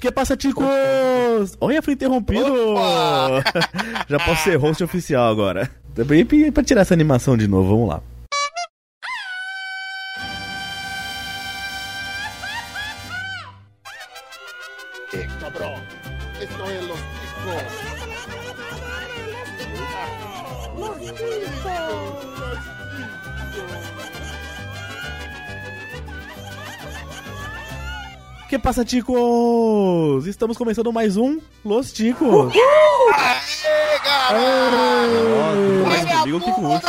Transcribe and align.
Que 0.00 0.12
passa, 0.12 0.36
ticos? 0.36 0.66
Olha, 1.60 1.82
fui 1.82 1.94
interrompido! 1.94 2.44
Já 4.08 4.18
posso 4.18 4.44
ser 4.44 4.56
host 4.56 4.82
oficial 4.84 5.30
agora. 5.30 5.70
Também 5.94 6.24
pra 6.52 6.62
tirar 6.62 6.82
essa 6.82 6.94
animação 6.94 7.36
de 7.36 7.48
novo, 7.48 7.70
vamos 7.70 7.88
lá. 7.88 8.00
Que 28.48 28.58
passa, 28.58 28.82
ticos? 28.82 30.26
Estamos 30.26 30.56
começando 30.56 30.90
mais 30.90 31.18
um 31.18 31.38
Los 31.62 31.92
Ticos. 31.92 32.50
¡Aê, 33.14 33.98
garoto! 34.02 35.84
Nossa, 35.84 36.06
comigo 36.20 36.38
eu 36.38 36.40
fico 36.40 36.60
útil. 36.74 36.88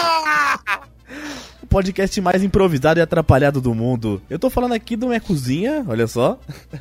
Podcast 1.69 2.19
mais 2.19 2.43
improvisado 2.43 2.99
e 2.99 3.03
atrapalhado 3.03 3.61
do 3.61 3.75
mundo. 3.75 4.19
Eu 4.27 4.39
tô 4.39 4.49
falando 4.49 4.73
aqui 4.73 4.95
do 4.95 5.07
minha 5.07 5.21
cozinha, 5.21 5.85
olha 5.87 6.07
só. 6.07 6.39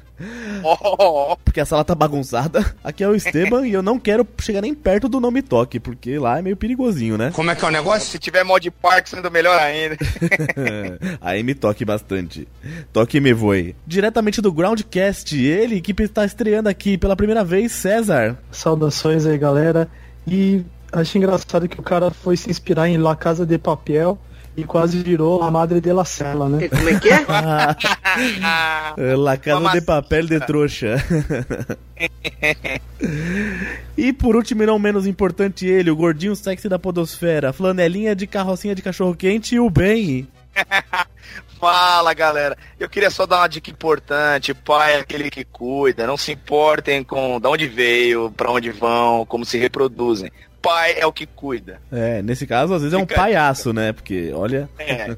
Oh, 0.65 1.37
Porque 1.45 1.61
a 1.61 1.65
sala 1.65 1.85
tá 1.85 1.95
bagunçada. 1.95 2.75
Aqui 2.83 3.05
é 3.05 3.09
o 3.09 3.15
Esteban 3.15 3.65
e 3.69 3.73
eu 3.73 3.83
não 3.83 4.01
quero 4.01 4.27
chegar 4.41 4.61
nem 4.61 4.75
perto 4.75 5.09
do 5.09 5.21
nome 5.21 5.43
toque, 5.43 5.79
porque 5.79 6.19
lá 6.19 6.41
é 6.41 6.43
meio 6.43 6.57
perigosinho, 6.57 7.17
né? 7.17 7.31
Como 7.33 7.49
é 7.53 7.55
que 7.55 7.65
é 7.65 7.69
o 7.69 7.71
negócio? 7.71 8.11
se 8.11 8.19
tiver 8.19 8.43
mod 8.43 8.69
park, 8.69 9.07
sendo 9.07 9.31
melhor 9.31 9.57
ainda. 9.61 9.97
Aí 11.21 11.45
me 11.45 11.55
toque 11.55 11.85
bastante. 11.85 12.49
Toque 12.93 13.21
me 13.21 13.33
voe. 13.33 13.77
Diretamente 13.87 14.41
do 14.41 14.53
Groundcast, 14.53 15.37
ele 15.41 15.81
que 15.81 15.95
está 16.03 16.25
estreando 16.25 16.69
aqui 16.69 16.99
pela 16.99 17.15
primeira 17.15 17.45
vez, 17.45 17.71
César. 17.71 18.37
Saudações 18.51 19.25
aí, 19.25 19.39
galera. 19.39 19.89
E 20.27 20.65
acho 20.91 21.17
engraçado 21.17 21.69
que 21.69 21.79
o 21.79 21.83
cara 21.83 22.11
foi 22.11 22.37
se 22.37 22.51
inspirar 22.51 22.89
em 22.89 22.97
La 22.97 23.15
Casa 23.15 23.47
de 23.47 23.57
Papel 23.57 24.19
e 24.59 24.65
quase 24.65 25.01
virou 25.01 25.41
a 25.41 25.53
Madre 25.53 25.81
de 25.81 25.93
la 25.93 26.05
Cela, 26.05 26.49
né? 26.49 26.69
Como 26.69 26.89
é 26.89 26.99
que 26.99 27.09
é? 27.09 27.23
La 29.17 29.37
Casa 29.37 29.61
Mamacita. 29.61 29.81
de 29.81 29.87
Papel 29.87 30.27
de 30.27 30.41
Trouxa. 30.41 30.97
e 33.97 34.13
por 34.13 34.35
último 34.35 34.65
e 34.65 34.67
não 34.67 34.77
menos 34.77 35.07
importante 35.07 35.65
ele, 35.65 35.93
o 35.93 35.97
gordinho 35.97 36.35
sexy 36.35 36.69
da 36.69 36.77
podosfera, 36.77 37.53
flanelinha 37.53 38.17
de 38.17 38.27
carrocinha 38.27 38.75
de 38.75 38.83
cachorro-quente 38.83 39.55
e 39.55 39.61
o 39.61 39.71
bem. 39.71 40.27
Fala, 41.61 42.13
galera. 42.13 42.59
Eu 42.81 42.89
queria 42.89 43.11
só 43.11 43.27
dar 43.27 43.39
uma 43.39 43.49
dica 43.49 43.71
importante. 43.71 44.53
Pai 44.55 44.95
é 44.95 45.01
aquele 45.01 45.31
que 45.31 45.45
cuida. 45.45 46.05
Não 46.05 46.17
se 46.17 46.33
importem 46.33 47.05
com 47.05 47.39
de 47.39 47.47
onde 47.47 47.69
veio, 47.69 48.29
pra 48.33 48.51
onde 48.51 48.73
vão, 48.73 49.25
como 49.25 49.45
se 49.45 49.57
reproduzem. 49.57 50.33
Pai 50.63 50.95
é 50.99 51.07
o 51.07 51.13
que 51.13 51.25
cuida. 51.27 51.81
É, 51.91 52.21
nesse 52.23 52.47
caso 52.47 52.75
às 52.75 52.83
vezes 52.83 52.95
é 52.95 52.99
um 52.99 53.03
Fica- 53.07 53.15
palhaço, 53.15 53.73
né? 53.73 53.93
Porque, 53.93 54.31
olha... 54.35 54.69
É. 54.79 55.17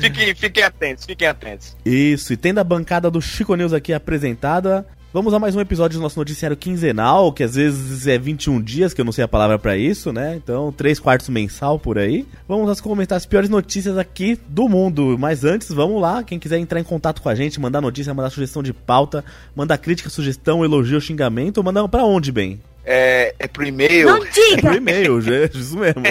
Fiquem, 0.00 0.34
fiquem 0.34 0.62
atentos, 0.64 1.04
fiquem 1.04 1.28
atentos. 1.28 1.76
Isso, 1.84 2.32
e 2.32 2.36
tendo 2.36 2.58
a 2.58 2.64
bancada 2.64 3.10
do 3.10 3.20
Chico 3.22 3.54
News 3.54 3.72
aqui 3.72 3.92
apresentada, 3.92 4.84
vamos 5.14 5.32
a 5.32 5.38
mais 5.38 5.54
um 5.54 5.60
episódio 5.60 5.98
do 5.98 6.02
nosso 6.02 6.18
noticiário 6.18 6.56
quinzenal, 6.56 7.32
que 7.32 7.44
às 7.44 7.54
vezes 7.54 8.08
é 8.08 8.18
21 8.18 8.60
dias, 8.60 8.92
que 8.92 9.00
eu 9.00 9.04
não 9.04 9.12
sei 9.12 9.22
a 9.22 9.28
palavra 9.28 9.56
pra 9.56 9.76
isso, 9.76 10.12
né? 10.12 10.34
Então, 10.34 10.72
3 10.72 10.98
quartos 10.98 11.28
mensal 11.28 11.78
por 11.78 11.96
aí. 11.96 12.26
Vamos 12.48 12.80
comentar 12.80 13.16
as 13.16 13.24
piores 13.24 13.48
notícias 13.48 13.96
aqui 13.96 14.36
do 14.48 14.68
mundo. 14.68 15.16
Mas 15.16 15.44
antes, 15.44 15.68
vamos 15.68 16.02
lá, 16.02 16.24
quem 16.24 16.40
quiser 16.40 16.58
entrar 16.58 16.80
em 16.80 16.84
contato 16.84 17.22
com 17.22 17.28
a 17.28 17.34
gente, 17.36 17.60
mandar 17.60 17.80
notícia, 17.80 18.12
mandar 18.12 18.30
sugestão 18.30 18.64
de 18.64 18.72
pauta, 18.72 19.24
mandar 19.54 19.78
crítica, 19.78 20.10
sugestão, 20.10 20.64
elogio, 20.64 21.00
xingamento, 21.00 21.62
mandar 21.62 21.86
pra 21.86 22.04
onde, 22.04 22.32
bem? 22.32 22.60
É, 22.86 23.34
é 23.38 23.48
pro 23.48 23.66
e-mail. 23.66 24.06
Não 24.06 24.20
diga! 24.20 24.62
Por 24.62 24.74
e-mail, 24.76 25.20
já- 25.26 25.44
isso 25.46 25.76
mesmo. 25.76 26.02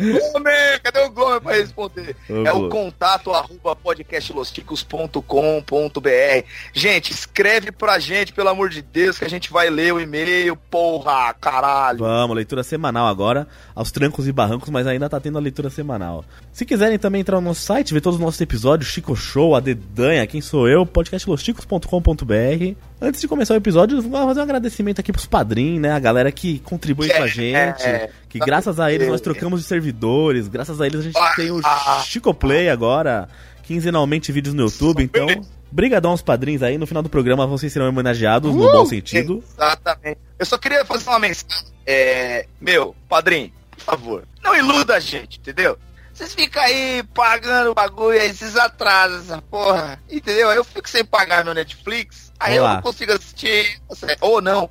Glomer, 0.00 0.80
cadê 0.80 1.00
o 1.00 1.10
Glomer 1.10 1.40
pra 1.40 1.54
responder? 1.56 2.14
Ô, 2.30 2.46
É 2.46 2.52
o 2.52 2.68
contato 2.68 3.32
arroba 3.32 3.74
podcastlosticos.com.br. 3.74 6.44
Gente, 6.72 7.10
escreve 7.12 7.72
pra 7.72 7.98
gente, 7.98 8.32
pelo 8.32 8.48
amor 8.48 8.68
de 8.70 8.80
Deus, 8.80 9.18
que 9.18 9.24
a 9.24 9.28
gente 9.28 9.50
vai 9.50 9.68
ler 9.68 9.92
o 9.92 10.00
e-mail, 10.00 10.54
porra, 10.70 11.34
caralho. 11.34 11.98
Vamos, 11.98 12.36
leitura 12.36 12.62
semanal 12.62 13.08
agora, 13.08 13.48
aos 13.74 13.90
trancos 13.90 14.28
e 14.28 14.32
barrancos, 14.32 14.70
mas 14.70 14.86
ainda 14.86 15.08
tá 15.08 15.18
tendo 15.18 15.36
a 15.36 15.40
leitura 15.40 15.68
semanal. 15.68 16.24
Se 16.52 16.64
quiserem 16.64 16.96
também 16.96 17.22
entrar 17.22 17.40
no 17.40 17.48
nosso 17.48 17.62
site, 17.62 17.92
ver 17.92 18.00
todos 18.00 18.20
os 18.20 18.24
nossos 18.24 18.40
episódios, 18.40 18.88
Chico 18.90 19.16
Show, 19.16 19.56
a 19.56 19.60
Dedanha, 19.60 20.24
quem 20.28 20.40
sou 20.40 20.68
eu, 20.68 20.86
podcastlosticos.com.br. 20.86 22.76
Antes 23.00 23.20
de 23.20 23.28
começar 23.28 23.54
o 23.54 23.56
episódio, 23.56 24.02
vou 24.02 24.26
fazer 24.26 24.40
um 24.40 24.42
agradecimento 24.42 25.00
aqui 25.00 25.12
pros 25.12 25.26
padrinhos, 25.26 25.80
né? 25.80 25.92
A 25.92 25.98
galera 26.00 26.32
que 26.32 26.58
contribui 26.60 27.08
com 27.08 27.22
a 27.22 27.26
gente, 27.28 27.82
É, 27.82 28.10
que 28.28 28.38
graças 28.38 28.80
a 28.80 28.92
eles 28.92 29.08
nós 29.08 29.20
trocamos 29.20 29.60
de 29.60 29.66
servidores, 29.66 30.48
graças 30.48 30.80
a 30.80 30.86
eles 30.86 31.00
a 31.00 31.02
gente 31.04 31.36
tem 31.36 31.50
o 31.50 31.60
Chico 32.04 32.34
Play 32.34 32.68
agora, 32.68 33.28
quinzenalmente 33.62 34.32
vídeos 34.32 34.54
no 34.54 34.64
YouTube, 34.64 35.02
então... 35.02 35.26
Brigadão 35.70 36.12
aos 36.12 36.22
padrinhos 36.22 36.62
aí, 36.62 36.78
no 36.78 36.86
final 36.86 37.02
do 37.02 37.10
programa 37.10 37.46
vocês 37.46 37.70
serão 37.70 37.90
homenageados 37.90 38.54
no 38.54 38.72
bom 38.72 38.86
sentido. 38.86 39.44
Exatamente. 39.54 40.18
Eu 40.38 40.46
só 40.46 40.56
queria 40.56 40.82
fazer 40.82 41.06
uma 41.10 41.18
mensagem. 41.18 41.66
É, 41.86 42.46
meu, 42.58 42.96
padrinho, 43.06 43.52
por 43.72 43.80
favor, 43.80 44.24
não 44.42 44.56
iluda 44.56 44.94
a 44.94 45.00
gente, 45.00 45.38
entendeu? 45.38 45.76
Vocês 46.18 46.34
ficam 46.34 46.60
aí 46.60 47.04
pagando 47.14 47.70
o 47.70 47.74
bagulho, 47.74 48.20
aí 48.20 48.34
vocês 48.34 48.56
atrasam 48.56 49.20
essa 49.20 49.40
porra, 49.40 50.02
entendeu? 50.10 50.50
Aí 50.50 50.56
eu 50.56 50.64
fico 50.64 50.88
sem 50.88 51.04
pagar 51.04 51.44
meu 51.44 51.54
Netflix, 51.54 52.32
aí 52.40 52.56
eu 52.56 52.64
Olá. 52.64 52.74
não 52.74 52.82
consigo 52.82 53.12
assistir, 53.12 53.80
ou 54.20 54.42
não, 54.42 54.68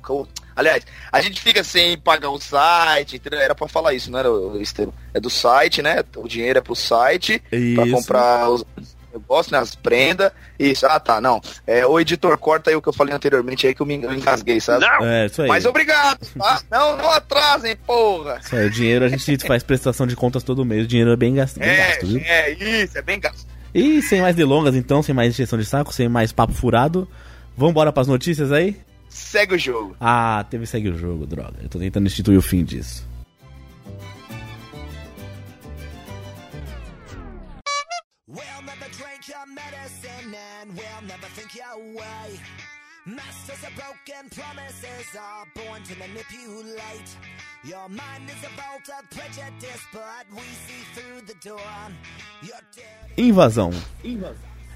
aliás, 0.54 0.84
a 1.10 1.22
gente 1.22 1.40
fica 1.40 1.64
sem 1.64 1.96
pagar 1.96 2.28
o 2.28 2.38
site, 2.38 3.16
entendeu? 3.16 3.40
Era 3.40 3.54
pra 3.54 3.66
falar 3.66 3.94
isso, 3.94 4.10
não 4.10 4.18
era, 4.18 4.30
o 4.30 4.60
Estevam? 4.60 4.92
É 5.14 5.18
do 5.18 5.30
site, 5.30 5.80
né? 5.80 6.04
O 6.16 6.28
dinheiro 6.28 6.58
é 6.58 6.62
pro 6.62 6.76
site, 6.76 7.38
pra 7.48 7.58
Isso. 7.58 7.92
comprar 7.92 8.50
os 8.50 8.62
negócios, 9.20 9.52
né? 9.52 9.58
As 9.58 9.74
prendas. 9.74 10.32
Isso, 10.58 10.86
ah 10.86 10.98
tá, 10.98 11.20
não. 11.20 11.40
É, 11.66 11.86
o 11.86 11.98
editor 12.00 12.36
corta 12.38 12.70
aí 12.70 12.76
o 12.76 12.82
que 12.82 12.88
eu 12.88 12.92
falei 12.92 13.14
anteriormente 13.14 13.66
aí 13.66 13.74
que 13.74 13.80
eu 13.82 13.86
me 13.86 14.02
eu 14.02 14.12
engasguei, 14.12 14.60
sabe? 14.60 14.84
É, 15.02 15.26
isso 15.26 15.42
aí. 15.42 15.48
Mas 15.48 15.64
obrigado, 15.64 16.20
tá? 16.38 16.60
Não, 16.70 16.96
não 16.96 17.10
atrasem, 17.10 17.76
porra. 17.76 18.38
Isso 18.42 18.56
aí, 18.56 18.66
o 18.66 18.70
dinheiro 18.70 19.04
a 19.04 19.08
gente 19.08 19.38
faz 19.46 19.62
prestação 19.62 20.06
de 20.06 20.16
contas 20.16 20.42
todo 20.42 20.64
mês, 20.64 20.84
o 20.84 20.88
dinheiro 20.88 21.12
é 21.12 21.16
bem 21.16 21.34
gasto, 21.34 21.58
bem 21.58 21.68
É, 21.68 21.88
gasto 21.88 22.06
viu? 22.06 22.20
é, 22.24 22.50
isso, 22.52 22.98
é 22.98 23.02
bem 23.02 23.20
gasto. 23.20 23.46
E 23.74 24.00
sem 24.02 24.20
mais 24.20 24.34
delongas, 24.34 24.74
então, 24.74 25.02
sem 25.02 25.14
mais 25.14 25.34
injeção 25.34 25.58
de 25.58 25.64
saco, 25.66 25.92
sem 25.92 26.08
mais 26.08 26.32
papo 26.32 26.52
furado, 26.52 27.06
vambora 27.56 27.92
pras 27.92 28.08
notícias 28.08 28.50
aí? 28.50 28.76
Segue 29.08 29.54
o 29.54 29.58
jogo. 29.58 29.96
Ah, 30.00 30.44
teve 30.50 30.66
segue 30.66 30.88
o 30.90 30.96
jogo, 30.98 31.26
droga. 31.26 31.54
Eu 31.62 31.68
tô 31.68 31.78
tentando 31.78 32.06
instituir 32.06 32.38
o 32.38 32.42
fim 32.42 32.64
disso. 32.64 33.06
And 40.68 40.76
we'll 40.76 41.02
never 41.06 41.26
think 41.34 41.54
your 41.54 41.78
way. 41.94 42.38
Masters 43.06 43.62
of 43.64 43.74
broken 43.74 44.28
promises 44.30 45.16
are 45.18 45.46
born 45.54 45.82
to 45.82 45.94
manipulate. 45.96 47.16
Your 47.64 47.88
mind 47.88 48.28
is 48.28 48.44
a 48.44 48.50
vault 48.60 48.88
of 48.98 49.08
prejudice, 49.10 49.82
but 49.92 50.26
we 50.32 50.42
see 50.66 50.84
through 50.94 51.22
the 51.22 51.34
door. 51.42 51.60
You're 52.42 52.60
dirty. 52.74 53.28
Invasão. 53.28 53.70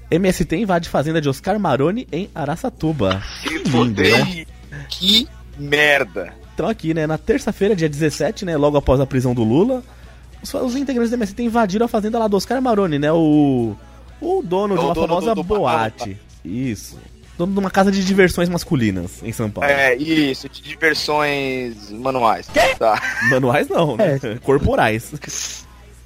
MST 0.09 0.55
invade 0.55 0.89
fazenda 0.89 1.21
de 1.21 1.29
Oscar 1.29 1.59
Maroni 1.59 2.07
em 2.11 2.29
Araçatuba. 2.33 3.21
Que 3.43 3.57
lindo, 3.59 4.01
né? 4.01 4.45
Que 4.89 5.27
merda. 5.57 6.33
Então 6.53 6.67
aqui, 6.67 6.93
né, 6.93 7.07
na 7.07 7.17
terça-feira, 7.17 7.75
dia 7.75 7.89
17, 7.89 8.45
né, 8.45 8.57
logo 8.57 8.77
após 8.77 8.99
a 8.99 9.05
prisão 9.05 9.33
do 9.33 9.43
Lula, 9.43 9.83
os, 10.41 10.53
os 10.53 10.75
integrantes 10.75 11.09
do 11.09 11.15
MST 11.15 11.43
invadiram 11.43 11.85
a 11.85 11.89
fazenda 11.89 12.19
lá 12.19 12.27
do 12.27 12.37
Oscar 12.37 12.61
Maroni, 12.61 12.99
né, 12.99 13.11
o, 13.11 13.75
o 14.23 14.41
dono 14.43 14.75
É 14.75 14.77
de 14.77 14.83
o 14.83 14.87
uma 14.87 14.93
dono 14.93 15.07
famosa 15.07 15.29
do- 15.29 15.35
do- 15.35 15.43
boate. 15.43 16.17
Isso. 16.43 16.97
Dono 17.37 17.53
de 17.53 17.59
uma 17.59 17.71
casa 17.71 17.91
de 17.91 18.03
diversões 18.05 18.47
masculinas 18.47 19.21
em 19.23 19.31
São 19.31 19.49
Paulo. 19.49 19.69
É, 19.69 19.95
isso, 19.95 20.47
de 20.47 20.61
diversões 20.61 21.89
manuais. 21.89 22.47
Tá. 22.77 23.01
Manuais 23.29 23.67
não, 23.69 23.97
né? 23.97 24.19
Corporais. 24.43 25.11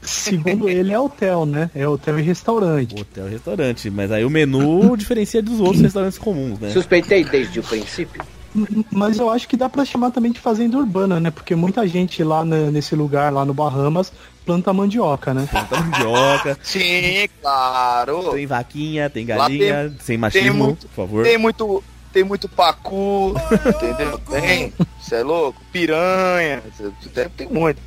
Segundo 0.02 0.70
ele, 0.70 0.94
é 0.94 1.00
hotel, 1.00 1.46
né? 1.46 1.70
É 1.76 1.86
hotel 1.88 2.18
e 2.18 2.22
restaurante. 2.22 2.98
Hotel 3.00 3.28
e 3.28 3.32
restaurante, 3.32 3.90
mas 3.90 4.10
aí 4.12 4.24
o 4.24 4.30
menu 4.30 4.96
diferencia 4.96 5.42
dos 5.42 5.60
outros 5.60 5.82
restaurantes 5.82 6.18
comuns, 6.18 6.60
né? 6.60 6.70
Suspeitei 6.72 7.26
desde 7.26 7.60
o 7.60 7.64
princípio. 7.64 8.24
Mas 8.92 9.20
eu 9.20 9.30
acho 9.30 9.48
que 9.48 9.56
dá 9.58 9.70
pra 9.70 9.86
chamar 9.86 10.12
também 10.12 10.32
de 10.32 10.40
fazenda 10.40 10.78
urbana, 10.78 11.20
né? 11.20 11.32
Porque 11.32 11.56
muita 11.56 11.88
gente 11.88 12.24
lá 12.24 12.44
na- 12.44 12.72
nesse 12.72 12.96
lugar, 12.96 13.32
lá 13.32 13.46
no 13.46 13.54
Bahamas, 13.54 14.12
planta 14.46 14.72
mandioca, 14.74 15.34
né? 15.34 15.48
Tem 15.52 15.80
mandioca, 15.80 16.58
Sim, 16.64 17.28
claro. 17.42 18.32
tem 18.32 18.46
vaquinha, 18.48 19.10
tem 19.10 19.26
galinha, 19.26 19.94
sem 20.00 20.18
machismo, 20.18 20.66
muito- 20.66 20.88
por 20.88 20.96
favor. 20.96 21.24
Tem 21.24 21.38
muito, 21.38 21.84
tem 22.14 22.24
muito 22.24 22.48
pacu, 22.50 23.34
entendeu? 23.68 24.18
Tem, 24.30 24.74
você 25.00 25.16
é 25.16 25.24
louco? 25.24 25.62
Piranha, 25.72 26.64
tem, 27.14 27.30
tem 27.30 27.48
muito. 27.50 27.82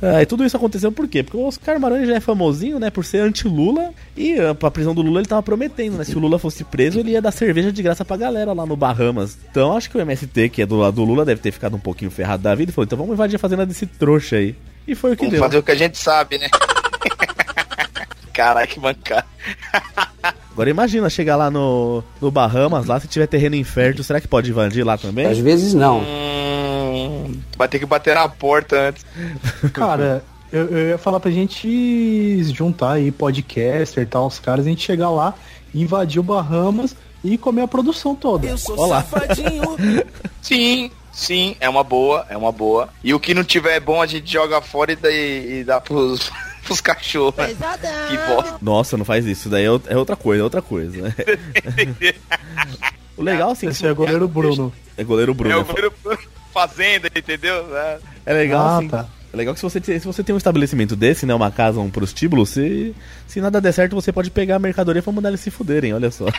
Ah, 0.00 0.22
e 0.22 0.26
tudo 0.26 0.44
isso 0.44 0.56
aconteceu 0.56 0.92
por 0.92 1.08
quê? 1.08 1.22
Porque 1.22 1.36
o 1.36 1.46
Oscar 1.46 1.78
Maroni 1.80 2.06
já 2.06 2.16
é 2.16 2.20
famosinho, 2.20 2.78
né, 2.78 2.90
por 2.90 3.04
ser 3.04 3.18
anti-Lula. 3.18 3.90
E 4.16 4.36
pra 4.58 4.70
prisão 4.70 4.94
do 4.94 5.02
Lula 5.02 5.20
ele 5.20 5.28
tava 5.28 5.42
prometendo, 5.42 5.96
né? 5.98 6.04
Se 6.04 6.16
o 6.16 6.20
Lula 6.20 6.38
fosse 6.38 6.64
preso, 6.64 6.98
ele 7.00 7.10
ia 7.12 7.20
dar 7.22 7.32
cerveja 7.32 7.70
de 7.72 7.82
graça 7.82 8.04
pra 8.04 8.16
galera 8.16 8.52
lá 8.52 8.64
no 8.64 8.76
Bahamas. 8.76 9.36
Então 9.50 9.76
acho 9.76 9.90
que 9.90 9.96
o 9.96 10.00
MST, 10.00 10.48
que 10.50 10.62
é 10.62 10.66
do 10.66 10.76
lado 10.76 10.94
do 10.94 11.04
Lula, 11.04 11.24
deve 11.24 11.40
ter 11.40 11.50
ficado 11.52 11.76
um 11.76 11.80
pouquinho 11.80 12.10
ferrado 12.10 12.42
da 12.42 12.54
vida 12.54 12.70
e 12.70 12.74
falou: 12.74 12.84
então 12.84 12.98
vamos 12.98 13.12
invadir 13.14 13.36
a 13.36 13.38
fazenda 13.38 13.66
desse 13.66 13.86
trouxa 13.86 14.36
aí. 14.36 14.54
E 14.86 14.94
foi 14.94 15.12
o 15.12 15.16
que 15.16 15.22
Vamos 15.24 15.32
deu. 15.32 15.42
fazer 15.42 15.58
o 15.58 15.62
que 15.62 15.72
a 15.72 15.76
gente 15.76 15.98
sabe, 15.98 16.38
né? 16.38 16.48
Caralho, 18.32 18.68
que 18.68 18.78
mancada. 18.78 19.26
Agora 20.56 20.70
imagina 20.70 21.10
chegar 21.10 21.36
lá 21.36 21.50
no, 21.50 22.02
no 22.18 22.30
Bahamas, 22.30 22.86
lá 22.86 22.98
se 22.98 23.06
tiver 23.06 23.26
terreno 23.26 23.56
infértil, 23.56 24.02
será 24.02 24.22
que 24.22 24.26
pode 24.26 24.48
invadir 24.48 24.86
lá 24.86 24.96
também? 24.96 25.26
Às 25.26 25.36
vezes 25.36 25.74
não. 25.74 25.98
Hum, 26.00 27.38
vai 27.58 27.68
ter 27.68 27.78
que 27.78 27.84
bater 27.84 28.14
na 28.14 28.26
porta 28.26 28.88
antes. 28.88 29.04
Cara, 29.74 30.24
eu, 30.50 30.64
eu 30.68 30.88
ia 30.88 30.96
falar 30.96 31.20
pra 31.20 31.30
gente 31.30 32.42
juntar 32.44 32.92
aí 32.92 33.12
podcaster 33.12 34.02
e 34.02 34.06
tal, 34.06 34.28
os 34.28 34.38
caras, 34.38 34.64
a 34.64 34.68
gente 34.70 34.82
chegar 34.82 35.10
lá, 35.10 35.34
invadir 35.74 36.20
o 36.20 36.22
Bahamas 36.22 36.96
e 37.22 37.36
comer 37.36 37.60
a 37.60 37.68
produção 37.68 38.14
toda. 38.14 38.46
Eu 38.46 38.56
sou 38.56 38.78
Olá. 38.78 39.02
safadinho. 39.02 39.76
Sim, 40.40 40.90
sim, 41.12 41.54
é 41.60 41.68
uma 41.68 41.84
boa, 41.84 42.24
é 42.30 42.36
uma 42.36 42.50
boa. 42.52 42.88
E 43.04 43.12
o 43.12 43.20
que 43.20 43.34
não 43.34 43.44
tiver 43.44 43.78
bom 43.80 44.00
a 44.00 44.06
gente 44.06 44.32
joga 44.32 44.62
fora 44.62 44.92
e 44.92 44.96
dá, 44.96 45.10
e 45.12 45.64
dá 45.64 45.80
pros, 45.82 46.30
pros 46.66 46.80
cachorros. 46.80 47.36
né? 47.36 47.48
Que 48.08 48.18
bosta. 48.18 48.58
Nossa, 48.60 48.96
não 48.96 49.04
faz 49.04 49.24
isso, 49.24 49.48
daí 49.48 49.64
é 49.64 49.68
é 49.86 49.96
outra 49.96 50.16
coisa, 50.16 50.40
é 50.42 50.44
outra 50.44 50.60
coisa, 50.62 51.00
né? 51.02 51.14
o 53.16 53.22
legal, 53.22 53.50
assim, 53.50 53.68
Esse 53.68 53.86
é 53.86 53.92
goleiro 53.94 54.28
Bruno. 54.28 54.72
é 54.96 55.04
goleiro 55.04 55.32
Bruno. 55.34 55.54
É 55.54 55.58
É, 55.58 55.60
o 55.60 55.64
primeiro 55.64 55.92
fazenda, 56.52 57.08
entendeu? 57.14 57.76
É. 57.76 57.98
é 58.26 58.32
legal, 58.34 58.66
Ah, 58.66 58.76
assim. 58.78 58.88
tá. 58.88 59.06
É 59.32 59.36
legal 59.36 59.54
que 59.54 59.60
se 59.60 59.64
você, 59.64 59.80
se 59.80 60.06
você 60.06 60.22
tem 60.22 60.34
um 60.34 60.38
estabelecimento 60.38 60.96
desse, 60.96 61.26
né? 61.26 61.34
Uma 61.34 61.50
casa, 61.50 61.80
um 61.80 61.90
prostíbulo, 61.90 62.46
se, 62.46 62.94
se 63.26 63.40
nada 63.40 63.60
der 63.60 63.72
certo, 63.72 63.94
você 63.94 64.12
pode 64.12 64.30
pegar 64.30 64.56
a 64.56 64.58
mercadoria 64.58 65.02
pra 65.02 65.12
mandar 65.12 65.28
eles 65.28 65.40
se 65.40 65.50
fuderem, 65.50 65.92
olha 65.92 66.10
só. 66.10 66.26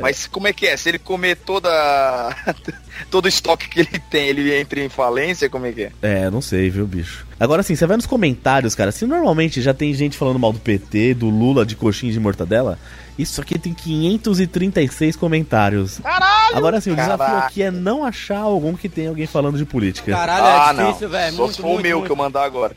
Mas 0.00 0.26
como 0.26 0.48
é 0.48 0.52
que 0.52 0.66
é? 0.66 0.76
Se 0.76 0.88
ele 0.88 0.98
comer 0.98 1.36
toda 1.36 2.36
todo 3.10 3.26
o 3.26 3.28
estoque 3.28 3.68
que 3.68 3.80
ele 3.80 3.98
tem, 4.10 4.28
ele 4.28 4.54
entra 4.54 4.80
em 4.80 4.88
falência, 4.88 5.48
como 5.48 5.66
é 5.66 5.72
que 5.72 5.82
é? 5.84 5.92
É, 6.02 6.30
não 6.30 6.40
sei, 6.40 6.68
viu, 6.68 6.86
bicho. 6.86 7.26
Agora 7.38 7.60
assim, 7.60 7.74
você 7.74 7.86
vai 7.86 7.96
nos 7.96 8.06
comentários, 8.06 8.74
cara. 8.74 8.92
Se 8.92 9.06
normalmente 9.06 9.60
já 9.60 9.72
tem 9.72 9.94
gente 9.94 10.16
falando 10.16 10.38
mal 10.38 10.52
do 10.52 10.58
PT, 10.58 11.14
do 11.14 11.28
Lula, 11.28 11.64
de 11.64 11.76
coxinha 11.76 12.12
de 12.12 12.20
mortadela, 12.20 12.78
isso 13.18 13.40
aqui 13.40 13.58
tem 13.58 13.74
536 13.74 15.16
comentários. 15.16 15.98
Caralho! 15.98 16.56
Agora 16.56 16.78
assim, 16.78 16.90
o 16.90 16.96
desafio 16.96 17.18
Caraca. 17.18 17.46
aqui 17.46 17.62
é 17.62 17.70
não 17.70 18.04
achar 18.04 18.38
algum 18.38 18.74
que 18.74 18.88
tenha 18.88 19.10
alguém 19.10 19.26
falando 19.26 19.58
de 19.58 19.64
política. 19.64 20.12
Caralho, 20.12 20.44
ah, 20.44 20.82
é 20.82 20.86
difícil, 20.86 21.08
velho. 21.08 21.36
Só 21.36 21.48
se 21.48 21.60
for 21.60 21.78
o 21.78 21.82
meu 21.82 21.98
muito. 21.98 22.06
que 22.06 22.12
eu 22.12 22.16
mandar 22.16 22.44
agora. 22.44 22.74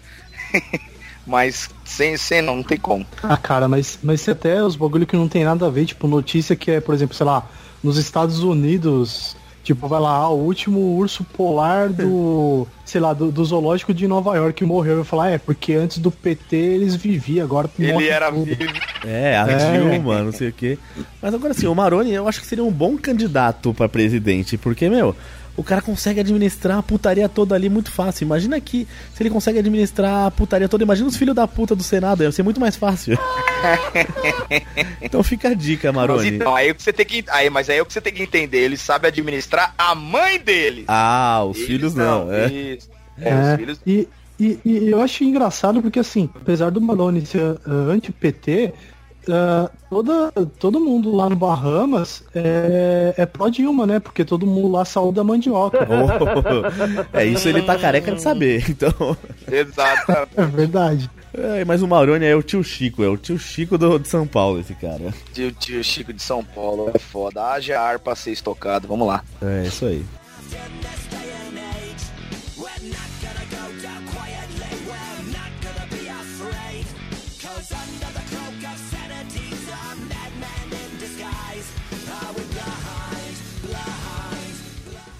Mas 1.26 1.70
sem, 1.84 2.18
sem 2.18 2.42
não, 2.42 2.58
não 2.58 2.64
tem 2.64 2.78
como. 2.78 3.06
Ah, 3.24 3.36
cara, 3.36 3.68
mas, 3.68 3.98
mas 4.04 4.22
se 4.22 4.30
até 4.30 4.64
os 4.64 4.76
bagulho 4.76 5.08
que 5.08 5.16
não 5.16 5.28
tem 5.28 5.44
nada 5.44 5.66
a 5.66 5.70
ver, 5.72 5.86
tipo, 5.86 6.08
notícia 6.08 6.56
que 6.56 6.70
é, 6.70 6.80
por 6.80 6.94
exemplo, 6.94 7.16
sei 7.16 7.26
lá, 7.26 7.48
nos 7.84 7.98
Estados 7.98 8.44
Unidos, 8.44 9.36
tipo, 9.66 9.88
vai 9.88 10.00
lá, 10.00 10.12
ah, 10.12 10.30
o 10.30 10.38
último 10.46 10.80
urso 10.96 11.24
polar 11.24 11.90
do, 11.90 12.66
sei 12.86 13.02
lá, 13.02 13.12
do, 13.14 13.32
do 13.32 13.44
zoológico 13.44 13.94
de 13.94 14.08
Nova 14.08 14.36
York 14.38 14.64
morreu. 14.64 14.98
Eu 14.98 15.04
falar, 15.06 15.32
é, 15.32 15.38
porque 15.38 15.74
antes 15.74 15.98
do 15.98 16.10
PT 16.12 16.56
eles 16.56 16.96
viviam, 16.96 17.44
agora 17.44 17.70
Ele 17.78 17.92
morre 17.92 18.08
era 18.08 18.32
tudo. 18.32 18.46
vivo. 18.46 18.74
É, 19.04 19.36
a 19.38 19.48
É. 19.50 19.72
Dilma, 19.90 20.22
não 20.24 20.32
sei 20.32 20.50
o 20.50 20.54
quê. 20.54 20.78
Mas 21.22 21.34
agora 21.34 21.52
assim, 21.52 21.68
o 21.68 21.76
Maroni 21.76 22.14
eu 22.14 22.28
acho 22.28 22.40
que 22.40 22.48
seria 22.48 22.64
um 22.64 22.72
bom 22.72 22.96
candidato 22.98 23.74
pra 23.74 23.90
presidente, 23.90 24.58
porque, 24.58 24.88
meu, 24.88 25.16
o 25.58 25.64
cara 25.64 25.82
consegue 25.82 26.20
administrar 26.20 26.78
a 26.80 26.84
putaria 26.84 27.30
toda 27.30 27.56
ali 27.56 27.70
muito 27.70 27.92
fácil. 27.92 28.26
Imagina 28.26 28.60
que 28.60 28.88
se 29.14 29.24
ele 29.24 29.30
consegue 29.30 29.60
administrar 29.60 30.28
a 30.28 30.32
putaria 30.32 30.68
toda, 30.68 30.84
imagina 30.84 31.08
os 31.08 31.16
filhos 31.16 31.36
da 31.36 31.48
puta 31.48 31.76
do 31.76 31.84
Senado, 31.84 32.24
ia 32.24 32.32
ser 32.32 32.44
muito 32.44 32.60
mais 32.60 32.76
fácil. 32.76 33.18
então 35.02 35.24
fica 35.24 35.50
a 35.50 35.54
dica, 35.54 35.92
Mas 35.92 35.96
Maroni. 35.96 36.30
então, 36.30 36.56
aí 36.56 36.74
que 36.74 36.84
você 36.84 36.94
tem 36.94 37.06
que. 37.06 37.24
Aí, 37.30 37.50
mas 37.50 37.70
aí 37.70 37.78
é 37.78 37.82
o 37.82 37.86
que 37.86 37.94
você 37.94 38.02
tem 38.02 38.14
que 38.14 38.24
entender. 38.24 38.60
Ele 38.60 38.78
sabe 38.78 39.08
administrar 39.08 39.74
a 39.78 39.96
mãe 39.96 40.40
dele. 40.40 40.86
Ah, 40.88 41.44
os 41.50 41.58
Eles 41.58 41.68
filhos 41.68 41.96
não, 41.96 42.32
é. 42.32 42.48
Isso. 42.52 42.90
É, 43.20 43.30
É, 43.30 43.34
os 43.54 43.60
filhos. 43.60 43.80
e, 43.86 44.08
e, 44.40 44.60
e 44.66 44.92
eu 44.92 45.02
acho 45.02 45.24
engraçado 45.24 45.82
porque, 45.82 46.00
assim, 46.00 46.30
apesar 46.36 46.70
do 46.70 46.82
Malone 46.82 47.26
ser 47.26 47.58
ah, 47.66 47.72
anti-PT, 47.92 48.74
ah, 49.30 49.70
toda, 49.90 50.32
todo 50.60 50.80
mundo 50.80 51.16
lá 51.16 51.30
no 51.30 51.36
Bahamas 51.36 52.24
é, 52.34 53.14
é 53.18 53.26
pró-Dilma, 53.26 53.86
né? 53.86 54.00
Porque 54.00 54.24
todo 54.24 54.46
mundo 54.46 54.72
lá 54.72 54.86
saúde 54.86 55.16
da 55.16 55.24
mandioca. 55.24 55.88
Oh, 55.90 57.08
é 57.18 57.26
isso 57.26 57.48
ele 57.48 57.62
tá 57.62 57.78
careca 57.78 58.12
de 58.12 58.22
saber, 58.22 58.64
então. 58.70 59.18
Exato. 59.52 60.12
É 60.36 60.46
verdade. 60.46 61.10
É, 61.34 61.66
mas 61.66 61.82
o 61.82 61.88
Maroni 61.88 62.26
é 62.26 62.36
o 62.36 62.44
tio 62.44 62.64
Chico, 62.64 63.04
é 63.04 63.08
o 63.08 63.18
tio 63.18 63.38
Chico 63.38 63.78
do, 63.78 64.00
de 64.00 64.08
São 64.08 64.26
Paulo, 64.26 64.60
esse 64.60 64.74
cara. 64.76 65.14
Tio, 65.34 65.52
tio 65.52 65.84
Chico 65.84 66.14
de 66.14 66.22
São 66.22 66.44
Paulo 66.44 66.92
é 66.94 67.00
foda. 67.00 67.44
Haja 67.44 67.80
ar 67.80 68.00
pra 68.00 68.16
ser 68.16 68.32
estocado. 68.32 68.88
Vamos 68.88 69.08
lá. 69.08 69.24
É 69.42 69.68
isso 69.68 69.86
aí. 69.86 70.06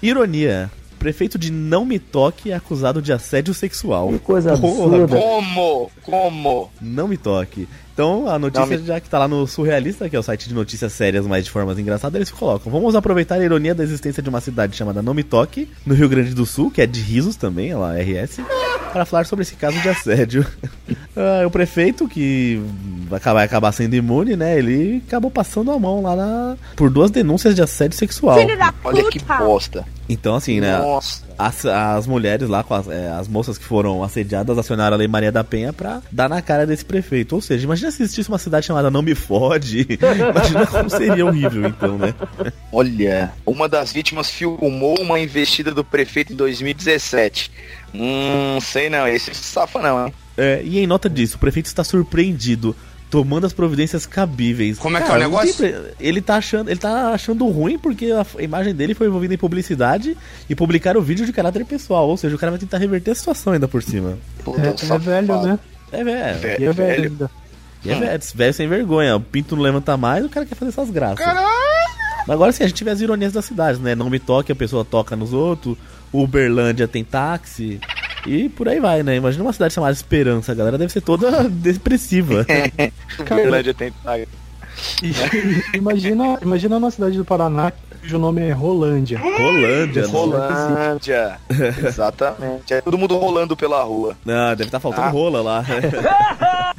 Ironia. 0.08 0.70
Prefeito 0.98 1.38
de 1.38 1.52
Não 1.52 1.84
Me 1.84 1.98
Toque 1.98 2.50
é 2.50 2.54
acusado 2.54 3.02
de 3.02 3.12
assédio 3.12 3.52
sexual. 3.52 4.08
Que 4.08 4.18
coisa 4.18 4.56
Porra, 4.56 4.96
absurda. 4.96 5.16
Como? 5.18 5.90
Como? 6.02 6.70
Não 6.80 7.06
me 7.06 7.18
toque. 7.18 7.68
Então, 7.92 8.26
a 8.28 8.38
notícia, 8.38 8.66
me- 8.78 8.84
já 8.84 8.98
que 8.98 9.08
tá 9.08 9.18
lá 9.18 9.28
no 9.28 9.46
Surrealista, 9.46 10.08
que 10.08 10.16
é 10.16 10.18
o 10.18 10.22
site 10.22 10.48
de 10.48 10.54
notícias 10.54 10.92
sérias, 10.94 11.26
mas 11.26 11.44
de 11.44 11.50
formas 11.50 11.78
engraçadas, 11.78 12.16
eles 12.16 12.30
colocam. 12.30 12.72
Vamos 12.72 12.94
aproveitar 12.96 13.36
a 13.36 13.44
ironia 13.44 13.74
da 13.74 13.84
existência 13.84 14.22
de 14.22 14.28
uma 14.28 14.40
cidade 14.40 14.74
chamada 14.74 15.02
Não 15.02 15.12
Me 15.14 15.22
Toque, 15.22 15.68
no 15.84 15.94
Rio 15.94 16.08
Grande 16.08 16.34
do 16.34 16.44
Sul, 16.46 16.70
que 16.70 16.80
é 16.80 16.86
de 16.86 17.00
risos 17.00 17.36
também, 17.36 17.70
ela 17.70 17.94
RS, 17.94 18.40
para 18.92 19.04
falar 19.04 19.24
sobre 19.26 19.42
esse 19.42 19.54
caso 19.54 19.78
de 19.80 19.88
assédio. 19.88 20.46
Ah, 21.18 21.46
o 21.46 21.50
prefeito, 21.50 22.06
que 22.06 22.60
vai 23.08 23.16
acabar, 23.16 23.34
vai 23.38 23.44
acabar 23.46 23.72
sendo 23.72 23.94
imune, 23.96 24.36
né? 24.36 24.58
Ele 24.58 25.02
acabou 25.06 25.30
passando 25.30 25.70
a 25.72 25.78
mão 25.78 26.02
lá 26.02 26.14
na... 26.14 26.56
por 26.76 26.90
duas 26.90 27.10
denúncias 27.10 27.54
de 27.54 27.62
assédio 27.62 27.96
sexual. 27.96 28.36
Olha 28.84 29.02
que 29.08 29.18
bosta. 29.46 29.86
Então, 30.08 30.34
assim, 30.34 30.60
né? 30.60 30.78
Nossa. 30.78 31.24
As, 31.38 31.66
as 31.66 32.06
mulheres 32.06 32.48
lá, 32.48 32.62
com 32.62 32.74
as, 32.74 32.88
é, 32.88 33.08
as 33.10 33.28
moças 33.28 33.58
que 33.58 33.64
foram 33.64 34.02
assediadas, 34.02 34.56
acionaram 34.56 34.94
a 34.94 34.98
Lei 34.98 35.08
Maria 35.08 35.32
da 35.32 35.44
Penha 35.44 35.72
pra 35.72 36.00
dar 36.10 36.28
na 36.28 36.40
cara 36.40 36.66
desse 36.66 36.84
prefeito. 36.84 37.34
Ou 37.34 37.40
seja, 37.40 37.64
imagina 37.64 37.90
se 37.90 38.02
existisse 38.02 38.28
uma 38.28 38.38
cidade 38.38 38.66
chamada 38.66 38.90
Não 38.90 39.02
Me 39.02 39.14
Fode. 39.14 39.86
imagina 40.30 40.66
como 40.66 40.88
seria 40.88 41.26
horrível, 41.26 41.66
então, 41.66 41.98
né? 41.98 42.14
Olha, 42.72 43.32
uma 43.44 43.68
das 43.68 43.92
vítimas 43.92 44.30
filmou 44.30 45.00
uma 45.00 45.18
investida 45.18 45.72
do 45.72 45.84
prefeito 45.84 46.32
em 46.32 46.36
2017. 46.36 47.50
Hum, 47.94 48.58
sei 48.60 48.88
não, 48.88 49.06
esse 49.06 49.34
safa 49.34 49.80
não, 49.80 50.06
hein? 50.06 50.14
É, 50.36 50.60
e 50.62 50.78
em 50.78 50.86
nota 50.86 51.08
disso, 51.08 51.36
o 51.36 51.40
prefeito 51.40 51.66
está 51.66 51.82
surpreendido. 51.82 52.76
Tomando 53.16 53.46
as 53.46 53.52
providências 53.54 54.04
cabíveis. 54.04 54.78
Como 54.78 54.94
é 54.98 55.00
que 55.00 55.10
é 55.10 55.14
o 55.14 55.18
negócio? 55.18 55.54
pre- 55.54 55.74
Ele 55.98 56.20
tá 56.20 56.36
achando, 56.36 56.68
ele 56.68 56.78
tá 56.78 57.12
achando 57.14 57.46
ruim 57.48 57.78
porque 57.78 58.10
a 58.12 58.26
imagem 58.42 58.74
dele 58.74 58.92
foi 58.92 59.06
envolvida 59.06 59.32
em 59.32 59.38
publicidade 59.38 60.14
e 60.50 60.54
publicaram 60.54 61.00
o 61.00 61.02
vídeo 61.02 61.24
de 61.24 61.32
caráter 61.32 61.64
pessoal. 61.64 62.06
Ou 62.10 62.16
seja, 62.18 62.36
o 62.36 62.38
cara 62.38 62.50
vai 62.52 62.58
tentar 62.60 62.76
reverter 62.76 63.12
a 63.12 63.14
situação 63.14 63.54
ainda 63.54 63.66
por 63.66 63.82
cima. 63.82 64.18
Puta, 64.44 64.60
É, 64.60 64.68
é 64.94 64.98
velho, 64.98 65.42
né? 65.42 65.58
É, 65.90 66.04
velho. 66.04 66.38
Velho, 66.40 66.60
E 66.62 66.64
é 66.66 66.72
velho 66.72 66.74
velho. 66.74 67.02
ainda. 67.10 67.30
E 67.82 67.90
é 67.90 67.94
velho, 67.98 68.22
velho 68.34 68.52
sem 68.52 68.68
vergonha. 68.68 69.16
O 69.16 69.20
pinto 69.20 69.56
não 69.56 69.62
levanta 69.62 69.96
mais, 69.96 70.22
o 70.22 70.28
cara 70.28 70.44
quer 70.44 70.54
fazer 70.56 70.72
essas 70.72 70.90
graças. 70.90 71.24
Mas 72.26 72.34
agora 72.34 72.52
sim, 72.52 72.64
a 72.64 72.68
gente 72.68 72.84
vê 72.84 72.90
as 72.90 73.00
ironias 73.00 73.32
das 73.32 73.46
cidades, 73.46 73.80
né? 73.80 73.94
Não 73.94 74.10
me 74.10 74.18
toque, 74.18 74.52
a 74.52 74.56
pessoa 74.56 74.84
toca 74.84 75.16
nos 75.16 75.32
outros. 75.32 75.74
Uberlândia 76.12 76.86
tem 76.86 77.02
táxi. 77.02 77.80
E 78.26 78.48
por 78.48 78.68
aí 78.68 78.80
vai, 78.80 79.02
né? 79.02 79.16
Imagina 79.16 79.44
uma 79.44 79.52
cidade 79.52 79.74
chamada 79.74 79.92
Esperança, 79.92 80.52
a 80.52 80.54
galera 80.54 80.76
deve 80.76 80.92
ser 80.92 81.00
toda 81.00 81.44
depressiva. 81.48 82.44
Uberlândia 83.20 83.72
tem 83.74 83.92
E- 85.02 85.14
imagina, 85.76 86.38
imagina 86.42 86.78
na 86.80 86.90
cidade 86.90 87.16
do 87.16 87.24
Paraná 87.24 87.72
cujo 88.00 88.18
nome 88.18 88.42
é 88.42 88.52
Rolândia. 88.52 89.18
Rolândia, 89.18 90.02
não. 90.02 90.10
Rolândia. 90.10 91.38
Exatamente. 91.86 92.72
É 92.74 92.80
todo 92.80 92.98
mundo 92.98 93.16
rolando 93.16 93.56
pela 93.56 93.82
rua. 93.82 94.16
Ah, 94.26 94.50
deve 94.54 94.64
estar 94.68 94.78
faltando 94.80 95.06
Ah. 95.08 95.10
rola 95.10 95.40
lá. 95.42 95.64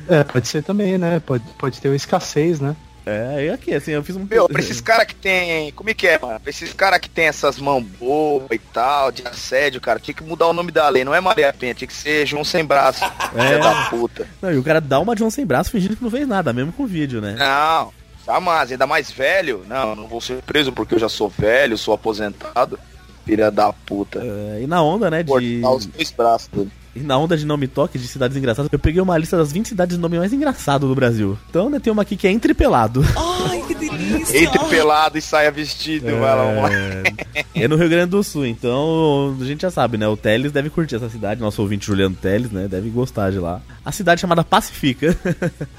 É, 0.07 0.23
pode 0.23 0.47
ser 0.47 0.63
também, 0.63 0.97
né? 0.97 1.19
Pode, 1.25 1.43
pode 1.57 1.81
ter 1.81 1.89
uma 1.89 1.95
escassez, 1.95 2.59
né? 2.59 2.75
É, 3.07 3.45
e 3.45 3.49
aqui, 3.49 3.73
assim, 3.73 3.91
eu 3.91 4.03
fiz 4.03 4.17
um. 4.17 4.27
Meu, 4.29 4.47
pra 4.49 4.59
esses 4.59 4.81
caras 4.81 5.05
que 5.05 5.15
tem. 5.15 5.71
Como 5.71 5.89
é 5.89 5.93
que 5.93 6.05
é, 6.05 6.19
mano? 6.19 6.39
Pra 6.41 6.49
esses 6.49 6.73
caras 6.73 6.99
que 6.99 7.09
tem 7.09 7.25
essas 7.25 7.57
mãos 7.57 7.81
boas 7.81 8.47
e 8.51 8.59
tal, 8.59 9.13
de 9.13 9.25
assédio, 9.25 9.79
cara, 9.79 9.97
tinha 9.97 10.13
que 10.13 10.23
mudar 10.23 10.47
o 10.47 10.53
nome 10.53 10.73
da 10.73 10.89
lei. 10.89 11.05
Não 11.05 11.15
é 11.15 11.21
Maria 11.21 11.53
Penha, 11.53 11.73
tinha 11.73 11.87
que 11.87 11.93
ser 11.93 12.25
João 12.25 12.43
Sem 12.43 12.65
Braço. 12.65 13.05
Filha 13.31 13.59
da 13.59 13.85
puta. 13.89 14.27
Não, 14.41 14.51
e 14.51 14.57
o 14.57 14.63
cara 14.63 14.81
dá 14.81 14.99
uma 14.99 15.15
de 15.15 15.23
um 15.23 15.29
sem 15.29 15.45
braço 15.45 15.71
fingindo 15.71 15.95
que 15.95 16.03
não 16.03 16.11
fez 16.11 16.27
nada, 16.27 16.51
mesmo 16.51 16.73
com 16.73 16.83
o 16.83 16.87
vídeo, 16.87 17.21
né? 17.21 17.35
Não, 17.39 17.93
jamais, 18.25 18.71
ainda 18.73 18.85
mais 18.85 19.09
velho. 19.09 19.63
Não, 19.67 19.95
não 19.95 20.07
vou 20.07 20.19
ser 20.19 20.41
preso 20.41 20.73
porque 20.73 20.95
eu 20.95 20.99
já 20.99 21.07
sou 21.07 21.29
velho, 21.29 21.77
sou 21.77 21.93
aposentado. 21.93 22.77
Filha 23.25 23.49
da 23.49 23.71
puta. 23.71 24.19
É, 24.19 24.61
e 24.63 24.67
na 24.67 24.81
onda, 24.81 25.09
né, 25.09 25.23
de... 25.23 25.29
Cortar 25.29 25.75
os 25.75 25.85
dois 25.85 26.11
braços 26.11 26.47
dele. 26.47 26.71
E 26.97 27.03
na 27.03 27.17
onda 27.17 27.37
de 27.37 27.45
nome 27.45 27.67
toque 27.67 27.97
de 27.97 28.07
cidades 28.07 28.35
engraçadas, 28.35 28.69
eu 28.71 28.79
peguei 28.79 29.01
uma 29.01 29.17
lista 29.17 29.37
das 29.37 29.51
20 29.51 29.69
cidades 29.69 29.95
de 29.95 30.01
nome 30.01 30.17
mais 30.17 30.33
engraçado 30.33 30.87
do 30.87 30.95
Brasil. 30.95 31.37
Então, 31.49 31.69
né, 31.69 31.79
tem 31.79 31.91
uma 31.91 32.01
aqui 32.01 32.15
que 32.15 32.27
é 32.27 32.31
Entrepelado. 32.31 33.03
Ai, 33.49 33.63
que 33.67 33.75
delícia! 33.75 34.43
Entre 34.43 34.59
pelado 34.65 35.17
e 35.17 35.21
saia 35.21 35.51
vestido, 35.51 36.05
vai 36.05 36.19
lá, 36.19 36.43
vamos 36.43 36.63
lá. 36.63 36.69
É, 36.73 37.43
é 37.63 37.67
no 37.67 37.75
Rio 37.75 37.89
Grande 37.89 38.11
do 38.11 38.23
Sul, 38.23 38.45
então 38.45 39.37
a 39.39 39.45
gente 39.45 39.61
já 39.61 39.71
sabe, 39.71 39.97
né? 39.97 40.07
O 40.07 40.17
Teles 40.17 40.51
deve 40.51 40.69
curtir 40.69 40.95
essa 40.95 41.09
cidade, 41.09 41.41
nosso 41.41 41.61
ouvinte 41.61 41.85
Juliano 41.85 42.15
Teles, 42.15 42.51
né? 42.51 42.67
Deve 42.67 42.89
gostar 42.89 43.31
de 43.31 43.39
lá. 43.39 43.61
A 43.85 43.91
cidade 43.91 44.21
chamada 44.21 44.43
Pacifica. 44.43 45.15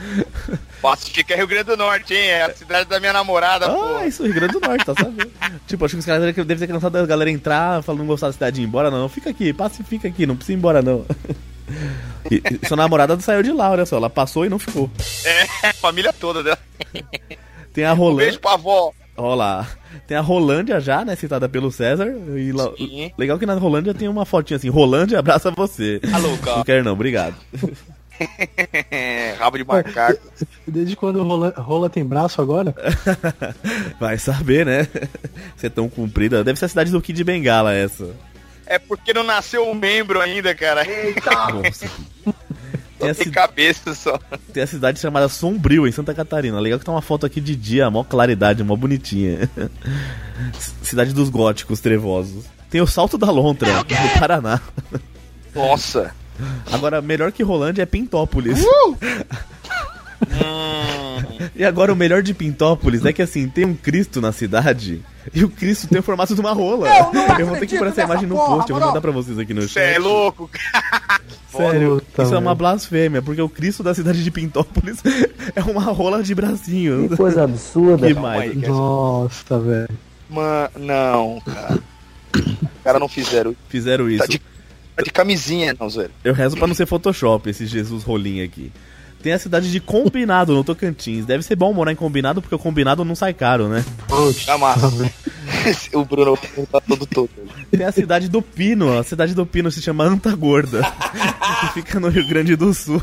Pacifica 0.80 1.34
é 1.34 1.36
Rio 1.36 1.46
Grande 1.46 1.64
do 1.64 1.76
Norte, 1.76 2.14
hein? 2.14 2.20
É 2.20 2.44
a 2.44 2.54
cidade 2.54 2.88
da 2.88 3.00
minha 3.00 3.12
namorada, 3.12 3.66
ah, 3.66 3.70
pô. 3.70 4.04
isso, 4.04 4.24
Rio 4.24 4.34
Grande 4.34 4.52
do 4.54 4.60
Norte, 4.60 4.84
tá 4.84 4.94
sabendo? 4.94 5.30
tipo, 5.66 5.84
acho 5.84 5.94
que 5.94 6.00
os 6.00 6.06
caras 6.06 6.22
devem 6.22 6.44
devem 6.44 6.66
ter 6.66 6.72
cansado 6.72 6.92
da 6.92 7.06
galera 7.06 7.30
entrar, 7.30 7.82
falando 7.82 8.00
não 8.00 8.06
gostar 8.06 8.28
da 8.28 8.32
cidade 8.32 8.60
e 8.60 8.64
ir 8.64 8.66
embora, 8.66 8.90
não. 8.90 9.08
Fica 9.08 9.30
aqui, 9.30 9.52
pacifica 9.52 10.08
aqui, 10.08 10.26
não 10.26 10.36
precisa 10.36 10.54
ir 10.54 10.58
embora, 10.58 10.82
não. 10.82 11.04
E, 12.30 12.42
e 12.62 12.66
sua 12.66 12.76
namorada 12.76 13.18
saiu 13.20 13.42
de 13.42 13.52
lá, 13.52 13.70
olha 13.70 13.84
só, 13.86 13.96
ela 13.96 14.10
passou 14.10 14.44
e 14.44 14.48
não 14.48 14.58
ficou. 14.58 14.90
É, 15.24 15.68
a 15.68 15.72
família 15.80 16.12
toda 16.12 16.42
dela. 16.42 16.58
Tem 17.72 17.84
a 17.84 17.92
Um 17.92 17.96
Rolândia. 17.96 18.24
beijo 18.26 18.40
pra 18.40 18.52
avó. 18.54 18.92
Olha 19.16 19.34
lá. 19.34 19.66
Tem 20.06 20.16
a 20.16 20.20
Rolândia 20.20 20.80
já, 20.80 21.04
né? 21.04 21.16
Citada 21.16 21.48
pelo 21.48 21.70
César. 21.72 22.06
E 22.36 22.52
Sim. 22.76 23.10
legal 23.18 23.38
que 23.38 23.46
na 23.46 23.54
Rolândia 23.54 23.92
tem 23.94 24.08
uma 24.08 24.24
fotinha 24.24 24.56
assim: 24.56 24.68
Rolândia 24.68 25.18
abraça 25.18 25.50
você. 25.50 26.00
Alô, 26.12 26.28
Não 26.28 26.38
cara. 26.38 26.64
quero 26.64 26.84
não, 26.84 26.92
obrigado. 26.92 27.34
Rabo 29.38 29.58
de 29.58 29.64
macaco. 29.64 30.20
Desde 30.66 30.96
quando 30.96 31.22
rola, 31.22 31.52
rola 31.56 31.88
tem 31.90 32.04
braço 32.04 32.40
agora? 32.42 32.74
Vai 34.00 34.18
saber, 34.18 34.66
né? 34.66 34.86
Você 35.56 35.66
é 35.66 35.70
tão 35.70 35.88
comprida. 35.88 36.42
Deve 36.44 36.58
ser 36.58 36.64
a 36.66 36.68
cidade 36.68 36.90
do 36.90 37.00
Kid 37.00 37.22
Bengala 37.24 37.74
essa. 37.74 38.08
É 38.70 38.78
porque 38.78 39.14
não 39.14 39.24
nasceu 39.24 39.66
um 39.66 39.74
membro 39.74 40.20
ainda, 40.20 40.54
cara. 40.54 40.82
Nossa. 41.64 41.90
Tem 42.98 43.10
a, 43.10 43.14
Tem 43.14 43.30
cabeça 43.30 43.94
só. 43.94 44.18
tem 44.52 44.62
a 44.62 44.66
cidade 44.66 45.00
chamada 45.00 45.28
Sombrio, 45.28 45.86
em 45.86 45.92
Santa 45.92 46.12
Catarina. 46.12 46.60
Legal 46.60 46.78
que 46.78 46.84
tá 46.84 46.92
uma 46.92 47.00
foto 47.00 47.24
aqui 47.24 47.40
de 47.40 47.56
dia, 47.56 47.88
mó 47.88 48.04
claridade, 48.04 48.62
mó 48.62 48.76
bonitinha. 48.76 49.48
Cidade 50.82 51.14
dos 51.14 51.28
góticos 51.28 51.80
trevosos. 51.80 52.44
Tem 52.68 52.80
o 52.80 52.86
Salto 52.86 53.16
da 53.16 53.30
Lontra, 53.30 53.72
no 53.72 54.20
Paraná. 54.20 54.60
Nossa. 55.54 56.12
Agora, 56.70 57.00
melhor 57.00 57.32
que 57.32 57.42
Rolândia 57.42 57.82
é 57.82 57.86
Pintópolis. 57.86 58.62
Hum, 58.62 58.96
E 61.54 61.64
agora 61.64 61.92
o 61.92 61.96
melhor 61.96 62.22
de 62.22 62.32
Pintópolis 62.34 63.04
é 63.04 63.12
que 63.12 63.22
assim, 63.22 63.48
tem 63.48 63.64
um 63.64 63.74
Cristo 63.74 64.20
na 64.20 64.32
cidade 64.32 65.02
e 65.34 65.44
o 65.44 65.48
Cristo 65.48 65.88
tem 65.88 65.98
o 65.98 66.02
formato 66.02 66.34
de 66.34 66.40
uma 66.40 66.52
rola. 66.52 66.88
Eu, 67.38 67.46
vou 67.46 67.56
ter 67.56 67.66
que 67.66 67.76
pôr 67.78 67.86
essa 67.88 68.02
imagem 68.02 68.26
no 68.28 68.36
post, 68.36 68.70
eu 68.70 68.76
vou 68.78 68.86
mandar 68.86 69.00
pra 69.00 69.10
vocês 69.10 69.38
aqui 69.38 69.52
no 69.52 69.62
Você 69.62 69.80
é 69.80 69.94
chat. 69.94 70.00
louco, 70.02 70.50
Sério, 71.50 71.96
Puta 72.04 72.22
isso 72.22 72.34
é 72.34 72.38
uma 72.38 72.54
blasfêmia, 72.54 73.22
porque 73.22 73.40
o 73.42 73.48
Cristo 73.48 73.82
da 73.82 73.94
cidade 73.94 74.22
de 74.22 74.30
Pintópolis 74.30 74.98
é 75.56 75.62
uma 75.62 75.82
rola 75.84 76.22
de 76.22 76.34
bracinho. 76.34 77.08
Coisa 77.16 77.44
absurda. 77.44 78.06
Que 78.06 78.14
mais? 78.14 78.42
aí, 78.42 78.56
que- 78.56 78.68
Nossa, 78.68 79.58
velho. 79.58 79.88
Mano, 80.30 80.70
não, 80.78 81.40
cara. 81.40 81.78
Os 82.36 82.82
caras 82.84 83.00
não 83.00 83.08
fizeram. 83.08 83.56
Fizeram 83.68 84.08
isso. 84.08 84.18
Tá 84.18 84.26
de, 84.26 84.38
tá 84.38 85.02
de 85.02 85.10
camisinha, 85.10 85.74
não, 85.78 85.88
Zé. 85.88 86.08
Eu 86.22 86.34
rezo 86.34 86.56
pra 86.56 86.66
não 86.66 86.74
ser 86.74 86.86
Photoshop 86.86 87.48
esse 87.48 87.66
Jesus 87.66 88.04
rolinho 88.04 88.44
aqui. 88.44 88.70
Tem 89.22 89.32
a 89.32 89.38
cidade 89.38 89.70
de 89.70 89.80
Combinado, 89.80 90.54
no 90.54 90.62
Tocantins. 90.62 91.26
Deve 91.26 91.42
ser 91.42 91.56
bom 91.56 91.72
morar 91.72 91.92
em 91.92 91.96
Combinado, 91.96 92.40
porque 92.40 92.54
o 92.54 92.58
Combinado 92.58 93.04
não 93.04 93.14
sai 93.14 93.34
caro, 93.34 93.68
né? 93.68 93.84
Tá 94.46 94.56
massa. 94.56 94.88
o 95.92 96.04
Bruno 96.04 96.38
tá 96.70 96.80
todo 96.80 97.06
todo. 97.06 97.30
Tem 97.70 97.84
a 97.84 97.92
cidade 97.92 98.28
do 98.28 98.40
Pino. 98.40 98.96
A 98.96 99.02
cidade 99.02 99.34
do 99.34 99.44
Pino 99.44 99.70
se 99.70 99.82
chama 99.82 100.04
Antagorda. 100.04 100.82
que 101.60 101.72
fica 101.74 101.98
no 101.98 102.08
Rio 102.08 102.26
Grande 102.26 102.54
do 102.54 102.72
Sul. 102.72 103.02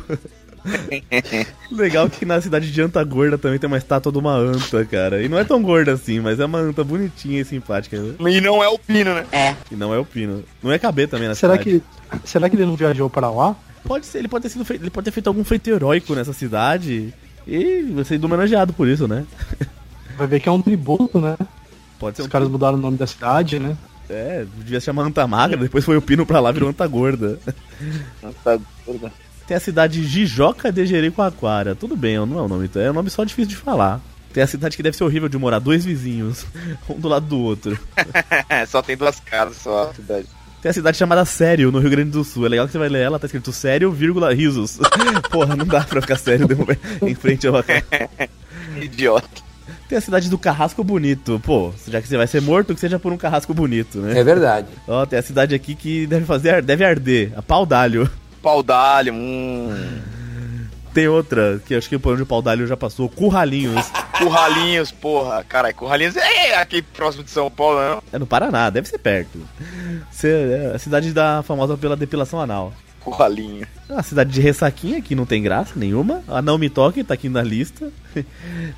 Legal 1.71 2.09
que 2.09 2.25
na 2.25 2.41
cidade 2.41 2.71
de 2.71 2.81
Antagorda 2.81 3.37
também 3.37 3.59
tem 3.59 3.67
uma 3.67 3.77
estátua 3.77 4.11
de 4.11 4.17
uma 4.17 4.33
anta, 4.33 4.83
cara. 4.85 5.21
E 5.21 5.29
não 5.29 5.37
é 5.37 5.43
tão 5.43 5.61
gorda 5.61 5.93
assim, 5.93 6.19
mas 6.19 6.39
é 6.39 6.45
uma 6.45 6.59
anta 6.59 6.83
bonitinha 6.83 7.41
e 7.41 7.45
simpática. 7.45 7.97
Né? 7.97 8.15
E 8.31 8.41
não 8.41 8.63
é 8.63 8.67
o 8.67 8.77
Pino, 8.77 9.13
né? 9.13 9.25
E 9.71 9.75
não 9.75 9.93
é 9.93 9.99
o 9.99 10.05
Pino. 10.05 10.43
Não 10.61 10.71
é 10.71 10.79
caber 10.79 11.07
também 11.07 11.27
na 11.27 11.35
Será 11.35 11.57
cidade. 11.57 11.81
que, 11.81 12.27
será 12.27 12.49
que 12.49 12.55
ele 12.55 12.65
não 12.65 12.75
viajou 12.75 13.09
pra 13.09 13.29
lá? 13.29 13.55
Pode 13.83 14.05
ser, 14.05 14.19
ele 14.19 14.27
pode 14.27 14.43
ter 14.43 14.49
sido 14.49 14.65
feito, 14.65 14.81
ele 14.81 14.89
pode 14.89 15.05
ter 15.05 15.11
feito 15.11 15.27
algum 15.27 15.43
feito 15.43 15.69
heróico 15.69 16.15
nessa 16.15 16.33
cidade. 16.33 17.13
E 17.47 17.83
vai 17.93 18.03
ser 18.03 18.23
homenageado 18.23 18.73
por 18.73 18.87
isso, 18.87 19.07
né? 19.07 19.23
Vai 20.17 20.27
ver 20.27 20.39
que 20.39 20.47
é 20.47 20.51
um 20.51 20.61
tributo, 20.61 21.19
né? 21.19 21.35
Pode 21.99 22.15
ser 22.15 22.21
Os 22.21 22.27
um 22.29 22.31
caras 22.31 22.47
mudaram 22.47 22.77
o 22.77 22.81
nome 22.81 22.97
da 22.97 23.05
cidade, 23.05 23.59
né? 23.59 23.75
É, 24.09 24.45
devia 24.59 24.79
se 24.79 24.85
chamar 24.85 25.03
Anta 25.03 25.27
Magra, 25.27 25.57
depois 25.57 25.83
foi 25.83 25.97
o 25.97 26.01
Pino 26.01 26.25
pra 26.25 26.39
lá, 26.39 26.51
virou 26.53 26.69
Anta 26.69 26.87
Gorda. 26.87 27.37
Tá 28.43 28.57
gorda. 28.85 29.11
Tem 29.47 29.55
a 29.55 29.59
cidade 29.59 30.03
Jijoca 30.03 30.71
de 30.71 30.85
Jericoacoara. 30.85 31.75
Tudo 31.75 31.95
bem, 31.95 32.15
não 32.25 32.39
é 32.39 32.41
um 32.41 32.47
nome, 32.47 32.69
é 32.75 32.89
um 32.89 32.93
nome 32.93 33.09
só 33.09 33.23
difícil 33.23 33.49
de 33.49 33.55
falar. 33.55 34.01
Tem 34.33 34.43
a 34.43 34.47
cidade 34.47 34.75
que 34.75 34.83
deve 34.83 34.97
ser 34.97 35.03
horrível 35.03 35.29
de 35.29 35.37
morar, 35.37 35.59
dois 35.59 35.85
vizinhos, 35.85 36.45
um 36.89 36.99
do 36.99 37.07
lado 37.07 37.25
do 37.25 37.39
outro. 37.39 37.79
só 38.67 38.81
tem 38.81 38.97
duas 38.97 39.19
casas 39.19 39.57
só 39.57 39.89
a 39.89 39.93
cidade. 39.93 40.27
Tem 40.61 40.71
a 40.71 40.73
cidade 40.73 40.97
chamada 40.97 41.23
Sério, 41.25 41.71
no 41.71 41.79
Rio 41.79 41.91
Grande 41.91 42.09
do 42.09 42.23
Sul. 42.23 42.47
É 42.47 42.49
legal 42.49 42.65
que 42.65 42.71
você 42.71 42.79
vai 42.79 42.89
ler 42.89 43.03
ela, 43.03 43.19
tá 43.19 43.27
escrito 43.27 43.53
sério, 43.53 43.91
vírgula, 43.91 44.33
risos. 44.33 44.79
Porra, 45.29 45.55
não 45.55 45.65
dá 45.65 45.81
pra 45.81 46.01
ficar 46.01 46.17
sério 46.17 46.47
de 46.47 46.55
momento 46.55 46.81
em 47.03 47.13
frente 47.13 47.45
a 47.45 47.51
uma. 47.51 47.63
Idiota. 48.81 49.45
Tem 49.87 49.97
a 49.97 50.01
cidade 50.01 50.27
do 50.27 50.39
Carrasco 50.39 50.83
Bonito. 50.83 51.39
Pô, 51.45 51.71
já 51.87 52.01
que 52.01 52.07
você 52.07 52.17
vai 52.17 52.25
ser 52.25 52.41
morto, 52.41 52.73
que 52.73 52.79
seja 52.79 52.97
por 52.97 53.13
um 53.13 53.17
carrasco 53.17 53.53
bonito, 53.53 53.99
né? 53.99 54.19
É 54.19 54.23
verdade. 54.23 54.67
Ó, 54.87 55.05
tem 55.05 55.19
a 55.19 55.21
cidade 55.21 55.53
aqui 55.53 55.75
que 55.75 56.07
deve 56.07 56.25
fazer, 56.25 56.63
deve 56.63 56.83
arder, 56.83 57.31
a 57.35 57.43
Pau 57.43 57.65
d'Alho. 57.65 58.09
Pau 58.45 58.61
d'alho, 58.61 59.11
hum. 59.11 59.73
Tem 60.93 61.07
outra, 61.07 61.59
que 61.65 61.73
acho 61.73 61.89
que 61.89 61.97
por 61.97 62.13
onde 62.13 62.21
o 62.21 62.27
Pau 62.27 62.43
d'Alho 62.43 62.67
já 62.67 62.77
passou, 62.77 63.09
Curralinhos. 63.09 63.91
Curralinhos, 64.19 64.91
porra. 64.91 65.43
Caralho, 65.43 65.73
Curralinhos 65.73 66.15
é 66.15 66.55
aqui 66.55 66.83
próximo 66.83 67.23
de 67.23 67.31
São 67.31 67.49
Paulo, 67.49 67.79
não? 67.79 68.03
É 68.13 68.19
no 68.19 68.27
Paraná, 68.27 68.69
deve 68.69 68.87
ser 68.87 68.99
perto. 68.99 69.39
É 70.23 70.73
a 70.75 70.77
cidade 70.77 71.11
da 71.11 71.41
famosa 71.41 71.75
pela 71.75 71.97
depilação 71.97 72.39
anal. 72.39 72.71
Curralinho. 72.99 73.65
A 73.89 74.03
cidade 74.03 74.31
de 74.31 74.39
Ressaquinha, 74.39 75.01
que 75.01 75.15
não 75.15 75.25
tem 75.25 75.41
graça 75.41 75.73
nenhuma. 75.75 76.23
A 76.27 76.39
Não 76.39 76.59
Me 76.59 76.69
Toque, 76.69 77.03
tá 77.03 77.15
aqui 77.15 77.27
na 77.27 77.41
lista. 77.41 77.91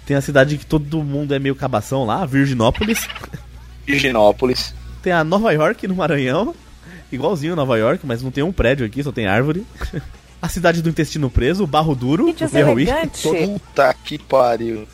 Tem 0.07 0.15
a 0.15 0.21
cidade 0.21 0.57
que 0.57 0.65
todo 0.65 1.03
mundo 1.03 1.35
é 1.35 1.39
meio 1.39 1.55
cabação 1.55 2.05
lá, 2.05 2.25
Virginópolis. 2.25 3.05
Virginópolis. 3.85 4.73
Tem 5.03 5.11
a 5.11 5.25
Nova 5.25 5.51
York, 5.51 5.87
no 5.87 5.95
Maranhão. 5.95 6.55
Igualzinho 7.11 7.55
Nova 7.55 7.77
York, 7.77 8.05
mas 8.05 8.21
não 8.21 8.31
tem 8.31 8.43
um 8.43 8.51
prédio 8.51 8.85
aqui, 8.85 9.03
só 9.03 9.11
tem 9.11 9.27
árvore. 9.27 9.65
A 10.39 10.47
cidade 10.47 10.83
do 10.83 10.89
intestino 10.89 11.31
preso, 11.31 11.65
Barro 11.65 11.95
Duro, 11.95 12.31
Piauí. 12.31 12.87
Puta 13.23 13.91
que 14.03 14.19
pariu. 14.19 14.87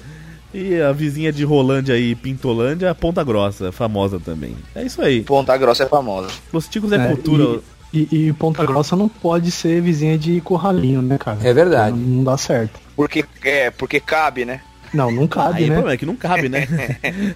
E 0.53 0.79
a 0.79 0.91
vizinha 0.91 1.33
de 1.33 1.43
Rolândia 1.43 1.97
e 1.97 2.15
Pintolândia, 2.15 2.95
Ponta 2.95 3.23
Grossa, 3.23 3.71
famosa 3.71 4.19
também. 4.19 4.55
É 4.73 4.83
isso 4.83 5.01
aí. 5.01 5.21
Ponta 5.21 5.57
Grossa 5.57 5.83
é 5.83 5.87
famosa. 5.87 6.29
Los 6.53 6.67
Ticos 6.67 6.91
é, 6.91 6.95
É, 6.95 7.07
cultura. 7.07 7.59
E, 7.91 8.07
e 8.27 8.33
Ponta 8.33 8.63
Grossa 8.65 8.95
não 8.95 9.09
pode 9.09 9.51
ser 9.51 9.81
vizinha 9.81 10.17
de 10.17 10.39
Curralinho, 10.41 11.01
né, 11.01 11.17
cara? 11.17 11.39
É 11.43 11.53
verdade. 11.53 11.97
Não, 11.97 12.17
não 12.17 12.23
dá 12.23 12.37
certo. 12.37 12.79
Porque, 12.95 13.25
é, 13.43 13.69
porque 13.71 13.99
cabe, 13.99 14.45
né? 14.45 14.61
Não, 14.93 15.11
não 15.11 15.27
cabe, 15.27 15.57
Aí 15.59 15.63
o 15.65 15.67
né? 15.69 15.73
problema 15.73 15.93
é 15.93 15.97
que 15.97 16.05
não 16.05 16.15
cabe, 16.15 16.49
né? 16.49 16.67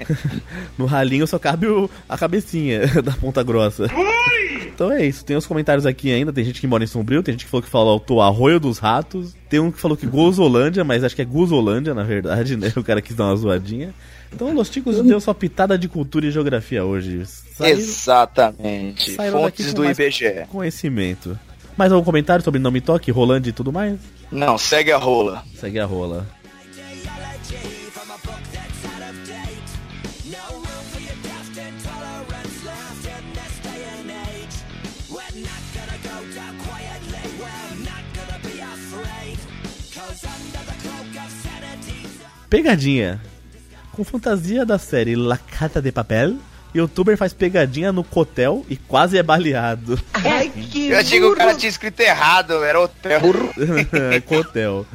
no 0.77 0.85
ralinho 0.85 1.25
só 1.25 1.39
cabe 1.39 1.67
o- 1.67 1.89
a 2.07 2.17
cabecinha 2.17 2.81
da 3.03 3.11
ponta 3.13 3.41
grossa. 3.43 3.87
Então 4.73 4.91
é 4.91 5.03
isso. 5.05 5.25
Tem 5.25 5.35
os 5.35 5.47
comentários 5.47 5.85
aqui 5.85 6.11
ainda. 6.13 6.31
Tem 6.31 6.43
gente 6.43 6.61
que 6.61 6.67
mora 6.67 6.83
em 6.83 6.87
Sombrio, 6.87 7.23
tem 7.23 7.33
gente 7.33 7.45
que 7.45 7.49
falou 7.51 7.63
que 7.63 7.69
falou 7.69 8.05
o 8.09 8.21
Arroio 8.21 8.59
dos 8.59 8.77
Ratos. 8.77 9.35
Tem 9.49 9.59
um 9.59 9.71
que 9.71 9.79
falou 9.79 9.97
que 9.97 10.05
Gozolândia, 10.05 10.83
mas 10.83 11.03
acho 11.03 11.15
que 11.15 11.21
é 11.21 11.25
Guzolândia, 11.25 11.93
na 11.95 12.03
verdade, 12.03 12.55
né? 12.55 12.71
O 12.75 12.83
cara 12.83 13.01
quis 13.01 13.15
dar 13.15 13.25
uma 13.25 13.35
zoadinha. 13.35 13.93
Então, 14.31 14.53
Los 14.53 14.69
Ticos 14.69 15.01
deu 15.03 15.19
sua 15.21 15.33
pitada 15.33 15.77
de 15.77 15.87
cultura 15.87 16.25
e 16.27 16.31
geografia 16.31 16.83
hoje. 16.83 17.23
Saíram 17.25 17.79
Exatamente. 17.79 19.11
saíram 19.15 19.39
Fontes 19.41 19.73
do 19.73 19.83
IBGE. 19.85 20.45
conhecimento. 20.49 21.39
Mais 21.77 21.91
algum 21.91 22.03
comentário 22.03 22.43
sobre 22.43 22.59
Não 22.59 22.69
Me 22.71 22.81
Toque, 22.81 23.09
Rolândia 23.11 23.49
e 23.51 23.53
tudo 23.53 23.71
mais? 23.71 23.97
Não, 24.31 24.57
segue 24.57 24.91
a 24.91 24.97
rola. 24.97 25.43
Segue 25.55 25.79
a 25.79 25.85
rola. 25.85 26.27
Pegadinha. 42.49 43.21
Com 43.91 44.03
fantasia 44.03 44.65
da 44.65 44.77
série 44.77 45.15
La 45.15 45.37
Casa 45.37 45.81
de 45.81 45.91
Papel, 45.91 46.37
youtuber 46.73 47.17
faz 47.17 47.33
pegadinha 47.33 47.91
no 47.91 48.03
cotel 48.03 48.65
e 48.69 48.77
quase 48.77 49.17
é 49.17 49.23
baleado. 49.23 49.99
Eu 50.89 50.97
achei 50.97 51.19
que 51.19 51.25
o 51.25 51.35
cara 51.35 51.55
tinha 51.55 51.69
escrito 51.69 51.99
errado, 51.99 52.63
era 52.63 52.79
hotel. 52.79 53.21
cotel. 54.25 54.85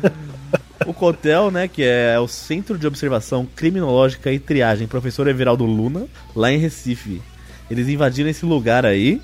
O 0.86 0.92
Cotel, 0.92 1.50
né, 1.50 1.68
que 1.68 1.82
é 1.82 2.18
o 2.18 2.26
Centro 2.26 2.76
de 2.76 2.86
Observação 2.86 3.46
Criminológica 3.54 4.32
e 4.32 4.38
Triagem 4.38 4.88
Professor 4.88 5.28
Everaldo 5.28 5.64
Luna, 5.64 6.06
lá 6.34 6.50
em 6.50 6.58
Recife. 6.58 7.22
Eles 7.70 7.88
invadiram 7.88 8.28
esse 8.28 8.44
lugar 8.44 8.84
aí. 8.84 9.20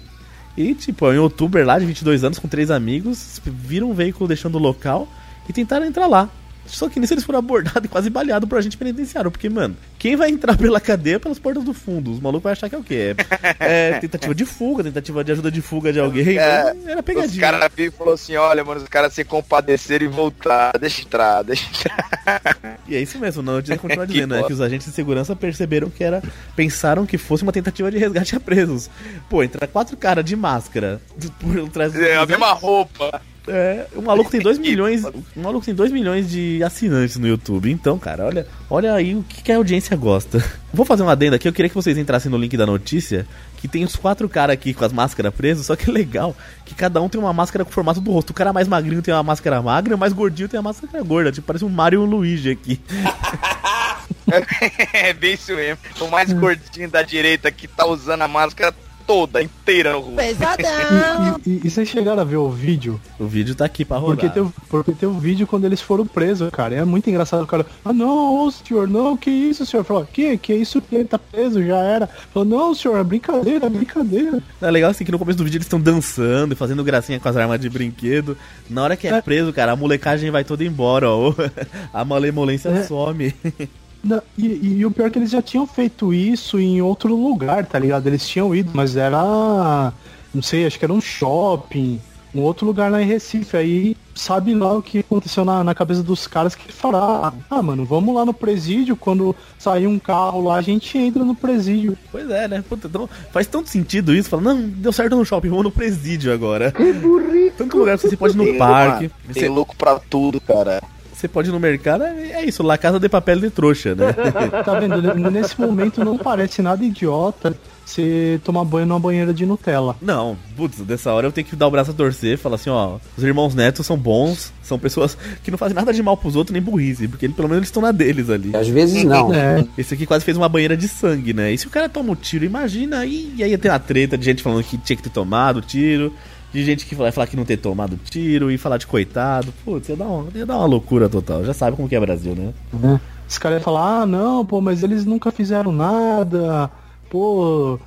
E, 0.57 0.75
tipo, 0.75 1.07
é 1.07 1.11
um 1.11 1.15
youtuber 1.15 1.65
lá 1.67 1.79
de 1.79 1.87
22 1.87 2.25
anos 2.25 2.39
com 2.39 2.49
três 2.49 2.71
amigos, 2.71 3.41
viram 3.45 3.91
um 3.91 3.95
veículo 3.95 4.29
deixando 4.29 4.57
o 4.57 4.61
local 4.61 5.09
e 5.49 5.53
tentaram 5.53 5.87
entrar 5.87 6.07
lá. 6.07 6.29
Só 6.69 6.89
que 6.89 7.01
nisso 7.01 7.15
eles 7.15 7.25
foram 7.25 7.39
abordados 7.39 7.85
e 7.85 7.89
quase 7.89 8.11
baleados 8.11 8.49
por 8.49 8.59
agente 8.59 8.77
penitenciário. 8.77 9.31
Porque, 9.31 9.49
mano, 9.49 9.77
quem 9.99 10.17
vai 10.17 10.31
entrar 10.31 10.57
pela 10.57 10.81
cadeia 10.81 11.19
pelas 11.19 11.39
portas 11.39 11.65
do 11.65 11.73
fundo? 11.75 12.13
Os 12.13 12.21
malucos 12.21 12.45
vão 12.45 12.53
achar 12.53 12.69
que 12.69 12.75
é 12.75 12.79
o 12.79 12.85
quê? 12.85 13.17
É, 13.59 13.91
é 13.91 13.99
tentativa 13.99 14.35
de 14.35 14.45
fuga, 14.45 14.85
tentativa 14.85 15.25
de 15.25 15.33
ajuda 15.33 15.51
de 15.51 15.61
fuga 15.61 15.93
de 15.93 16.01
alguém. 16.01 16.39
É, 16.39 16.71
então, 16.71 16.91
era 16.91 17.03
pegadinha. 17.03 17.35
Os 17.35 17.41
caras 17.41 17.71
viram 17.75 17.89
e 17.89 17.97
falou 17.97 18.15
assim: 18.15 18.37
olha, 18.37 18.65
mano, 18.65 18.81
os 18.81 18.89
caras 18.89 19.13
se 19.13 19.25
compadeceram 19.25 20.05
e 20.05 20.09
voltaram. 20.09 20.79
Deixa 20.79 21.03
entrar, 21.03 21.43
deixa 21.43 21.67
entrar. 21.69 22.59
E 22.87 22.95
é 22.95 23.01
isso 23.01 23.19
mesmo, 23.19 23.43
não 23.43 23.55
notícia 23.55 23.79
continua 23.79 24.07
Que 24.07 24.13
dizendo, 24.13 24.31
né? 24.31 24.37
bosta. 24.39 24.49
Que 24.49 24.55
os 24.55 24.61
agentes 24.61 24.87
de 24.87 24.93
segurança 24.93 25.35
perceberam 25.37 25.91
que 25.91 26.03
era. 26.03 26.23
Pensaram 26.55 27.07
que 27.07 27.19
fosse 27.19 27.43
uma 27.43 27.53
tentativa 27.53 27.91
de 27.91 27.99
resgate 27.99 28.37
a 28.37 28.41
presos. 28.41 28.91
Pô, 29.29 29.43
entra 29.43 29.67
quatro 29.67 29.97
caras 29.97 30.25
de 30.25 30.37
máscara 30.37 31.01
por 31.41 31.69
trás 31.71 31.93
do. 31.93 32.03
É 32.03 32.17
a 32.17 32.27
mesma 32.27 32.53
roupa. 32.53 33.21
É, 33.49 33.87
o 33.95 34.03
maluco 34.03 34.31
tem 34.31 34.41
2 34.41 34.57
milhões. 34.59 35.05
O 35.05 35.41
maluco 35.41 35.65
tem 35.65 35.75
2 35.75 35.91
milhões 35.91 36.31
de 36.31 36.63
assinantes 36.63 37.17
no 37.17 37.27
YouTube. 37.27 37.71
Então, 37.71 37.99
cara, 37.99 38.25
olha, 38.25 38.47
olha 38.69 38.95
aí 38.95 39.15
o 39.15 39.23
que, 39.23 39.43
que 39.43 39.53
a 39.53 39.57
audiência 39.57 39.97
gosta. 39.97 40.43
Vou 40.73 40.85
fazer 40.85 41.03
uma 41.03 41.13
adenda 41.13 41.37
aqui, 41.37 41.49
eu 41.49 41.53
queria 41.53 41.69
que 41.69 41.75
vocês 41.75 41.97
entrassem 41.97 42.31
no 42.31 42.37
link 42.37 42.57
da 42.57 42.67
notícia. 42.67 43.27
Que 43.57 43.67
tem 43.67 43.85
os 43.85 43.97
quatro 43.97 44.29
caras 44.29 44.55
aqui 44.55 44.73
com 44.73 44.85
as 44.85 44.93
máscaras 44.93 45.35
presos, 45.35 45.67
só 45.67 45.75
que 45.75 45.91
é 45.91 45.93
legal 45.93 46.37
que 46.65 46.77
cada 46.77 47.03
um 47.03 47.09
tem 47.09 47.21
uma 47.21 47.33
máscara 47.33 47.65
com 47.65 47.71
o 47.71 47.75
formato 47.75 48.01
do 48.01 48.13
rosto. 48.13 48.31
O 48.31 48.35
cara 48.35 48.53
mais 48.53 48.69
magrinho 48.69 49.03
tem 49.03 49.13
uma 49.13 49.23
máscara 49.23 49.61
magra, 49.61 49.97
o 49.97 49.99
mais 49.99 50.13
gordinho 50.13 50.49
tem 50.49 50.61
a 50.61 50.63
máscara 50.63 51.03
gorda. 51.03 51.33
Tipo, 51.33 51.47
parece 51.47 51.65
um 51.65 51.69
Mario 51.69 52.03
e 52.03 52.05
um 52.05 52.07
Luigi 52.07 52.51
aqui. 52.51 52.81
é 54.93 55.13
bem 55.13 55.35
isso 55.35 55.53
mesmo. 55.55 55.79
O 56.01 56.07
mais 56.07 56.33
gordinho 56.33 56.89
da 56.89 57.03
direita 57.03 57.51
que 57.51 57.67
tá 57.67 57.85
usando 57.85 58.23
a 58.23 58.29
máscara 58.29 58.73
toda, 59.09 59.43
inteira 59.43 59.93
no 59.95 60.01
rosto. 60.01 60.17
Pesadão. 60.17 61.41
E, 61.47 61.51
e- 61.51 61.61
e 61.65 61.71
vocês 61.71 61.89
chegaram 61.89 62.21
a 62.21 62.25
ver 62.25 62.37
o 62.37 62.51
vídeo? 62.51 63.01
O 63.19 63.27
vídeo 63.27 63.55
tá 63.55 63.65
aqui 63.65 63.85
pra 63.85 63.97
rodar. 63.97 64.17
Porque 64.19 64.29
tem, 64.33 64.43
o- 64.43 64.53
porque 64.69 64.93
tem 64.93 65.09
um 65.09 65.19
vídeo 65.19 65.47
quando 65.47 65.65
eles 65.65 65.81
foram 65.81 66.07
presos, 66.07 66.51
cara. 66.51 66.75
É 66.75 66.85
muito 66.85 67.09
engraçado 67.09 67.43
o 67.43 67.47
cara. 67.47 67.65
Ah 67.85 67.93
não, 67.93 68.51
senhor, 68.51 68.87
não, 68.87 69.17
que 69.17 69.31
isso, 69.31 69.65
senhor? 69.65 69.83
Falou, 69.83 70.05
que, 70.05 70.37
que 70.37 70.55
isso 70.55 70.81
que 70.83 70.95
ele 70.95 71.05
tá 71.07 71.19
preso, 71.19 71.65
já 71.65 71.79
era. 71.79 72.07
Falou, 72.33 72.47
não, 72.49 72.75
senhor, 72.75 72.99
é 72.99 73.03
brincadeira, 73.03 73.67
é 73.67 73.71
brincadeira. 73.71 74.43
É 74.61 74.71
legal 74.71 74.91
assim 74.91 75.05
que 75.05 75.11
no 75.13 75.19
começo 75.19 75.39
do 75.39 75.45
vídeo 75.45 75.57
eles 75.57 75.67
estão 75.67 75.81
dançando 75.81 76.53
e 76.53 76.57
fazendo 76.57 76.85
gracinha 76.85 77.19
com 77.19 77.29
as 77.29 77.37
armas 77.37 77.59
de 77.59 77.71
brinquedo. 77.71 78.37
Na 78.69 78.83
hora 78.83 78.97
que 78.97 79.09
é 79.09 79.15
É. 79.15 79.23
preso, 79.23 79.53
cara, 79.55 79.73
a 79.73 79.77
molecagem 79.77 80.31
vai 80.31 80.45
toda 80.45 80.63
embora, 80.63 81.09
ó. 81.11 81.33
A 81.95 82.05
malemolência 82.05 82.69
É. 82.69 82.83
some. 82.85 83.35
Não, 84.03 84.23
e, 84.37 84.47
e- 84.47 84.77
e 84.79 84.87
o 84.87 84.91
pior 84.91 85.07
é 85.07 85.11
que 85.11 85.19
eles 85.19 85.31
já 85.31 85.43
tinham 85.43 85.67
feito 85.67 86.13
isso 86.15 86.59
em 86.59 86.81
outro 86.81 87.15
lugar, 87.15 87.67
tá 87.67 87.79
ligado? 87.79 88.07
Eles 88.07 88.27
tinham 88.27 88.55
ido, 88.55 88.71
mas 88.75 88.97
era. 88.97 89.93
Não 90.33 90.43
sei, 90.43 90.67
acho 90.67 90.79
que 90.79 90.85
era 90.85 90.93
um 90.93 91.01
shopping, 91.01 92.01
um 92.35 92.41
outro 92.43 92.67
lugar 92.67 92.91
lá 92.91 93.03
em 93.03 93.07
Recife. 93.07 93.57
Aí 93.57 93.97
sabe 94.15 94.55
lá 94.55 94.73
o 94.75 94.83
que 94.83 94.99
aconteceu 95.01 95.45
na, 95.45 95.65
na 95.65 95.75
cabeça 95.75 96.03
dos 96.03 96.27
caras 96.27 96.55
que 96.55 96.71
falaram, 96.73 97.33
ah, 97.51 97.63
mano, 97.63 97.85
vamos 97.85 98.15
lá 98.15 98.25
no 98.25 98.35
presídio, 98.35 98.95
quando 98.95 99.35
sair 99.59 99.87
um 99.87 99.99
carro 99.99 100.43
lá, 100.45 100.57
a 100.57 100.63
gente 100.63 100.97
entra 100.99 101.25
no 101.25 101.35
presídio. 101.35 101.97
Pois 102.13 102.29
é, 102.31 102.47
né? 102.47 102.63
Puta, 102.69 102.87
então, 102.89 103.09
faz 103.33 103.47
tanto 103.47 103.69
sentido 103.69 104.15
isso. 104.15 104.29
Fala, 104.29 104.43
não, 104.43 104.61
deu 104.69 104.93
certo 104.93 105.17
no 105.17 105.25
shopping, 105.25 105.49
vamos 105.49 105.65
no 105.65 105.71
presídio 105.73 106.33
agora. 106.33 106.71
Que 106.71 106.93
burrito. 106.93 107.57
Tanto 107.59 107.79
lugar 107.79 107.99
que 107.99 108.09
você 108.09 108.17
pode 108.17 108.35
ir 108.35 108.37
no 108.39 108.45
Tem, 108.45 108.59
parque, 108.59 109.05
mano, 109.05 109.15
Tem 109.33 109.43
você, 109.43 109.49
louco 109.49 109.75
pra 109.77 109.99
tudo, 109.99 110.41
cara. 110.41 110.81
Você 111.19 111.29
pode 111.29 111.49
ir 111.49 111.53
no 111.53 111.59
mercado, 111.61 112.05
é 112.05 112.31
é 112.33 112.45
isso, 112.45 112.63
lá 112.63 112.79
casa 112.79 112.99
de 113.01 113.09
papel 113.09 113.41
de 113.41 113.51
trouxa, 113.51 113.95
né? 113.95 114.15
Tá 114.65 114.79
vendo? 114.79 115.31
Nesse 115.31 115.61
momento 115.61 116.05
não 116.05 116.17
parece 116.17 116.63
nada 116.63 116.85
idiota 116.85 117.57
você 117.85 118.39
tomar 118.45 118.65
banho 118.65 118.85
numa 118.87 119.01
banheira 119.01 119.33
de 119.33 119.47
Nutella. 119.47 119.97
Não, 120.03 120.37
putz, 120.57 120.79
dessa 120.81 121.11
hora 121.13 121.27
eu 121.27 121.33
tenho 121.33 121.47
que 121.47 121.57
dar 121.57 121.67
o 121.67 121.71
braço 121.71 121.91
a 121.91 121.95
torcer 121.95 122.35
e 122.35 122.37
falar 122.37 122.57
assim, 122.57 122.69
ó, 122.69 122.99
os 123.17 123.25
irmãos 123.25 123.55
netos 123.55 123.87
são 123.87 123.97
bons, 123.97 124.53
são 124.63 124.79
pessoas 124.79 125.17
que 125.43 125.51
não 125.51 125.57
fazem 125.57 125.75
nada 125.75 125.91
de 125.93 126.03
mal 126.03 126.15
pros 126.17 126.37
outros, 126.37 126.53
nem 126.53 126.61
burrice, 126.63 127.09
porque 127.09 127.25
ele- 127.27 127.33
pelo 127.33 127.49
menos 127.49 127.61
eles 127.61 127.69
estão 127.69 127.81
na 127.83 127.91
deles 127.91 128.29
ali. 128.29 128.55
Às 128.55 128.69
vezes 128.69 129.05
não. 129.05 129.33
É, 129.35 129.65
Esse 129.79 129.95
aqui 129.95 130.05
quase 130.05 130.23
fez 130.25 130.37
uma 130.37 130.49
banheira 130.51 130.77
de 130.77 130.87
sangue, 130.87 131.33
né? 131.33 131.51
E 131.51 131.57
se 131.59 131.67
o 131.67 131.71
cara 131.71 131.89
toma 131.89 132.13
um 132.13 132.15
tiro, 132.15 132.45
imagina, 132.45 132.99
aí, 132.99 133.33
aí 133.41 133.51
ia 133.51 133.59
ter 133.59 133.71
uma 133.71 133.79
treta 133.79 134.19
de 134.19 134.25
gente 134.25 134.43
falando 134.43 134.63
que 134.63 134.77
tinha 134.77 134.97
que 134.97 135.03
ter 135.03 135.11
tomado 135.11 135.63
tiro, 135.63 136.13
de 136.53 136.65
gente 136.65 136.87
que 136.87 136.95
vai 136.95 137.13
falar 137.13 137.27
que 137.27 137.37
não 137.37 137.45
ter 137.45 137.57
tomado 137.59 137.99
tiro, 138.11 138.51
e 138.51 138.57
falar 138.59 138.79
de 138.79 138.87
coitado. 138.87 139.53
Putz, 139.65 139.89
ia 139.89 139.97
dar, 139.97 140.07
uma, 140.07 140.27
ia 140.35 140.47
dar 140.47 140.57
uma 140.57 140.67
loucura 140.67 141.09
total. 141.09 141.45
Já 141.45 141.53
sabe 141.55 141.77
como 141.77 141.89
que 141.89 141.95
é 141.97 142.01
Brasil, 142.01 142.35
né? 142.35 142.53
né? 142.73 143.01
Os 143.29 143.37
caras 143.39 143.59
iam 143.59 143.65
falar, 143.65 144.03
ah, 144.03 144.07
não, 144.07 144.45
pô, 144.47 144.61
mas 144.61 144.83
eles 144.83 145.05
nunca 145.05 145.31
fizeram 145.31 145.71
nada, 145.73 146.71
pô, 147.11 147.79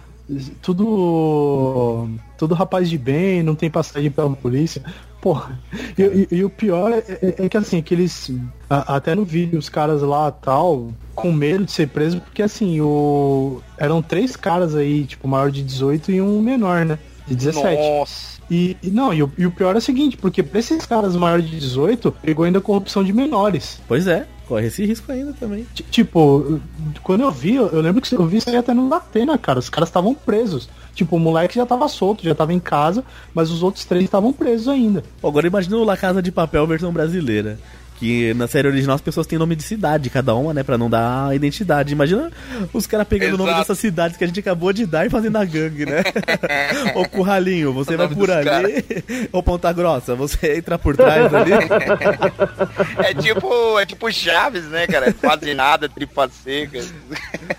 tudo. 0.62 2.10
Tudo 2.38 2.56
rapaz 2.56 2.90
de 2.90 2.98
bem, 2.98 3.44
não 3.44 3.56
tem 3.56 3.70
passagem 3.70 4.10
pela 4.10 4.30
polícia. 4.32 4.82
Porra, 5.22 5.60
e, 5.98 6.02
e- 6.32 6.36
e 6.38 6.44
o 6.44 6.50
pior 6.50 6.92
é, 6.92 7.04
é- 7.22 7.46
é 7.46 7.50
que 7.50 7.56
assim, 7.56 7.80
que 7.82 7.94
eles. 7.94 8.32
a- 8.68 8.96
até 8.96 9.14
no 9.14 9.24
vídeo, 9.24 9.60
os 9.60 9.70
caras 9.70 10.02
lá 10.02 10.32
tal, 10.32 10.90
com 11.14 11.32
medo 11.32 11.64
de 11.66 11.72
ser 11.72 11.88
preso, 11.90 12.20
porque 12.22 12.42
assim, 12.42 12.82
o. 12.82 13.62
Eram 13.78 14.02
três 14.02 14.36
caras 14.36 14.74
aí, 14.76 15.04
tipo, 15.06 15.28
maior 15.28 15.52
de 15.52 15.62
18 15.62 16.12
e 16.12 16.20
um 16.20 16.42
menor, 16.42 16.86
né? 16.86 16.98
De 17.28 17.36
17. 17.36 17.80
Nossa. 18.00 18.41
E, 18.54 18.76
e 18.84 18.90
não, 18.92 19.14
e 19.14 19.24
o, 19.24 19.32
e 19.38 19.46
o 19.46 19.52
pior 19.52 19.74
é 19.76 19.78
o 19.78 19.82
seguinte, 19.82 20.18
porque 20.18 20.44
pra 20.44 20.60
esses 20.60 20.86
caras 20.86 21.16
maiores 21.16 21.50
de 21.50 21.58
18, 21.58 22.12
pegou 22.22 22.44
ainda 22.44 22.60
corrupção 22.60 23.02
de 23.02 23.14
menores. 23.14 23.80
Pois 23.88 24.08
é, 24.08 24.28
corre 24.46 24.68
esse 24.68 24.86
risco 24.86 25.10
ainda 25.10 25.32
também. 25.32 25.66
Ti- 25.74 25.84
Tipo, 25.90 26.60
quando 27.02 27.22
eu 27.22 27.32
vi, 27.32 27.56
eu 27.56 27.80
lembro 27.80 28.02
que 28.02 28.14
eu 28.14 28.26
vi 28.28 28.38
isso 28.38 28.50
aí 28.50 28.58
até 28.58 28.74
no 28.74 28.90
Datena, 28.90 29.38
cara. 29.38 29.58
Os 29.60 29.70
caras 29.70 29.88
estavam 29.88 30.14
presos. 30.14 30.68
Tipo, 30.94 31.16
o 31.16 31.20
moleque 31.20 31.56
já 31.56 31.66
tava 31.66 31.88
solto, 31.88 32.24
já 32.26 32.36
tava 32.36 32.52
em 32.54 32.60
casa, 32.60 33.06
mas 33.34 33.50
os 33.50 33.64
outros 33.64 33.86
três 33.86 34.04
estavam 34.04 34.34
presos 34.34 34.68
ainda. 34.68 35.02
Agora 35.24 35.48
imagina 35.48 35.78
o 35.78 35.86
La 35.86 35.96
Casa 35.96 36.22
de 36.22 36.30
Papel 36.34 36.68
versão 36.68 36.92
brasileira. 36.92 37.58
Que 38.02 38.34
na 38.34 38.48
série 38.48 38.68
original 38.68 38.96
as 38.96 39.02
pessoas 39.02 39.28
têm 39.28 39.38
nome 39.38 39.56
de 39.56 39.62
cidade, 39.62 40.10
cada 40.10 40.34
uma, 40.34 40.56
né? 40.56 40.64
Pra 40.64 40.76
não 40.76 40.90
dar 40.90 41.36
identidade. 41.36 41.94
Imagina 41.94 42.32
os 42.74 42.88
caras 42.88 43.08
pegando 43.08 43.36
o 43.36 43.38
nome 43.38 43.52
Exato. 43.52 43.62
dessas 43.62 43.78
cidades 43.78 44.18
que 44.18 44.24
a 44.24 44.28
gente 44.28 44.40
acabou 44.40 44.74
de 44.74 44.88
dar 44.88 45.06
e 45.06 45.10
fazendo 45.12 45.36
a 45.36 45.46
gangue, 45.46 45.86
né? 45.86 46.02
Ô 46.96 47.08
Curralinho, 47.08 47.72
você 47.72 47.94
O 47.94 47.98
vai 48.00 48.08
por 48.08 48.32
ali. 48.32 48.84
Ô 49.32 49.44
Ponta 49.46 49.72
Grossa, 49.72 50.16
você 50.16 50.58
entra 50.58 50.80
por 50.80 50.98
trás 50.98 51.32
ali. 51.32 51.52
É 52.98 53.14
tipo, 53.14 53.80
é 53.80 53.86
tipo 53.86 54.12
Chaves, 54.12 54.64
né, 54.66 54.88
cara? 54.88 55.14
Quase 55.14 55.54
nada, 55.54 55.88
tripa 55.88 56.28
seca. 56.28 56.84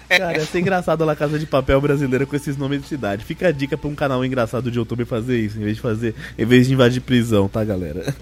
Cara, 0.08 0.32
ia 0.38 0.44
ser 0.44 0.58
engraçado 0.58 1.02
a 1.02 1.06
La 1.06 1.14
Casa 1.14 1.38
de 1.38 1.46
Papel 1.46 1.80
brasileira 1.80 2.26
com 2.26 2.34
esses 2.34 2.56
nomes 2.56 2.82
de 2.82 2.88
cidade. 2.88 3.24
Fica 3.24 3.46
a 3.46 3.52
dica 3.52 3.78
pra 3.78 3.88
um 3.88 3.94
canal 3.94 4.24
engraçado 4.24 4.72
de 4.72 4.78
YouTube 4.78 5.04
fazer 5.04 5.38
isso, 5.38 5.56
em 5.56 5.62
vez 5.62 5.76
de 5.76 5.82
fazer, 5.82 6.16
em 6.36 6.44
vez 6.44 6.66
de 6.66 6.72
invadir 6.72 7.00
prisão, 7.00 7.48
tá, 7.48 7.62
galera? 7.62 8.12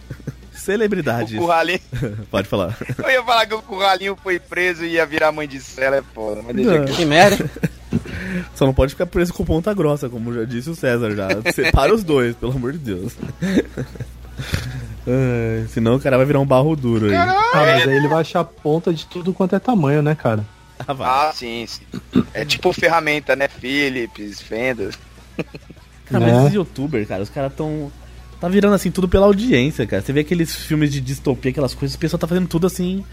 O 0.61 0.63
Celebridades. 0.63 1.39
Curralinho. 1.39 1.81
Pode 2.31 2.47
falar. 2.47 2.77
Eu 2.99 3.11
ia 3.11 3.23
falar 3.23 3.47
que 3.47 3.55
o 3.55 3.63
Curralinho 3.63 4.17
foi 4.23 4.39
preso 4.39 4.85
e 4.85 4.93
ia 4.93 5.07
virar 5.07 5.33
mãe 5.33 5.49
de 5.49 5.61
cela, 5.61 5.97
é 5.97 6.03
foda. 6.15 6.43
Mas 6.43 6.55
deixa 6.55 6.83
aqui. 6.83 6.93
Que 6.93 7.05
merda. 7.05 7.51
Só 8.55 8.67
não 8.67 8.75
pode 8.75 8.93
ficar 8.93 9.07
preso 9.07 9.33
com 9.33 9.45
ponta 9.45 9.73
grossa, 9.75 10.09
como 10.09 10.33
já 10.33 10.45
disse 10.45 10.71
o 10.71 10.75
César 10.75 11.17
já. 11.17 11.29
Separa 11.53 11.93
os 11.93 12.05
dois, 12.05 12.37
pelo 12.37 12.53
amor 12.53 12.73
de 12.73 12.79
Deus. 12.79 13.17
Ai, 15.07 15.67
senão 15.69 15.97
o 15.97 16.01
cara 16.01 16.17
vai 16.17 16.27
virar 16.27 16.39
um 16.39 16.47
barro 16.47 16.77
duro 16.77 17.07
aí. 17.07 17.15
Ah, 17.15 17.51
mas 17.55 17.89
aí 17.89 17.97
ele 17.97 18.07
vai 18.07 18.21
achar 18.21 18.45
ponta 18.45 18.93
de 18.93 19.07
tudo 19.07 19.33
quanto 19.33 19.57
é 19.57 19.59
tamanho, 19.59 20.03
né, 20.03 20.15
cara? 20.15 20.45
Ah, 20.87 20.93
vai. 20.93 21.09
Ah, 21.09 21.33
sim, 21.35 21.67
sim. 21.67 21.83
É 22.33 22.45
tipo 22.45 22.73
ferramenta, 22.73 23.35
né? 23.35 23.49
Philips, 23.49 24.41
Fender. 24.41 24.95
Cara, 26.07 26.25
mas 26.25 26.33
né? 26.33 26.41
esses 26.43 26.55
youtubers, 26.55 27.09
cara, 27.09 27.23
os 27.23 27.31
caras 27.31 27.53
tão. 27.55 27.91
Tá 28.41 28.49
virando 28.49 28.75
assim 28.75 28.91
tudo 28.91 29.07
pela 29.07 29.27
audiência, 29.27 29.87
cara. 29.87 30.03
Você 30.03 30.13
vê 30.13 30.21
aqueles 30.21 30.55
filmes 30.55 30.91
de 30.91 31.01
distopia, 31.01 31.51
aquelas 31.51 31.75
coisas, 31.75 31.95
o 31.95 31.99
pessoal 31.99 32.19
tá 32.19 32.27
fazendo 32.27 32.49
tudo 32.49 32.67
assim, 32.67 33.05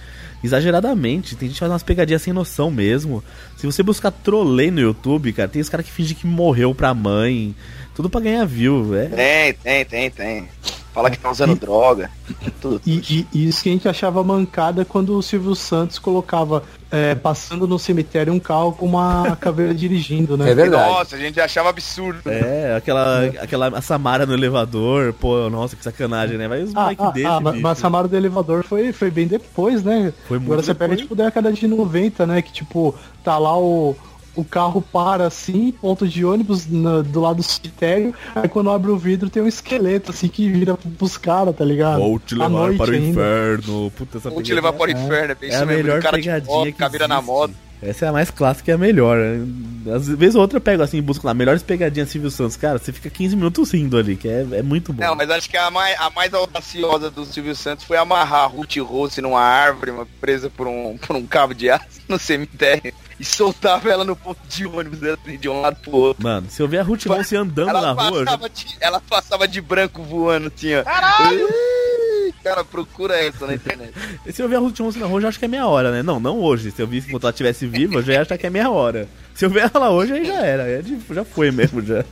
exageradamente. 0.44 1.36
Tem 1.36 1.50
gente 1.50 1.60
fazendo 1.60 1.74
umas 1.74 1.84
pegadinhas 1.84 2.22
sem 2.22 2.32
noção 2.34 2.72
mesmo. 2.72 3.24
Se 3.58 3.66
você 3.66 3.84
buscar 3.84 4.12
trolei 4.12 4.72
no 4.72 4.80
YouTube, 4.80 5.34
cara, 5.34 5.50
tem 5.50 5.62
os 5.62 5.70
caras 5.70 5.86
que 5.86 5.92
fingem 5.92 6.16
que 6.16 6.26
morreu 6.26 6.74
pra 6.74 6.94
mãe. 6.94 7.54
Tudo 7.94 8.10
pra 8.10 8.22
ganhar 8.22 8.46
view, 8.46 8.96
é. 8.96 9.06
Tem, 9.08 9.54
tem, 9.54 9.86
tem, 9.86 10.12
tem. 10.12 10.48
Fala 10.94 11.12
que 11.12 11.20
tá 11.20 11.30
usando 11.30 11.56
droga. 11.56 12.10
Tudo. 12.62 12.82
E, 12.86 12.94
e- 13.10 13.28
e 13.34 13.48
isso 13.50 13.62
que 13.62 13.70
a 13.70 13.72
gente 13.72 13.88
achava 13.88 14.24
mancada 14.24 14.86
quando 14.86 15.16
o 15.18 15.22
Silvio 15.22 15.54
Santos 15.56 16.00
colocava 16.00 16.64
é, 16.92 17.16
passando 17.16 17.68
no 17.68 17.78
cemitério 17.78 18.32
um 18.34 18.40
carro 18.40 18.72
com 18.72 18.86
uma 18.86 19.36
caveira 19.40 19.74
dirigindo, 19.76 20.38
né? 20.38 20.50
É 20.52 20.56
verdade. 20.56 20.90
Nossa, 20.90 21.16
a 21.16 21.20
gente 21.20 21.40
achava 21.40 21.70
absurdo. 21.70 22.22
É, 22.30 22.76
aquela, 22.78 23.26
aquela 23.26 23.68
a 23.78 23.82
Samara 23.82 24.26
no 24.26 24.34
elevador, 24.34 25.14
pô, 25.14 25.50
nossa, 25.50 25.76
que 25.76 25.84
sacanagem, 25.84 26.38
né? 26.38 26.48
Vai 26.48 26.64
os 26.64 26.76
Ah, 26.76 26.92
ah, 26.98 27.12
desse, 27.12 27.26
ah, 27.28 27.40
mas- 27.40 27.54
bicho. 27.54 27.64
mas 27.64 27.78
a 27.78 27.82
Samara 27.82 28.08
do 28.08 28.16
elevador 28.16 28.64
foi, 28.64 28.92
foi 28.94 29.12
bem 29.12 29.28
depois, 29.28 29.84
né? 29.84 30.14
Foi 30.28 30.38
muito 30.38 30.52
Agora 30.52 30.64
você 30.64 30.74
pega, 30.74 30.90
depois. 30.96 31.02
tipo, 31.02 31.16
década 31.16 31.52
de 31.52 31.68
90, 31.68 32.26
né? 32.26 32.42
Que, 32.42 32.52
tipo, 32.54 32.96
tá 33.24 33.38
lá 33.38 33.58
o, 33.58 33.96
o 34.38 34.46
carro 34.46 34.82
para, 34.82 35.26
assim, 35.28 35.72
ponto 35.82 36.08
de 36.08 36.24
ônibus 36.24 36.66
na- 36.70 37.02
do 37.02 37.20
lado 37.20 37.38
do 37.38 37.44
cemitério, 37.44 38.14
aí 38.36 38.48
quando 38.48 38.70
abre 38.70 38.92
o 38.92 38.98
vidro 38.98 39.30
tem 39.30 39.42
um 39.44 39.48
esqueleto, 39.48 40.12
assim, 40.12 40.28
que 40.28 40.50
vira 40.50 40.78
pros 40.98 41.18
caras, 41.18 41.56
tá 41.56 41.66
ligado? 41.66 42.00
Vou 42.00 42.20
te 42.20 42.36
levar 42.36 42.50
noite 42.50 42.78
para 42.78 42.92
o 42.92 42.94
ainda. 42.94 43.08
inferno. 43.08 43.92
Puta, 43.92 44.18
essa 44.20 44.30
Vou 44.30 44.42
te 44.42 44.54
levar 44.54 44.72
para 44.74 44.88
o 44.88 44.92
inferno, 44.92 45.32
é 45.32 45.36
bem 45.36 45.50
É 45.50 45.54
a 45.54 45.58
isso 45.58 45.66
mesmo. 45.66 45.84
melhor 45.84 46.00
O 46.00 46.02
cara 46.04 46.18
de 46.18 46.24
pegadinha 46.24 46.56
moto, 46.56 46.66
que 46.68 46.72
caveira 46.74 47.08
na 47.08 47.22
moto. 47.22 47.54
Essa 47.80 48.06
é 48.06 48.10
a 48.10 48.12
mais 48.12 48.32
clássica 48.32 48.72
e 48.72 48.74
a 48.74 48.78
melhor. 48.78 49.18
Às 49.94 50.08
vezes 50.08 50.34
ou 50.34 50.42
outra 50.42 50.58
eu 50.58 50.62
pego 50.62 50.82
assim, 50.82 51.00
busco 51.00 51.28
lá, 51.28 51.34
melhores 51.36 51.62
pegadinhas 51.62 52.10
Silvio 52.10 52.32
Santos. 52.32 52.58
Cara, 52.58 52.80
você 52.80 52.92
fica 52.92 53.08
15 53.08 53.36
minutos 53.36 53.72
rindo 53.72 53.98
ali, 53.98 54.16
que 54.16 54.28
é, 54.28 54.46
é 54.54 54.62
muito 54.64 54.92
bom. 54.92 55.04
Não, 55.04 55.16
mas 55.16 55.30
acho 55.30 55.48
que 55.48 55.56
a 55.56 55.70
mais, 55.70 55.96
a 56.00 56.10
mais 56.10 56.34
audaciosa 56.34 57.12
do 57.12 57.24
Silvio 57.24 57.56
Santos 57.56 57.86
foi 57.86 57.96
amarrar 57.98 58.46
a 58.46 58.48
Ruth 58.48 58.78
Rose 58.78 59.22
numa 59.22 59.40
árvore, 59.42 59.92
uma 59.92 60.08
presa 60.20 60.50
por 60.50 60.66
um, 60.68 60.98
por 61.06 61.16
um 61.16 61.26
cabo 61.28 61.54
de 61.54 61.70
aço 61.70 62.02
no 62.10 62.18
cemitério. 62.18 62.92
E 63.20 63.26
soltava 63.26 63.90
ela 63.90 64.04
no 64.04 64.16
ponto 64.16 64.40
de 64.48 64.66
ônibus 64.68 65.02
assim, 65.04 65.38
de 65.38 65.50
um 65.50 65.62
lado 65.62 65.78
pro 65.82 65.92
outro. 65.96 66.24
Mano, 66.24 66.48
se 66.50 66.62
eu 66.62 66.68
ver 66.68 66.80
a 66.80 66.84
Ruth 66.84 67.06
Rose 67.06 67.36
andando 67.36 67.70
ela 67.70 67.82
na 67.82 67.92
rua. 68.10 68.24
já- 68.26 68.36
de, 68.36 68.78
ela 68.80 69.00
passava 69.00 69.48
de 69.48 69.60
branco 69.60 70.04
voando 70.04 70.52
assim, 70.56 70.76
ó. 70.76 70.84
Caralho! 70.84 71.48
Cara, 72.44 72.64
procura 72.64 73.18
essa 73.18 73.46
na 73.48 73.56
internet. 73.56 73.92
Se 74.32 74.42
eu 74.42 74.48
ver 74.48 74.56
a 74.56 74.60
Ruth 74.60 74.80
Rose 74.80 74.98
na 75.00 75.06
rua, 75.06 75.18
eu 75.18 75.22
já 75.24 75.28
acho 75.30 75.40
que 75.40 75.46
é 75.46 75.48
meia 75.50 75.68
hora, 75.68 75.92
né? 75.92 76.02
Não, 76.04 76.18
não 76.20 76.40
hoje. 76.40 76.72
Se 76.72 76.82
eu 76.82 76.88
visse 76.88 77.08
enquanto 77.10 77.24
ela 77.24 77.32
estivesse 77.32 77.66
viva, 77.68 77.96
eu 77.96 78.04
já 78.04 78.14
ia 78.14 78.22
achar 78.22 78.38
que 78.38 78.46
é 78.48 78.50
meia 78.50 78.70
hora. 78.70 79.08
Se 79.34 79.44
eu 79.46 79.50
ver 79.50 79.70
ela 79.74 79.90
hoje, 79.90 80.14
aí 80.14 80.24
já 80.26 80.46
era. 80.46 80.64
É 80.70 80.82
já 81.12 81.26
foi 81.26 81.52
mesmo, 81.52 81.82
já. 81.82 82.06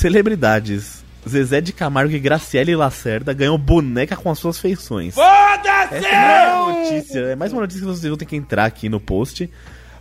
Celebridades. 0.00 1.04
Zezé 1.28 1.60
de 1.60 1.74
Camargo 1.74 2.14
e 2.14 2.18
Graciele 2.18 2.74
Lacerda 2.74 3.34
ganham 3.34 3.58
boneca 3.58 4.16
com 4.16 4.30
as 4.30 4.38
suas 4.38 4.58
feições. 4.58 5.14
Essa 5.18 6.08
é 6.08 6.54
uma 6.54 6.72
notícia. 6.72 7.18
É 7.18 7.36
mais 7.36 7.52
uma 7.52 7.60
notícia 7.60 7.82
que 7.82 7.86
vocês 7.86 8.08
vão 8.08 8.16
ter 8.16 8.24
que 8.24 8.34
entrar 8.34 8.64
aqui 8.64 8.88
no 8.88 8.98
post. 8.98 9.50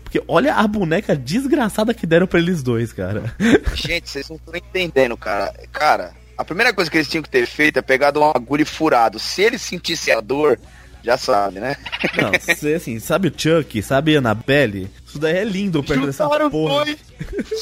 Porque 0.01 0.23
olha 0.25 0.55
a 0.55 0.65
boneca 0.65 1.17
desgraçada 1.17 1.93
que 1.93 2.07
deram 2.07 2.27
pra 2.27 2.39
eles 2.39 2.63
dois, 2.63 2.93
cara. 2.93 3.35
Gente, 3.75 4.09
vocês 4.09 4.29
não 4.29 4.38
estão 4.38 4.55
entendendo, 4.55 5.17
cara. 5.17 5.53
Cara, 5.73 6.13
a 6.38 6.45
primeira 6.45 6.73
coisa 6.73 6.89
que 6.89 6.95
eles 6.95 7.09
tinham 7.09 7.21
que 7.21 7.29
ter 7.29 7.45
feito 7.45 7.77
é 7.77 7.81
pegado 7.81 8.21
um 8.21 8.31
agulho 8.33 8.62
e 8.62 8.65
furado. 8.65 9.19
Se 9.19 9.41
eles 9.41 9.62
sentissem 9.62 10.13
a 10.13 10.21
dor, 10.21 10.57
já 11.03 11.17
sabe, 11.17 11.59
né? 11.59 11.75
Não, 12.21 12.31
você, 12.39 12.73
assim, 12.73 12.99
sabe 12.99 13.27
o 13.29 13.33
Chuck, 13.35 13.81
sabe 13.81 14.15
a 14.15 14.19
Annabelle? 14.19 14.89
Isso 15.05 15.19
daí 15.19 15.38
é 15.38 15.43
lindo 15.43 15.83
perto 15.83 16.05
dessa 16.05 16.23
Juntaram 16.23 16.45
os 16.47 16.51
porra. 16.51 16.85
dois. 16.85 16.97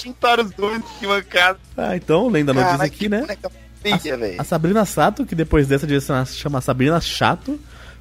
Juntaram 0.03 0.43
os 0.43 0.51
dois 0.51 0.81
em 1.01 1.05
uma 1.05 1.21
casa. 1.21 1.59
Ah, 1.75 1.95
então, 1.95 2.27
lendo 2.27 2.51
a 2.51 2.53
notícia 2.53 2.83
aqui, 2.85 3.09
né? 3.09 3.21
boneca 3.21 3.51
feia, 3.81 4.17
velho. 4.17 4.41
A 4.41 4.43
Sabrina 4.43 4.85
Sato, 4.85 5.25
que 5.25 5.35
depois 5.35 5.67
dessa 5.67 5.87
direção 5.87 6.25
chama 6.25 6.61
Sabrina 6.61 6.99
Chato, 6.99 7.59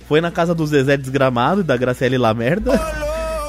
foi 0.09 0.21
na 0.21 0.31
casa 0.31 0.55
do 0.55 0.67
Zezé 0.67 0.97
Desgramado 0.97 1.61
e 1.61 1.65
da 1.65 1.77
Graciele 1.77 2.19
Lamerda 2.19 2.73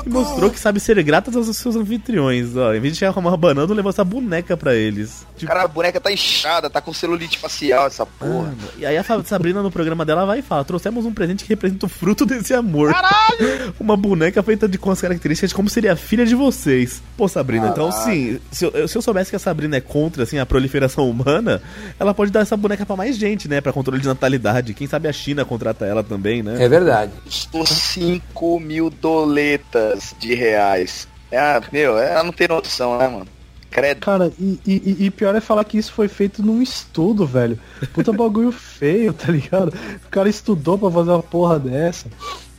e 0.08 0.10
mostrou 0.10 0.50
que 0.50 0.60
sabe 0.60 0.80
ser 0.80 1.02
grata 1.04 1.30
aos 1.38 1.56
seus 1.56 1.76
anfitriões. 1.76 2.56
Ó, 2.56 2.74
em 2.74 2.80
vez 2.80 2.94
de 2.94 3.00
chegar 3.00 3.14
com 3.14 3.20
uma 3.20 3.36
banana, 3.36 3.72
levou 3.74 3.90
essa 3.90 4.04
boneca 4.04 4.56
pra 4.56 4.74
eles. 4.74 5.26
Tipo, 5.36 5.52
Cara, 5.52 5.64
a 5.64 5.68
boneca 5.68 6.00
tá 6.00 6.12
inchada, 6.12 6.70
tá 6.70 6.82
com 6.82 6.94
celulite 6.94 7.38
facial, 7.38 7.88
essa 7.88 8.06
porra. 8.06 8.32
Mano, 8.32 8.58
e 8.78 8.86
aí 8.86 8.98
a 8.98 9.04
Sabrina 9.24 9.62
no 9.62 9.70
programa 9.70 10.06
dela 10.06 10.26
vai 10.26 10.40
e 10.40 10.42
fala: 10.42 10.64
trouxemos 10.64 11.06
um 11.06 11.14
presente 11.14 11.44
que 11.44 11.50
representa 11.50 11.86
o 11.86 11.90
fruto 11.90 12.26
desse 12.26 12.54
amor. 12.54 12.94
Caralho! 12.94 13.74
Uma 13.80 13.98
boneca 13.98 14.42
feita 14.42 14.68
de 14.68 14.78
com 14.78 14.92
as 14.92 15.02
características 15.02 15.50
de 15.50 15.56
como 15.56 15.70
seria 15.70 15.94
a 15.94 15.96
filha 15.96 16.26
de 16.26 16.36
vocês. 16.36 17.02
Pô, 17.16 17.28
Sabrina, 17.28 17.70
então 17.70 17.92
sim, 17.92 18.40
se 18.52 18.66
eu, 18.66 18.88
se 18.88 18.98
eu 18.98 19.02
soubesse 19.02 19.30
que 19.30 19.36
a 19.36 19.40
Sabrina 19.40 19.78
é 19.78 19.82
contra 19.82 20.24
assim, 20.24 20.40
a 20.40 20.46
proliferação 20.46 21.10
humana, 21.10 21.62
ela 22.00 22.14
pode 22.14 22.32
dar 22.32 22.42
essa 22.42 22.56
boneca 22.56 22.86
pra 22.86 22.96
mais 22.96 23.18
gente, 23.18 23.48
né? 23.48 23.60
Pra 23.60 23.74
controle 23.74 24.02
de 24.02 24.08
natalidade. 24.08 24.74
Quem 24.74 24.88
sabe 24.88 25.08
a 25.08 25.14
China 25.14 25.44
contrata 25.44 25.86
ela 25.86 26.04
também, 26.04 26.42
né? 26.42 26.64
É 26.64 26.70
verdade. 26.70 27.12
Custou 27.26 27.66
5 27.66 28.60
mil 28.60 28.90
doletas 28.90 29.97
de 30.20 30.34
reais. 30.36 31.08
É, 31.32 31.62
meu, 31.72 31.98
ela 31.98 32.24
não 32.24 32.32
tem 32.32 32.48
noção, 32.48 32.98
né, 32.98 33.08
mano? 33.08 33.28
Credo. 33.70 34.00
Cara, 34.00 34.32
e, 34.40 34.58
e- 34.66 34.96
e 35.06 35.12
pior 35.12 35.36
é 35.36 35.42
falar 35.42 35.64
que 35.66 35.78
isso 35.78 35.92
foi 35.92 36.08
feito 36.08 36.42
num 36.42 36.62
estudo, 36.62 37.26
velho. 37.26 37.60
Puta 37.94 38.14
bagulho 38.14 38.50
feio, 38.54 39.12
tá 39.14 39.30
ligado? 39.32 39.74
O 40.06 40.10
cara 40.10 40.30
estudou 40.30 40.78
pra 40.78 40.90
fazer 40.90 41.12
uma 41.12 41.22
porra 41.22 41.60
dessa. 41.60 42.08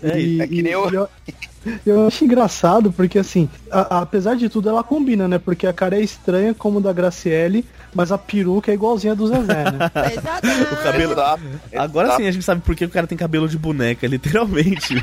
É, 0.02 0.20
E- 0.20 0.40
é 0.42 0.46
que 0.46 0.62
nem 0.62 0.72
eu- 0.72 0.90
eu, 0.92 1.08
eu 1.86 2.06
acho 2.06 2.24
engraçado 2.24 2.92
porque, 2.92 3.18
assim, 3.18 3.48
a- 3.70 4.00
apesar 4.02 4.36
de 4.36 4.48
tudo, 4.50 4.68
ela 4.68 4.84
combina, 4.84 5.26
né? 5.26 5.38
Porque 5.38 5.66
a 5.66 5.72
cara 5.72 5.96
é 5.98 6.02
estranha 6.02 6.52
como 6.54 6.78
a 6.78 6.82
da 6.82 6.92
Graciele, 6.92 7.64
mas 7.94 8.12
a 8.12 8.18
peruca 8.18 8.70
é 8.70 8.74
igualzinha 8.74 9.14
a 9.14 9.16
do 9.16 9.26
Zezé, 9.26 9.64
né? 9.64 9.78
O 10.72 10.76
cabelo. 10.84 11.12
Exato, 11.14 11.42
Agora 11.74 12.08
exato. 12.08 12.22
sim 12.22 12.28
a 12.28 12.32
gente 12.32 12.44
sabe 12.44 12.60
por 12.60 12.76
que 12.76 12.84
o 12.84 12.90
cara 12.90 13.06
tem 13.06 13.16
cabelo 13.18 13.48
de 13.48 13.56
boneca, 13.58 14.06
literalmente. 14.06 14.94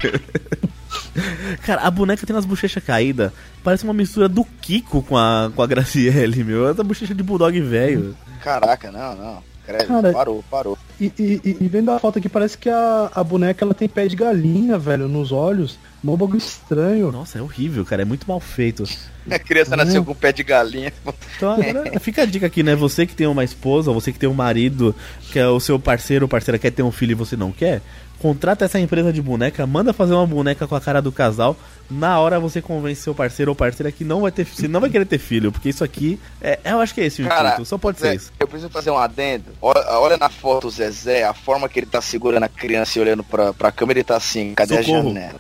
cara, 1.64 1.82
a 1.82 1.92
boneca 1.92 2.26
tem 2.26 2.36
umas 2.36 2.46
bochechas 2.46 2.84
caídas. 2.84 3.32
Parece 3.64 3.84
uma 3.84 3.94
mistura 3.94 4.28
do 4.30 4.44
Kiko 4.44 5.02
com 5.02 5.18
a, 5.18 5.52
com 5.56 5.62
a 5.62 5.68
Graciele, 5.68 6.44
meu. 6.44 6.68
Essa 6.70 6.84
bochecha 6.84 7.14
de 7.16 7.24
bulldog 7.24 7.60
velho. 7.62 8.16
Caraca, 8.44 8.92
não, 8.92 9.16
não. 9.16 9.44
Credo, 9.66 9.88
Cara, 9.88 10.14
parou, 10.14 10.44
parou. 10.50 10.78
E, 11.02 11.12
e- 11.18 11.58
e- 11.60 11.68
vendo 11.68 11.90
a 11.90 11.98
foto 11.98 12.20
aqui, 12.20 12.30
parece 12.30 12.56
que 12.56 12.70
a, 12.70 13.10
a 13.16 13.24
boneca 13.24 13.66
ela 13.66 13.74
tem 13.74 13.90
pé 13.90 14.08
de 14.08 14.16
galinha, 14.16 14.78
velho, 14.78 15.08
nos 15.08 15.32
olhos. 15.32 15.80
Mó 16.06 16.16
bagulho 16.16 16.38
estranho. 16.38 17.12
Nossa, 17.12 17.40
é 17.40 17.42
horrível, 17.42 17.84
cara. 17.84 18.04
É 18.04 18.06
muito 18.06 18.28
mal 18.28 18.40
feito. 18.40 18.84
A 19.30 19.40
criança 19.40 19.76
nasceu 19.76 20.02
Uhum. 20.02 20.06
com 20.06 20.14
pé 20.16 20.32
de 20.32 20.44
galinha. 20.44 20.94
Então 21.36 21.52
agora 21.52 22.00
fica 22.00 22.22
a 22.22 22.26
dica 22.26 22.46
aqui, 22.46 22.62
né? 22.62 22.76
Você 22.76 23.08
que 23.08 23.16
tem 23.16 23.26
uma 23.26 23.44
esposa, 23.44 23.92
você 23.92 24.12
que 24.12 24.20
tem 24.20 24.30
um 24.30 24.34
marido, 24.34 24.94
que 25.32 25.40
é 25.40 25.48
o 25.48 25.60
seu 25.60 25.80
parceiro 25.80 26.26
ou 26.26 26.30
parceira 26.30 26.60
quer 26.60 26.72
ter 26.72 26.84
um 26.84 26.92
filho 26.92 27.12
e 27.14 27.16
você 27.16 27.36
não 27.36 27.52
quer, 27.52 27.82
contrata 28.20 28.66
essa 28.66 28.80
empresa 28.80 29.12
de 29.12 29.20
boneca, 29.22 29.66
manda 29.66 29.94
fazer 29.94 30.14
uma 30.14 30.28
boneca 30.28 30.68
com 30.68 30.76
a 30.76 30.80
cara 30.82 31.02
do 31.02 31.12
casal. 31.12 31.58
Na 31.90 32.20
hora 32.20 32.40
você 32.40 32.62
convence 32.62 33.02
seu 33.02 33.16
parceiro 33.16 33.50
ou 33.52 33.56
parceira 33.56 33.92
que 33.92 34.04
não 34.04 34.22
vai 34.22 34.32
ter, 34.32 34.46
você 34.46 34.68
não 34.68 34.80
vai 34.80 34.92
querer 34.92 35.06
ter 35.06 35.18
filho, 35.18 35.52
porque 35.52 35.70
isso 35.70 35.84
aqui 35.84 36.20
é, 36.42 36.60
eu 36.64 36.80
acho 36.80 36.94
que 36.94 37.02
é 37.02 37.06
esse 37.06 37.22
o 37.24 37.28
Cara, 37.28 37.50
intuito, 37.50 37.66
só 37.66 37.78
pode 37.80 38.00
ser 38.00 38.10
Zé, 38.10 38.16
isso. 38.16 38.32
eu 38.40 38.48
preciso 38.48 38.70
fazer 38.72 38.92
um 38.92 38.98
adendo. 38.98 39.46
Olha, 39.62 39.82
olha 40.00 40.18
na 40.18 40.30
foto 40.30 40.68
o 40.68 40.70
Zezé, 40.72 41.24
a 41.26 41.34
forma 41.34 41.68
que 41.68 41.80
ele 41.80 41.86
tá 41.88 42.00
segurando 42.02 42.44
a 42.44 42.48
criança 42.50 42.98
e 42.98 43.02
olhando 43.02 43.24
pra, 43.24 43.54
pra 43.54 43.72
câmera, 43.72 44.00
ele 44.00 44.04
tá 44.04 44.16
assim, 44.18 44.54
cadê 44.56 44.84
Socorro. 44.84 45.00
a 45.00 45.14
janela? 45.14 45.40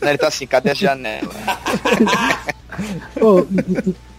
Não, 0.00 0.08
ele 0.08 0.18
tá 0.18 0.28
assim, 0.28 0.46
cadê 0.46 0.70
a 0.70 0.74
janela? 0.74 1.28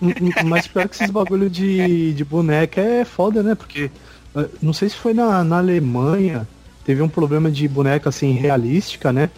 M- 0.02 0.34
mas 0.46 0.68
pior 0.68 0.88
que 0.88 0.96
esses 0.96 1.10
bagulho 1.10 1.50
de, 1.50 2.14
de 2.14 2.24
boneca 2.26 2.82
é 2.82 3.06
foda, 3.06 3.42
né? 3.44 3.56
Porque 3.56 3.90
eh, 4.36 4.46
não 4.62 4.74
sei 4.74 4.90
se 4.90 4.96
foi 4.96 5.14
na, 5.14 5.44
na 5.44 5.58
Alemanha, 5.58 6.48
teve 6.86 7.02
um 7.02 7.10
problema 7.10 7.50
de 7.50 7.68
boneca 7.68 8.10
assim 8.10 8.34
realística, 8.34 9.12
né? 9.12 9.30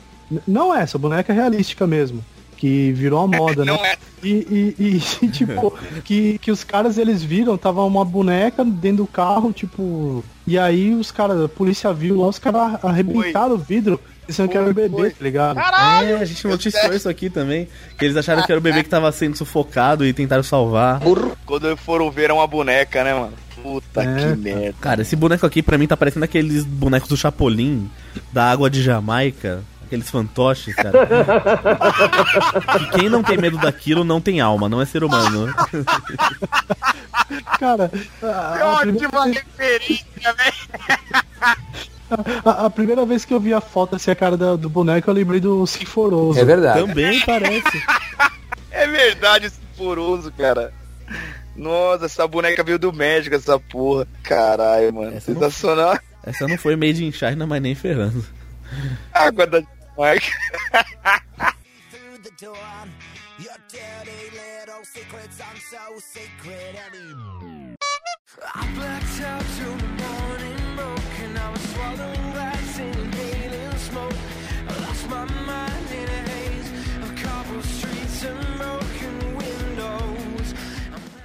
Não 0.48 0.76
essa, 0.76 0.98
boneca 0.98 1.32
realística 1.34 1.86
mesmo. 1.86 2.24
Que 2.58 2.94
virou 2.94 3.20
a 3.22 3.28
moda, 3.28 3.66
né? 3.66 3.74
É. 3.74 3.98
E, 4.24 4.74
e- 4.80 5.02
e, 5.22 5.28
tipo, 5.28 5.74
que, 6.06 6.38
que 6.40 6.50
os 6.50 6.64
caras 6.64 6.98
eles 6.98 7.22
viram, 7.22 7.58
tava 7.58 7.84
uma 7.84 8.06
boneca 8.06 8.64
dentro 8.64 9.04
do 9.04 9.08
carro, 9.08 9.52
tipo. 9.52 10.24
E 10.48 10.58
aí 10.58 10.94
os 10.94 11.12
caras, 11.12 11.42
a 11.42 11.50
polícia 11.50 11.92
viu 11.92 12.22
lá, 12.22 12.28
os 12.28 12.40
caras 12.40 12.80
arrebentaram 12.84 13.56
o 13.56 13.58
vidro, 13.58 14.00
pensando 14.26 14.50
que 14.50 14.58
era 14.58 14.66
Foi, 14.66 14.74
bebê, 14.74 14.98
foi. 14.98 15.10
tá 15.12 15.18
ligado? 15.24 15.60
É, 15.60 16.16
a 16.16 16.26
gente 16.26 16.48
noticiou 16.48 16.94
isso 16.94 17.08
aqui 17.10 17.30
também, 17.30 17.68
que 17.98 18.06
eles 18.06 18.18
acharam 18.18 18.44
que 18.44 18.52
era 18.52 18.60
o 18.60 18.64
bebê 18.64 18.84
que 18.84 18.90
tava 18.90 19.12
sendo 19.12 19.38
sufocado 19.38 20.06
e 20.06 20.14
tentaram 20.14 20.44
salvar. 20.44 21.00
Quando 21.46 21.76
foram 21.78 22.10
ver 22.12 22.24
era 22.26 22.34
uma 22.34 22.48
boneca, 22.48 23.04
né, 23.04 23.14
mano? 23.14 23.34
Puta 23.62 24.02
É. 24.04 24.06
que 24.16 24.36
merda. 24.36 24.76
Cara, 24.82 25.02
esse 25.04 25.16
boneco 25.16 25.46
aqui 25.46 25.62
pra 25.62 25.78
mim 25.78 25.88
tá 25.88 25.96
parecendo 25.96 26.26
aqueles 26.26 26.64
bonecos 26.66 27.08
do 27.10 27.16
Chapolin, 27.18 27.90
da 28.32 28.50
água 28.52 28.70
de 28.70 28.82
Jamaica, 28.82 29.64
aqueles 29.86 30.10
fantoches, 30.10 30.76
cara. 30.76 30.92
que 32.80 33.00
quem 33.00 33.10
não 33.10 33.22
tem 33.24 33.38
medo 33.38 33.58
daquilo 33.58 34.04
não 34.04 34.20
tem 34.20 34.42
alma, 34.42 34.68
não 34.68 34.82
é 34.82 34.86
ser 34.86 35.04
humano. 35.04 35.54
Cara, 37.60 37.90
a, 38.22 38.28
a 38.28 38.78
primeira, 38.80 39.08
Ótima 39.08 39.26
referência, 39.28 40.06
velho. 40.34 41.24
A- 42.46 42.66
a 42.66 42.70
primeira 42.70 43.06
vez 43.06 43.26
que 43.26 43.34
eu 43.34 43.40
vi 43.40 43.54
a 43.54 43.62
foto 43.62 43.96
assim, 43.96 44.12
a 44.12 44.16
cara 44.16 44.36
da- 44.38 44.56
do 44.56 44.70
boneco, 44.70 45.10
eu 45.10 45.14
lembrei 45.14 45.40
do 45.40 45.66
Sinforoso. 45.68 46.40
É 46.40 46.46
verdade. 46.46 46.80
Também 46.86 47.20
parece. 47.22 47.64
É 48.76 48.88
verdade 48.88 49.46
esse 49.46 49.60
poroso, 49.78 50.32
cara. 50.32 50.74
Nossa, 51.56 52.06
essa 52.08 52.28
boneca 52.28 52.64
veio 52.64 52.80
do 52.80 52.92
médico, 52.92 53.36
essa 53.36 53.60
porra. 53.60 54.08
Caralho, 54.24 54.92
mano. 54.92 55.16
Essa 55.16 55.32
não- 55.32 55.40
Sensacional. 55.42 56.00
Essa 56.26 56.48
não 56.48 56.58
foi 56.58 56.76
made 56.76 57.06
in 57.06 57.12
China, 57.12 57.46
mas 57.46 57.62
nem 57.62 57.76
ferrando. 57.76 58.26
Água 59.14 59.46
da 59.46 59.58
anymore. 59.60 60.20
I 68.56 68.68
blacked 68.76 69.22
out 69.24 69.44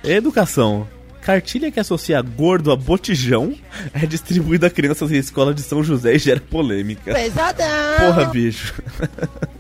Educação. 0.09 0.89
Cartilha 1.21 1.71
que 1.71 1.79
associa 1.79 2.23
gordo 2.23 2.73
a 2.73 2.77
botijão 2.77 3.55
é 3.93 4.07
distribuída 4.07 4.69
a 4.69 4.71
crianças 4.71 5.13
em 5.13 5.17
escola 5.17 5.53
de 5.53 5.61
São 5.61 5.85
José 5.85 6.15
e 6.15 6.19
gera 6.19 6.41
polêmica. 6.41 7.13
Pesadão. 7.13 7.67
Porra, 7.99 8.25
bicho. 8.25 8.75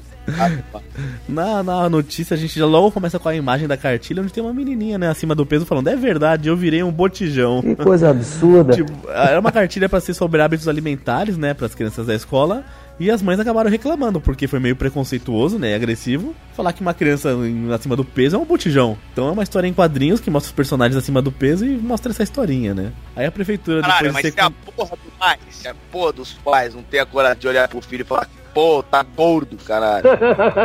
Na, 1.28 1.62
na 1.62 1.88
notícia, 1.88 2.34
a 2.34 2.36
gente 2.36 2.58
já 2.58 2.66
logo 2.66 2.90
começa 2.90 3.18
com 3.18 3.28
a 3.28 3.34
imagem 3.34 3.68
da 3.68 3.76
cartilha, 3.76 4.22
onde 4.22 4.32
tem 4.32 4.42
uma 4.42 4.52
menininha, 4.52 4.98
né, 4.98 5.08
acima 5.08 5.34
do 5.34 5.46
peso, 5.46 5.66
falando: 5.66 5.88
É 5.88 5.96
verdade, 5.96 6.48
eu 6.48 6.56
virei 6.56 6.82
um 6.82 6.92
botijão. 6.92 7.60
Que 7.62 7.76
coisa 7.76 8.10
absurda. 8.10 8.74
Tipo, 8.78 8.92
era 9.10 9.38
uma 9.38 9.52
cartilha 9.52 9.88
pra 9.88 10.00
ser 10.00 10.14
sobre 10.14 10.40
hábitos 10.40 10.68
alimentares, 10.68 11.36
né, 11.36 11.54
para 11.54 11.66
as 11.66 11.74
crianças 11.74 12.06
da 12.06 12.14
escola. 12.14 12.64
E 13.00 13.12
as 13.12 13.22
mães 13.22 13.38
acabaram 13.38 13.70
reclamando, 13.70 14.20
porque 14.20 14.48
foi 14.48 14.58
meio 14.58 14.74
preconceituoso, 14.74 15.56
né, 15.56 15.70
e 15.70 15.74
agressivo, 15.74 16.34
falar 16.56 16.72
que 16.72 16.80
uma 16.80 16.92
criança 16.92 17.30
acima 17.72 17.94
do 17.94 18.04
peso 18.04 18.34
é 18.34 18.38
um 18.38 18.44
botijão. 18.44 18.98
Então 19.12 19.28
é 19.28 19.30
uma 19.30 19.44
história 19.44 19.68
em 19.68 19.72
quadrinhos 19.72 20.20
que 20.20 20.28
mostra 20.28 20.48
os 20.48 20.54
personagens 20.54 20.96
acima 20.96 21.22
do 21.22 21.30
peso 21.30 21.64
e 21.64 21.76
mostra 21.76 22.10
essa 22.10 22.24
historinha, 22.24 22.74
né. 22.74 22.92
Aí 23.14 23.24
a 23.24 23.30
prefeitura 23.30 23.82
Caralho, 23.82 23.98
depois 23.98 24.14
mas 24.14 24.22
de 24.22 24.30
se 24.30 24.34
ser... 24.34 24.40
a 24.40 24.50
porra 24.50 24.96
do 24.96 25.12
pai, 25.16 25.38
se 25.50 25.68
a 25.68 25.74
porra 25.92 26.12
dos 26.12 26.32
pais 26.32 26.74
não 26.74 26.82
tem 26.82 26.98
a 26.98 27.06
coragem 27.06 27.38
de 27.38 27.46
olhar 27.46 27.68
pro 27.68 27.80
filho 27.80 28.02
e 28.02 28.04
falar, 28.04 28.28
pô, 28.54 28.82
tá 28.82 29.02
gordo, 29.02 29.56
caralho. 29.58 30.06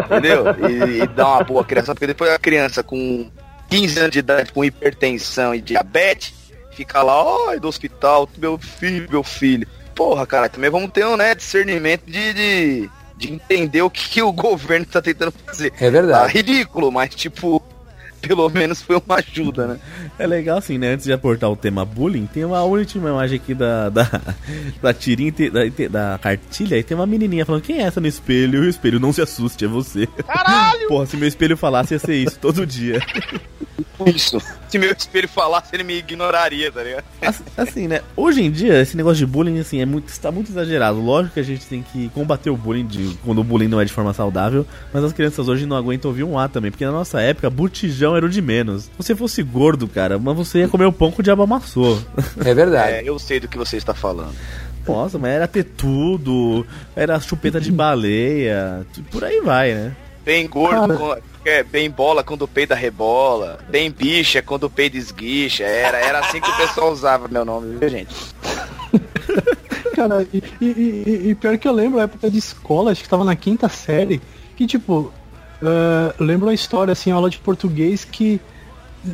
Entendeu? 0.06 0.46
E, 0.70 1.02
e 1.04 1.08
dar 1.08 1.28
uma 1.28 1.44
boa 1.44 1.64
criança, 1.64 1.94
porque 1.94 2.08
depois 2.08 2.32
a 2.32 2.40
criança 2.40 2.84
com 2.84 3.30
15 3.70 4.00
anos 4.00 4.12
de 4.12 4.20
idade 4.20 4.52
com 4.52 4.64
hipertensão 4.64 5.54
e 5.56 5.62
diabetes, 5.62 6.34
fica 6.72 7.02
lá, 7.02 7.24
ó, 7.24 7.56
do 7.58 7.68
hospital, 7.68 8.28
meu 8.38 8.58
filho, 8.58 9.08
meu 9.10 9.24
filho. 9.24 9.68
Porra, 9.96 10.26
cara, 10.26 10.50
também 10.50 10.70
vamos 10.70 10.92
ter 10.92 11.06
um, 11.06 11.16
né, 11.16 11.36
discernimento 11.36 12.04
de, 12.08 12.34
de, 12.34 12.90
de 13.16 13.32
entender 13.34 13.82
o 13.84 13.90
que, 13.90 14.10
que 14.10 14.22
o 14.24 14.32
governo 14.32 14.86
tá 14.86 15.02
tentando 15.02 15.32
fazer. 15.46 15.68
É 15.68 15.86
Tá 15.86 15.90
verdade. 15.90 16.34
ridículo, 16.34 16.92
mas 16.92 17.14
tipo, 17.14 17.63
pelo 18.28 18.50
menos 18.50 18.82
foi 18.82 18.96
uma 18.96 19.16
ajuda, 19.16 19.68
né? 19.68 19.80
É 20.18 20.26
legal 20.26 20.58
assim, 20.58 20.78
né? 20.78 20.94
Antes 20.94 21.06
de 21.06 21.14
aportar 21.14 21.52
o 21.52 21.56
tema 21.56 21.84
bullying, 21.84 22.26
tem 22.26 22.46
uma 22.46 22.64
última 22.64 23.10
imagem 23.10 23.38
aqui 23.38 23.54
da, 23.54 23.90
da, 23.90 24.10
da 24.82 24.94
tirinha, 24.94 25.32
da, 25.32 25.90
da 25.90 26.20
cartilha, 26.20 26.78
e 26.78 26.84
tem 26.84 26.96
uma 26.96 27.06
menininha 27.06 27.46
falando, 27.46 27.62
quem 27.62 27.80
é 27.80 27.84
essa 27.84 28.00
no 28.00 28.08
espelho? 28.08 28.64
E 28.64 28.68
o 28.68 28.70
espelho, 28.70 29.00
não 29.00 29.12
se 29.12 29.22
assuste, 29.22 29.66
é 29.66 29.68
você. 29.68 30.08
Caralho! 30.08 30.88
Porra, 30.90 31.06
se 31.06 31.18
meu 31.18 31.28
espelho 31.28 31.58
falasse, 31.58 31.94
ia 31.94 32.00
ser 32.00 32.16
isso 32.16 32.40
todo 32.40 32.66
dia. 32.66 33.02
Isso. 34.06 34.42
Se 34.68 34.78
meu 34.78 34.92
espelho 34.92 35.28
falasse, 35.28 35.76
ele 35.76 35.84
me 35.84 35.98
ignoraria, 35.98 36.72
tá 36.72 36.84
ligado? 36.84 37.04
Assim, 37.22 37.44
assim, 37.56 37.88
né? 37.88 38.02
Hoje 38.16 38.42
em 38.42 38.52
dia, 38.52 38.82
esse 38.82 38.98
negócio 38.98 39.18
de 39.18 39.26
bullying, 39.26 39.60
assim, 39.60 39.80
é 39.80 39.86
muito, 39.86 40.10
está 40.10 40.32
muito 40.32 40.52
exagerado. 40.52 41.00
Lógico 41.00 41.36
que 41.36 41.40
a 41.40 41.44
gente 41.44 41.66
tem 41.66 41.84
que 41.84 42.10
combater 42.10 42.50
o 42.50 42.58
bullying 42.58 42.86
de, 42.86 43.18
quando 43.24 43.40
o 43.40 43.44
bullying 43.44 43.68
não 43.68 43.80
é 43.80 43.86
de 43.86 43.94
forma 43.94 44.14
saudável, 44.14 44.66
mas 44.92 45.04
as 45.04 45.14
crianças 45.14 45.48
hoje 45.48 45.66
não 45.66 45.78
aguentam 45.78 46.10
ouvir 46.10 46.24
um 46.24 46.38
A 46.38 46.48
também, 46.48 46.72
porque 46.72 46.86
na 46.86 46.92
nossa 46.92 47.22
época, 47.22 47.50
botijão 47.50 48.13
era 48.16 48.26
o 48.26 48.30
de 48.30 48.42
menos. 48.42 48.84
Se 48.84 48.92
você 48.98 49.16
fosse 49.16 49.42
gordo, 49.44 49.88
cara, 49.88 50.18
mas 50.20 50.36
você 50.36 50.60
ia 50.60 50.68
comer 50.68 50.86
o 50.86 50.92
pão 50.94 51.12
que 51.12 51.20
o 51.20 51.24
diabo 51.24 51.44
amassou. 51.44 52.00
É 52.46 52.54
verdade. 52.54 52.94
É, 52.94 53.04
eu 53.04 53.18
sei 53.20 53.40
do 53.40 53.48
que 53.48 53.58
você 53.58 53.78
está 53.78 53.94
falando. 53.94 54.34
Nossa, 54.88 55.18
mas 55.18 55.32
era 55.32 55.48
ter 55.48 55.64
tudo, 55.64 56.66
era 56.96 57.20
chupeta 57.20 57.60
de 57.62 57.72
baleia, 57.72 58.86
por 59.12 59.24
aí 59.24 59.40
vai, 59.42 59.74
né? 59.74 59.96
Bem 60.26 60.48
gordo, 60.48 60.76
Cara. 60.76 60.96
com- 60.96 61.16
é, 61.46 61.64
bem 61.64 61.90
bola 61.90 62.24
quando 62.24 62.44
o 62.44 62.48
peida 62.48 62.74
rebola. 62.76 63.60
Bem 63.70 63.90
bicha 63.92 64.42
quando 64.42 64.64
o 64.66 64.70
peida 64.70 64.98
esguicha. 64.98 65.64
Era, 65.64 65.98
era 65.98 66.20
assim 66.20 66.40
que 66.40 66.50
o 66.50 66.56
pessoal 66.58 66.92
usava 66.92 67.28
meu 67.28 67.44
nome, 67.46 67.78
viu, 67.78 67.90
gente? 67.90 68.14
Cara, 69.96 70.26
e, 70.34 70.44
e- 70.62 70.66
e- 70.66 71.30
e 71.30 71.36
pior 71.36 71.58
que 71.58 71.68
eu 71.68 71.72
lembro, 71.74 72.00
a 72.00 72.04
época 72.04 72.30
de 72.30 72.38
escola, 72.38 72.92
acho 72.92 73.04
que 73.04 73.10
tava 73.10 73.24
na 73.24 73.36
quinta 73.36 73.70
série, 73.70 74.22
que 74.56 74.66
tipo, 74.66 75.12
eh, 75.64 76.14
eu 76.20 76.26
lembro 76.26 76.48
uma 76.48 76.54
história 76.54 76.92
assim, 76.92 77.12
aula 77.12 77.30
de 77.30 77.38
português 77.40 78.04
que 78.06 78.40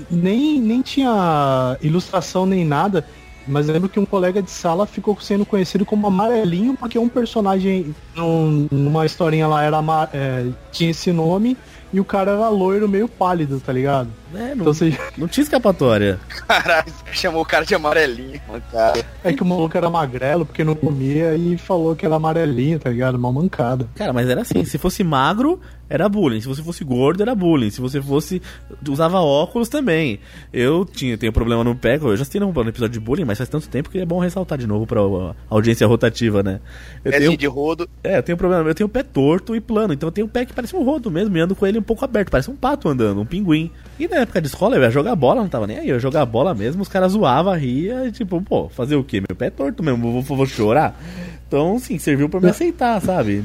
nem, 0.10 0.60
nem 0.60 0.82
tinha 0.82 1.78
ilustração 1.82 2.46
nem 2.46 2.64
nada, 2.64 3.06
mas 3.48 3.68
eu 3.68 3.74
lembro 3.74 3.90
que 3.90 4.00
um 4.00 4.06
colega 4.06 4.42
de 4.42 4.52
sala 4.52 4.86
ficou 4.86 5.18
sendo 5.20 5.46
conhecido 5.46 5.86
como 5.86 6.06
amarelinho 6.06 6.76
porque 6.78 7.00
um 7.00 7.10
personagem 7.10 7.96
num- 8.16 8.68
numa 8.72 9.06
historinha 9.06 9.48
lá 9.48 9.64
era 9.64 9.80
eh, 10.14 10.48
tinha 10.72 10.92
esse 10.92 11.12
nome 11.12 11.58
e 11.92 12.00
o 12.00 12.06
cara 12.06 12.30
era 12.34 12.50
loiro 12.50 12.88
meio 12.88 13.08
pálido, 13.08 13.60
tá 13.60 13.74
ligado? 13.74 14.10
É, 14.36 14.50
não, 14.54 14.62
Então 14.62 14.66
você, 14.76 14.96
não 15.18 15.28
tinha 15.28 15.42
escapatória. 15.44 16.20
Caralho, 16.48 16.86
você 16.88 17.14
chamou 17.16 17.42
o 17.42 17.46
cara 17.46 17.66
de 17.66 17.74
amarelinho, 17.74 18.40
mano, 18.48 18.62
cara. 18.72 19.04
é 19.24 19.34
que 19.34 19.42
o 19.42 19.46
maluco 19.46 19.76
era 19.76 19.90
magrelo 19.90 20.46
porque 20.46 20.64
não 20.64 20.76
comia 20.76 21.34
e 21.36 21.58
falou 21.58 21.96
que 21.96 22.06
era 22.06 22.14
amarelinho, 22.18 22.78
tá 22.78 22.92
ligado? 22.92 23.16
Uma 23.16 23.32
mancada. 23.32 23.88
Cara, 23.96 24.14
mas 24.14 24.30
era 24.30 24.42
assim, 24.42 24.64
se 24.66 24.78
fosse 24.78 25.04
magro, 25.04 25.60
era 25.90 26.08
bullying. 26.08 26.42
Se 26.42 26.48
você 26.48 26.62
fosse 26.62 26.84
gordo, 26.84 27.22
era 27.22 27.34
bullying. 27.34 27.70
Se 27.70 27.82
você 27.82 28.02
fosse. 28.02 28.42
usava 28.88 29.20
óculos 29.20 29.68
também. 29.70 30.20
Eu 30.54 30.86
tinha, 30.86 31.18
tenho 31.18 31.34
problema 31.34 31.64
no 31.64 31.76
pé, 31.76 31.96
eu 32.02 32.16
já 32.16 32.26
no, 32.40 32.52
no 32.54 32.70
episódio 32.70 32.94
de 32.94 33.00
bullying, 33.00 33.26
mas 33.26 33.38
faz 33.38 33.50
tanto 33.50 33.68
tempo 33.70 33.90
que 33.90 34.00
é 34.00 34.06
bom 34.06 34.20
ressaltar 34.20 34.58
de 34.58 34.68
novo 34.68 34.86
pra 34.86 35.04
uh, 35.06 35.36
audiência 35.50 35.86
rotativa, 35.88 36.44
né? 36.44 36.60
Eu 37.04 37.12
É 37.12 37.18
tenho, 37.18 37.38
de 37.38 37.48
rodo. 37.48 37.90
é, 38.04 38.18
eu 38.18 38.24
tenho 38.24 38.38
problema, 38.38 38.70
eu 38.70 38.76
tenho 38.76 38.88
o 38.88 38.90
pé 38.90 39.04
torto 39.04 39.56
e 39.56 39.60
plano, 39.62 39.94
então 39.94 40.08
eu 40.08 40.12
tenho 40.12 40.28
o 40.28 40.30
pé 40.30 40.46
que 40.46 40.54
parece 40.54 40.76
um 40.76 40.84
rodo 40.84 41.10
mesmo, 41.10 41.36
e 41.36 41.40
ando 41.40 41.56
com 41.56 41.66
ele 41.66 41.80
um 41.80 41.84
pouco 41.84 42.06
aberto, 42.06 42.30
parece 42.30 42.50
um 42.52 42.56
pato 42.56 42.88
andando, 42.88 43.20
um 43.22 43.26
pinguim. 43.26 43.72
E 44.00 44.08
na 44.08 44.18
época 44.18 44.42
de 44.42 44.48
escola 44.48 44.76
eu 44.76 44.82
ia 44.82 44.90
jogar 44.92 45.16
bola, 45.16 45.42
não 45.42 45.50
tava 45.50 45.66
nem 45.68 45.80
aí, 45.80 45.90
eu 45.90 45.96
ia 45.96 46.00
jogar 46.00 46.26
bola 46.26 46.54
mesmo, 46.54 46.82
os 46.82 46.88
caras 46.88 47.12
zoavam, 47.14 47.54
ria, 47.56 48.06
e 48.08 48.12
tipo, 48.12 48.42
pô, 48.42 48.70
fazer 48.70 48.96
o 48.96 49.04
quê? 49.04 49.22
Meu 49.28 49.36
pé 49.36 49.48
é 49.48 49.50
torto 49.50 49.84
mesmo, 49.84 50.12
vou, 50.12 50.22
vou, 50.22 50.38
vou 50.38 50.46
chorar? 50.46 51.00
Então, 51.48 51.80
sim, 51.80 51.98
serviu 51.98 52.30
pra 52.30 52.40
me 52.40 52.50
aceitar, 52.50 53.02
sabe? 53.02 53.44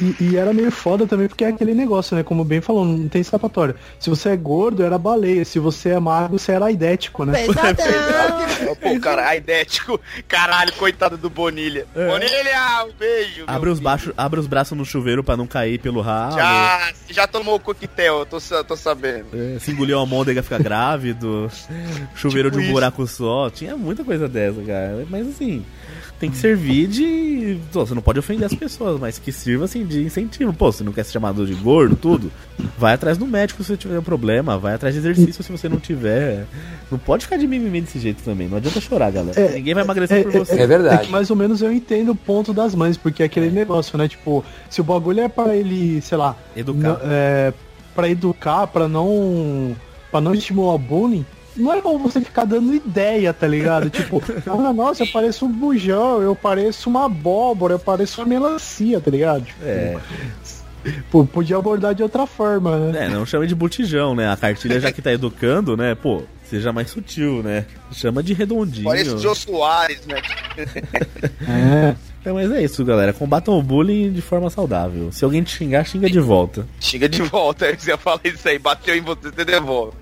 E, 0.00 0.16
e 0.20 0.36
era 0.36 0.52
meio 0.52 0.70
foda 0.70 1.06
também, 1.06 1.28
porque 1.28 1.44
é 1.44 1.48
aquele 1.48 1.74
negócio, 1.74 2.16
né? 2.16 2.22
Como 2.22 2.44
bem 2.44 2.60
falou, 2.60 2.84
não 2.84 3.08
tem 3.08 3.20
escapatória. 3.20 3.74
Se 3.98 4.08
você 4.08 4.30
é 4.30 4.36
gordo, 4.36 4.82
era 4.82 4.96
baleia. 4.98 5.44
Se 5.44 5.58
você 5.58 5.90
é 5.90 6.00
magro, 6.00 6.38
você 6.38 6.52
era 6.52 6.70
idético, 6.70 7.24
né? 7.24 7.46
Pô, 8.80 9.00
cara, 9.00 9.26
aidético. 9.28 10.00
Caralho, 10.28 10.72
coitado 10.74 11.16
do 11.16 11.28
Bonilha. 11.28 11.86
É. 11.94 12.06
Bonilha, 12.06 12.84
um 12.86 12.92
beijo. 12.98 13.44
Abre 13.46 13.70
os, 13.70 13.80
baixos, 13.80 14.12
abre 14.16 14.40
os 14.40 14.46
braços 14.46 14.76
no 14.76 14.84
chuveiro 14.84 15.24
pra 15.24 15.36
não 15.36 15.46
cair 15.46 15.78
pelo 15.78 16.00
ralo. 16.00 16.36
Já, 16.36 16.92
já 17.08 17.26
tomou 17.26 17.56
o 17.56 17.60
coquetel, 17.60 18.20
eu 18.20 18.26
tô, 18.26 18.38
tô 18.64 18.76
sabendo. 18.76 19.26
É, 19.34 19.58
se 19.58 19.70
engolir 19.70 19.96
uma 19.96 20.06
môndega 20.06 20.42
fica 20.42 20.58
grávido. 20.58 21.50
Chuveiro 22.14 22.50
Tipo 22.50 22.58
de 22.58 22.64
um 22.64 22.66
isso. 22.66 22.72
buraco 22.72 23.06
só. 23.06 23.50
Tinha 23.50 23.76
muita 23.76 24.04
coisa 24.04 24.28
dessa, 24.28 24.60
cara. 24.62 25.06
Mas 25.08 25.28
assim, 25.28 25.64
tem 26.18 26.30
que 26.30 26.36
servir 26.36 26.86
de. 26.86 27.58
Pô, 27.72 27.84
Você 27.86 27.94
não 27.94 28.02
pode 28.02 28.18
ofender 28.18 28.46
as 28.46 28.54
pessoas, 28.54 29.00
mas 29.00 29.18
que 29.18 29.32
sirva 29.32 29.64
assim 29.64 29.84
de 29.84 30.02
incentivo. 30.04 30.52
Pô, 30.52 30.70
você 30.70 30.84
não 30.84 30.92
quer 30.92 31.04
ser 31.04 31.12
chamado 31.12 31.46
de 31.46 31.54
gordo, 31.54 31.96
tudo? 31.96 32.30
Vai 32.78 32.94
atrás 32.94 33.16
do 33.16 33.26
médico 33.26 33.62
se 33.62 33.68
você 33.68 33.76
tiver 33.76 33.98
um 33.98 34.02
problema. 34.02 34.58
Vai 34.58 34.74
atrás 34.74 34.94
de 34.94 35.00
exercício 35.00 35.42
se 35.42 35.50
você 35.50 35.68
não 35.68 35.78
tiver. 35.78 36.44
Não 36.90 36.98
pode 36.98 37.24
ficar 37.24 37.36
de 37.36 37.46
mimimi 37.46 37.80
desse 37.80 37.98
jeito 37.98 38.22
também. 38.22 38.48
Não 38.48 38.56
adianta 38.58 38.80
chorar, 38.80 39.10
galera. 39.10 39.40
É, 39.40 39.52
Ninguém 39.54 39.74
vai 39.74 39.84
emagrecer 39.84 40.18
é, 40.18 40.22
por 40.22 40.34
é, 40.34 40.38
você. 40.40 40.54
É 40.54 40.62
É 40.62 40.66
verdade. 40.66 41.06
que 41.06 41.12
mais 41.12 41.30
ou 41.30 41.36
menos 41.36 41.62
eu 41.62 41.72
entendo 41.72 42.12
o 42.12 42.16
ponto 42.16 42.52
das 42.52 42.74
mães, 42.74 42.96
porque 42.96 43.22
é 43.22 43.26
aquele 43.26 43.50
negócio, 43.50 43.96
né? 43.96 44.06
Tipo, 44.08 44.44
se 44.68 44.80
o 44.80 44.84
bagulho 44.84 45.20
é 45.20 45.28
pra 45.28 45.54
ele, 45.56 46.00
sei 46.02 46.18
lá, 46.18 46.36
Educar. 46.56 47.00
é, 47.04 47.52
pra 47.94 48.08
educar, 48.08 48.66
pra 48.66 48.86
não. 48.88 49.74
pra 50.10 50.20
não 50.20 50.34
estimular 50.34 50.74
o 50.74 50.78
bullying. 50.78 51.24
Não 51.56 51.72
é 51.72 51.80
bom 51.80 51.98
você 51.98 52.20
ficar 52.20 52.44
dando 52.44 52.74
ideia, 52.74 53.32
tá 53.32 53.46
ligado? 53.46 53.90
Tipo, 53.90 54.22
ah, 54.46 54.72
nossa, 54.72 55.02
eu 55.02 55.06
pareço 55.08 55.46
um 55.46 55.52
bujão, 55.52 56.22
eu 56.22 56.34
pareço 56.34 56.88
uma 56.88 57.06
abóbora, 57.06 57.74
eu 57.74 57.78
pareço 57.78 58.20
uma 58.20 58.26
melancia, 58.28 59.00
tá 59.00 59.10
ligado? 59.10 59.44
Tipo, 59.44 59.64
É. 59.64 59.96
pô, 61.10 61.24
podia 61.26 61.56
abordar 61.56 61.94
de 61.94 62.02
outra 62.02 62.26
forma, 62.26 62.76
né? 62.78 63.06
É, 63.06 63.08
não 63.08 63.26
chama 63.26 63.46
de 63.46 63.54
botijão, 63.54 64.14
né? 64.14 64.30
A 64.30 64.36
cartilha 64.36 64.80
já 64.80 64.92
que 64.92 65.02
tá 65.02 65.12
educando, 65.12 65.76
né? 65.76 65.94
Pô, 65.94 66.22
seja 66.48 66.72
mais 66.72 66.90
sutil, 66.90 67.42
né? 67.42 67.66
Chama 67.92 68.22
de 68.22 68.32
redondinho. 68.32 68.84
Parece 68.84 69.10
o 69.10 69.18
Jô 69.18 69.34
Soares, 69.34 70.06
né? 70.06 70.20
É. 71.48 72.09
É, 72.24 72.32
mas 72.32 72.50
é 72.52 72.62
isso, 72.62 72.84
galera. 72.84 73.12
Combatam 73.12 73.58
o 73.58 73.62
bullying 73.62 74.12
de 74.12 74.20
forma 74.20 74.50
saudável. 74.50 75.10
Se 75.10 75.24
alguém 75.24 75.42
te 75.42 75.56
xingar, 75.56 75.84
xinga 75.84 76.08
de 76.08 76.20
volta. 76.20 76.66
Chega 76.78 77.08
de 77.08 77.22
volta, 77.22 77.66
aí 77.66 77.76
você 77.78 77.96
fala 77.96 78.20
isso 78.24 78.46
aí, 78.46 78.58
bateu 78.58 78.94
em 78.94 79.00
você, 79.00 79.30
você 79.30 79.44
devolve. 79.44 79.92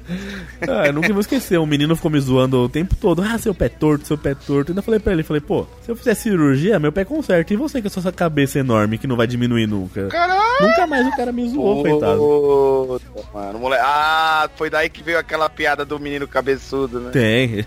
Ah, 0.63 0.87
eu 0.87 0.93
nunca 0.93 1.13
vou 1.13 1.21
esquecer. 1.21 1.59
Um 1.59 1.67
menino 1.67 1.95
ficou 1.95 2.11
me 2.11 2.21
zoando 2.21 2.59
o 2.59 2.69
tempo 2.69 2.97
todo. 2.97 3.23
Ah, 3.23 3.39
seu 3.39 3.55
pé 3.55 3.69
torto, 3.69 4.07
seu 4.07 4.19
pé 4.19 4.35
torto. 4.35 4.73
Ainda 4.73 4.83
falei 4.83 4.99
pra 4.99 5.13
ele, 5.13 5.23
falei, 5.23 5.41
pô, 5.41 5.65
se 5.83 5.91
eu 5.91 5.97
fizer 5.97 6.15
cirurgia, 6.15 6.79
meu 6.81 6.91
pé 6.91 7.05
conserta. 7.05 7.55
E 7.55 7.57
você 7.57 7.81
com 7.81 7.87
a 7.87 7.91
sua 7.91 8.13
cabeça 8.13 8.59
enorme 8.59 8.99
que 8.99 9.07
não 9.07 9.17
vai 9.17 9.27
diminuir 9.27 9.69
nunca? 9.69 10.09
Caralho! 10.09 10.43
Nunca 10.61 10.87
mais 10.89 11.07
o 11.07 11.17
cara 11.17 11.31
me 11.31 11.49
zoou, 11.49 11.83
coitado. 11.83 12.19
Puta, 12.19 13.29
mano, 13.33 13.59
moleque. 13.61 13.83
Ah, 13.87 14.51
foi 14.57 14.69
daí 14.69 14.91
que 14.91 15.05
veio 15.05 15.19
aquela 15.19 15.49
piada 15.49 15.85
do 15.85 16.01
menino 16.01 16.27
cabeçudo, 16.27 16.99
né? 16.99 17.11
Tem. 17.11 17.65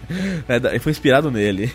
É, 0.50 0.80
foi 0.80 0.92
inspirado 0.92 1.32
nele. 1.32 1.72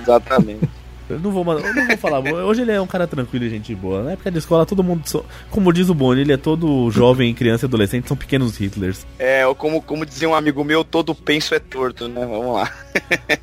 Exatamente. 0.00 0.68
Eu 1.14 1.20
não 1.20 1.30
vou, 1.30 1.44
eu 1.58 1.74
não 1.74 1.86
vou 1.86 1.96
falar. 1.98 2.20
Hoje 2.20 2.62
ele 2.62 2.72
é 2.72 2.80
um 2.80 2.86
cara 2.86 3.06
tranquilo 3.06 3.44
e 3.44 3.50
gente 3.50 3.74
boa. 3.74 4.02
Na 4.04 4.12
época 4.12 4.30
de 4.30 4.38
escola, 4.38 4.64
todo 4.66 4.82
mundo. 4.82 5.02
so- 5.08 5.24
Como 5.50 5.72
diz 5.72 5.88
o 5.88 5.94
Boni, 5.94 6.20
ele 6.22 6.32
é 6.32 6.36
todo 6.36 6.90
jovem, 6.90 7.34
criança 7.34 7.64
e 7.64 7.68
adolescente, 7.68 8.08
são 8.08 8.16
pequenos 8.16 8.58
Hitlers. 8.60 9.06
É, 9.18 9.46
ou 9.46 9.54
como, 9.54 9.82
como 9.82 10.04
dizia 10.06 10.28
um 10.28 10.34
amigo 10.34 10.62
meu, 10.64 10.84
todo 10.84 11.14
penso 11.14 11.54
é 11.54 11.58
torto, 11.58 12.08
né? 12.08 12.20
Vamos 12.26 12.54
lá. 12.54 12.70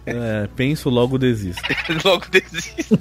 É, 0.05 0.47
penso, 0.55 0.89
logo 0.89 1.17
desisto. 1.17 1.61
Logo 2.05 2.25
desisto. 2.31 2.97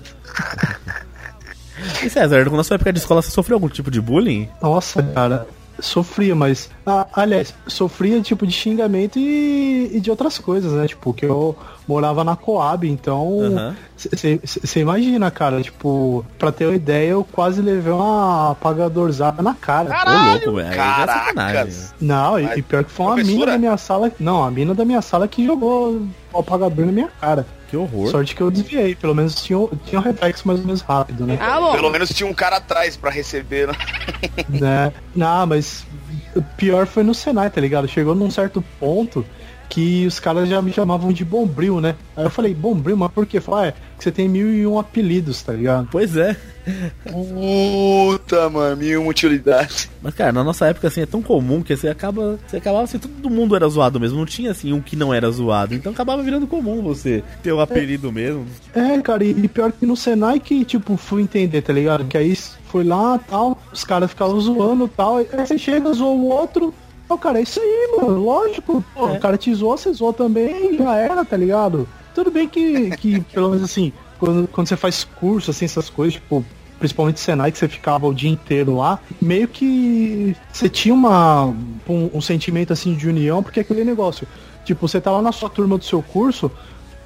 E 2.04 2.08
César, 2.08 2.50
na 2.50 2.64
sua 2.64 2.76
época 2.76 2.92
de 2.92 2.98
escola, 2.98 3.20
você 3.22 3.30
sofreu 3.30 3.56
algum 3.56 3.68
tipo 3.68 3.90
de 3.90 4.00
bullying? 4.00 4.48
Nossa, 4.62 5.02
cara, 5.02 5.46
sofria, 5.78 6.34
mas 6.34 6.70
Ah, 6.86 7.04
aliás, 7.14 7.52
sofria 7.66 8.20
tipo 8.20 8.46
de 8.46 8.52
xingamento 8.52 9.18
e, 9.18 9.90
e 9.92 10.00
de 10.00 10.08
outras 10.08 10.38
coisas, 10.38 10.72
né? 10.72 10.86
Tipo, 10.86 11.12
que 11.12 11.24
eu 11.26 11.56
morava 11.88 12.22
na 12.22 12.36
Coab, 12.36 12.88
então 12.88 13.40
você 13.96 14.80
imagina, 14.80 15.30
cara, 15.30 15.60
tipo, 15.62 16.24
pra 16.38 16.52
ter 16.52 16.66
uma 16.66 16.76
ideia, 16.76 17.10
eu 17.10 17.24
quase 17.24 17.60
levei 17.60 17.92
uma 17.92 18.52
apagadorzada 18.52 19.42
na 19.42 19.54
cara. 19.54 19.90
Ô, 19.90 20.30
louco, 20.30 20.52
velho. 20.52 20.72
é. 20.72 20.76
Caracas! 20.76 21.94
Não, 22.00 22.38
e, 22.38 22.58
e 22.58 22.62
pior 22.62 22.84
que 22.84 22.90
foi 22.92 23.06
uma 23.06 23.14
professora? 23.14 23.38
mina 23.38 23.52
da 23.52 23.58
minha 23.58 23.76
sala. 23.76 24.12
Não, 24.20 24.44
a 24.44 24.50
mina 24.50 24.74
da 24.74 24.84
minha 24.84 25.02
sala 25.02 25.26
que 25.26 25.44
jogou 25.44 26.02
o 26.32 26.38
apagador 26.38 26.86
na 26.86 26.92
minha 26.92 27.08
cara. 27.20 27.46
Que 27.68 27.76
horror. 27.76 28.08
Sorte 28.12 28.32
que 28.36 28.40
eu 28.40 28.48
desviei, 28.50 28.94
pelo 28.94 29.12
menos 29.12 29.42
tinha, 29.42 29.58
um- 29.58 29.68
tinha 29.86 30.00
um 30.00 30.04
reflexo 30.04 30.46
mais 30.46 30.60
ou 30.60 30.66
menos 30.66 30.82
rápido, 30.82 31.26
né? 31.26 31.36
Ah. 31.40 31.72
Pelo 31.72 31.90
menos 31.90 32.10
tinha 32.10 32.28
um 32.28 32.34
cara 32.34 32.58
atrás 32.58 32.96
pra 32.96 33.10
receber, 33.10 33.66
né? 33.66 33.74
né? 34.48 34.92
Não, 35.16 35.46
mas 35.48 35.84
pior 36.56 36.86
foi 36.86 37.02
no 37.02 37.14
Senai, 37.14 37.50
tá 37.50 37.60
ligado? 37.60 37.88
Chegou 37.88 38.14
num 38.14 38.30
certo 38.30 38.62
ponto 38.78 39.24
que 39.68 40.06
os 40.06 40.18
caras 40.20 40.48
já 40.48 40.60
me 40.62 40.72
chamavam 40.72 41.12
de 41.12 41.24
Bombril, 41.24 41.80
né? 41.80 41.96
Aí 42.16 42.24
eu 42.24 42.30
falei, 42.30 42.54
Bombril, 42.54 42.96
mas 42.96 43.10
por 43.12 43.26
quê? 43.26 43.40
Falei, 43.40 43.66
ah, 43.66 43.68
é 43.68 43.96
que 43.96 44.04
você 44.04 44.12
tem 44.12 44.28
mil 44.28 44.52
e 44.52 44.66
um 44.66 44.78
apelidos, 44.78 45.42
tá 45.42 45.52
ligado? 45.52 45.88
Pois 45.90 46.16
é. 46.16 46.36
Puta, 47.04 48.50
mano, 48.50 48.76
mil 48.76 49.00
uma 49.00 49.10
utilidade. 49.10 49.88
Mas, 50.02 50.14
cara, 50.14 50.32
na 50.32 50.44
nossa 50.44 50.66
época, 50.66 50.88
assim, 50.88 51.00
é 51.00 51.06
tão 51.06 51.22
comum 51.22 51.62
que 51.62 51.76
você 51.76 51.88
acaba. 51.88 52.38
Você 52.46 52.58
acabava 52.58 52.84
assim, 52.84 52.98
todo 52.98 53.30
mundo 53.30 53.56
era 53.56 53.68
zoado 53.68 53.98
mesmo. 53.98 54.18
Não 54.18 54.26
tinha, 54.26 54.50
assim, 54.50 54.72
um 54.72 54.80
que 54.80 54.96
não 54.96 55.14
era 55.14 55.30
zoado. 55.30 55.74
Então 55.74 55.92
acabava 55.92 56.22
virando 56.22 56.46
comum 56.46 56.82
você 56.82 57.22
ter 57.42 57.52
o 57.52 57.60
apelido 57.60 58.12
mesmo. 58.12 58.46
É, 58.74 59.00
cara, 59.00 59.24
e, 59.24 59.30
e 59.30 59.48
pior 59.48 59.72
que 59.72 59.86
no 59.86 59.96
Senai 59.96 60.40
que, 60.40 60.64
tipo, 60.64 60.96
fui 60.96 61.22
entender, 61.22 61.62
tá 61.62 61.72
ligado? 61.72 62.04
Que 62.04 62.18
aí 62.18 62.36
foi 62.66 62.84
lá 62.84 63.18
tal, 63.18 63.58
os 63.72 63.84
caras 63.84 64.10
ficavam 64.10 64.38
zoando 64.40 64.88
tal, 64.88 65.18
aí 65.18 65.26
você 65.46 65.56
chega, 65.56 65.92
zoa 65.92 66.10
o 66.10 66.26
outro. 66.26 66.74
Ó, 67.08 67.16
cara, 67.16 67.38
é 67.38 67.42
isso 67.42 67.60
aí, 67.60 67.96
mano, 67.96 68.20
lógico. 68.20 68.84
Pô, 68.94 69.08
É. 69.08 69.12
O 69.12 69.20
cara 69.20 69.36
te 69.36 69.52
zoou, 69.54 69.76
você 69.76 69.92
zoou 69.92 70.12
também, 70.12 70.76
já 70.76 70.96
era, 70.96 71.24
tá 71.24 71.36
ligado? 71.36 71.88
Tudo 72.14 72.30
bem 72.30 72.48
que, 72.48 72.90
que 72.96 73.20
pelo 73.32 73.50
menos 73.50 73.64
assim, 73.64 73.92
quando, 74.18 74.48
quando 74.48 74.66
você 74.66 74.76
faz 74.76 75.04
curso, 75.04 75.50
assim, 75.50 75.64
essas 75.64 75.88
coisas, 75.88 76.14
tipo, 76.14 76.44
principalmente 76.78 77.20
Senai, 77.20 77.52
que 77.52 77.58
você 77.58 77.68
ficava 77.68 78.06
o 78.06 78.14
dia 78.14 78.30
inteiro 78.30 78.76
lá, 78.76 78.98
meio 79.20 79.48
que 79.48 80.36
você 80.52 80.68
tinha 80.68 80.94
uma, 80.94 81.46
um, 81.88 82.10
um 82.14 82.20
sentimento 82.20 82.72
assim 82.72 82.94
de 82.94 83.08
união, 83.08 83.42
porque 83.42 83.60
é 83.60 83.62
aquele 83.62 83.84
negócio, 83.84 84.26
tipo, 84.64 84.86
você 84.86 85.00
tá 85.00 85.10
lá 85.10 85.22
na 85.22 85.32
sua 85.32 85.48
turma 85.48 85.78
do 85.78 85.84
seu 85.84 86.02
curso, 86.02 86.50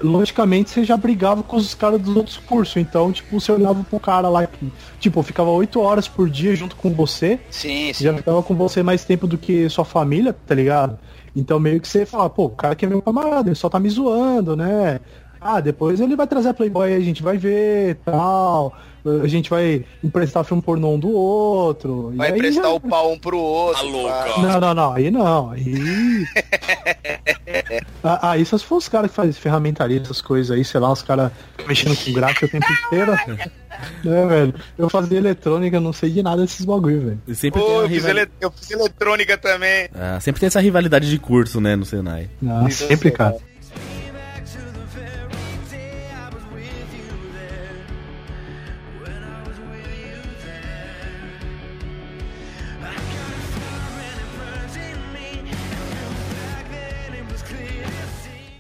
logicamente 0.03 0.71
você 0.71 0.85
já 0.85 0.97
brigava 0.97 1.43
com 1.43 1.57
os 1.57 1.75
caras 1.75 2.01
dos 2.01 2.17
outros 2.17 2.37
cursos, 2.37 2.77
então, 2.77 3.13
tipo, 3.13 3.39
você 3.39 3.53
olhava 3.53 3.85
pro 3.85 4.01
cara 4.01 4.29
lá 4.29 4.47
que, 4.47 4.73
tipo, 4.99 5.23
ficava 5.23 5.51
oito 5.51 5.81
horas 5.81 6.09
por 6.09 6.29
dia 6.29 6.55
junto 6.55 6.77
com 6.77 6.91
você, 6.93 7.39
Sim, 7.51 7.93
sim. 7.93 8.05
já 8.05 8.15
ficava 8.15 8.43
com 8.43 8.55
você 8.55 8.83
mais 8.83 9.05
tempo 9.05 9.27
do 9.27 9.39
que 9.39 9.69
sua 9.69 9.85
família, 9.85 10.35
tá 10.47 10.55
ligado? 10.55 10.99
Então 11.35 11.61
meio 11.61 11.81
que 11.81 11.87
você 11.87 12.05
fala, 12.05 12.29
pô, 12.29 12.47
o 12.47 12.51
cara 12.51 12.75
que 12.75 12.85
é 12.85 12.89
meu 12.89 13.01
camarada, 13.01 13.49
ele 13.49 13.55
só 13.55 13.69
tá 13.69 13.79
me 13.79 13.89
zoando, 13.89 14.57
né? 14.57 15.01
Ah, 15.41 15.61
depois 15.61 16.01
ele 16.01 16.15
vai 16.17 16.27
trazer 16.27 16.51
a 16.51 16.55
Playboy, 16.55 16.95
a 16.95 17.01
gente 17.01 17.23
vai 17.23 17.39
ver, 17.39 17.97
tal. 18.05 18.75
A 19.23 19.27
gente 19.27 19.49
vai 19.49 19.83
emprestar 20.05 20.45
filme 20.45 20.63
pornô 20.63 20.91
um 20.91 20.99
do 20.99 21.09
outro. 21.11 22.11
e 22.13 22.17
Vai 22.19 22.29
aí 22.31 22.35
emprestar 22.39 22.65
já- 22.65 22.71
o 22.71 22.79
pau 22.81 23.13
um 23.13 23.19
pro 23.19 23.39
outro. 23.39 23.83
pá. 24.05 24.35
Não, 24.43 24.61
não, 24.61 24.75
não, 24.75 24.93
aí 24.93 25.11
não, 25.11 25.51
aí. 25.53 26.27
ah, 28.05 28.31
aí 28.33 28.45
só 28.45 28.59
se 28.59 28.65
for 28.65 28.77
os 28.77 28.89
caras 28.89 29.11
que 29.11 29.17
fazem 29.17 29.33
ferramentaria, 29.33 30.01
essas 30.01 30.21
coisas 30.21 30.51
aí, 30.55 30.65
sei 30.65 30.81
lá, 30.81 30.93
os 30.93 31.03
caras 31.03 31.31
mexendo 31.67 31.97
com 31.97 32.13
gráfico 32.13 32.45
o 32.47 32.49
tempo 32.49 32.67
inteiro. 32.87 33.13
né, 34.05 34.27
velho? 34.27 34.55
Eu 34.77 34.91
fazia 34.91 35.17
eletrônica, 35.19 35.81
não 35.81 35.93
sei 35.93 36.11
de 36.11 36.23
nada 36.23 36.43
desses 36.43 36.65
bagulho, 36.67 37.01
velho. 37.01 37.23
E 37.27 37.35
sempre, 37.35 37.61
eu 37.61 37.89
fiz, 37.89 38.05
rival- 38.05 38.11
ele- 38.11 38.31
eu 38.41 38.51
fiz 38.51 38.71
eletrônica 38.71 39.39
também. 39.39 39.89
Ah, 39.95 40.19
sempre 40.21 40.41
tem 40.41 40.47
essa 40.49 40.61
rivalidade 40.61 41.09
de 41.09 41.19
curso, 41.19 41.61
né, 41.61 41.75
no 41.77 41.85
Senai. 41.87 42.29
Ah, 42.47 42.69
sempre, 42.71 43.09
é 43.09 43.13
cara. 43.13 43.37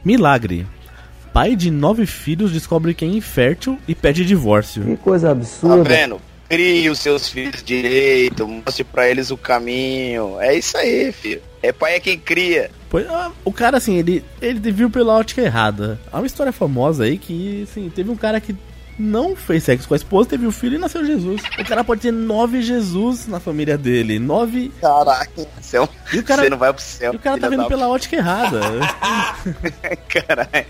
Milagre. 0.04 0.66
Pai 1.32 1.54
de 1.54 1.70
nove 1.70 2.06
filhos 2.06 2.50
descobre 2.52 2.92
que 2.94 3.04
é 3.04 3.08
infértil 3.08 3.78
e 3.86 3.94
pede 3.94 4.24
divórcio. 4.24 4.82
Que 4.84 4.96
coisa 4.96 5.28
Tá 5.28 5.32
absurda. 5.32 5.84
vendo? 5.84 6.20
Crie 6.48 6.90
os 6.90 6.98
seus 6.98 7.28
filhos 7.28 7.62
direito, 7.62 8.48
mostre 8.48 8.82
pra 8.82 9.08
eles 9.08 9.30
o 9.30 9.36
caminho. 9.36 10.40
É 10.40 10.56
isso 10.58 10.76
aí, 10.76 11.12
filho. 11.12 11.40
É 11.62 11.70
pai 11.72 11.94
é 11.94 12.00
quem 12.00 12.18
cria. 12.18 12.70
Pois, 12.88 13.06
ah, 13.08 13.30
o 13.44 13.52
cara, 13.52 13.76
assim, 13.76 13.96
ele, 13.98 14.24
ele 14.42 14.72
viu 14.72 14.90
pela 14.90 15.12
ótica 15.16 15.40
errada. 15.42 16.00
Há 16.12 16.18
uma 16.18 16.26
história 16.26 16.50
famosa 16.52 17.04
aí 17.04 17.16
que, 17.18 17.62
assim, 17.70 17.88
teve 17.94 18.10
um 18.10 18.16
cara 18.16 18.40
que 18.40 18.56
não 19.00 19.34
fez 19.34 19.64
sexo 19.64 19.88
com 19.88 19.94
a 19.94 19.96
esposa, 19.96 20.28
teve 20.30 20.46
um 20.46 20.52
filho 20.52 20.74
e 20.76 20.78
nasceu 20.78 21.04
Jesus. 21.04 21.42
O 21.58 21.64
cara 21.64 21.82
pode 21.82 22.02
ter 22.02 22.12
nove 22.12 22.62
Jesus 22.62 23.26
na 23.26 23.40
família 23.40 23.76
dele. 23.78 24.18
Nove. 24.18 24.70
Caraca, 24.80 25.40
um- 25.40 25.88
E 26.12 26.18
o 26.18 26.22
cara, 26.22 26.42
você 26.42 26.50
não 26.50 26.58
vai 26.58 26.72
pro 26.72 26.82
céu. 26.82 27.12
e 27.12 27.16
o 27.16 27.18
cara 27.18 27.38
tá 27.38 27.48
vendo 27.48 27.62
da 27.62 27.68
pela 27.68 27.88
ótica 27.88 28.16
errada. 28.16 28.60
Caralho. 30.08 30.66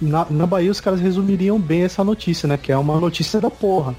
Na, 0.00 0.26
na 0.30 0.46
Bahia 0.46 0.70
os 0.70 0.80
caras 0.80 1.00
resumiriam 1.00 1.58
bem 1.58 1.82
essa 1.82 2.02
notícia, 2.02 2.48
né? 2.48 2.56
Que 2.56 2.72
é 2.72 2.76
uma 2.76 2.98
notícia 2.98 3.40
da 3.40 3.50
porra. 3.50 3.94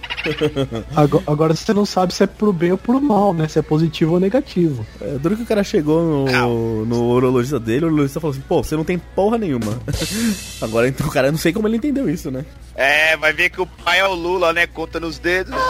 Agora, 0.96 1.24
agora 1.28 1.56
você 1.56 1.74
não 1.74 1.86
sabe 1.86 2.14
se 2.14 2.24
é 2.24 2.28
pro 2.28 2.52
bem 2.52 2.72
ou 2.72 2.78
pro 2.78 3.00
mal, 3.00 3.34
né? 3.34 3.48
Se 3.48 3.60
é 3.60 3.62
positivo 3.62 4.14
ou 4.14 4.20
negativo. 4.20 4.86
É, 5.00 5.18
duro 5.18 5.38
que 5.38 5.44
o 5.44 5.46
cara 5.46 5.64
chegou 5.64 6.28
no, 6.28 6.86
no 6.86 7.04
urologista 7.12 7.60
dele, 7.60 7.86
o 7.86 7.88
urologista 7.90 8.20
falou 8.20 8.34
assim, 8.34 8.44
pô, 8.48 8.64
você 8.64 8.76
não 8.76 8.84
tem 8.84 8.98
porra 8.98 9.38
nenhuma. 9.38 9.80
Agora, 10.62 10.88
então, 10.88 11.08
o 11.08 11.12
cara, 11.12 11.32
não 11.32 11.38
sei 11.38 11.54
como 11.54 11.68
ele 11.68 11.78
entendeu 11.78 12.10
isso, 12.10 12.32
né? 12.32 12.46
É, 12.76 13.16
vai 13.18 13.32
ver 13.34 13.50
que 13.50 13.62
o 13.62 13.66
pai 13.66 14.00
é 14.00 14.08
o 14.08 14.14
Lula, 14.14 14.54
né? 14.54 14.66
Conta 14.68 15.00
nos 15.00 15.20
dedos. 15.20 15.54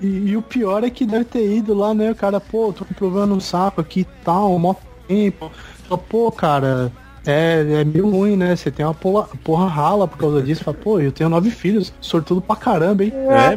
E, 0.00 0.06
e 0.06 0.36
o 0.36 0.42
pior 0.42 0.84
é 0.84 0.90
que 0.90 1.06
deve 1.06 1.24
ter 1.24 1.56
ido 1.56 1.72
lá, 1.72 1.94
né? 1.94 2.10
O 2.10 2.14
cara, 2.14 2.38
pô, 2.38 2.72
tô 2.72 2.84
com 2.84 2.92
problema 2.92 3.26
no 3.26 3.40
saco 3.40 3.80
aqui 3.80 4.00
e 4.00 4.24
tal, 4.24 4.58
mó 4.58 4.74
tempo. 5.08 5.50
Fala, 5.88 5.98
pô, 5.98 6.30
cara, 6.30 6.92
é, 7.26 7.80
é 7.80 7.84
meio 7.84 8.08
ruim, 8.08 8.36
né? 8.36 8.54
Você 8.54 8.70
tem 8.70 8.86
uma 8.86 8.94
porra, 8.94 9.28
porra 9.42 9.66
rala 9.68 10.06
por 10.06 10.16
causa 10.16 10.40
disso. 10.40 10.62
Fala, 10.62 10.76
pô, 10.76 11.00
eu 11.00 11.10
tenho 11.10 11.28
nove 11.28 11.50
filhos, 11.50 11.92
sortudo 12.00 12.40
pra 12.40 12.56
caramba, 12.56 13.04
hein? 13.04 13.12
É, 13.12 13.56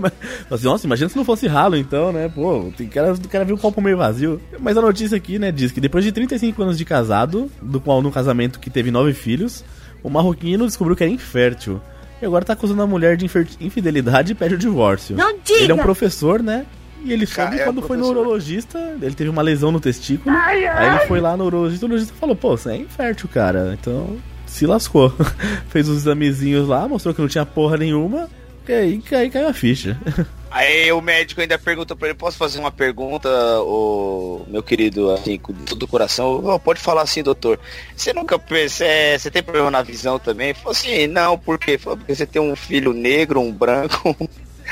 mas, 0.50 0.64
nossa, 0.64 0.88
imagina 0.88 1.10
se 1.10 1.16
não 1.16 1.24
fosse 1.24 1.48
ralo, 1.48 1.78
então, 1.78 2.12
né? 2.12 2.30
Pô, 2.34 2.72
tem 2.76 2.88
cara, 2.88 3.14
o 3.14 3.28
cara 3.30 3.46
viu 3.46 3.56
o 3.56 3.60
copo 3.60 3.82
meio 3.82 3.98
vazio. 3.98 4.42
Mas 4.60 4.76
a 4.76 4.82
notícia 4.82 5.16
aqui, 5.16 5.38
né, 5.38 5.52
diz 5.52 5.72
que 5.72 5.80
depois 5.80 6.04
de 6.04 6.12
35 6.12 6.62
anos 6.62 6.78
de 6.78 6.86
casado, 6.86 7.50
do 7.62 7.80
qual 7.80 8.02
no 8.02 8.12
casamento 8.12 8.60
que 8.60 8.70
teve 8.70 8.90
nove 8.92 9.14
filhos, 9.14 9.64
o 10.02 10.10
marroquino 10.10 10.66
descobriu 10.66 10.96
que 10.96 11.04
era 11.04 11.12
infértil. 11.12 11.80
E 12.22 12.26
agora 12.26 12.44
tá 12.44 12.54
acusando 12.54 12.82
a 12.82 12.88
mulher 12.88 13.16
de 13.16 13.26
infidelidade 13.62 14.34
e 14.34 14.36
pede 14.36 14.56
o 14.56 14.58
divórcio. 14.58 15.16
Não 15.16 15.38
diga! 15.44 15.62
Ele 15.62 15.72
é 15.72 15.76
um 15.76 15.80
professor, 15.80 16.44
né? 16.44 16.66
E 17.04 17.14
ele 17.14 17.26
soube 17.26 17.52
Cara, 17.52 17.62
é 17.62 17.66
quando 17.66 17.82
foi 17.82 17.98
no 17.98 18.04
professor. 18.04 18.22
urologista, 18.26 18.98
ele 19.02 19.16
teve 19.16 19.30
uma 19.30 19.42
lesão 19.42 19.72
no 19.72 19.80
testículo. 19.80 20.36
Aí 20.36 20.64
ele 20.66 21.08
foi 21.08 21.20
lá 21.22 21.36
no 21.38 21.46
urologista, 21.46 21.86
o 21.86 21.88
urologista 21.90 22.16
falou, 22.20 22.36
pô, 22.36 22.58
você 22.58 22.72
é 22.72 22.78
infértil, 22.78 23.30
cara. 23.34 23.78
Então, 23.80 24.18
se 24.46 24.66
lascou. 24.66 25.14
Fez 25.70 25.88
os 25.88 25.98
examezinhos 25.98 26.68
lá, 26.68 26.88
mostrou 26.88 27.14
que 27.14 27.22
não 27.22 27.28
tinha 27.28 27.46
porra 27.46 27.78
nenhuma. 27.78 28.30
E 28.68 28.74
aí, 28.74 29.04
aí 29.14 29.30
caiu 29.30 29.48
a 29.48 29.54
ficha. 29.54 29.98
Aí 30.52 30.92
o 30.92 31.00
médico 31.00 31.42
ainda 31.42 31.60
pergunta 31.60 31.96
pra 31.96 32.08
ele, 32.08 32.18
posso 32.18 32.36
fazer 32.36 32.58
uma 32.58 32.72
pergunta, 32.72 33.30
o 33.62 34.44
meu 34.48 34.64
querido, 34.64 35.12
assim, 35.12 35.38
com 35.38 35.54
todo 35.54 35.84
o 35.84 35.88
coração? 35.88 36.42
"Oh, 36.44 36.60
pode 36.60 36.80
falar 36.82 37.04
assim, 37.04 37.22
doutor. 37.22 37.60
Você 37.96 38.12
nunca 38.14 38.40
pensa, 38.40 38.84
é, 38.84 39.16
você 39.16 39.30
tem 39.30 39.44
problema 39.44 39.70
na 39.70 39.84
visão 39.84 40.18
também? 40.18 40.48
Ele 40.50 40.56
Falou 40.58 40.72
assim, 40.72 41.06
não, 41.06 41.38
por 41.38 41.60
quê? 41.60 41.78
Falou, 41.78 41.98
porque 41.98 42.16
você 42.16 42.26
tem 42.26 42.42
um 42.42 42.56
filho 42.56 42.94
negro, 42.94 43.40
um 43.40 43.52
branco, 43.52 44.16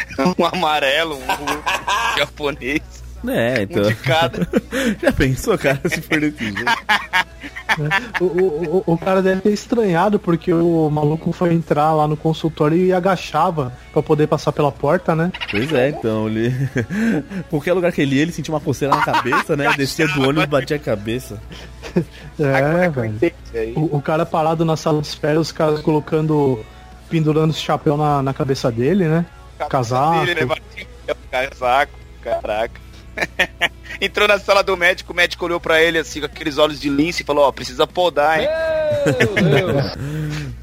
um 0.37 0.45
amarelo, 0.45 1.15
um 1.17 1.21
japonês, 2.17 2.81
É, 3.27 3.59
um 3.59 3.61
então. 3.63 3.83
de 3.83 3.95
cada. 3.95 4.47
Já 5.01 5.11
pensou, 5.11 5.57
cara, 5.57 5.81
se 5.87 6.01
for 6.01 6.19
desse 6.19 6.43
jeito? 6.43 6.63
O, 8.19 8.23
o, 8.23 8.83
o, 8.87 8.93
o 8.93 8.97
cara 8.97 9.21
deve 9.21 9.41
ter 9.41 9.51
estranhado 9.51 10.17
porque 10.17 10.51
o 10.51 10.89
maluco 10.89 11.31
foi 11.31 11.53
entrar 11.53 11.93
lá 11.93 12.07
no 12.07 12.17
consultório 12.17 12.77
e 12.77 12.91
agachava 12.91 13.71
pra 13.93 14.01
poder 14.01 14.25
passar 14.27 14.51
pela 14.51 14.71
porta, 14.71 15.15
né? 15.15 15.31
Pois 15.51 15.71
é, 15.73 15.89
então, 15.89 16.27
ele. 16.27 16.51
Qualquer 17.49 17.73
lugar 17.73 17.91
que 17.91 18.01
ele 18.01 18.15
ia, 18.15 18.21
ele 18.23 18.31
sentia 18.31 18.53
uma 18.53 18.59
coceira 18.61 18.95
na 18.95 19.03
cabeça, 19.03 19.55
né? 19.55 19.71
Descia 19.77 20.07
do 20.07 20.21
ônibus 20.23 20.43
e 20.45 20.47
batia 20.47 20.77
a 20.77 20.79
cabeça. 20.79 21.39
É, 22.39 22.89
velho. 22.89 23.05
Entendi 23.15 23.33
aí. 23.53 23.73
O, 23.75 23.97
o 23.97 24.01
cara 24.01 24.25
parado 24.25 24.65
na 24.65 24.75
sala 24.77 24.99
de 25.01 25.07
espera, 25.07 25.39
os 25.39 25.51
caras 25.51 25.79
colocando. 25.81 26.63
pendurando 27.09 27.51
esse 27.51 27.59
chapéu 27.61 27.95
na, 27.97 28.23
na 28.23 28.33
cabeça 28.33 28.71
dele, 28.71 29.07
né? 29.07 29.25
Casaco. 29.65 30.25
Casaco, 31.31 31.93
caraca. 32.21 32.81
Entrou 33.99 34.27
na 34.27 34.37
sala 34.37 34.61
do 34.63 34.77
médico, 34.77 35.11
o 35.11 35.15
médico 35.15 35.43
olhou 35.45 35.59
pra 35.59 35.81
ele 35.81 35.97
assim 35.97 36.19
com 36.19 36.27
aqueles 36.27 36.57
olhos 36.59 36.79
de 36.79 36.87
lince 36.89 37.23
e 37.23 37.25
falou, 37.25 37.45
ó, 37.47 37.51
precisa 37.51 37.87
podar, 37.87 38.39
hein? 38.41 38.47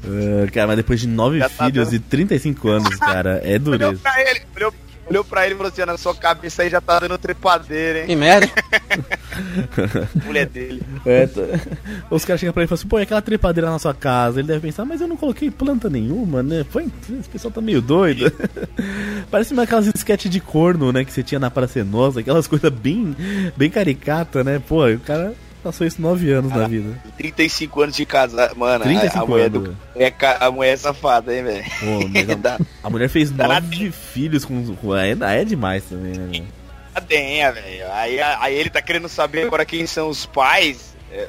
É, 0.07 0.47
cara, 0.51 0.67
mas 0.67 0.77
depois 0.77 0.99
de 0.99 1.07
nove 1.07 1.39
Já 1.39 1.49
tá 1.49 1.65
filhos 1.65 1.89
vendo? 1.89 1.99
e 1.99 1.99
35 1.99 2.69
anos, 2.69 2.95
cara, 2.97 3.41
é 3.43 3.55
Olhou 3.55 3.59
dureza. 3.59 3.99
pra 4.03 4.21
ele, 4.21 4.41
olhou, 4.55 4.73
olhou 5.09 5.23
pra 5.23 5.45
ele 5.45 5.53
e 5.53 5.57
falou 5.57 5.71
assim: 5.71 5.85
na 5.85 5.97
sua 5.97 6.15
cabeça 6.15 6.63
aí 6.63 6.69
já 6.69 6.81
tá 6.81 6.99
dando 6.99 7.17
trepadeira, 7.17 7.99
hein? 8.01 8.05
Que 8.07 8.15
merda. 8.15 8.49
Mulher 10.25 10.47
dele. 10.47 10.81
É, 11.05 11.27
tá- 11.27 11.41
Os 12.09 12.23
caras 12.25 12.39
chegam 12.39 12.53
pra 12.53 12.61
ele 12.63 12.65
e 12.65 12.69
falam 12.69 12.79
assim, 12.79 12.87
pô, 12.87 12.99
e 12.99 13.03
aquela 13.03 13.21
trepadeira 13.21 13.69
na 13.69 13.79
sua 13.79 13.93
casa? 13.93 14.39
Ele 14.39 14.47
deve 14.47 14.61
pensar, 14.61 14.85
mas 14.85 15.01
eu 15.01 15.07
não 15.07 15.17
coloquei 15.17 15.49
planta 15.51 15.89
nenhuma, 15.89 16.41
né? 16.41 16.65
Pô, 16.71 16.79
esse 16.79 17.29
pessoal 17.31 17.51
tá 17.51 17.61
meio 17.61 17.81
doido. 17.81 18.31
Parece 19.29 19.53
uma 19.53 19.63
aquelas 19.63 19.87
sketches 19.87 20.31
de 20.31 20.39
corno, 20.39 20.91
né, 20.91 21.03
que 21.03 21.11
você 21.11 21.23
tinha 21.23 21.39
na 21.39 21.51
Praça 21.51 21.83
Nossa, 21.83 22.19
aquelas 22.19 22.47
coisas 22.47 22.71
bem, 22.71 23.15
bem 23.57 23.69
caricata, 23.69 24.43
né? 24.43 24.61
Pô, 24.65 24.87
o 24.87 24.99
cara 24.99 25.33
passou 25.65 25.85
isso 25.87 25.99
nove 26.01 26.31
anos 26.31 26.51
na 26.51 26.67
vida. 26.67 26.95
35 27.17 27.81
anos 27.81 27.95
de 27.95 28.05
casa, 28.05 28.51
mano. 28.55 28.83
a- 28.83 28.87
35 28.87 29.23
a, 29.23 29.27
mulher 29.27 29.45
anos, 29.47 29.63
do, 29.63 29.77
é, 29.95 30.13
a 30.39 30.51
mulher 30.51 30.73
é 30.73 30.77
safada, 30.77 31.35
hein, 31.35 31.43
velho? 31.43 31.63
A, 32.31 32.35
Dá 32.37 32.59
a 32.83 32.89
mulher 32.89 33.09
fez 33.09 33.31
Tá 33.31 33.47
na 33.47 33.59
nove 33.59 33.91
filhos 33.91 34.45
com... 34.45 34.75
com 34.75 34.93
ainda 34.93 35.31
é 35.33 35.43
demais 35.43 35.83
também, 35.85 36.13
né? 36.13 36.27
velho? 36.31 36.45
a 36.93 36.99
denha, 36.99 37.51
velho. 37.51 37.91
Aí, 37.91 38.21
aí 38.21 38.55
ele 38.55 38.69
tá 38.69 38.81
querendo 38.81 39.09
saber 39.09 39.47
agora 39.47 39.65
quem 39.65 39.85
são 39.87 40.07
os 40.07 40.25
pais. 40.25 40.95
É, 41.11 41.27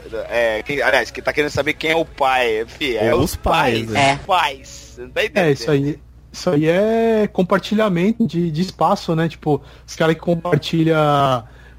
é, 0.58 0.62
quem- 0.62 0.80
aliás, 0.82 1.10
que 1.10 1.20
tá 1.22 1.32
querendo 1.32 1.50
saber 1.50 1.72
quem 1.72 1.90
é 1.90 1.96
o 1.96 2.04
pai. 2.04 2.64
Fi, 2.68 2.96
é 2.96 3.14
os, 3.14 3.30
os 3.32 3.36
pais, 3.36 3.78
pais. 3.86 3.88
né? 3.88 4.14
Os 4.20 4.26
pais. 4.26 4.94
Não 4.98 5.08
tá 5.10 5.24
entendendo? 5.24 5.44
É, 5.46 5.52
isso 5.52 5.70
aí. 5.70 5.98
Isso 6.32 6.50
aí 6.50 6.68
é 6.68 7.26
compartilhamento 7.32 8.26
de, 8.26 8.50
de 8.50 8.60
espaço, 8.60 9.16
né? 9.16 9.26
Tipo, 9.28 9.62
os 9.86 9.96
caras 9.96 10.14
que 10.14 10.20
compartilham 10.20 10.96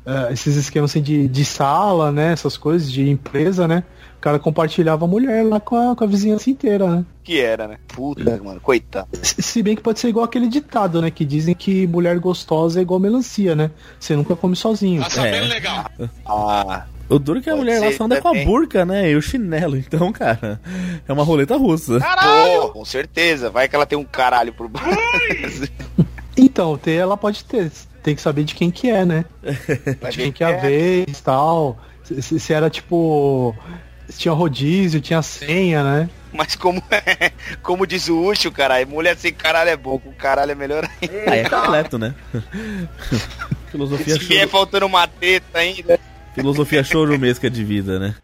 eh, 0.07 0.29
esses 0.31 0.55
esquemas 0.55 0.91
assim 0.91 1.01
de, 1.01 1.27
de 1.27 1.43
sala, 1.43 2.11
né? 2.11 2.31
Essas 2.31 2.55
coisas, 2.57 2.89
de 2.89 3.09
empresa, 3.09 3.67
né? 3.67 3.83
O 4.17 4.19
cara 4.19 4.39
compartilhava 4.39 5.05
a 5.05 5.07
mulher 5.07 5.45
lá 5.45 5.59
com 5.59 5.75
a, 5.75 5.95
com 5.95 6.03
a 6.03 6.07
vizinhança 6.07 6.49
inteira, 6.49 6.87
né? 6.87 7.05
Que 7.23 7.39
era, 7.39 7.67
né? 7.67 7.77
Puta, 7.89 8.41
mano, 8.43 8.59
coitado. 8.59 9.07
Se 9.21 9.61
bem 9.61 9.75
que 9.75 9.81
pode 9.81 9.99
ser 9.99 10.07
igual 10.07 10.25
aquele 10.25 10.47
ditado, 10.47 11.01
né? 11.01 11.11
Que 11.11 11.23
dizem 11.25 11.53
que 11.53 11.85
mulher 11.85 12.17
gostosa 12.19 12.79
é 12.79 12.81
igual 12.81 12.99
melancia, 12.99 13.53
né? 13.55 13.69
Você 13.99 14.15
nunca 14.15 14.35
come 14.35 14.55
sozinho. 14.55 15.03
É. 15.03 16.09
Ah, 16.25 16.85
O 17.09 17.19
duro 17.19 17.39
é 17.39 17.41
que 17.41 17.49
a 17.49 17.53
Pode 17.53 17.65
mulher 17.65 17.79
lá 17.79 17.91
só 17.91 18.05
anda 18.05 18.19
com 18.21 18.29
a 18.29 18.43
burca, 18.43 18.85
né? 18.85 19.11
E 19.11 19.15
o 19.15 19.21
chinelo. 19.21 19.77
Então, 19.77 20.11
cara, 20.11 20.59
é 21.07 21.13
uma 21.13 21.23
roleta 21.23 21.55
russa. 21.57 21.99
pô, 22.61 22.69
com 22.69 22.85
certeza. 22.85 23.49
Vai 23.51 23.67
que 23.67 23.75
ela 23.75 23.85
tem 23.85 23.97
um 23.99 24.03
caralho 24.05 24.53
por 24.53 24.67
baixo. 24.67 25.69
Então, 26.39 26.77
ter 26.77 26.91
ela 26.91 27.17
pode 27.17 27.43
ter. 27.45 27.71
Tem 28.03 28.15
que 28.15 28.21
saber 28.21 28.43
de 28.43 28.55
quem 28.55 28.71
que 28.71 28.89
é, 28.89 29.03
né? 29.05 29.25
De 30.09 30.17
quem 30.17 30.31
que 30.31 30.43
é 30.43 30.47
a 30.47 30.51
é. 30.51 30.57
vez 30.57 31.19
tal. 31.21 31.77
Se, 32.03 32.39
se- 32.39 32.53
era 32.53 32.69
tipo. 32.69 33.53
Se 34.07 34.19
tinha 34.19 34.33
rodízio, 34.33 35.01
tinha 35.01 35.21
senha, 35.21 35.83
né? 35.83 36.09
Mas 36.31 36.55
como, 36.55 36.81
como 37.61 37.85
diz 37.85 38.07
o 38.07 38.21
Ucho, 38.29 38.49
caralho, 38.51 38.87
mulher 38.87 39.17
sem 39.17 39.33
caralho 39.33 39.69
é 39.69 39.75
bom, 39.75 39.99
com 39.99 40.13
caralho 40.13 40.51
é 40.51 40.55
melhor 40.55 40.89
ainda. 41.01 41.31
Aí 41.31 41.39
é 41.39 41.49
completo, 41.49 41.97
né? 41.97 42.15
Filosofia, 43.71 44.13
Se 44.13 44.19
vier 44.19 44.39
choro, 44.41 44.49
faltando 44.51 44.85
uma 44.85 45.07
teta 45.07 45.59
ainda. 45.59 45.99
filosofia 46.33 46.83
choromesca 46.83 47.49
de 47.49 47.63
vida, 47.63 47.99
né? 47.99 48.15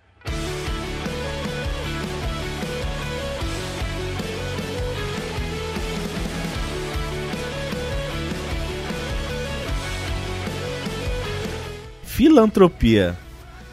Filantropia. 12.14 13.18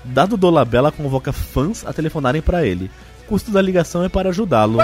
Dado 0.02 0.34
Dolabella 0.34 0.90
convoca 0.90 1.30
fãs 1.30 1.84
a 1.84 1.92
telefonarem 1.92 2.40
pra 2.40 2.64
ele. 2.64 2.90
Custo 3.26 3.50
da 3.50 3.60
ligação 3.60 4.02
é 4.02 4.08
para 4.08 4.30
ajudá-lo. 4.30 4.78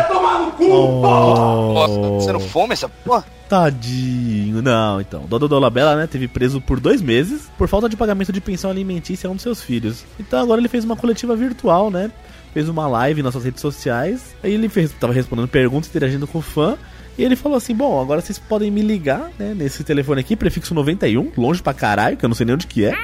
Oh. 0.61 1.73
Nossa, 1.73 1.95
tá 1.95 2.21
sendo 2.21 2.41
fome 2.41 2.75
essa 2.75 2.87
porra? 2.87 3.25
Tadinho. 3.49 4.61
Não, 4.61 5.01
então. 5.01 5.23
Dodo 5.27 5.49
Dolabella, 5.49 5.97
né, 5.97 6.07
teve 6.07 6.29
preso 6.29 6.61
por 6.61 6.79
dois 6.79 7.01
meses 7.01 7.51
por 7.57 7.67
falta 7.67 7.89
de 7.89 7.97
pagamento 7.97 8.31
de 8.31 8.43
pensão 8.43 8.71
alimentícia 8.71 9.27
a 9.27 9.31
um 9.31 9.35
dos 9.35 9.43
seus 9.43 9.63
filhos. 9.63 10.05
Então 10.21 10.39
agora 10.39 10.61
ele 10.61 10.69
fez 10.69 10.85
uma 10.85 10.97
coletiva 10.97 11.35
virtual, 11.35 11.91
né? 11.91 12.11
Fez 12.57 12.71
uma 12.71 12.89
live 12.89 13.23
nas 13.23 13.33
suas 13.33 13.45
redes 13.45 13.61
sociais. 13.61 14.35
Aí 14.43 14.55
ele 14.55 14.71
fez, 14.71 14.91
tava 14.91 15.13
respondendo 15.13 15.47
perguntas, 15.47 15.91
interagindo 15.91 16.27
com 16.27 16.39
o 16.39 16.41
fã. 16.41 16.79
E 17.19 17.23
ele 17.23 17.37
falou 17.37 17.59
assim: 17.59 17.75
Bom, 17.75 18.01
agora 18.01 18.23
vocês 18.23 18.39
podem 18.39 18.71
me 18.71 18.81
ligar, 18.81 19.31
né? 19.39 19.53
Nesse 19.55 19.85
telefone 19.85 20.23
aqui, 20.23 20.35
prefixo 20.35 20.73
91, 20.73 21.33
longe 21.37 21.63
pra 21.63 21.75
caralho, 21.75 22.17
que 22.17 22.25
eu 22.25 22.29
não 22.31 22.35
sei 22.35 22.47
nem 22.47 22.55
onde 22.55 22.67
que 22.67 22.87
é. 22.87 22.97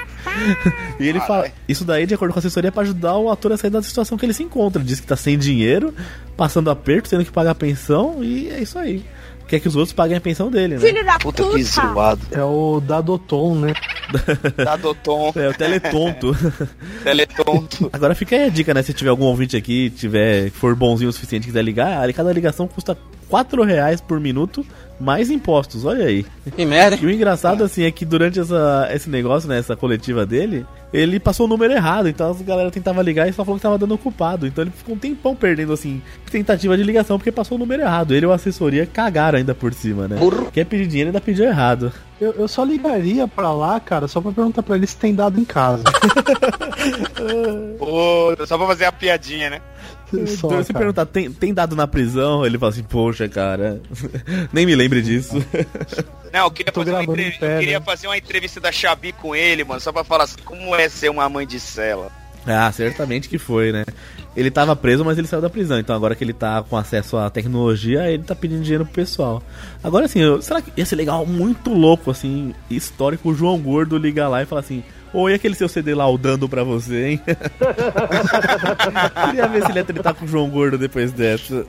e 0.99 1.07
ele 1.07 1.21
fala: 1.21 1.51
Isso 1.69 1.85
daí, 1.85 2.07
de 2.07 2.15
acordo 2.15 2.33
com 2.33 2.39
a 2.39 2.41
assessoria, 2.41 2.69
é 2.69 2.71
pra 2.71 2.81
ajudar 2.81 3.19
o 3.19 3.31
ator 3.31 3.53
a 3.53 3.59
sair 3.59 3.69
da 3.69 3.83
situação 3.83 4.17
que 4.17 4.25
ele 4.25 4.33
se 4.33 4.43
encontra. 4.43 4.83
Diz 4.83 5.01
que 5.01 5.07
tá 5.07 5.17
sem 5.17 5.37
dinheiro, 5.37 5.95
passando 6.35 6.71
aperto, 6.71 7.11
tendo 7.11 7.23
que 7.23 7.31
pagar 7.31 7.55
pensão, 7.55 8.25
e 8.25 8.49
é 8.49 8.59
isso 8.59 8.79
aí. 8.79 9.05
Quer 9.47 9.61
que 9.61 9.69
os 9.69 9.77
outros 9.77 9.93
paguem 9.93 10.17
a 10.17 10.21
pensão 10.21 10.51
dele, 10.51 10.75
né? 10.75 10.81
Filho 10.81 11.05
da 11.05 11.19
Puta 11.19 11.43
puta. 11.43 11.57
que 11.57 11.63
zoado. 11.65 12.21
É 12.31 12.43
o 12.43 12.81
Dadoton, 12.81 13.55
né? 13.57 13.75
Tá 14.65 14.77
Doton, 14.77 15.33
É, 15.37 15.49
o 15.49 15.55
teletonto. 15.55 16.37
teletonto. 17.03 17.91
Agora 17.93 18.15
fica 18.15 18.37
aí 18.37 18.45
a 18.45 18.49
dica, 18.49 18.75
né? 18.75 18.83
Se 18.83 18.93
tiver 18.93 19.11
algum 19.11 19.25
ouvinte 19.25 19.57
aqui, 19.57 19.91
tiver, 19.91 20.51
que 20.51 20.57
for 20.57 20.75
bonzinho 20.75 21.11
o 21.11 21.13
suficiente 21.13 21.45
e 21.45 21.47
quiser 21.47 21.63
ligar, 21.63 22.03
aí 22.03 22.13
cada 22.13 22.33
ligação 22.33 22.67
custa 22.69 22.97
4 23.29 23.63
reais 23.63 24.01
por 24.01 24.21
minuto, 24.21 24.65
mais 25.03 25.31
impostos, 25.31 25.85
olha 25.85 26.07
aí. 26.07 26.25
Que 26.55 26.65
merda. 26.65 26.97
E 27.01 27.05
o 27.05 27.11
engraçado, 27.11 27.65
assim, 27.65 27.83
é 27.83 27.91
que 27.91 28.05
durante 28.05 28.39
essa, 28.39 28.89
esse 28.93 29.11
negócio, 29.11 29.49
né, 29.49 29.59
essa 29.59 29.75
coletiva 29.75 30.25
dele, 30.25 30.65
ele 30.93 31.19
passou 31.19 31.47
o 31.47 31.49
número 31.49 31.73
errado, 31.73 32.09
então 32.09 32.31
as 32.31 32.41
galera 32.41 32.71
tentava 32.71 33.03
ligar 33.03 33.29
e 33.29 33.33
só 33.33 33.45
falou 33.45 33.59
que 33.59 33.63
tava 33.63 33.79
dando 33.79 33.95
ocupado. 33.95 34.47
Então 34.47 34.63
ele 34.63 34.71
ficou 34.71 34.95
um 34.95 34.99
tempão 34.99 35.35
perdendo, 35.35 35.73
assim, 35.73 36.01
tentativa 36.31 36.77
de 36.77 36.85
ligação, 36.85 37.19
porque 37.19 37.33
passou 37.33 37.57
o 37.57 37.59
número 37.59 37.83
errado. 37.83 38.15
Ele 38.15 38.27
e 38.27 38.31
a 38.31 38.35
assessoria 38.35 38.87
cagaram 38.87 39.39
ainda 39.39 39.55
por 39.55 39.75
cima, 39.75 40.07
né? 40.07 40.17
Quer 40.53 40.67
pedir 40.67 40.87
dinheiro 40.87 41.09
ainda 41.09 41.21
pediu 41.21 41.47
errado. 41.47 41.93
Eu, 42.21 42.33
eu 42.39 42.47
só 42.47 42.63
ligaria 42.63 43.27
pra 43.27 43.53
lá, 43.53 43.81
cara, 43.81 44.07
só 44.07 44.21
pra 44.21 44.31
perguntar 44.31 44.63
pra 44.63 44.77
ele 44.77 44.87
se 44.87 44.97
tem 44.97 45.13
dado 45.13 45.41
em 45.41 45.45
casa. 45.45 45.83
Pô, 47.79 48.35
só 48.47 48.57
pra 48.57 48.67
fazer 48.69 48.85
a 48.85 48.93
piadinha, 48.93 49.51
né? 49.51 49.61
Só, 50.27 50.47
então, 50.49 50.63
se 50.65 50.73
perguntar, 50.73 51.07
tem, 51.07 51.31
tem 51.33 51.53
dado 51.55 51.75
na 51.75 51.87
prisão? 51.87 52.45
Ele 52.45 52.59
fala 52.59 52.71
assim, 52.73 52.83
poxa, 52.83 53.29
cara, 53.29 53.81
nem 54.53 54.67
me 54.67 54.75
lembre 54.75 55.01
disso. 55.03 55.35
Não, 56.33 56.45
eu 56.47 56.51
queria, 56.51 56.73
fazer 56.73 56.91
uma, 56.93 57.03
entrev- 57.03 57.39
pé, 57.39 57.57
eu 57.57 57.61
queria 57.61 57.79
né? 57.79 57.85
fazer 57.85 58.07
uma 58.07 58.17
entrevista 58.17 58.61
da 58.61 58.73
Xabi 58.73 59.13
com 59.13 59.35
ele, 59.35 59.65
mano, 59.65 59.81
só 59.81 59.93
pra 59.93 60.05
falar 60.05 60.25
assim, 60.25 60.39
como 60.45 60.75
é 60.75 60.89
ser 60.89 61.11
uma 61.11 61.29
mãe 61.29 61.47
de 61.47 61.59
cela. 61.61 62.11
Ah, 62.47 62.71
certamente 62.73 63.29
que 63.29 63.39
foi, 63.39 63.71
né? 63.71 63.85
Ele 64.37 64.51
tava 64.51 64.75
preso, 64.75 65.05
mas 65.05 65.17
ele 65.17 65.29
saiu 65.29 65.41
da 65.43 65.49
prisão. 65.51 65.79
Então 65.79 65.95
agora 65.95 66.15
que 66.17 66.25
ele 66.25 66.33
tá 66.33 66.63
com 66.63 66.77
acesso 66.77 67.17
à 67.17 67.31
tecnologia, 67.31 68.11
ele 68.11 68.23
tá 68.25 68.35
pedindo 68.35 68.63
dinheiro 68.63 68.85
pro 68.85 68.95
pessoal. 68.95 69.43
Agora 69.85 70.07
assim, 70.07 70.21
eu- 70.21 70.43
será 70.43 70.61
que 70.61 70.73
ia 70.77 70.85
ser 70.87 70.97
legal, 70.97 71.25
muito 71.25 71.73
louco, 71.73 72.11
assim, 72.11 72.53
histórico, 72.71 73.29
o 73.31 73.35
João 73.35 73.59
Gordo 73.59 73.97
ligar 73.99 74.29
lá 74.29 74.43
e 74.43 74.47
falar 74.47 74.61
assim. 74.63 74.83
Oi, 75.15 75.35
aquele 75.35 75.55
seu 75.55 75.69
CD 75.69 75.95
lá, 75.95 76.09
o 76.09 76.17
dando 76.17 76.49
pra 76.49 76.65
você, 76.65 77.09
hein? 77.09 77.21
Queria 79.27 79.47
ver 79.47 79.63
se 79.63 79.71
ele 79.71 79.79
ia 79.81 79.85
tretar 79.85 80.15
com 80.15 80.25
o 80.25 80.29
João 80.29 80.49
Gordo 80.49 80.79
depois 80.79 81.13
dessa. 81.13 81.67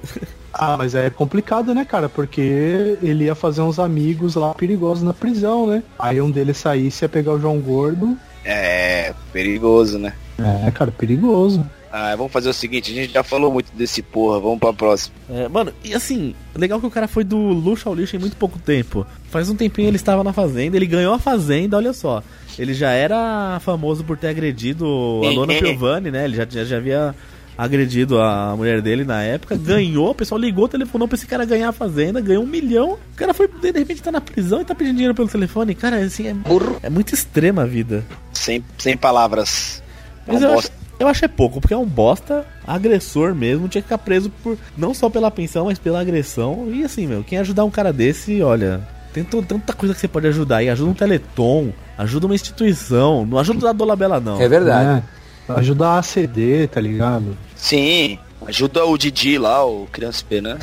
Ah, 0.53 0.77
mas 0.77 0.95
é 0.95 1.09
complicado, 1.09 1.73
né, 1.73 1.83
cara? 1.83 2.07
Porque 2.07 2.97
ele 3.01 3.25
ia 3.25 3.35
fazer 3.35 3.61
uns 3.61 3.79
amigos 3.79 4.35
lá 4.35 4.53
perigosos 4.53 5.03
na 5.03 5.13
prisão, 5.13 5.67
né? 5.67 5.83
Aí 5.99 6.21
um 6.21 6.31
deles 6.31 6.57
saísse 6.57 7.03
ia 7.03 7.09
pegar 7.09 7.33
o 7.33 7.39
João 7.39 7.59
Gordo. 7.59 8.17
É, 8.45 9.13
perigoso, 9.33 9.99
né? 9.99 10.13
É, 10.39 10.71
cara, 10.71 10.91
perigoso. 10.91 11.65
Ah, 11.95 12.15
vamos 12.15 12.31
fazer 12.31 12.49
o 12.49 12.53
seguinte, 12.53 12.91
a 12.91 12.95
gente 12.95 13.13
já 13.13 13.21
falou 13.21 13.53
muito 13.53 13.71
desse 13.71 14.01
porra, 14.01 14.39
vamos 14.39 14.57
pra 14.57 14.73
próxima. 14.73 15.13
É, 15.29 15.47
mano, 15.47 15.71
e 15.83 15.93
assim, 15.93 16.33
legal 16.55 16.79
que 16.79 16.87
o 16.87 16.89
cara 16.89 17.07
foi 17.07 17.23
do 17.23 17.37
luxo 17.37 17.87
ao 17.87 17.93
lixo 17.93 18.15
em 18.15 18.19
muito 18.19 18.35
pouco 18.35 18.57
tempo. 18.57 19.05
Faz 19.29 19.47
um 19.47 19.55
tempinho 19.55 19.89
ele 19.89 19.97
estava 19.97 20.23
na 20.23 20.33
fazenda, 20.33 20.75
ele 20.75 20.87
ganhou 20.87 21.13
a 21.13 21.19
fazenda, 21.19 21.77
olha 21.77 21.93
só. 21.93 22.23
Ele 22.57 22.73
já 22.73 22.89
era 22.89 23.59
famoso 23.59 24.03
por 24.03 24.17
ter 24.17 24.29
agredido 24.29 24.87
a 25.23 25.29
Lona 25.29 25.53
Piovani, 25.53 26.09
né? 26.09 26.25
Ele 26.25 26.35
já, 26.35 26.47
já, 26.49 26.65
já 26.65 26.77
havia 26.77 27.13
agredido 27.55 28.19
a 28.19 28.55
mulher 28.55 28.81
dele 28.81 29.03
na 29.03 29.21
época, 29.21 29.55
ganhou, 29.55 30.09
o 30.09 30.15
pessoal 30.15 30.41
ligou, 30.41 30.67
telefonou 30.67 31.07
pra 31.07 31.15
esse 31.15 31.27
cara 31.27 31.45
ganhar 31.45 31.69
a 31.69 31.73
fazenda, 31.73 32.19
ganhou 32.19 32.43
um 32.43 32.47
milhão. 32.47 32.93
O 32.93 33.15
cara 33.15 33.35
foi, 33.35 33.47
de 33.47 33.71
repente, 33.71 34.01
tá 34.01 34.11
na 34.11 34.19
prisão 34.19 34.61
e 34.61 34.65
tá 34.65 34.73
pedindo 34.73 34.95
dinheiro 34.95 35.13
pelo 35.13 35.27
telefone. 35.27 35.75
Cara, 35.75 35.97
assim, 35.97 36.27
é, 36.27 36.35
é 36.81 36.89
muito 36.89 37.13
extrema 37.13 37.61
a 37.61 37.65
vida. 37.67 38.03
Sem, 38.31 38.65
sem 38.79 38.97
palavras. 38.97 39.83
Mas 40.25 40.41
eu 40.41 40.57
acho. 40.57 40.82
Eu 41.03 41.07
acho 41.07 41.25
é 41.25 41.27
pouco, 41.27 41.59
porque 41.61 41.73
é 41.73 41.77
um 41.77 41.85
bosta, 41.85 42.45
agressor 42.65 43.35
mesmo, 43.35 43.67
tinha 43.67 43.81
que 43.81 43.87
ficar 43.87 43.97
preso 43.97 44.29
por 44.41 44.57
não 44.77 44.93
só 44.93 45.09
pela 45.09 45.29
pensão, 45.29 45.65
mas 45.65 45.77
pela 45.77 45.99
agressão. 46.01 46.69
E 46.73 46.83
assim, 46.83 47.05
meu, 47.07 47.23
quem 47.23 47.37
ajudar 47.39 47.63
um 47.65 47.69
cara 47.71 47.91
desse, 47.93 48.41
olha, 48.41 48.81
tem 49.13 49.23
tanta 49.23 49.73
coisa 49.73 49.93
que 49.93 50.01
você 50.01 50.07
pode 50.07 50.27
ajudar 50.27 50.57
aí. 50.57 50.69
Ajuda 50.69 50.89
um 50.91 50.93
teleton, 50.93 51.71
ajuda 51.97 52.25
uma 52.25 52.35
instituição, 52.35 53.25
não 53.25 53.37
ajuda 53.37 53.69
a 53.69 53.73
Dolabella, 53.73 54.19
não. 54.19 54.41
É 54.41 54.47
verdade. 54.47 55.03
É, 55.49 55.53
ajudar 55.53 55.97
a 55.99 56.01
CD, 56.03 56.67
tá 56.67 56.79
ligado? 56.81 57.37
Sim, 57.55 58.17
ajuda 58.47 58.85
o 58.85 58.97
Didi 58.97 59.37
lá, 59.37 59.65
o 59.65 59.87
Criança 59.91 60.23
Pena. 60.27 60.57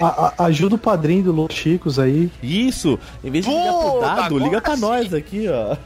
A- 0.00 0.32
a- 0.38 0.44
ajuda 0.46 0.74
o 0.74 0.78
padrinho 0.78 1.24
do 1.24 1.32
Los 1.32 1.54
Chicos 1.54 1.98
aí. 1.98 2.30
Isso, 2.42 2.98
em 3.22 3.30
vez 3.30 3.44
de 3.44 3.50
ligar 3.50 3.72
pro 3.72 4.00
dado, 4.00 4.38
liga 4.38 4.60
pra 4.60 4.74
sim. 4.74 4.80
nós 4.80 5.14
aqui, 5.14 5.46
ó. 5.48 5.76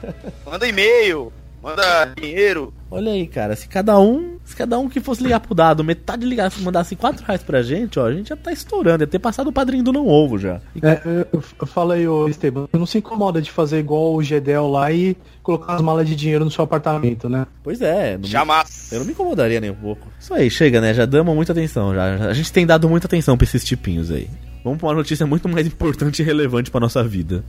Manda 0.50 0.66
e-mail. 0.66 1.32
Manda 1.63 2.13
dinheiro. 2.21 2.73
Olha 2.91 3.13
aí, 3.13 3.27
cara, 3.27 3.57
se 3.57 3.67
cada 3.69 3.99
um, 3.99 4.37
se 4.45 4.55
cada 4.55 4.79
um 4.79 4.89
que 4.89 5.01
fosse 5.01 5.23
ligar 5.23 5.41
pro 5.41 5.55
dado, 5.55 5.83
metade 5.83 6.27
ligasse 6.27 6.61
e 6.61 6.63
mandasse 6.65 6.95
4 6.95 7.25
reais 7.25 7.43
pra 7.43 7.63
gente, 7.63 7.99
ó, 7.99 8.05
a 8.07 8.13
gente 8.13 8.29
já 8.29 8.37
tá 8.37 8.53
estourando, 8.53 9.03
ia 9.03 9.07
ter 9.07 9.19
passado 9.19 9.47
o 9.49 9.53
padrinho 9.53 9.83
do 9.83 9.93
não 9.93 10.07
ovo 10.07 10.39
já. 10.39 10.61
E- 10.77 10.81
É, 10.87 11.01
eu, 11.33 11.43
eu 11.61 11.67
falei, 11.67 12.07
ô 12.07 12.29
Esteban, 12.29 12.67
você 12.71 12.77
não 12.79 12.85
se 12.87 12.99
incomoda 12.99 13.41
de 13.41 13.51
fazer 13.51 13.79
igual 13.79 14.15
o 14.15 14.23
Gedel 14.23 14.69
lá 14.69 14.93
e 14.93 15.17
colocar 15.43 15.75
as 15.75 15.81
malas 15.81 16.07
de 16.07 16.15
dinheiro 16.15 16.45
no 16.45 16.51
seu 16.51 16.65
apartamento, 16.65 17.29
né? 17.29 17.47
Pois 17.63 17.81
é, 17.81 18.13
não 18.15 18.21
me- 18.21 18.27
Jamais. 18.29 18.93
eu 18.93 18.99
não 18.99 19.07
me 19.07 19.13
incomodaria 19.13 19.61
nem 19.61 19.71
um 19.71 19.75
pouco. 19.75 20.07
Isso 20.21 20.35
aí, 20.35 20.51
chega, 20.51 20.81
né? 20.81 20.93
Já 20.93 21.07
damos 21.07 21.35
muita 21.35 21.53
atenção, 21.53 21.95
já. 21.95 22.17
já- 22.19 22.27
A 22.29 22.35
gente 22.35 22.53
tem 22.53 22.67
dado 22.67 22.89
muita 22.89 23.07
atenção 23.07 23.37
pra 23.39 23.45
esses 23.45 23.65
tipinhos 23.65 24.11
aí. 24.11 24.29
Vamos 24.63 24.79
pra 24.79 24.89
uma 24.89 24.95
notícia 24.95 25.27
muito 25.27 25.49
mais 25.49 25.67
importante 25.67 26.21
e 26.21 26.25
relevante 26.25 26.71
pra 26.71 26.79
nossa 26.81 27.03
vida. 27.03 27.43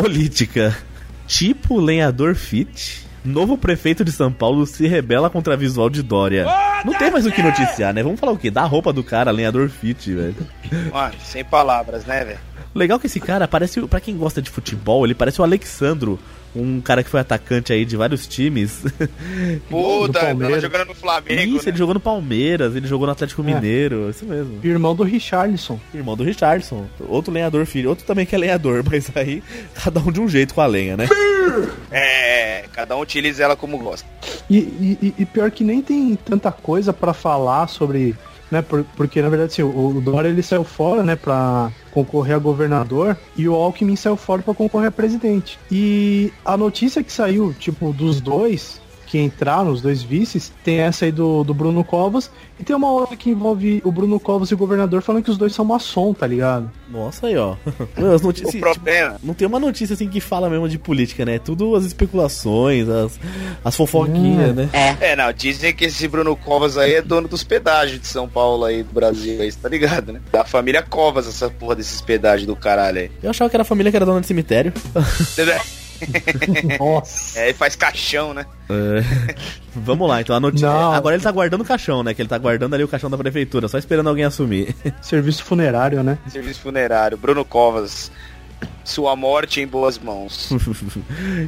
Política. 0.00 0.76
Tipo 1.26 1.78
lenhador 1.78 2.34
fit. 2.34 3.06
Novo 3.22 3.58
prefeito 3.58 4.02
de 4.02 4.10
São 4.10 4.32
Paulo 4.32 4.66
se 4.66 4.86
rebela 4.86 5.28
contra 5.28 5.56
visual 5.56 5.90
de 5.90 6.02
Dória. 6.02 6.46
Não 6.86 6.94
tem 6.94 7.10
mais 7.10 7.26
o 7.26 7.30
que 7.30 7.42
noticiar, 7.42 7.92
né? 7.92 8.02
Vamos 8.02 8.18
falar 8.18 8.32
o 8.32 8.38
quê? 8.38 8.50
Da 8.50 8.64
roupa 8.64 8.94
do 8.94 9.04
cara, 9.04 9.30
lenhador 9.30 9.68
fit, 9.68 10.14
velho. 10.14 10.34
Mano, 10.90 11.14
sem 11.22 11.44
palavras, 11.44 12.06
né, 12.06 12.24
velho? 12.24 12.38
Legal 12.74 12.98
que 12.98 13.08
esse 13.08 13.20
cara 13.20 13.46
parece, 13.46 13.80
pra 13.82 14.00
quem 14.00 14.16
gosta 14.16 14.40
de 14.40 14.48
futebol, 14.48 15.04
ele 15.04 15.14
parece 15.14 15.40
o 15.40 15.44
Alexandro, 15.44 16.18
um 16.54 16.80
cara 16.80 17.02
que 17.04 17.10
foi 17.10 17.20
atacante 17.20 17.72
aí 17.72 17.84
de 17.84 17.96
vários 17.96 18.26
times. 18.26 18.82
Puta, 19.68 20.20
tava 20.34 20.60
jogando 20.60 20.88
no 20.88 20.94
Flamengo. 20.94 21.40
Isso, 21.56 21.64
né? 21.66 21.70
ele 21.70 21.76
jogou 21.78 21.94
no 21.94 22.00
Palmeiras, 22.00 22.74
ele 22.74 22.86
jogou 22.86 23.06
no 23.06 23.12
Atlético 23.12 23.42
É. 23.42 23.44
Mineiro, 23.44 24.10
isso 24.10 24.24
mesmo. 24.24 24.58
Irmão 24.64 24.94
do 24.94 25.02
Richarlison. 25.02 25.78
Irmão 25.94 26.16
do 26.16 26.24
Richardson, 26.24 26.86
outro 27.08 27.32
lenhador 27.32 27.66
filho, 27.66 27.88
outro 27.90 28.04
também 28.04 28.26
que 28.26 28.34
é 28.34 28.38
lenhador, 28.38 28.82
mas 28.88 29.10
aí 29.14 29.42
cada 29.74 30.00
um 30.00 30.10
de 30.10 30.20
um 30.20 30.28
jeito 30.28 30.54
com 30.54 30.60
a 30.60 30.66
lenha, 30.66 30.96
né? 30.96 31.08
É, 31.90 32.64
cada 32.72 32.96
um 32.96 33.00
utiliza 33.00 33.42
ela 33.42 33.56
como 33.56 33.78
gosta. 33.78 34.08
E, 34.48 34.58
e- 34.58 34.98
e- 35.02 35.14
e 35.18 35.26
pior 35.26 35.50
que 35.50 35.64
nem 35.64 35.80
tem 35.82 36.16
tanta 36.16 36.50
coisa 36.52 36.92
pra 36.92 37.12
falar 37.12 37.68
sobre, 37.68 38.14
né? 38.50 38.62
por- 38.62 38.84
porque 38.96 39.20
na 39.22 39.28
verdade 39.28 39.52
assim, 39.52 39.62
o, 39.62 39.96
o 39.96 40.00
Dória 40.00 40.28
ele 40.28 40.42
saiu 40.42 40.64
fora, 40.64 41.02
né, 41.02 41.16
Pra 41.16 41.70
concorrer 41.92 42.36
a 42.36 42.38
governador 42.38 43.16
e 43.36 43.48
o 43.48 43.54
Alckmin 43.54 43.96
saiu 43.96 44.16
fora 44.16 44.42
pra 44.42 44.54
concorrer 44.54 44.88
a 44.88 44.92
presidente. 44.92 45.58
E 45.70 46.32
a 46.44 46.56
notícia 46.56 47.02
que 47.02 47.12
saiu, 47.12 47.52
tipo, 47.58 47.92
dos 47.92 48.20
dois 48.20 48.80
que 49.10 49.18
entraram, 49.18 49.72
os 49.72 49.82
dois 49.82 50.02
vices, 50.04 50.52
tem 50.62 50.78
essa 50.78 51.04
aí 51.04 51.10
do, 51.10 51.42
do 51.42 51.52
Bruno 51.52 51.82
Covas 51.82 52.30
e 52.60 52.62
tem 52.64 52.76
uma 52.76 52.88
outra 52.90 53.16
que 53.16 53.28
envolve 53.30 53.82
o 53.84 53.90
Bruno 53.90 54.20
Covas 54.20 54.50
e 54.50 54.54
o 54.54 54.56
governador 54.56 55.02
falando 55.02 55.24
que 55.24 55.30
os 55.30 55.36
dois 55.36 55.52
são 55.52 55.64
maçom, 55.64 56.14
tá 56.14 56.26
ligado? 56.28 56.70
Nossa 56.88 57.26
aí, 57.26 57.36
ó. 57.36 57.56
Meu, 57.98 58.12
as 58.14 58.22
O 58.22 58.26
notícias, 58.26 58.54
problema. 58.60 59.16
Não 59.22 59.34
tem 59.34 59.48
uma 59.48 59.58
notícia 59.58 59.94
assim 59.94 60.08
que 60.08 60.20
fala 60.20 60.48
mesmo 60.48 60.68
de 60.68 60.78
política, 60.78 61.24
né? 61.24 61.40
Tudo 61.40 61.74
as 61.74 61.84
especulações, 61.84 62.88
as, 62.88 63.18
as 63.64 63.74
fofoquinhas, 63.76 64.50
Hum. 64.50 64.54
né? 64.54 64.68
É, 65.00 65.16
não, 65.16 65.32
dizem 65.32 65.74
que 65.74 65.86
esse 65.86 66.06
Bruno 66.06 66.36
Covas 66.36 66.78
aí 66.78 66.94
é 66.94 67.02
dono 67.02 67.26
dos 67.26 67.42
pedágios 67.42 68.00
de 68.00 68.06
São 68.06 68.28
Paulo 68.28 68.64
aí, 68.64 68.84
do 68.84 68.92
Brasil 68.92 69.42
aí, 69.42 69.52
tá 69.52 69.68
ligado, 69.68 70.12
né? 70.12 70.20
Da 70.30 70.44
família 70.44 70.82
Covas, 70.82 71.26
essa 71.26 71.50
porra 71.50 71.74
desses 71.74 72.00
pedágios 72.00 72.46
do 72.46 72.54
caralho 72.54 72.98
aí. 73.00 73.10
Eu 73.22 73.30
achava 73.30 73.50
que 73.50 73.56
era 73.56 73.62
a 73.62 73.66
família 73.66 73.90
que 73.90 73.96
era 73.96 74.06
dona 74.06 74.20
de 74.20 74.26
cemitério. 74.28 74.72
Nossa. 76.78 77.38
É, 77.38 77.50
e 77.50 77.54
faz 77.54 77.76
caixão, 77.76 78.34
né? 78.34 78.46
É. 78.68 79.34
Vamos 79.74 80.08
lá, 80.08 80.20
então 80.20 80.34
a 80.34 80.40
notícia. 80.40 80.68
Não. 80.68 80.92
Agora 80.92 81.14
ele 81.14 81.22
tá 81.22 81.30
guardando 81.30 81.60
o 81.60 81.64
caixão, 81.64 82.02
né? 82.02 82.14
Que 82.14 82.22
ele 82.22 82.28
tá 82.28 82.38
guardando 82.38 82.74
ali 82.74 82.84
o 82.84 82.88
caixão 82.88 83.10
da 83.10 83.18
prefeitura, 83.18 83.68
só 83.68 83.78
esperando 83.78 84.08
alguém 84.08 84.24
assumir. 84.24 84.74
Serviço 85.00 85.44
funerário, 85.44 86.02
né? 86.02 86.18
Serviço 86.28 86.60
funerário, 86.60 87.16
Bruno 87.16 87.44
Covas. 87.44 88.10
Sua 88.84 89.16
morte 89.16 89.60
em 89.60 89.66
boas 89.66 89.98
mãos. 89.98 90.50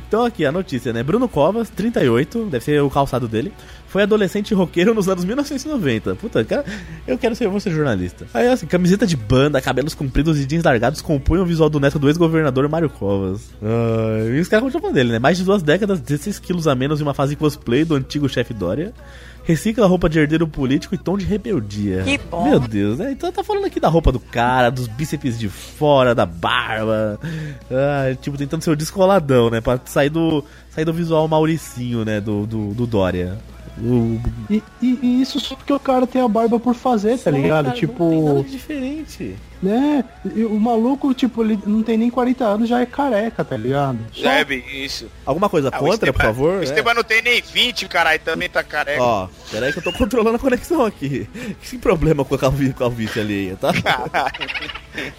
então 0.08 0.24
aqui 0.24 0.46
a 0.46 0.52
notícia, 0.52 0.92
né? 0.92 1.02
Bruno 1.02 1.28
Covas, 1.28 1.68
38, 1.68 2.46
deve 2.46 2.64
ser 2.64 2.82
o 2.82 2.88
calçado 2.88 3.28
dele. 3.28 3.52
Foi 3.92 4.04
adolescente 4.04 4.54
roqueiro 4.54 4.94
nos 4.94 5.06
anos 5.06 5.22
1990. 5.22 6.14
Puta, 6.14 6.42
cara, 6.42 6.64
eu 7.06 7.18
quero 7.18 7.36
ser, 7.36 7.44
eu 7.44 7.50
vou 7.50 7.60
ser 7.60 7.72
jornalista. 7.72 8.26
Aí 8.32 8.48
assim, 8.48 8.66
camiseta 8.66 9.06
de 9.06 9.14
banda, 9.14 9.60
cabelos 9.60 9.94
compridos 9.94 10.40
e 10.40 10.46
jeans 10.46 10.64
largados 10.64 11.02
compõem 11.02 11.40
o 11.40 11.44
visual 11.44 11.68
do 11.68 11.78
neto 11.78 11.98
do 11.98 12.08
ex-governador 12.08 12.66
Mário 12.70 12.88
Covas. 12.88 13.50
Ah, 13.62 14.30
e 14.34 14.40
os 14.40 14.48
caras 14.48 14.64
continuam 14.64 14.94
dele, 14.94 15.12
né? 15.12 15.18
Mais 15.18 15.36
de 15.36 15.44
duas 15.44 15.62
décadas, 15.62 16.00
16 16.00 16.38
quilos 16.38 16.66
a 16.66 16.74
menos 16.74 17.00
em 17.00 17.02
uma 17.02 17.12
fase 17.12 17.36
cosplay 17.36 17.84
do 17.84 17.94
antigo 17.94 18.26
chefe 18.30 18.54
Dória. 18.54 18.94
Recicla 19.44 19.84
a 19.84 19.88
roupa 19.88 20.08
de 20.08 20.18
herdeiro 20.18 20.48
político 20.48 20.94
e 20.94 20.98
tom 20.98 21.18
de 21.18 21.26
rebeldia. 21.26 22.02
Que 22.02 22.16
bom. 22.16 22.48
Meu 22.48 22.60
Deus, 22.60 22.98
né? 22.98 23.12
Então 23.12 23.30
tá 23.30 23.44
falando 23.44 23.66
aqui 23.66 23.78
da 23.78 23.88
roupa 23.88 24.10
do 24.10 24.20
cara, 24.20 24.70
dos 24.70 24.86
bíceps 24.86 25.38
de 25.38 25.50
fora, 25.50 26.14
da 26.14 26.24
barba. 26.24 27.20
Ah, 27.70 28.16
tipo, 28.22 28.38
tentando 28.38 28.62
ser 28.62 28.70
o 28.70 28.76
descoladão, 28.76 29.50
né? 29.50 29.60
Pra 29.60 29.78
sair 29.84 30.08
do, 30.08 30.42
sair 30.70 30.86
do 30.86 30.94
visual 30.94 31.28
mauricinho, 31.28 32.06
né? 32.06 32.22
Do, 32.22 32.46
do, 32.46 32.72
do 32.72 32.86
Dória. 32.86 33.36
O, 33.82 34.20
E, 34.48 34.62
e- 34.80 34.98
e 35.02 35.20
isso 35.22 35.40
só 35.40 35.56
porque 35.56 35.72
o 35.72 35.80
cara 35.80 36.06
tem 36.06 36.22
a 36.22 36.28
barba 36.28 36.60
por 36.60 36.74
fazer, 36.74 37.18
tá 37.18 37.30
ligado? 37.30 37.64
Cara, 37.66 37.80
Não 37.80 37.88
tem 37.96 38.22
nada 38.22 38.40
tipo, 38.42 38.50
diferente. 38.50 39.34
Né? 39.62 40.04
E 40.34 40.44
o 40.44 40.58
maluco, 40.58 41.14
tipo, 41.14 41.42
ele 41.42 41.58
não 41.66 41.82
tem 41.82 41.96
nem 41.96 42.10
40 42.10 42.44
anos, 42.44 42.68
já 42.68 42.80
é 42.80 42.86
careca, 42.86 43.44
tá 43.44 43.56
ligado? 43.56 43.98
Só- 44.12 44.28
É, 44.28 44.44
isso. 44.74 45.06
Alguma 45.24 45.48
coisa 45.48 45.68
Ah, 45.68 45.78
contra, 45.78 46.12
por 46.12 46.18
Esteban- 46.20 46.24
favor? 46.24 46.54
O 46.58 46.60
É. 46.60 46.64
Esteban 46.64 46.94
não 46.94 47.04
tem 47.04 47.22
nem 47.22 47.40
20, 47.42 47.86
caralho, 47.88 48.20
também 48.24 48.48
tá 48.48 48.62
careca. 48.64 49.02
Ó, 49.02 49.28
peraí 49.50 49.72
que 49.72 49.78
eu 49.78 49.82
tô 49.82 49.92
controlando 49.92 50.36
a 50.36 50.38
conexão 50.40 50.84
aqui. 50.84 51.28
Que 51.62 51.78
problema 51.78 52.24
com 52.24 52.34
a 52.34 52.38
calvície, 52.38 52.74
calvície 52.74 53.20
ali, 53.20 53.56
tá? 53.60 53.72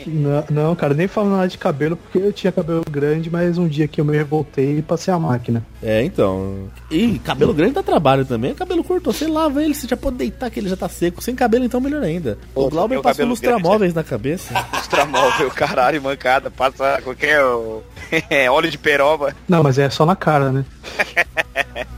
Não, 0.06 0.46
não, 0.50 0.76
cara, 0.76 0.94
nem 0.94 1.08
falo 1.08 1.30
nada 1.32 1.48
de 1.48 1.58
cabelo, 1.58 1.96
porque 1.98 2.18
eu 2.18 2.32
tinha 2.34 2.52
cabelo 2.52 2.84
grande, 2.89 3.30
mas 3.30 3.58
um 3.58 3.68
dia 3.68 3.88
que 3.88 4.00
eu 4.00 4.06
me 4.06 4.16
revoltei 4.16 4.78
e 4.78 4.82
passei 4.82 5.14
a 5.14 5.18
máquina. 5.20 5.66
É, 5.82 6.04
então. 6.04 6.68
E 6.91 7.18
cabelo 7.20 7.54
grande 7.54 7.74
dá 7.74 7.84
trabalho 7.84 8.26
também. 8.26 8.54
Cabelo 8.54 8.84
curto, 8.84 9.12
você 9.12 9.28
lava 9.28 9.64
ele, 9.64 9.74
você 9.74 9.88
já 9.88 9.98
pode 9.98 10.18
deitar 10.18 10.50
que 10.52 10.60
ele 10.60 10.70
já 10.70 10.76
tá 10.78 10.88
seco. 10.88 11.22
Sem 11.24 11.34
cabelo, 11.36 11.66
então, 11.66 11.80
melhor 11.82 12.04
ainda. 12.04 12.38
O 12.54 12.70
Glauber 12.70 13.02
passou 13.02 13.26
lustramóveis 13.26 13.94
na 13.94 14.04
cabeça. 14.04 14.33
Lustramóvel, 14.74 15.50
caralho, 15.56 16.02
mancada. 16.02 16.50
Passa 16.52 17.00
qualquer 17.04 17.42
ó, 17.44 17.80
óleo 18.52 18.70
de 18.72 18.78
peroba. 18.78 19.36
Não, 19.48 19.64
mas 19.64 19.78
é 19.80 19.90
só 19.90 20.06
na 20.06 20.16
cara, 20.16 20.52
né? 20.52 20.66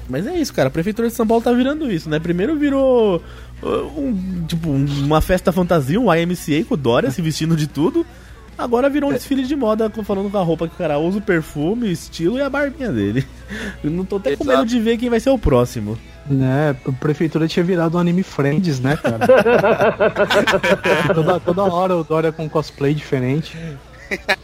Mas 0.08 0.28
é 0.28 0.36
isso, 0.38 0.54
cara. 0.54 0.68
A 0.68 0.72
Prefeitura 0.72 1.08
de 1.08 1.16
São 1.16 1.26
Paulo 1.26 1.44
tá 1.44 1.52
virando 1.52 1.92
isso, 1.92 2.08
né? 2.10 2.20
Primeiro 2.20 2.56
virou 2.56 3.24
um, 3.64 4.46
tipo, 4.48 4.70
um- 4.70 4.86
uma 5.04 5.20
festa 5.20 5.52
fantasia, 5.52 6.00
um 6.00 6.14
YMCA 6.14 6.64
com 6.64 6.76
o 6.76 6.78
Dória 6.78 7.10
se 7.10 7.22
vestindo 7.24 7.56
de 7.56 7.66
tudo. 7.66 8.06
Agora 8.56 8.88
virou 8.90 9.10
um 9.10 9.14
desfile 9.14 9.44
de 9.44 9.56
moda 9.56 9.90
com- 9.90 10.04
falando 10.04 10.30
com 10.30 10.38
a 10.38 10.42
roupa 10.44 10.68
que 10.68 10.76
o 10.76 10.78
cara 10.78 11.00
usa, 11.00 11.18
o 11.18 11.22
perfume, 11.22 11.88
o 11.88 11.92
estilo 11.92 12.38
e 12.38 12.42
a 12.42 12.50
barbinha 12.50 12.92
dele. 12.92 13.26
Eu 13.84 13.90
não 13.90 14.06
tô 14.06 14.18
até 14.18 14.36
com 14.36 14.44
medo 14.46 14.66
de 14.66 14.80
ver 14.80 14.98
quem 14.98 15.10
vai 15.10 15.20
ser 15.20 15.32
o 15.32 15.40
próximo. 15.40 15.98
Né, 16.28 16.76
a 16.88 16.92
prefeitura 16.92 17.48
tinha 17.48 17.64
virado 17.64 17.98
um 17.98 18.00
anime 18.00 18.24
Friends, 18.24 18.80
né, 18.80 18.98
cara? 18.98 19.28
toda, 21.14 21.40
toda 21.40 21.64
hora 21.64 21.96
o 21.96 22.04
Dória 22.04 22.32
com 22.32 22.50
cosplay 22.50 22.96
diferente. 22.96 23.56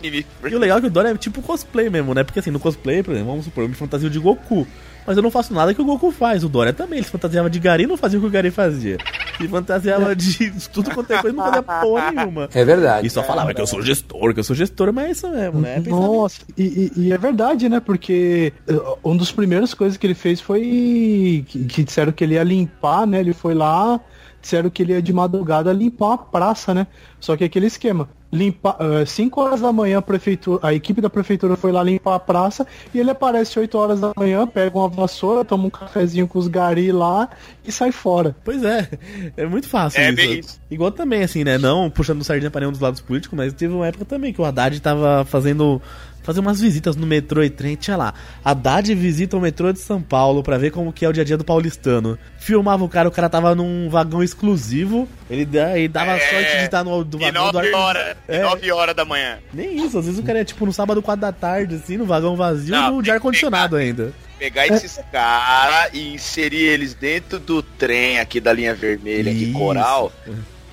E 0.04 0.56
o 0.56 0.60
legal 0.60 0.78
é 0.78 0.82
que 0.82 0.88
o 0.88 0.92
Dória 0.92 1.10
é 1.10 1.18
tipo 1.18 1.42
cosplay 1.42 1.90
mesmo, 1.90 2.14
né? 2.14 2.24
Porque 2.24 2.40
assim, 2.40 2.52
no 2.52 2.60
cosplay, 2.60 3.02
por 3.02 3.12
exemplo, 3.12 3.32
vamos 3.32 3.46
supor, 3.46 3.64
eu 3.64 3.70
me 3.70 3.76
fantasio 3.76 4.10
de 4.10 4.20
Goku. 4.20 4.68
Mas 5.06 5.18
eu 5.18 5.24
não 5.24 5.32
faço 5.32 5.54
nada 5.54 5.74
que 5.74 5.82
o 5.82 5.86
Goku 5.86 6.12
faz. 6.12 6.44
O 6.44 6.50
Dória 6.50 6.72
também, 6.74 6.98
ele 7.00 7.06
se 7.06 7.12
fantasiava 7.12 7.50
de 7.50 7.60
Gari 7.60 7.84
e 7.84 7.88
não 7.88 7.98
fazia 7.98 8.20
o 8.20 8.22
que 8.22 8.28
o 8.28 8.32
Gari 8.32 8.52
fazia. 8.52 8.98
Se 9.38 9.48
fantasiava 9.48 10.16
de 10.16 10.52
tudo 10.72 10.92
quanto 10.92 11.12
é 11.12 11.22
coisa, 11.22 11.36
não 11.36 11.44
fazia 11.44 11.64
porra 11.64 12.12
nenhuma. 12.12 12.50
É 12.54 12.64
verdade. 12.64 13.08
E 13.08 13.10
só 13.10 13.24
falava 13.24 13.54
que 13.54 13.62
eu 13.62 13.68
sou 13.68 13.82
gestor, 13.82 14.34
que 14.34 14.40
eu 14.40 14.44
sou 14.44 14.56
gestor, 14.56 14.94
mas 14.94 15.06
é 15.08 15.12
isso 15.12 15.30
mesmo, 15.30 15.60
né? 15.60 15.82
É. 15.86 15.90
Nossa, 15.90 16.42
e, 16.58 16.92
e- 16.96 17.02
e 17.08 17.14
é 17.14 17.18
verdade, 17.18 17.68
né? 17.68 17.80
Porque 17.80 18.54
uh, 18.70 18.98
uma 19.04 19.18
das 19.18 19.32
primeiras 19.32 19.74
coisas 19.74 19.98
que 19.98 20.06
ele 20.06 20.14
fez 20.14 20.40
foi 20.40 21.44
que, 21.48 21.66
que 21.66 21.84
disseram 21.84 22.12
que 22.12 22.24
ele 22.24 22.36
ia 22.36 22.44
limpar, 22.44 23.08
né? 23.08 23.20
Ele 23.20 23.34
foi 23.34 23.54
lá, 23.56 24.00
disseram 24.42 24.70
que 24.70 24.82
ele 24.82 24.94
ia 24.94 25.02
de 25.02 25.14
madrugada 25.14 25.72
limpar 25.72 26.14
a 26.14 26.18
praça, 26.18 26.74
né? 26.74 26.88
Só 27.20 27.38
que 27.38 27.44
aquele 27.44 27.68
esquema. 27.68 28.10
Limpar, 28.34 28.78
5 29.06 29.42
horas 29.42 29.60
da 29.60 29.74
manhã 29.74 29.98
a 29.98 30.02
prefeitura, 30.02 30.66
a 30.66 30.74
equipe 30.74 31.02
da 31.02 31.10
prefeitura 31.10 31.58
foi 31.58 31.70
lá 31.70 31.84
limpar 31.84 32.16
a 32.16 32.20
praça 32.20 32.66
e 32.94 33.00
ele 33.00 33.12
aparece 33.12 33.60
8 33.60 33.78
horas 33.78 34.00
da 34.00 34.14
manhã, 34.16 34.48
pega 34.48 34.78
uma 34.78 34.88
vassoura, 34.88 35.44
toma 35.44 35.66
um 35.66 35.70
cafezinho 35.70 36.26
com 36.26 36.40
os 36.40 36.48
gari 36.48 36.94
lá 36.94 37.28
e 37.68 37.74
sai 37.74 37.92
fora. 37.92 38.34
Pois 38.46 38.64
é, 38.64 38.88
é 39.36 39.46
muito 39.46 39.68
fácil 39.68 40.00
É 40.00 40.08
isso. 40.08 40.16
bem 40.16 40.40
isso. 40.40 40.62
Igual 40.72 40.92
também, 40.92 41.24
assim, 41.24 41.44
né? 41.44 41.58
Não 41.58 41.90
puxando 41.90 42.24
sardinha 42.24 42.50
para 42.50 42.62
nenhum 42.62 42.72
dos 42.72 42.80
lados 42.80 43.02
políticos, 43.02 43.36
mas 43.38 43.52
teve 43.52 43.74
uma 43.74 43.86
época 43.86 44.06
também 44.06 44.32
que 44.32 44.40
o 44.40 44.46
Haddad 44.46 44.80
tava 44.80 45.26
fazendo. 45.26 45.82
Fazer 46.24 46.40
umas 46.40 46.62
visitas 46.62 46.96
no 46.96 47.08
metrô 47.08 47.44
e 47.44 47.50
trem, 47.50 47.76
tinha 47.76 47.98
lá. 47.98 48.14
Haddad 48.46 48.94
visita 48.94 49.36
o 49.36 49.42
metrô 49.42 49.72
de 49.74 49.80
São 49.80 50.02
Paulo 50.02 50.44
pra 50.44 50.58
ver 50.58 50.70
como 50.72 50.94
que 50.94 51.04
é 51.04 51.10
o 51.10 51.14
dia 51.14 51.24
a 51.24 51.26
dia 51.26 51.38
do 51.38 51.44
paulistano. 51.44 52.18
Filmava 52.38 52.84
o 52.84 52.90
cara, 52.90 53.08
o 53.08 53.12
cara 53.12 53.28
tava 53.30 53.56
num 53.56 53.90
vagão 53.90 54.22
exclusivo. 54.24 55.08
Ele 55.30 55.48
ele 55.76 55.88
dava 55.88 56.12
É, 56.12 56.20
sorte 56.20 56.58
de 56.58 56.64
estar 56.66 56.84
no 56.84 57.04
do 57.04 57.18
E 57.18 57.22
vagão 57.26 57.52
9 57.52 57.68
ar- 57.68 57.74
horas, 57.74 58.18
e 58.30 58.36
É. 58.36 58.42
9 58.42 58.72
horas 58.72 58.96
da 58.96 59.04
manhã. 59.06 59.40
Nem 59.54 59.84
isso, 59.86 59.98
às 59.98 60.06
vezes 60.06 60.20
o 60.20 60.24
cara 60.24 60.40
é 60.42 60.46
tipo 60.46 60.66
no 60.66 60.72
sábado, 60.74 61.02
4 61.02 61.22
da 61.22 61.32
tarde, 61.32 61.76
assim, 61.76 61.98
no 61.98 62.06
vagão 62.06 62.36
vazio, 62.36 62.72
Não, 62.76 62.96
no 62.98 63.02
de 63.04 63.10
ar-condicionado 63.12 63.76
ainda. 63.76 64.14
pegar 64.38 64.68
esses 64.68 65.00
caras 65.12 65.90
e 65.94 66.14
inserir 66.14 66.58
eles 66.64 66.94
dentro 66.94 67.40
do 67.40 67.62
trem 67.64 68.20
aqui 68.20 68.40
da 68.40 68.52
linha 68.54 68.74
vermelha 68.76 69.34
de 69.34 69.46
Isso. 69.46 69.54
coral. 69.54 70.12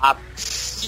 Às 0.01 0.17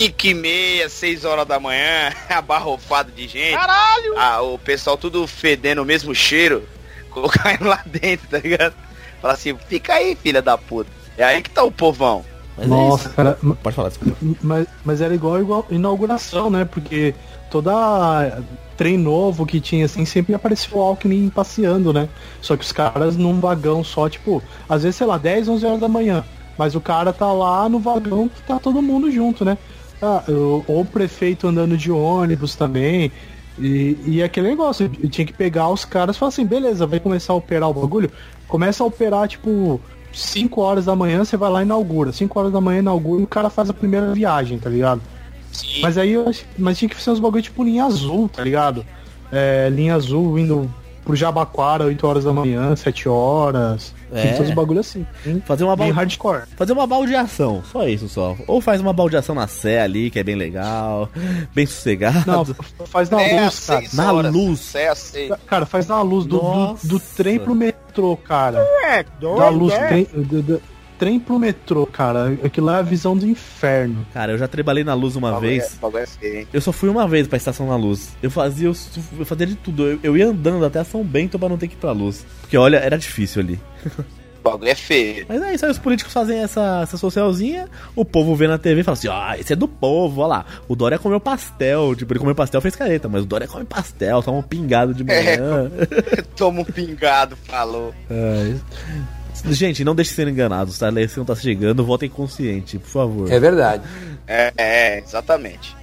5 0.01 0.25
e 0.25 0.33
meia, 0.33 0.89
6 0.89 1.25
horas 1.25 1.47
da 1.47 1.59
manhã, 1.59 2.11
abarrofado 2.27 3.11
de 3.11 3.27
gente. 3.27 3.53
Caralho! 3.53 4.17
Ah, 4.17 4.41
o 4.41 4.57
pessoal 4.57 4.97
tudo 4.97 5.27
fedendo 5.27 5.83
o 5.83 5.85
mesmo 5.85 6.15
cheiro, 6.15 6.67
colocar 7.11 7.53
ele 7.53 7.65
lá 7.65 7.83
dentro, 7.85 8.27
tá 8.27 8.39
ligado? 8.39 8.73
Fala 9.21 9.35
assim, 9.35 9.55
fica 9.67 9.93
aí, 9.93 10.15
filha 10.15 10.41
da 10.41 10.57
puta. 10.57 10.89
É 11.15 11.23
aí 11.23 11.43
que 11.43 11.51
tá 11.51 11.63
o 11.63 11.71
povão. 11.71 12.25
Mas 12.57 12.67
Nossa, 12.67 13.03
é 13.03 13.07
isso. 13.07 13.15
cara, 13.15 13.37
Pode 13.61 13.75
falar, 13.75 13.89
desculpa. 13.89 14.17
Mas, 14.41 14.67
mas 14.83 15.01
era 15.01 15.13
igual, 15.13 15.39
igual 15.39 15.67
inauguração, 15.69 16.49
né? 16.49 16.65
Porque 16.65 17.13
toda 17.51 18.41
trem 18.75 18.97
novo 18.97 19.45
que 19.45 19.61
tinha, 19.61 19.85
assim, 19.85 20.03
sempre 20.03 20.33
aparecia 20.33 20.75
o 20.75 20.81
Alckmin 20.81 21.29
passeando, 21.29 21.93
né? 21.93 22.09
Só 22.41 22.57
que 22.57 22.63
os 22.63 22.71
caras 22.71 23.15
num 23.15 23.39
vagão 23.39 23.83
só, 23.83 24.09
tipo, 24.09 24.41
às 24.67 24.81
vezes, 24.81 24.95
sei 24.95 25.05
lá, 25.05 25.19
10, 25.19 25.47
11 25.47 25.65
horas 25.67 25.79
da 25.79 25.87
manhã. 25.87 26.25
Mas 26.57 26.73
o 26.73 26.81
cara 26.81 27.13
tá 27.13 27.31
lá 27.31 27.69
no 27.69 27.79
vagão 27.79 28.27
que 28.27 28.41
tá 28.41 28.59
todo 28.59 28.81
mundo 28.81 29.11
junto, 29.11 29.45
né? 29.45 29.57
Ah, 30.01 30.23
ou 30.27 30.81
o 30.81 30.85
prefeito 30.85 31.47
andando 31.47 31.77
de 31.77 31.91
ônibus 31.91 32.55
também. 32.55 33.11
E, 33.59 33.97
e 34.05 34.23
aquele 34.23 34.49
negócio, 34.49 34.89
tinha 34.89 35.25
que 35.25 35.33
pegar 35.33 35.69
os 35.69 35.85
caras 35.85 36.15
e 36.15 36.19
falar 36.19 36.29
assim, 36.29 36.45
beleza, 36.45 36.87
vai 36.87 36.99
começar 36.99 37.33
a 37.33 37.35
operar 37.35 37.69
o 37.69 37.73
bagulho. 37.73 38.11
Começa 38.47 38.83
a 38.83 38.87
operar, 38.87 39.27
tipo, 39.27 39.79
5 40.13 40.61
horas 40.61 40.85
da 40.85 40.95
manhã, 40.95 41.23
você 41.23 41.37
vai 41.37 41.49
lá 41.49 41.61
e 41.61 41.65
inaugura. 41.65 42.11
5 42.11 42.39
horas 42.39 42.51
da 42.51 42.59
manhã 42.59 42.79
inaugura 42.79 43.21
e 43.21 43.23
o 43.23 43.27
cara 43.27 43.49
faz 43.49 43.69
a 43.69 43.73
primeira 43.73 44.13
viagem, 44.13 44.57
tá 44.57 44.69
ligado? 44.69 45.01
Sim. 45.51 45.81
Mas 45.81 45.97
aí 45.97 46.15
mas 46.57 46.77
tinha 46.77 46.89
que 46.89 47.01
ser 47.01 47.11
uns 47.11 47.19
bagulho 47.19 47.43
tipo 47.43 47.63
linha 47.63 47.85
azul, 47.85 48.29
tá 48.29 48.43
ligado? 48.43 48.85
É, 49.31 49.69
linha 49.69 49.95
azul 49.95 50.39
indo 50.39 50.69
pro 51.03 51.15
Jabaquara, 51.15 51.85
8 51.85 52.07
horas 52.07 52.23
da 52.23 52.33
manhã, 52.33 52.75
7 52.75 53.09
horas. 53.09 53.93
É. 54.13 54.33
Tem 54.33 54.41
uns 54.41 54.51
bagulho 54.51 54.79
assim. 54.81 55.05
hein? 55.25 55.41
Fazer 55.45 55.63
uma, 55.63 55.75
Bem 55.75 55.87
bal... 55.87 55.95
hardcore. 55.97 56.43
Fazer 56.57 56.73
uma 56.73 56.85
baldeação, 56.85 57.63
só 57.71 57.87
isso 57.87 58.09
só. 58.09 58.35
Ou 58.47 58.59
faz 58.61 58.81
uma 58.81 58.91
baldeação 58.93 59.33
na 59.33 59.47
Sé 59.47 59.81
ali, 59.81 60.09
que 60.09 60.19
é 60.19 60.23
bem 60.23 60.35
legal, 60.35 61.09
bem 61.55 61.65
sossegado. 61.65 62.23
Não, 62.27 62.45
faz 62.85 63.09
na 63.09 63.21
É, 63.21 63.43
luz, 63.43 63.65
cara. 63.65 63.83
Na 63.93 64.13
horas, 64.13 64.33
luz. 64.33 64.75
É, 64.75 64.89
às 64.89 64.97
seis. 64.99 65.31
Cara, 65.47 65.65
faz 65.65 65.87
na 65.87 66.01
luz 66.01 66.25
do, 66.25 66.39
do, 66.39 66.77
do 66.83 66.99
trem 66.99 67.39
pro 67.39 67.55
metrô, 67.55 68.17
cara. 68.17 68.59
É, 68.83 69.03
Da 69.03 69.49
luz, 69.49 69.73
trem, 69.73 70.07
do, 70.13 70.41
do- 70.41 70.61
trem 71.01 71.19
pro 71.19 71.39
metrô, 71.39 71.87
cara. 71.87 72.37
Aquilo 72.43 72.67
lá 72.67 72.77
é 72.77 72.79
a 72.79 72.83
visão 72.83 73.17
do 73.17 73.25
inferno. 73.25 74.05
Cara, 74.13 74.33
eu 74.33 74.37
já 74.37 74.47
trabalhei 74.47 74.83
na 74.83 74.93
luz 74.93 75.15
uma 75.15 75.39
vez. 75.39 75.75
Bagulho 75.81 76.03
é 76.03 76.05
feio, 76.05 76.39
hein? 76.41 76.47
Eu 76.53 76.61
só 76.61 76.71
fui 76.71 76.89
uma 76.89 77.07
vez 77.07 77.27
pra 77.27 77.37
estação 77.37 77.67
na 77.67 77.75
luz. 77.75 78.11
Eu 78.21 78.29
fazia, 78.29 78.67
eu, 78.67 78.75
eu 79.17 79.25
fazia 79.25 79.47
de 79.47 79.55
tudo. 79.55 79.87
Eu, 79.87 79.99
eu 80.03 80.15
ia 80.15 80.27
andando 80.27 80.63
até 80.63 80.77
a 80.77 80.83
São 80.83 81.03
Bento 81.03 81.39
pra 81.39 81.49
não 81.49 81.57
ter 81.57 81.67
que 81.67 81.73
ir 81.73 81.77
pra 81.77 81.91
luz. 81.91 82.23
Porque 82.41 82.55
olha, 82.55 82.77
era 82.77 82.99
difícil 82.99 83.41
ali. 83.41 83.59
O 84.41 84.43
bagulho 84.43 84.69
é 84.69 84.75
feio. 84.75 85.25
Mas 85.27 85.41
é 85.41 85.53
isso 85.55 85.65
aí, 85.65 85.71
os 85.71 85.79
políticos 85.79 86.13
fazem 86.13 86.39
essa, 86.39 86.81
essa 86.83 86.97
socialzinha, 86.97 87.67
o 87.95 88.03
povo 88.03 88.35
vê 88.35 88.47
na 88.47 88.57
TV 88.57 88.81
e 88.81 88.83
fala 88.83 88.97
assim, 88.97 89.07
ó, 89.07 89.33
esse 89.35 89.53
é 89.53 89.55
do 89.55 89.67
povo, 89.67 90.21
ó 90.21 90.27
lá. 90.27 90.45
O 90.67 90.75
Dória 90.75 90.97
comeu 90.97 91.19
pastel, 91.19 91.95
tipo, 91.95 92.11
ele 92.11 92.19
comeu 92.19 92.33
pastel 92.33 92.59
fez 92.59 92.75
careta, 92.75 93.07
mas 93.07 93.21
o 93.21 93.27
Dória 93.27 93.47
come 93.47 93.65
pastel, 93.65 94.23
toma 94.23 94.39
um 94.39 94.43
pingado 94.43 94.95
de 94.95 95.03
manhã. 95.03 95.71
Toma 96.35 96.61
um 96.61 96.65
pingado, 96.65 97.35
falou. 97.35 97.93
É. 98.09 98.55
Gente, 99.49 99.83
não 99.83 99.95
deixe 99.95 100.11
de 100.11 100.15
ser 100.15 100.27
enganados, 100.27 100.77
tá? 100.77 100.85
A 100.85 100.89
eleição 100.89 101.25
tá 101.25 101.35
chegando, 101.35 101.83
votem 101.83 102.09
consciente, 102.09 102.77
por 102.77 102.89
favor. 102.89 103.31
É 103.31 103.39
verdade. 103.39 103.83
É, 104.27 104.53
é, 104.57 104.99
exatamente. 104.99 105.75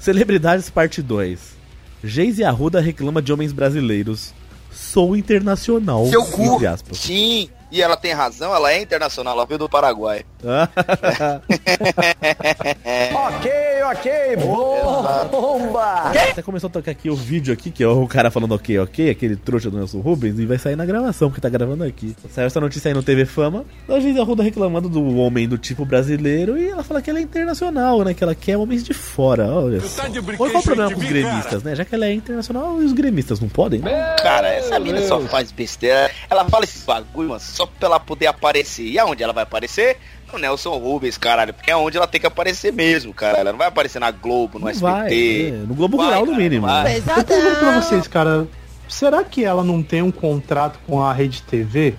Celebridades 0.00 0.70
Parte 0.70 1.02
2. 1.02 1.49
Geise 2.02 2.44
Arruda 2.44 2.80
reclama 2.80 3.20
de 3.20 3.32
homens 3.32 3.52
brasileiros. 3.52 4.32
Sou 4.72 5.16
internacional. 5.16 6.06
Seu 6.06 6.24
cu. 6.24 6.58
Sim, 6.92 7.48
e 7.70 7.82
ela 7.82 7.96
tem 7.96 8.12
razão, 8.12 8.54
ela 8.54 8.72
é 8.72 8.80
internacional, 8.80 9.34
ela 9.34 9.46
veio 9.46 9.58
do 9.58 9.68
Paraguai. 9.68 10.24
Ok, 13.12 13.50
ok, 13.90 14.36
bomba! 14.36 16.12
Até 16.30 16.42
começou 16.42 16.68
a 16.68 16.70
tocar 16.70 16.90
aqui 16.90 17.10
o 17.10 17.16
vídeo 17.16 17.52
aqui, 17.52 17.70
que 17.70 17.82
é 17.82 17.88
o 17.88 18.06
cara 18.06 18.30
falando 18.30 18.54
ok, 18.54 18.78
ok, 18.78 19.10
aquele 19.10 19.36
trouxa 19.36 19.70
do 19.70 19.76
Nelson 19.76 20.00
Rubens, 20.00 20.38
e 20.38 20.46
vai 20.46 20.58
sair 20.58 20.76
na 20.76 20.84
gravação, 20.84 21.28
porque 21.28 21.40
tá 21.40 21.48
gravando 21.48 21.84
aqui. 21.84 22.14
Saiu 22.30 22.46
essa 22.46 22.60
notícia 22.60 22.88
aí 22.88 22.94
no 22.94 23.02
TV 23.02 23.24
Fama, 23.24 23.64
da 23.86 24.00
Geise 24.00 24.20
Arruda 24.20 24.42
reclamando 24.42 24.88
do 24.88 25.16
homem 25.16 25.48
do 25.48 25.58
tipo 25.58 25.84
brasileiro, 25.84 26.58
e 26.58 26.68
ela 26.68 26.82
fala 26.82 27.02
que 27.02 27.10
ela 27.10 27.18
é 27.18 27.22
internacional, 27.22 28.02
né, 28.04 28.14
que 28.14 28.22
ela 28.22 28.34
quer 28.34 28.56
homens 28.56 28.82
de 28.82 28.94
fora, 28.94 29.46
olha 29.46 29.80
só. 29.80 30.02
Qual 30.36 30.50
é 30.50 30.58
o 30.58 30.62
problema 30.62 30.92
com 30.92 31.00
os 31.00 31.06
gremistas, 31.06 31.62
né? 31.62 31.74
Já 31.74 31.84
que 31.84 31.94
ela 31.94 32.06
é 32.06 32.12
internacional, 32.14 32.74
os 32.74 32.92
gremistas 32.92 33.40
não 33.40 33.48
podem? 33.48 33.80
Cara, 34.22 34.48
essa 34.48 34.78
mina 34.78 35.00
só 35.06 35.20
faz 35.22 35.50
besteira. 35.52 36.10
Ela 36.28 36.44
fala 36.48 36.64
esses 36.64 36.84
bagulho, 36.84 37.30
mano, 37.30 37.40
só 37.60 37.66
pra 37.66 37.86
ela 37.88 38.00
poder 38.00 38.26
aparecer. 38.26 38.84
E 38.84 38.98
aonde 38.98 39.22
ela 39.22 39.32
vai 39.32 39.42
aparecer? 39.42 39.98
No 40.32 40.38
Nelson 40.38 40.76
Rubens, 40.78 41.18
caralho. 41.18 41.52
Porque 41.52 41.70
é 41.70 41.76
onde 41.76 41.96
ela 41.96 42.06
tem 42.06 42.20
que 42.20 42.26
aparecer 42.26 42.72
mesmo, 42.72 43.12
cara. 43.12 43.38
Ela 43.38 43.52
não 43.52 43.58
vai 43.58 43.68
aparecer 43.68 43.98
na 43.98 44.10
Globo, 44.10 44.58
no 44.58 44.64
Não 44.64 44.70
SBT. 44.70 44.92
vai, 44.92 45.12
é, 45.12 45.50
no 45.66 45.74
Globo 45.74 45.96
Vai, 45.96 46.06
Rural, 46.06 46.20
no 46.22 46.26
cara, 46.32 46.38
mínimo. 46.42 46.66
vai. 46.66 46.96
Eu 46.98 47.02
pergunto 47.24 47.56
pra 47.58 47.80
vocês, 47.82 48.06
cara, 48.08 48.48
será 48.88 49.22
que 49.24 49.44
ela 49.44 49.62
não 49.62 49.82
tem 49.82 50.00
um 50.02 50.10
contrato 50.10 50.78
com 50.86 51.02
a 51.02 51.12
Rede 51.12 51.42
TV? 51.42 51.94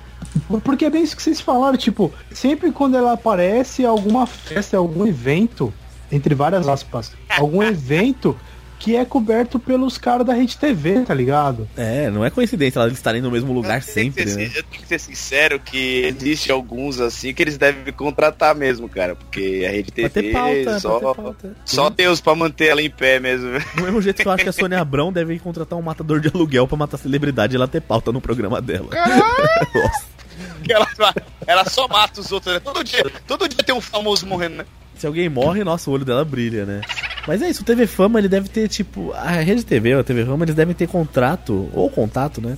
Porque 0.64 0.86
é 0.86 0.90
bem 0.90 1.04
isso 1.04 1.16
que 1.16 1.22
vocês 1.22 1.42
falaram, 1.42 1.78
tipo, 1.78 2.12
sempre 2.32 2.72
quando 2.72 2.96
ela 2.98 3.12
aparece 3.14 3.82
em 3.84 3.86
alguma 3.86 4.26
festa, 4.26 4.78
algum 4.78 5.06
evento, 5.06 5.74
entre 6.12 6.34
várias 6.34 6.68
aspas, 6.70 7.12
algum 7.38 7.62
evento 7.64 8.38
que 8.82 8.96
é 8.96 9.06
coberto 9.06 9.60
pelos 9.60 9.96
caras 10.00 10.26
da 10.26 10.34
Rede 10.34 10.58
TV, 10.58 11.02
tá 11.02 11.14
ligado? 11.14 11.70
É, 11.78 12.10
não 12.10 12.26
é 12.26 12.32
coincidência 12.32 12.80
elas 12.80 12.94
estarem 12.94 13.22
no 13.22 13.30
mesmo 13.30 13.54
lugar 13.54 13.78
Eu 13.78 13.82
sempre, 13.84 14.28
ser- 14.28 14.38
né? 14.38 14.46
Eu 14.56 14.64
tenho 14.64 14.82
que 14.82 14.88
ser 14.88 15.00
sincero 15.00 15.60
que 15.60 16.02
existe 16.06 16.52
alguns 16.52 17.00
assim 17.00 17.32
que 17.32 17.44
eles 17.44 17.60
devem 17.60 17.94
contratar 17.94 18.56
mesmo, 18.56 18.90
cara. 18.90 19.16
Porque 19.16 19.64
a 19.68 19.72
Rede 19.72 19.92
TV 19.92 20.32
pauta, 20.32 20.80
só, 20.80 21.36
só 21.64 21.90
Deus 21.92 22.20
pra 22.20 22.34
manter 22.34 22.70
ela 22.70 22.82
em 22.82 22.90
pé 22.90 23.20
mesmo. 23.20 23.52
Do 23.76 23.84
mesmo 23.84 24.02
jeito 24.02 24.20
que 24.24 24.28
eu 24.28 24.32
acho 24.32 24.44
que 24.44 24.50
a 24.50 24.54
Sônia 24.54 24.80
Abrão 24.82 25.14
deve 25.14 25.38
contratar 25.38 25.78
um 25.78 25.82
matador 25.84 26.20
de 26.20 26.30
aluguel 26.34 26.68
pra 26.68 26.76
matar 26.76 26.98
celebridade 26.98 27.54
e 27.54 27.58
ela 27.58 27.68
ter 27.68 27.82
pauta 27.82 28.12
no 28.12 28.20
programa 28.20 28.60
dela. 28.60 28.90
Nossa. 29.76 30.12
Que 30.64 30.74
ela, 30.74 30.88
ela 31.46 31.66
só 31.70 31.88
mata 31.88 32.20
os 32.20 32.32
outros, 32.32 32.54
né? 32.56 32.60
Todo 32.60 32.84
dia, 32.84 33.04
todo 33.28 33.48
dia 33.48 33.64
tem 33.64 33.76
um 33.76 33.82
famoso 33.82 34.26
morrendo, 34.26 34.56
né? 34.56 34.66
Se 34.96 35.06
alguém 35.08 35.28
morre, 35.30 35.64
nossa, 35.64 35.90
o 35.90 35.94
olho 35.94 36.06
dela 36.06 36.24
brilha, 36.24 36.66
né? 36.66 36.82
Mas 37.28 37.42
é 37.42 37.50
isso, 37.50 37.62
o 37.62 37.66
TV 37.66 37.86
Fama, 37.88 38.20
ele 38.20 38.28
deve 38.28 38.50
ter, 38.50 38.68
tipo, 38.68 39.12
a 39.14 39.30
Rede 39.32 39.64
TV, 39.66 39.94
a 39.94 40.04
TV 40.04 40.26
Fama, 40.26 40.44
eles 40.46 40.56
devem 40.56 40.74
ter 40.74 40.88
contrato, 40.88 41.70
ou 41.74 41.90
contato, 41.90 42.42
né? 42.42 42.58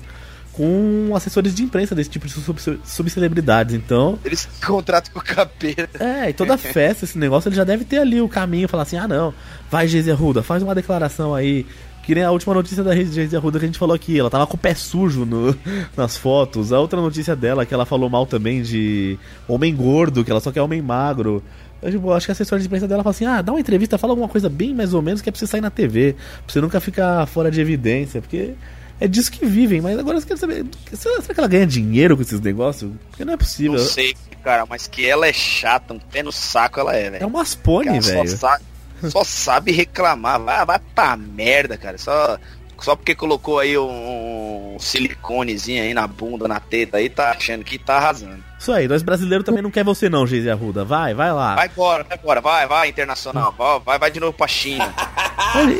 Com 0.54 1.12
assessores 1.16 1.54
de 1.56 1.64
imprensa 1.64 1.96
desse 1.96 2.10
tipo 2.10 2.28
de 2.28 2.34
sub- 2.34 2.80
subcelebridades. 2.86 3.74
Então, 3.76 4.20
Eles 4.24 4.48
contratam 4.66 5.12
com 5.12 5.20
o 5.20 5.24
capeta. 5.24 6.04
é, 6.04 6.30
e 6.30 6.34
toda 6.34 6.56
festa, 6.60 7.06
esse 7.06 7.18
negócio, 7.18 7.50
ele 7.50 7.56
já 7.56 7.64
deve 7.64 7.84
ter 7.84 7.98
ali 7.98 8.22
o 8.22 8.30
caminho, 8.30 8.68
falar 8.70 8.84
assim, 8.84 8.98
ah 8.98 9.08
não, 9.08 9.34
vai 9.70 9.88
Geise 9.88 10.12
Arruda, 10.12 10.44
faz 10.44 10.62
uma 10.64 10.76
declaração 10.76 11.34
aí. 11.34 11.66
Que 12.06 12.14
nem 12.14 12.24
a 12.26 12.32
última 12.32 12.54
notícia 12.54 12.84
da 12.84 12.94
rede 12.94 13.14
Geise 13.14 13.34
Arruda 13.36 13.58
que 13.58 13.64
a 13.64 13.68
gente 13.68 13.80
falou 13.80 13.96
aqui, 13.96 14.20
ela 14.20 14.30
tava 14.30 14.46
com 14.46 14.56
o 14.56 14.60
pé 14.60 14.76
sujo 14.76 15.24
no- 15.26 15.56
nas 15.96 16.18
fotos. 16.18 16.72
A 16.74 16.80
outra 16.80 17.00
notícia 17.02 17.34
dela, 17.36 17.66
que 17.66 17.74
ela 17.74 17.86
falou 17.86 18.10
mal 18.10 18.26
também 18.26 18.62
de 18.62 19.18
homem 19.48 19.74
gordo, 19.74 20.24
que 20.24 20.30
ela 20.30 20.42
só 20.42 20.52
quer 20.52 20.62
homem 20.62 20.82
magro. 20.82 21.42
Eu, 21.84 21.92
tipo, 21.92 22.12
acho 22.14 22.26
que 22.26 22.32
a 22.32 22.34
assessora 22.34 22.60
de 22.62 22.68
imprensa 22.68 22.88
dela 22.88 23.04
fala 23.04 23.12
assim, 23.16 23.26
ah, 23.26 23.42
dá 23.42 23.52
uma 23.52 23.60
entrevista, 23.60 23.98
fala 23.98 24.14
alguma 24.14 24.30
coisa 24.30 24.50
bem 24.50 24.74
mais 24.74 24.94
ou 24.94 25.02
menos 25.02 25.22
que 25.22 25.30
é 25.30 25.32
pra 25.32 25.40
você 25.40 25.48
sair 25.48 25.62
na 25.62 25.70
TV, 25.70 26.14
pra 26.46 26.54
você 26.54 26.62
nunca 26.62 26.80
ficar 26.80 27.26
fora 27.28 27.52
de 27.52 27.60
evidência, 27.62 28.22
porque 28.22 28.54
é 29.00 29.08
disso 29.08 29.32
que 29.32 29.46
vivem, 29.46 29.82
mas 29.82 29.98
agora 30.00 30.18
eu 30.18 30.22
quero 30.22 30.40
saber, 30.40 30.66
será 30.94 31.22
que 31.22 31.40
ela 31.40 31.48
ganha 31.48 31.68
dinheiro 31.68 32.16
com 32.16 32.22
esses 32.22 32.40
negócios? 32.40 32.92
Porque 33.10 33.26
não 33.26 33.34
é 33.34 33.38
possível. 33.38 33.74
Não 33.74 33.80
sei, 33.80 34.16
cara, 34.44 34.66
mas 34.66 34.88
que 34.88 35.06
ela 35.06 35.28
é 35.28 35.34
chata, 35.34 35.94
um 35.94 36.00
pé 36.00 36.24
no 36.24 36.32
saco 36.32 36.80
ela 36.80 36.96
é, 36.96 37.08
É 37.08 37.10
velho. 37.12 37.28
umas 37.28 37.54
pônei, 37.56 38.00
Cara, 38.00 38.02
só, 38.02 38.12
velho. 38.24 38.38
sabe, 38.38 38.64
só 39.12 39.24
sabe 39.24 39.72
reclamar. 39.72 40.40
Vai, 40.40 40.66
vai 40.66 40.80
pra 40.96 41.18
merda, 41.18 41.76
cara. 41.76 41.98
Só, 41.98 42.38
só 42.84 42.98
porque 42.98 43.16
colocou 43.16 43.60
aí 43.60 43.78
um, 43.78 44.76
um 44.76 44.78
siliconezinho 44.78 45.82
aí 45.82 45.94
na 45.94 46.06
bunda, 46.06 46.50
na 46.50 46.60
teta 46.60 46.98
aí, 46.98 47.10
tá 47.10 47.32
achando 47.32 47.64
que 47.64 47.78
tá 47.78 47.96
arrasando. 47.96 48.44
Isso 48.60 48.72
aí, 48.74 48.90
nós 48.90 49.02
brasileiros 49.02 49.46
também 49.46 49.64
não 49.64 49.72
quer 49.72 49.86
você 49.86 50.10
não, 50.10 50.28
Geise 50.28 50.50
Arruda. 50.50 50.84
Vai, 50.84 51.14
vai 51.14 51.32
lá. 51.32 51.56
Vai 51.56 51.68
embora, 51.68 52.04
vai 52.04 52.18
embora, 52.18 52.42
vai, 52.42 52.68
vai, 52.68 52.90
internacional. 52.90 53.56
Vai, 53.58 53.80
vai, 53.80 54.00
vai 54.00 54.12
de 54.12 54.20
novo 54.20 54.34
pra 54.34 54.48
China. 54.48 54.94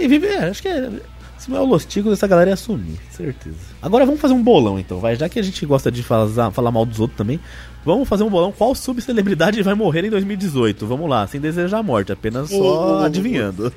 E 0.02 0.08
vive, 0.08 0.28
é, 0.28 0.50
acho 0.50 0.62
que 0.62 0.68
é, 0.68 0.90
se 1.38 1.50
não 1.50 1.58
é 1.58 1.62
o 1.62 1.66
Los 1.66 1.86
Ticos, 1.86 2.14
essa 2.14 2.28
galera 2.28 2.52
ia 2.52 2.54
assumir, 2.54 2.98
certeza. 3.12 3.58
Agora 3.82 4.06
vamos 4.06 4.22
fazer 4.22 4.34
um 4.34 4.42
bolão 4.42 4.80
então, 4.80 5.00
vai. 5.00 5.16
Já 5.16 5.28
que 5.28 5.40
a 5.40 5.44
gente 5.44 5.66
gosta 5.66 5.92
de 5.92 6.04
falar, 6.04 6.52
falar 6.52 6.72
mal 6.72 6.86
dos 6.86 7.00
outros 7.00 7.18
também, 7.18 7.40
vamos 7.84 8.08
fazer 8.08 8.24
um 8.24 8.30
bolão. 8.30 8.52
Qual 8.52 8.74
subcelebridade 8.74 9.62
vai 9.62 9.74
morrer 9.74 10.06
em 10.06 10.10
2018? 10.10 10.86
Vamos 10.86 11.10
lá, 11.10 11.28
sem 11.28 11.42
desejar 11.42 11.80
a 11.80 11.84
morte, 11.84 12.12
apenas 12.12 12.50
só 12.50 13.04
adivinhando. 13.04 13.74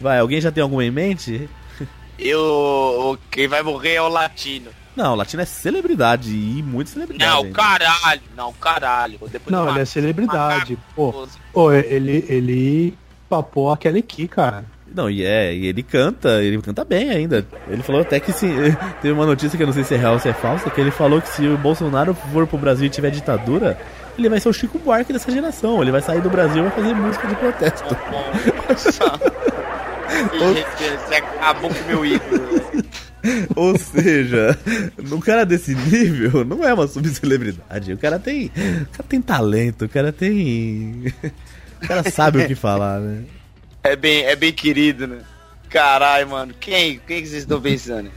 Vai, 0.00 0.18
alguém 0.18 0.40
já 0.40 0.50
tem 0.50 0.62
alguma 0.62 0.84
em 0.84 0.90
mente? 0.90 1.48
E 2.18 2.34
o, 2.34 3.12
o- 3.12 3.18
quem 3.30 3.46
vai 3.48 3.62
morrer 3.62 3.94
é 3.94 4.02
o 4.02 4.08
latino. 4.08 4.70
Não, 4.96 5.12
o 5.12 5.14
Latino 5.14 5.40
é 5.42 5.46
celebridade 5.46 6.30
e 6.34 6.60
muito 6.60 6.90
celebridade. 6.90 7.30
Não, 7.32 7.42
ainda. 7.44 7.54
caralho. 7.54 8.20
Não, 8.36 8.52
caralho. 8.54 9.18
Depois 9.30 9.48
Não, 9.56 9.68
ele 9.70 9.78
é 9.80 9.84
celebridade. 9.84 10.76
Pô, 10.96 11.28
pô, 11.52 11.72
ele, 11.72 12.24
ele 12.28 12.98
papou 13.28 13.70
aquele 13.70 14.00
aqui, 14.00 14.26
cara. 14.26 14.64
Não, 14.92 15.08
e 15.08 15.24
é, 15.24 15.54
e 15.54 15.66
ele 15.66 15.84
canta, 15.84 16.42
ele 16.42 16.60
canta 16.60 16.84
bem 16.84 17.10
ainda. 17.10 17.46
Ele 17.68 17.80
falou 17.84 18.00
até 18.00 18.18
que 18.18 18.32
se. 18.32 18.48
Teve 19.00 19.12
uma 19.12 19.24
notícia 19.26 19.56
que 19.56 19.62
eu 19.62 19.68
não 19.68 19.72
sei 19.74 19.84
se 19.84 19.94
é 19.94 19.98
real 19.98 20.14
ou 20.14 20.18
se 20.18 20.28
é 20.28 20.32
falsa, 20.32 20.68
que 20.68 20.80
ele 20.80 20.90
falou 20.90 21.20
que 21.22 21.28
se 21.28 21.46
o 21.46 21.56
Bolsonaro 21.56 22.12
for 22.32 22.44
pro 22.48 22.58
Brasil 22.58 22.86
e 22.86 22.90
tiver 22.90 23.10
ditadura, 23.10 23.78
ele 24.18 24.28
vai 24.28 24.40
ser 24.40 24.48
o 24.48 24.52
Chico 24.52 24.80
Buarque 24.80 25.12
dessa 25.12 25.30
geração. 25.30 25.80
Ele 25.80 25.92
vai 25.92 26.00
sair 26.00 26.20
do 26.20 26.28
Brasil 26.30 26.58
e 26.64 26.68
vai 26.68 26.72
fazer 26.76 26.92
música 26.94 27.28
de 27.28 27.34
protesto. 27.36 27.96
Gente, 28.66 28.98
Você 31.06 31.14
acabou 31.14 31.70
com 31.70 31.80
o 31.80 31.86
meu 31.86 32.04
ídolo. 32.04 32.48
Ou 33.56 33.76
seja, 33.78 34.56
um 35.12 35.20
cara 35.20 35.44
desse 35.44 35.74
nível 35.74 36.44
não 36.44 36.64
é 36.66 36.72
uma 36.72 36.86
subcelebridade. 36.86 37.92
O 37.92 37.98
cara 37.98 38.18
tem. 38.18 38.46
O 38.46 38.86
cara 38.92 39.04
tem 39.08 39.20
talento, 39.20 39.84
o 39.84 39.88
cara 39.88 40.12
tem. 40.12 41.12
O 41.82 41.86
cara 41.86 42.08
sabe 42.10 42.42
o 42.42 42.46
que 42.46 42.54
falar, 42.54 43.00
né? 43.00 43.24
É 43.84 43.94
bem, 43.96 44.24
é 44.24 44.34
bem 44.36 44.52
querido, 44.52 45.06
né? 45.06 45.18
Caralho, 45.68 46.28
mano. 46.30 46.54
Quem, 46.58 47.00
quem 47.06 47.22
que 47.22 47.28
vocês 47.28 47.42
estão 47.42 47.60
pensando? 47.60 48.10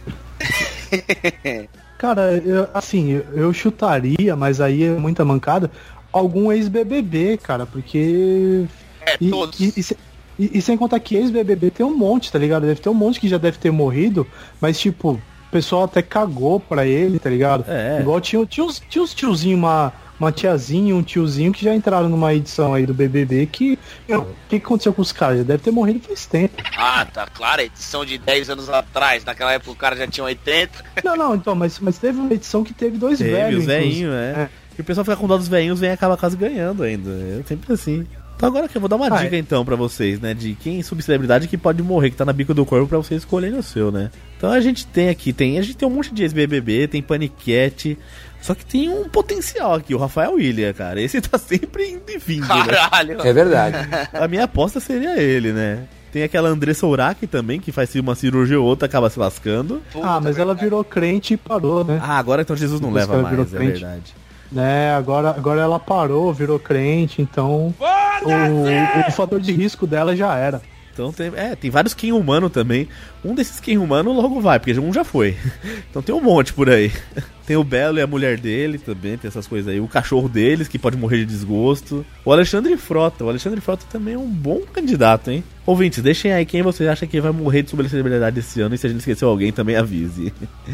Cara, 1.97 2.33
eu- 2.43 2.67
assim, 2.73 3.21
eu- 3.33 3.53
chutaria, 3.53 4.35
mas 4.35 4.59
aí 4.59 4.83
é 4.83 4.89
muita 4.91 5.23
mancada, 5.23 5.69
algum 6.11 6.51
ex-BBB, 6.51 7.37
cara, 7.37 7.65
porque... 7.65 8.65
É, 9.05 9.17
E, 9.21 9.29
todos. 9.29 9.59
e- 9.59 9.73
e 9.77 9.83
se- 9.83 9.97
e- 10.45 10.57
e 10.57 10.61
sem 10.61 10.77
contar 10.77 10.99
que 10.99 11.15
ex-BBB 11.15 11.71
tem 11.71 11.85
um 11.85 11.95
monte, 11.95 12.31
tá 12.31 12.39
ligado? 12.39 12.65
Deve 12.65 12.81
ter 12.81 12.89
um 12.89 12.93
monte 12.93 13.19
que 13.19 13.27
já 13.27 13.37
deve 13.37 13.57
ter 13.57 13.71
morrido, 13.71 14.25
mas 14.59 14.79
tipo, 14.79 15.11
o 15.13 15.21
pessoal 15.51 15.83
até 15.83 16.01
cagou 16.01 16.59
pra 16.59 16.85
ele, 16.85 17.19
tá 17.19 17.29
ligado? 17.29 17.65
É. 17.67 17.99
Igual 18.01 18.19
tinha, 18.21 18.45
tinha, 18.45 18.65
uns, 18.65 18.81
tinha 18.89 19.03
uns 19.03 19.13
tiozinhos, 19.13 19.57
uma, 19.59 19.91
uma 20.19 20.31
tiazinha, 20.31 20.95
um 20.95 21.03
tiozinho 21.03 21.51
que 21.51 21.63
já 21.65 21.73
entraram 21.75 22.07
numa 22.07 22.33
edição 22.33 22.73
aí 22.73 22.85
do 22.85 22.93
BBB 22.93 23.45
que... 23.47 23.77
O 24.09 24.21
que, 24.49 24.59
que 24.59 24.65
aconteceu 24.65 24.93
com 24.93 25.01
os 25.01 25.11
caras? 25.11 25.39
Já 25.39 25.43
deve 25.43 25.63
ter 25.63 25.71
morrido 25.71 25.99
faz 25.99 26.25
tempo. 26.25 26.61
Ah, 26.77 27.05
tá 27.05 27.27
claro, 27.33 27.61
edição 27.61 28.05
de 28.05 28.17
10 28.17 28.49
anos 28.51 28.69
atrás. 28.69 29.25
Naquela 29.25 29.51
época 29.53 29.71
o 29.71 29.75
cara 29.75 29.95
já 29.95 30.07
tinha 30.07 30.23
80. 30.23 30.71
Não, 31.03 31.15
não, 31.17 31.35
então, 31.35 31.53
mas, 31.55 31.79
mas 31.79 31.97
teve 31.97 32.19
uma 32.19 32.33
edição 32.33 32.63
que 32.63 32.73
teve 32.73 32.97
dois 32.97 33.17
Teve, 33.17 33.31
velhos. 33.31 33.65
veinhos, 33.65 34.13
é. 34.13 34.33
É. 34.43 34.49
E 34.77 34.81
o 34.81 34.83
pessoal 34.85 35.03
fica 35.03 35.17
com 35.17 35.27
dó 35.27 35.37
dos 35.37 35.49
veinhos, 35.49 35.79
vem 35.81 35.89
e 35.89 35.93
acaba 35.93 36.15
quase 36.15 36.37
ganhando 36.37 36.81
ainda. 36.83 37.09
É 37.11 37.43
sempre 37.45 37.73
assim. 37.73 38.07
Então 38.41 38.49
agora 38.49 38.67
que 38.67 38.75
eu 38.75 38.81
vou 38.81 38.89
dar 38.89 38.95
uma 38.95 39.05
Ah, 39.05 39.21
dica 39.23 39.37
então 39.37 39.63
pra 39.63 39.75
vocês, 39.75 40.19
né? 40.19 40.33
De 40.33 40.55
quem 40.55 40.81
subcelebridade 40.81 41.47
que 41.47 41.55
pode 41.59 41.83
morrer, 41.83 42.09
que 42.09 42.15
tá 42.15 42.25
na 42.25 42.33
bico 42.33 42.55
do 42.55 42.65
corpo 42.65 42.87
pra 42.87 42.97
vocês 42.97 43.21
escolherem 43.21 43.55
o 43.59 43.61
seu, 43.61 43.91
né? 43.91 44.09
Então 44.35 44.49
a 44.49 44.59
gente 44.59 44.87
tem 44.87 45.09
aqui, 45.09 45.31
tem, 45.31 45.59
a 45.59 45.61
gente 45.61 45.77
tem 45.77 45.87
um 45.87 45.91
monte 45.91 46.11
de 46.11 46.23
ex-BBB, 46.23 46.87
tem 46.87 47.03
paniquete. 47.03 47.99
Só 48.41 48.55
que 48.55 48.65
tem 48.65 48.89
um 48.89 49.07
potencial 49.07 49.75
aqui, 49.75 49.93
o 49.93 49.99
Rafael 49.99 50.33
William, 50.33 50.73
cara. 50.73 50.99
Esse 50.99 51.21
tá 51.21 51.37
sempre 51.37 51.87
indo 51.91 52.01
e 52.09 52.17
vindo, 52.17 52.47
né? 52.47 52.65
Caralho. 52.65 53.21
É 53.21 53.31
verdade. 53.31 53.77
A 54.11 54.27
minha 54.27 54.45
aposta 54.45 54.79
seria 54.79 55.21
ele, 55.21 55.53
né? 55.53 55.83
Tem 56.11 56.23
aquela 56.23 56.49
Andressa 56.49 56.87
Urach 56.87 57.27
também, 57.27 57.59
que 57.59 57.71
faz 57.71 57.93
uma 57.93 58.15
cirurgia 58.15 58.59
ou 58.59 58.65
outra, 58.65 58.87
acaba 58.87 59.07
se 59.11 59.19
lascando. 59.19 59.83
Ah, 60.01 60.19
mas 60.19 60.39
ela 60.39 60.55
virou 60.55 60.83
crente 60.83 61.35
e 61.35 61.37
parou, 61.37 61.83
né? 61.85 61.99
Ah, 62.01 62.17
agora 62.17 62.41
então 62.41 62.55
Jesus 62.55 62.81
não 62.81 62.91
Depois 62.91 63.07
leva 63.07 63.21
mais, 63.21 63.53
é 63.53 63.57
crente. 63.57 63.71
verdade. 63.81 64.15
Né, 64.51 64.93
agora, 64.93 65.29
agora 65.29 65.61
ela 65.61 65.79
parou, 65.79 66.33
virou 66.33 66.59
crente, 66.59 67.21
então 67.21 67.73
o, 68.21 69.07
o 69.07 69.11
fator 69.11 69.39
de 69.39 69.53
risco 69.53 69.87
dela 69.87 70.15
já 70.15 70.35
era. 70.35 70.61
Então 70.93 71.11
tem, 71.11 71.31
é, 71.35 71.55
tem 71.55 71.71
vários 71.71 71.93
Ken 71.93 72.11
humano 72.11 72.49
também. 72.49 72.87
Um 73.23 73.33
desses 73.33 73.59
Ken 73.59 73.77
humano 73.77 74.11
logo 74.11 74.41
vai, 74.41 74.59
porque 74.59 74.77
um 74.77 74.93
já 74.93 75.03
foi. 75.03 75.37
Então 75.89 76.01
tem 76.01 76.13
um 76.13 76.21
monte 76.21 76.53
por 76.53 76.69
aí. 76.69 76.91
Tem 77.45 77.57
o 77.57 77.65
Belo 77.65 77.97
e 77.97 78.01
a 78.01 78.07
mulher 78.07 78.39
dele 78.39 78.77
também, 78.77 79.17
tem 79.17 79.27
essas 79.27 79.45
coisas 79.45 79.67
aí. 79.67 79.81
O 79.81 79.87
cachorro 79.87 80.29
deles, 80.29 80.69
que 80.69 80.79
pode 80.79 80.95
morrer 80.95 81.17
de 81.17 81.25
desgosto. 81.25 82.05
O 82.23 82.31
Alexandre 82.31 82.77
Frota. 82.77 83.25
O 83.25 83.29
Alexandre 83.29 83.59
Frota 83.59 83.83
também 83.91 84.13
é 84.13 84.17
um 84.17 84.29
bom 84.29 84.61
candidato, 84.71 85.29
hein? 85.29 85.43
Ouvintes, 85.71 86.03
deixem 86.03 86.33
aí 86.33 86.45
quem 86.45 86.61
vocês 86.61 86.89
acham 86.89 87.07
que 87.07 87.21
vai 87.21 87.31
morrer 87.31 87.61
de 87.63 87.69
subcelebridade 87.69 88.37
esse 88.39 88.59
ano. 88.59 88.75
E 88.75 88.77
se 88.77 88.85
a 88.85 88.89
gente 88.89 88.99
esqueceu 88.99 89.29
alguém, 89.29 89.51
também 89.53 89.77
avise. 89.77 90.33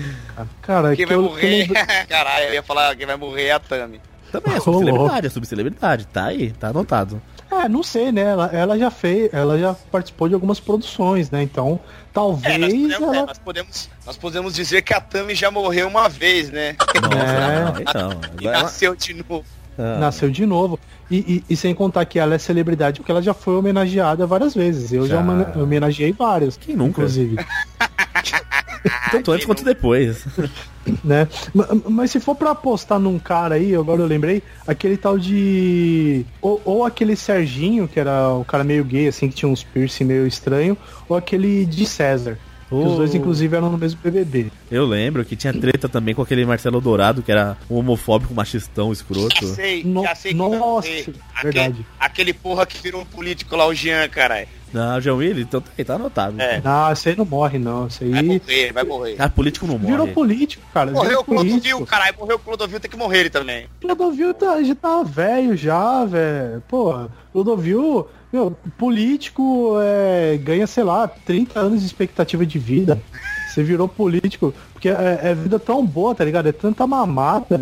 Cara, 0.62 0.96
Quem 0.96 1.06
que 1.06 1.14
vai 1.14 1.16
eu, 1.18 1.22
morrer? 1.30 1.68
Caralho, 2.10 2.46
eu 2.46 2.54
ia 2.56 2.64
falar 2.64 2.96
quem 2.96 3.06
vai 3.06 3.16
morrer 3.16 3.44
é 3.46 3.52
a 3.52 3.60
Tami. 3.60 4.02
Também 4.32 4.54
é 4.56 4.58
Ô, 4.58 4.62
subcelebridade, 4.62 5.28
é 5.28 5.30
subcelebridade. 5.30 6.08
Tá 6.08 6.26
aí, 6.26 6.52
tá 6.52 6.70
anotado. 6.70 7.22
É, 7.50 7.70
não 7.70 7.82
sei, 7.84 8.12
né? 8.12 8.22
Ela, 8.24 8.48
ela 8.52 8.78
já 8.78 8.92
fez, 8.92 9.30
ela 9.32 9.58
já 9.58 9.74
participou 9.90 10.28
de 10.28 10.34
algumas 10.34 10.60
produções, 10.60 11.32
né? 11.32 11.42
Então, 11.44 11.80
talvez 12.12 12.56
É, 12.56 12.58
nós 12.58 12.74
podemos, 12.74 12.92
é, 12.92 12.96
ela. 13.18 13.26
nós, 13.28 13.38
podemos, 13.38 13.90
nós 14.06 14.18
podemos 14.18 14.54
dizer 14.56 14.82
que 14.82 14.94
a 14.94 15.00
Tami 15.00 15.34
já 15.36 15.50
morreu 15.50 15.88
uma 15.88 16.10
vez, 16.10 16.50
né? 16.50 16.76
Nossa, 17.02 17.24
É. 17.24 17.64
não, 17.64 17.82
então. 17.82 18.22
E 18.42 18.46
nasceu 18.46 18.96
de 18.96 19.14
novo. 19.14 19.46
Ah, 19.78 19.98
Nasceu 20.00 20.30
de 20.30 20.46
novo. 20.46 20.80
E, 21.10 21.18
e- 21.18 21.44
e 21.54 21.56
sem 21.56 21.74
contar 21.74 22.04
que 22.06 22.18
ela 22.20 22.36
é 22.36 22.38
celebridade, 22.38 23.00
porque 23.00 23.12
ela 23.12 23.22
já 23.22 23.34
foi 23.34 23.56
homenageada 23.56 24.26
várias 24.26 24.54
vezes. 24.56 24.92
Eu 24.92 25.06
já, 25.08 25.18
Já. 25.24 25.60
homenageei 25.62 26.12
várias. 26.12 26.58
Quem 26.58 26.76
nunca? 26.76 27.02
Inclusive. 27.02 27.38
tanto 29.12 29.32
antes 29.32 29.46
quanto 29.46 29.64
depois. 29.64 30.26
né? 31.04 31.28
Ma- 31.54 31.68
Mas 31.90 32.12
se 32.12 32.20
for 32.20 32.36
pra 32.36 32.52
apostar 32.52 33.00
num 33.00 33.20
cara 33.20 33.56
aí, 33.56 33.76
agora 33.76 34.02
eu 34.02 34.08
lembrei, 34.08 34.42
aquele 34.68 34.98
tal 34.98 35.18
de. 35.18 36.26
Ou, 36.42 36.62
ou 36.66 36.86
aquele 36.86 37.16
Serginho, 37.16 37.88
que 37.88 38.00
era 38.00 38.30
o 38.34 38.44
cara 38.46 38.64
meio 38.64 38.84
gay, 38.84 39.08
assim, 39.08 39.30
que 39.30 39.36
tinha 39.36 39.50
uns 39.50 39.64
piercing 39.64 40.06
meio 40.06 40.26
estranho, 40.28 40.78
ou 41.08 41.16
aquele 41.18 41.66
de 41.66 41.86
César. 41.86 42.38
Que 42.70 42.76
os 42.76 42.92
Oh. 42.94 42.96
dois, 42.98 43.16
inclusive, 43.16 43.56
eram 43.56 43.70
no 43.72 43.78
mesmo 43.78 44.00
BBB. 44.04 44.52
Eu 44.70 44.86
lembro 44.86 45.24
que 45.24 45.36
tinha 45.36 45.54
treta 45.54 45.88
também 45.88 46.14
com 46.14 46.22
aquele 46.22 46.46
Marcelo 46.46 46.82
Dourado, 46.82 47.22
que 47.22 47.32
era 47.32 47.56
um 47.70 47.76
homofóbico 47.78 48.34
machistão 48.34 48.92
escroto. 48.92 49.48
Já 49.48 49.54
sei, 49.56 49.84
No- 49.86 50.04
já 50.04 50.14
sei 50.16 50.34
vai 50.34 50.50
Nossa, 50.50 50.60
morrer. 50.90 51.06
verdade. 51.44 51.68
Aquele, 51.70 51.86
aquele 52.00 52.34
porra 52.34 52.66
que 52.66 52.78
virou 52.82 53.02
um 53.02 53.06
político 53.06 53.56
lá, 53.56 53.66
o 53.68 53.74
Jean, 53.74 54.08
caralho. 54.10 54.48
Não, 54.74 55.00
João 55.00 55.18
Willis, 55.20 55.46
então 55.48 55.62
tá, 55.62 55.72
aí, 55.78 55.86
tá 55.86 55.94
anotado. 55.96 56.42
É. 56.42 56.62
Ah, 56.66 56.90
esse 56.92 57.08
aí 57.08 57.16
não 57.16 57.24
morre, 57.24 57.58
não. 57.58 57.88
Esse 57.88 58.04
Vai 58.04 58.20
aí 58.20 58.26
morrer, 58.28 58.74
vai 58.74 58.84
morrer. 58.84 59.16
Ah, 59.18 59.30
político 59.30 59.66
não 59.66 59.78
morre. 59.80 59.92
virou 59.94 60.08
político, 60.10 60.62
cara. 60.74 60.92
Morreu 60.92 61.08
virou 61.08 61.22
o 61.22 61.26
Clodovil, 61.26 61.52
político. 61.60 61.86
caralho. 61.86 62.16
Morreu 62.20 62.36
o 62.36 62.40
Clodovil, 62.40 62.80
tem 62.82 62.92
que 62.92 62.98
morrer 62.98 63.20
ele 63.22 63.30
também. 63.30 63.68
Clodovil 63.80 64.34
tá, 64.34 64.62
já 64.62 64.76
tá 64.76 65.04
velho 65.04 65.56
já, 65.56 66.04
velho. 66.04 66.62
Pô, 66.68 67.08
Clodovil, 67.32 68.10
meu, 68.32 68.56
político 68.78 69.78
é, 69.82 70.38
ganha, 70.44 70.68
sei 70.68 70.84
lá, 70.84 71.08
30 71.08 71.60
anos 71.60 71.80
de 71.82 71.86
expectativa 71.86 72.46
de 72.46 72.60
vida. 72.60 73.02
Você 73.50 73.64
virou 73.64 73.88
político, 73.88 74.54
porque 74.74 74.90
é, 74.90 75.20
é 75.24 75.36
vida 75.36 75.58
tão 75.58 75.86
boa, 75.86 76.14
tá 76.14 76.24
ligado? 76.24 76.48
É 76.48 76.52
tanta 76.52 76.86
mamata. 76.86 77.60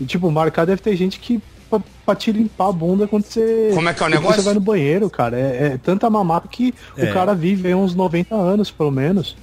E 0.00 0.04
tipo, 0.04 0.30
marcar 0.30 0.64
deve 0.64 0.80
ter 0.80 0.96
gente 0.96 1.20
que 1.20 1.40
pra, 1.68 1.80
pra 2.06 2.14
te 2.14 2.32
limpar 2.32 2.68
a 2.68 2.72
bunda 2.72 3.06
quando 3.06 3.24
você. 3.24 3.70
Como 3.74 3.88
é 3.88 3.94
que 3.94 4.02
é 4.02 4.06
o 4.06 4.08
negócio? 4.08 4.36
Você 4.36 4.42
vai 4.42 4.54
no 4.54 4.60
banheiro, 4.60 5.10
cara. 5.10 5.38
É, 5.38 5.72
é 5.74 5.78
tanta 5.78 6.08
mamata 6.08 6.48
que 6.48 6.74
É. 6.96 7.10
o 7.10 7.12
cara 7.12 7.34
vive 7.34 7.68
aí 7.68 7.74
uns 7.74 7.94
90 7.94 8.34
anos, 8.34 8.70
pelo 8.70 8.90
menos. 8.90 9.36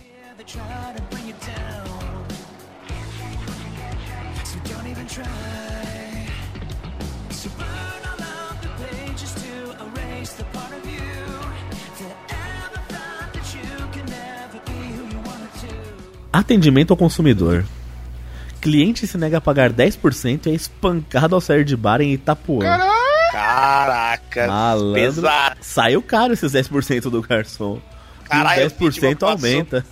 Atendimento 16.32 16.92
ao 16.92 16.98
consumidor. 16.98 17.66
Cliente 18.62 19.08
se 19.08 19.18
nega 19.18 19.38
a 19.38 19.42
pagar 19.42 19.72
10% 19.74 20.46
e 20.46 20.50
é 20.52 20.54
espancado 20.54 21.36
ao 21.36 21.42
sair 21.42 21.66
de 21.66 21.76
bar 21.76 22.00
em 22.00 22.14
Itapuã. 22.14 22.64
Caraca, 23.32 24.48
Malandro. 24.48 24.94
pesado. 25.02 25.58
Saiu 25.62 26.02
caro 26.02 26.34
esses 26.34 26.52
10% 26.52 27.10
do 27.10 27.22
garçom. 27.22 27.82
Caralho, 28.26 28.64
e 28.64 28.66
os 28.66 28.74
10% 28.74 29.20
passou- 29.20 29.30
aumenta. 29.30 29.86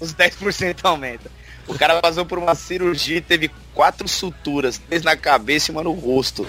Os 0.00 0.12
10% 0.14 0.78
aumenta. 0.84 1.30
O 1.66 1.74
cara 1.74 2.00
passou 2.00 2.24
por 2.24 2.38
uma 2.38 2.54
cirurgia 2.54 3.18
e 3.18 3.20
teve 3.20 3.50
quatro 3.74 4.08
suturas, 4.08 4.78
três 4.78 5.02
na 5.02 5.16
cabeça 5.16 5.70
e 5.70 5.74
uma 5.74 5.82
no 5.84 5.92
rosto. 5.92 6.46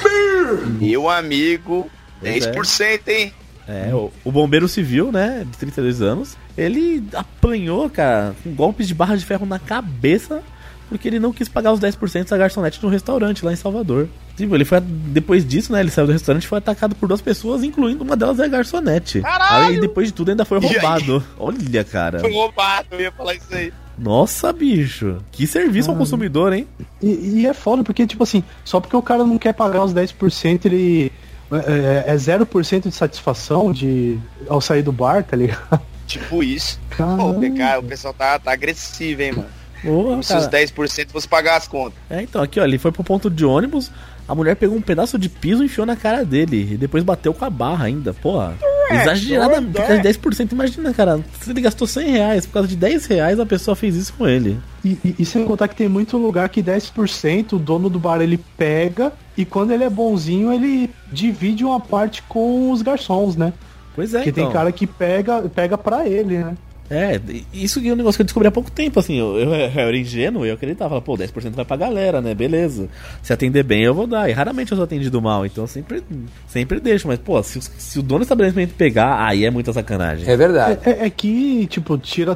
Meu 0.79 1.09
amigo, 1.09 1.89
Pois 2.21 2.45
é. 2.45 2.51
10%, 2.51 3.07
hein? 3.09 3.33
É, 3.69 3.93
o, 3.93 4.11
o 4.25 4.31
bombeiro 4.31 4.67
civil, 4.67 5.11
né, 5.11 5.45
de 5.49 5.57
32 5.57 6.01
anos, 6.01 6.35
ele 6.57 7.03
apanhou, 7.13 7.89
cara, 7.89 8.35
com 8.43 8.51
golpes 8.51 8.87
de 8.87 8.95
barra 8.95 9.15
de 9.15 9.23
ferro 9.23 9.45
na 9.45 9.59
cabeça 9.59 10.41
porque 10.89 11.07
ele 11.07 11.19
não 11.19 11.31
quis 11.31 11.47
pagar 11.47 11.71
os 11.71 11.79
10% 11.79 12.29
da 12.29 12.37
garçonete 12.37 12.81
no 12.81 12.89
restaurante 12.89 13.45
lá 13.45 13.53
em 13.53 13.55
Salvador. 13.55 14.09
Tipo, 14.35 14.55
ele 14.55 14.65
foi. 14.65 14.81
Depois 14.81 15.45
disso, 15.47 15.71
né? 15.71 15.81
Ele 15.81 15.91
saiu 15.91 16.07
do 16.07 16.13
restaurante 16.13 16.43
e 16.45 16.47
foi 16.47 16.57
atacado 16.57 16.95
por 16.95 17.07
duas 17.07 17.21
pessoas, 17.21 17.63
incluindo 17.63 18.03
uma 18.03 18.15
delas 18.17 18.39
é 18.39 18.45
a 18.45 18.47
garçonete. 18.47 19.21
Caralho! 19.21 19.67
Aí 19.75 19.79
depois 19.79 20.07
de 20.07 20.13
tudo 20.13 20.31
ainda 20.31 20.43
foi 20.45 20.59
roubado. 20.59 21.23
Olha, 21.37 21.83
cara. 21.83 22.19
Foi 22.19 22.33
roubado, 22.33 22.87
eu 22.91 23.01
ia 23.01 23.11
falar 23.11 23.35
isso 23.35 23.53
aí. 23.53 23.71
Nossa, 23.99 24.51
bicho. 24.51 25.17
Que 25.31 25.45
serviço 25.45 25.91
ao 25.91 25.95
Ah. 25.95 25.99
consumidor, 25.99 26.53
hein? 26.53 26.67
E, 27.03 27.41
e 27.41 27.45
é 27.45 27.53
foda, 27.53 27.83
porque, 27.83 28.07
tipo 28.07 28.23
assim, 28.23 28.43
só 28.65 28.79
porque 28.79 28.95
o 28.95 29.01
cara 29.01 29.23
não 29.25 29.37
quer 29.37 29.53
pagar 29.53 29.83
os 29.83 29.93
10%, 29.93 30.65
ele. 30.65 31.11
É, 31.51 32.11
é 32.11 32.15
0% 32.15 32.83
de 32.83 32.91
satisfação 32.91 33.71
de 33.71 34.19
ao 34.47 34.61
sair 34.61 34.83
do 34.83 34.91
bar, 34.91 35.23
tá 35.23 35.35
ligado? 35.35 35.81
Tipo 36.05 36.43
isso. 36.43 36.79
Pô, 36.97 37.29
o 37.31 37.57
cara, 37.57 37.79
o 37.79 37.83
pessoal 37.83 38.13
tá, 38.13 38.39
tá 38.39 38.51
agressivo, 38.51 39.21
hein, 39.21 39.31
mano. 39.31 39.49
Porra, 39.83 40.23
Se 40.23 40.35
os 40.35 40.47
cara. 40.47 40.65
10% 40.65 41.11
fosse 41.11 41.27
pagar 41.27 41.55
as 41.55 41.67
contas. 41.67 41.99
É, 42.09 42.21
então, 42.21 42.41
aqui, 42.41 42.59
ó, 42.59 42.63
ele 42.65 42.77
foi 42.77 42.91
pro 42.91 43.03
ponto 43.03 43.29
de 43.29 43.45
ônibus, 43.45 43.91
a 44.27 44.35
mulher 44.35 44.55
pegou 44.55 44.75
um 44.75 44.81
pedaço 44.81 45.17
de 45.17 45.29
piso 45.29 45.63
e 45.63 45.67
enfiou 45.67 45.85
na 45.85 45.95
cara 45.95 46.25
dele. 46.25 46.73
E 46.73 46.77
depois 46.77 47.03
bateu 47.03 47.33
com 47.33 47.45
a 47.45 47.49
barra 47.49 47.85
ainda, 47.85 48.13
porra. 48.13 48.57
Exagerada, 48.93 49.61
por 49.61 49.73
causa 49.73 50.01
de 50.01 50.09
10%. 50.09 50.51
Imagina, 50.51 50.93
cara, 50.93 51.19
se 51.41 51.49
ele 51.49 51.61
gastou 51.61 51.87
100 51.87 52.11
reais, 52.11 52.45
por 52.45 52.53
causa 52.53 52.67
de 52.67 52.75
10 52.75 53.05
reais 53.05 53.39
a 53.39 53.45
pessoa 53.45 53.75
fez 53.75 53.95
isso 53.95 54.13
com 54.13 54.27
ele. 54.27 54.59
E, 54.83 54.97
e, 55.03 55.15
e 55.19 55.25
sem 55.25 55.45
contar 55.45 55.67
que 55.67 55.75
tem 55.75 55.89
muito 55.89 56.17
lugar 56.17 56.49
que 56.49 56.63
10% 56.63 57.53
o 57.53 57.59
dono 57.59 57.89
do 57.89 57.99
bar 57.99 58.21
ele 58.21 58.39
pega 58.57 59.11
e 59.37 59.45
quando 59.45 59.71
ele 59.71 59.83
é 59.83 59.89
bonzinho 59.89 60.53
ele 60.53 60.89
divide 61.11 61.65
uma 61.65 61.79
parte 61.79 62.23
com 62.23 62.71
os 62.71 62.81
garçons, 62.81 63.35
né? 63.35 63.53
Pois 63.95 64.13
é, 64.13 64.19
Porque 64.19 64.29
então. 64.29 64.45
tem 64.45 64.53
cara 64.53 64.71
que 64.71 64.87
pega, 64.87 65.41
pega 65.43 65.77
pra 65.77 66.07
ele, 66.07 66.37
né? 66.37 66.55
É, 66.89 67.19
isso 67.53 67.79
que 67.81 67.87
é 67.87 67.93
um 67.93 67.95
negócio 67.95 68.17
que 68.17 68.21
eu 68.21 68.25
descobri 68.25 68.47
há 68.47 68.51
pouco 68.51 68.71
tempo, 68.71 68.99
assim, 68.99 69.17
eu, 69.19 69.37
eu, 69.37 69.49
eu 69.53 69.65
era 69.79 69.95
ingênuo 69.97 70.45
e 70.45 70.49
eu 70.49 70.55
acreditava, 70.55 70.89
falava, 70.89 71.05
pô, 71.05 71.17
10% 71.17 71.51
vai 71.51 71.65
pra 71.65 71.77
galera, 71.77 72.19
né, 72.21 72.33
beleza. 72.33 72.89
Se 73.21 73.31
atender 73.31 73.63
bem 73.63 73.81
eu 73.83 73.93
vou 73.93 74.07
dar, 74.07 74.29
e 74.29 74.33
raramente 74.33 74.71
eu 74.71 74.75
sou 74.75 74.83
atendido 74.83 75.21
mal, 75.21 75.45
então 75.45 75.63
eu 75.63 75.67
sempre, 75.67 76.03
sempre 76.47 76.79
deixo, 76.79 77.07
mas, 77.07 77.19
pô, 77.19 77.41
se, 77.43 77.59
se 77.61 77.99
o 77.99 78.01
dono 78.01 78.19
do 78.19 78.23
estabelecimento 78.23 78.73
pegar, 78.73 79.23
aí 79.25 79.45
é 79.45 79.51
muita 79.51 79.71
sacanagem. 79.73 80.27
É 80.27 80.35
verdade. 80.35 80.79
É, 80.83 80.89
é- 80.91 81.05
é 81.05 81.09
que, 81.09 81.67
tipo, 81.67 81.97
tira 81.97 82.33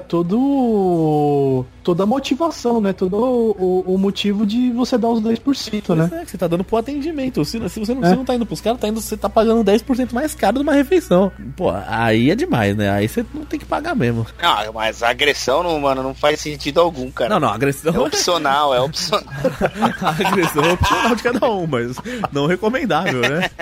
todo. 0.57 1.65
toda 1.83 2.03
a 2.03 2.05
motivação, 2.05 2.79
né? 2.79 2.93
Todo 2.93 3.15
o, 3.17 3.83
o- 3.93 3.97
motivo 3.97 4.45
de 4.45 4.71
você 4.71 4.97
dar 4.97 5.09
os 5.09 5.21
10%, 5.21 5.95
né? 5.95 6.09
É, 6.21 6.25
que 6.25 6.31
você 6.31 6.37
tá 6.37 6.47
dando 6.47 6.63
pro 6.63 6.77
atendimento. 6.77 7.43
Se, 7.45 7.57
se 7.69 7.79
você 7.79 7.93
não, 7.93 8.03
É. 8.03 8.09
você 8.09 8.15
não 8.15 8.25
tá 8.25 8.35
indo 8.35 8.45
pros 8.45 8.61
caras, 8.61 8.79
tá 8.79 8.87
indo, 8.87 9.01
você 9.01 9.17
tá 9.17 9.29
pagando 9.29 9.63
10% 9.63 10.13
mais 10.13 10.33
caro 10.35 10.57
de 10.57 10.63
uma 10.63 10.73
refeição. 10.73 11.31
Pô, 11.55 11.71
aí 11.87 12.29
é 12.31 12.35
demais, 12.35 12.75
né? 12.75 12.89
Aí 12.89 13.07
você 13.07 13.25
não 13.33 13.45
tem 13.45 13.59
que 13.59 13.65
pagar 13.65 13.95
mesmo. 13.95 14.25
Ah, 14.45 14.69
mas 14.73 15.01
a 15.01 15.09
agressão, 15.09 15.63
não, 15.63 15.79
mano, 15.79 16.03
não 16.03 16.13
faz 16.13 16.41
sentido 16.41 16.81
algum, 16.81 17.09
cara. 17.09 17.29
Não, 17.29 17.39
não, 17.39 17.47
agressão 17.47 17.95
É 17.95 17.99
opcional, 17.99 18.75
é 18.75 18.81
opcional. 18.81 19.33
a 20.03 20.09
agressão 20.09 20.63
é 20.65 20.73
opcional 20.73 21.15
de 21.15 21.23
cada 21.23 21.49
um, 21.49 21.65
mas 21.65 21.95
não 22.31 22.45
recomendável, 22.45 23.21
né? 23.21 23.49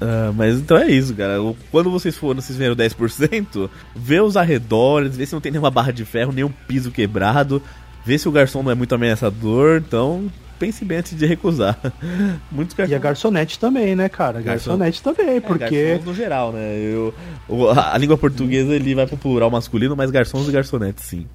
Ah, 0.00 0.30
mas 0.34 0.56
então 0.56 0.76
é 0.76 0.90
isso, 0.90 1.14
cara. 1.14 1.36
Quando 1.70 1.90
vocês 1.90 2.16
forem, 2.16 2.40
vocês 2.40 2.58
viram 2.58 2.76
10%, 2.76 3.70
vê 3.94 4.20
os 4.20 4.36
arredores, 4.36 5.16
vê 5.16 5.24
se 5.24 5.32
não 5.32 5.40
tem 5.40 5.50
nenhuma 5.50 5.70
barra 5.70 5.90
de 5.90 6.04
ferro, 6.04 6.32
nenhum 6.32 6.52
piso 6.68 6.90
quebrado, 6.90 7.62
vê 8.04 8.18
se 8.18 8.28
o 8.28 8.32
garçom 8.32 8.62
não 8.62 8.70
é 8.70 8.74
muito 8.74 8.94
ameaçador, 8.94 9.82
então 9.86 10.30
pense 10.58 10.84
bem 10.84 10.98
antes 10.98 11.16
de 11.16 11.26
recusar. 11.26 11.78
Muitos 12.50 12.76
E 12.88 12.94
a 12.94 12.98
garçonete 12.98 13.58
também, 13.58 13.94
né, 13.94 14.08
cara? 14.08 14.40
Garçom- 14.40 14.70
Garçonete 14.78 15.02
também, 15.02 15.40
porque. 15.40 15.84
Garçons 15.88 16.04
no 16.06 16.14
geral, 16.14 16.52
né? 16.52 16.76
Eu, 16.78 17.14
o- 17.48 17.68
a, 17.68 17.96
língua 17.98 18.16
portuguesa 18.18 18.74
ele 18.74 18.94
vai 18.94 19.06
pro 19.06 19.16
plural 19.16 19.50
masculino, 19.50 19.96
mas 19.96 20.10
garçons 20.10 20.48
e 20.48 20.52
garçonetes, 20.52 21.04
sim. 21.04 21.26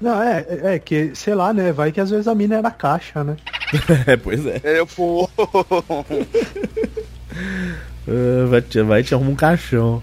Não, 0.00 0.20
é, 0.22 0.44
é, 0.48 0.74
é 0.74 0.78
que, 0.78 1.12
sei 1.14 1.34
lá, 1.34 1.52
né? 1.52 1.72
Vai 1.72 1.92
que 1.92 2.00
às 2.00 2.10
vezes 2.10 2.26
a 2.28 2.34
mina 2.34 2.56
era 2.56 2.70
caixa, 2.70 3.22
né? 3.24 3.36
é, 4.06 4.16
pois 4.16 4.44
é. 4.46 4.60
Eu, 4.64 4.86
pô. 4.86 5.28
Ah, 8.06 8.46
vai, 8.48 8.60
te, 8.60 8.82
vai 8.82 9.02
te 9.02 9.14
arrumar 9.14 9.30
um 9.30 9.34
caixão. 9.34 10.02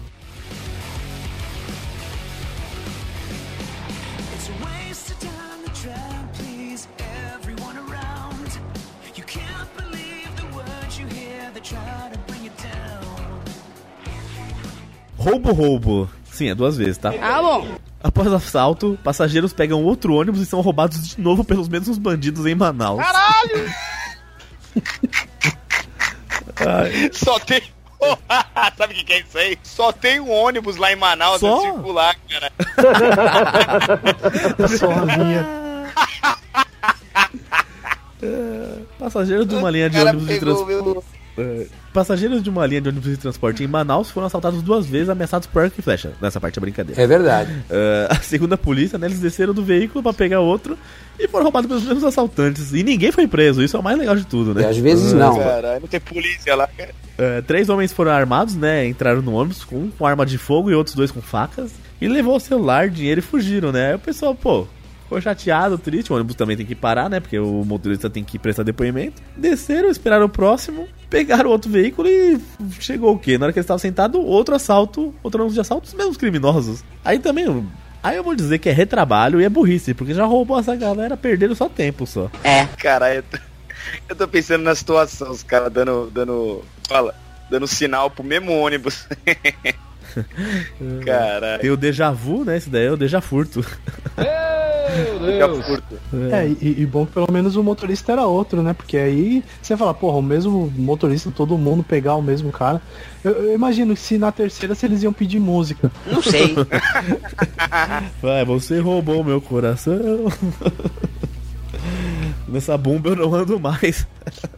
Roubo, 15.22 15.52
roubo. 15.52 16.10
Sim, 16.32 16.48
é 16.48 16.54
duas 16.54 16.76
vezes, 16.76 16.98
tá? 16.98 17.12
Ah, 17.22 17.40
bom. 17.40 17.68
Após 18.02 18.26
o 18.26 18.34
assalto, 18.34 18.98
passageiros 19.04 19.52
pegam 19.52 19.84
outro 19.84 20.14
ônibus 20.14 20.40
e 20.40 20.46
são 20.46 20.60
roubados 20.60 21.06
de 21.06 21.20
novo 21.20 21.44
pelos 21.44 21.68
mesmos 21.68 21.96
bandidos 21.96 22.44
em 22.44 22.56
Manaus. 22.56 23.00
Ai, 26.66 27.08
Só 27.12 27.38
tem. 27.38 27.62
Sabe 28.76 28.94
o 28.94 28.96
que, 28.96 29.04
que 29.04 29.12
é 29.12 29.20
isso 29.20 29.38
aí? 29.38 29.56
Só 29.62 29.92
tem 29.92 30.18
um 30.18 30.28
ônibus 30.28 30.76
lá 30.76 30.92
em 30.92 30.96
Manaus 30.96 31.38
Só? 31.38 31.58
a 31.58 31.60
circular, 31.60 32.16
cara. 32.28 32.52
Só 34.76 34.90
a 34.90 35.06
minha. 35.06 35.46
passageiros 38.98 39.46
de 39.46 39.54
uma 39.54 39.70
linha 39.70 39.88
de 39.88 40.00
ônibus 40.00 40.26
de 40.26 40.40
transporte. 40.40 41.04
Passageiros 41.92 42.42
de 42.42 42.48
uma 42.48 42.66
linha 42.66 42.80
de 42.80 42.88
ônibus 42.88 43.10
de 43.10 43.16
transporte 43.18 43.62
em 43.62 43.66
Manaus 43.66 44.10
foram 44.10 44.26
assaltados 44.26 44.62
duas 44.62 44.86
vezes, 44.86 45.10
ameaçados 45.10 45.46
por 45.46 45.62
arco 45.62 45.76
e 45.78 45.82
flecha. 45.82 46.12
Nessa 46.22 46.40
parte 46.40 46.58
é 46.58 46.60
brincadeira. 46.60 47.00
É 47.02 47.06
verdade. 47.06 47.52
Segundo 48.22 48.54
a 48.54 48.58
polícia, 48.58 48.98
né, 48.98 49.06
eles 49.06 49.20
desceram 49.20 49.52
do 49.52 49.62
veículo 49.62 50.02
pra 50.02 50.12
pegar 50.12 50.40
outro 50.40 50.78
e 51.18 51.28
foram 51.28 51.44
roubados 51.44 51.68
pelos 51.68 51.84
mesmos 51.84 52.04
assaltantes. 52.04 52.72
E 52.72 52.82
ninguém 52.82 53.12
foi 53.12 53.26
preso, 53.28 53.62
isso 53.62 53.76
é 53.76 53.80
o 53.80 53.82
mais 53.82 53.98
legal 53.98 54.16
de 54.16 54.24
tudo, 54.26 54.52
E 54.58 54.62
né? 54.62 54.68
às 54.70 54.78
vezes 54.78 55.12
não. 55.12 55.36
Caralho, 55.38 55.80
não 55.82 55.88
tem 55.88 56.00
polícia 56.00 56.54
lá, 56.54 56.66
cara. 56.66 56.90
É, 57.18 57.42
três 57.42 57.68
homens 57.68 57.92
foram 57.92 58.10
armados, 58.10 58.54
né? 58.56 58.86
Entraram 58.86 59.20
no 59.20 59.34
ônibus 59.34 59.62
com, 59.62 59.76
um 59.76 59.90
com 59.90 60.06
arma 60.06 60.24
de 60.24 60.38
fogo 60.38 60.70
e 60.70 60.74
outros 60.74 60.96
dois 60.96 61.10
com 61.10 61.20
facas. 61.20 61.72
E 62.00 62.08
levou 62.08 62.36
o 62.36 62.40
celular, 62.40 62.88
dinheiro 62.88 63.20
e 63.20 63.22
fugiram, 63.22 63.70
né? 63.70 63.90
Aí 63.90 63.94
o 63.94 63.98
pessoal, 63.98 64.34
pô, 64.34 64.66
ficou 65.12 65.20
chateado, 65.20 65.76
triste. 65.76 66.12
O 66.12 66.16
ônibus 66.16 66.34
também 66.34 66.56
tem 66.56 66.64
que 66.64 66.74
parar, 66.74 67.10
né? 67.10 67.20
Porque 67.20 67.38
o 67.38 67.64
motorista 67.64 68.08
tem 68.08 68.24
que 68.24 68.38
prestar 68.38 68.62
depoimento. 68.62 69.22
Desceram, 69.36 69.90
esperaram 69.90 70.26
o 70.26 70.28
próximo, 70.28 70.88
pegaram 71.10 71.50
outro 71.50 71.70
veículo 71.70 72.08
e 72.08 72.40
chegou 72.80 73.14
o 73.14 73.18
quê? 73.18 73.36
Na 73.36 73.46
hora 73.46 73.52
que 73.52 73.58
eles 73.58 73.64
estavam 73.64 73.78
sentados, 73.78 74.20
outro 74.22 74.54
assalto, 74.54 75.14
outro 75.22 75.40
ônibus 75.40 75.54
de 75.54 75.60
assalto, 75.60 75.88
os 75.88 75.94
mesmos 75.94 76.16
criminosos. 76.16 76.82
Aí 77.04 77.18
também. 77.18 77.66
Aí 78.02 78.16
eu 78.16 78.24
vou 78.24 78.34
dizer 78.34 78.58
que 78.58 78.68
é 78.68 78.72
retrabalho 78.72 79.40
e 79.40 79.44
é 79.44 79.48
burrice, 79.48 79.94
porque 79.94 80.14
já 80.14 80.24
roubou 80.24 80.58
essa 80.58 80.74
galera, 80.74 81.16
perderam 81.16 81.54
só 81.54 81.68
tempo 81.68 82.06
só. 82.06 82.30
Caralho, 82.78 83.16
eu 83.16 83.22
tô, 83.22 83.38
eu 84.08 84.16
tô 84.16 84.28
pensando 84.28 84.62
na 84.62 84.74
situação, 84.74 85.30
os 85.30 85.44
caras 85.44 85.72
dando, 85.72 86.10
dando, 86.12 86.64
fala, 86.88 87.14
dando 87.48 87.66
sinal 87.68 88.10
pro 88.10 88.24
mesmo 88.24 88.52
ônibus. 88.52 89.06
Caralho, 91.06 91.60
Tem 91.60 91.70
o 91.70 91.76
déjà 91.76 92.10
vu, 92.10 92.44
né? 92.44 92.56
Esse 92.56 92.68
daí 92.68 92.86
é 92.86 92.90
o 92.90 92.96
déjà 92.96 93.20
furto. 93.20 93.64
É, 96.30 96.46
e, 96.60 96.82
e 96.82 96.86
bom 96.86 97.06
que 97.06 97.12
pelo 97.12 97.30
menos 97.30 97.56
o 97.56 97.62
motorista 97.62 98.12
era 98.12 98.26
outro, 98.26 98.62
né? 98.62 98.72
Porque 98.72 98.96
aí 98.96 99.42
você 99.60 99.76
fala, 99.76 99.94
porra, 99.94 100.18
o 100.18 100.22
mesmo 100.22 100.72
motorista, 100.76 101.30
todo 101.30 101.56
mundo 101.58 101.82
pegar 101.82 102.16
o 102.16 102.22
mesmo 102.22 102.50
cara. 102.52 102.80
Eu, 103.24 103.32
eu 103.32 103.54
imagino 103.54 103.94
que 103.94 104.00
se 104.00 104.18
na 104.18 104.32
terceira 104.32 104.74
se 104.74 104.86
eles 104.86 105.02
iam 105.02 105.12
pedir 105.12 105.38
música. 105.38 105.90
Não 106.06 106.22
sei. 106.22 106.54
Vai, 108.20 108.44
você 108.44 108.80
roubou 108.80 109.24
meu 109.24 109.40
coração. 109.40 109.98
Nessa 112.52 112.76
bomba 112.76 113.10
eu 113.10 113.16
não 113.16 113.34
ando 113.34 113.58
mais. 113.58 114.06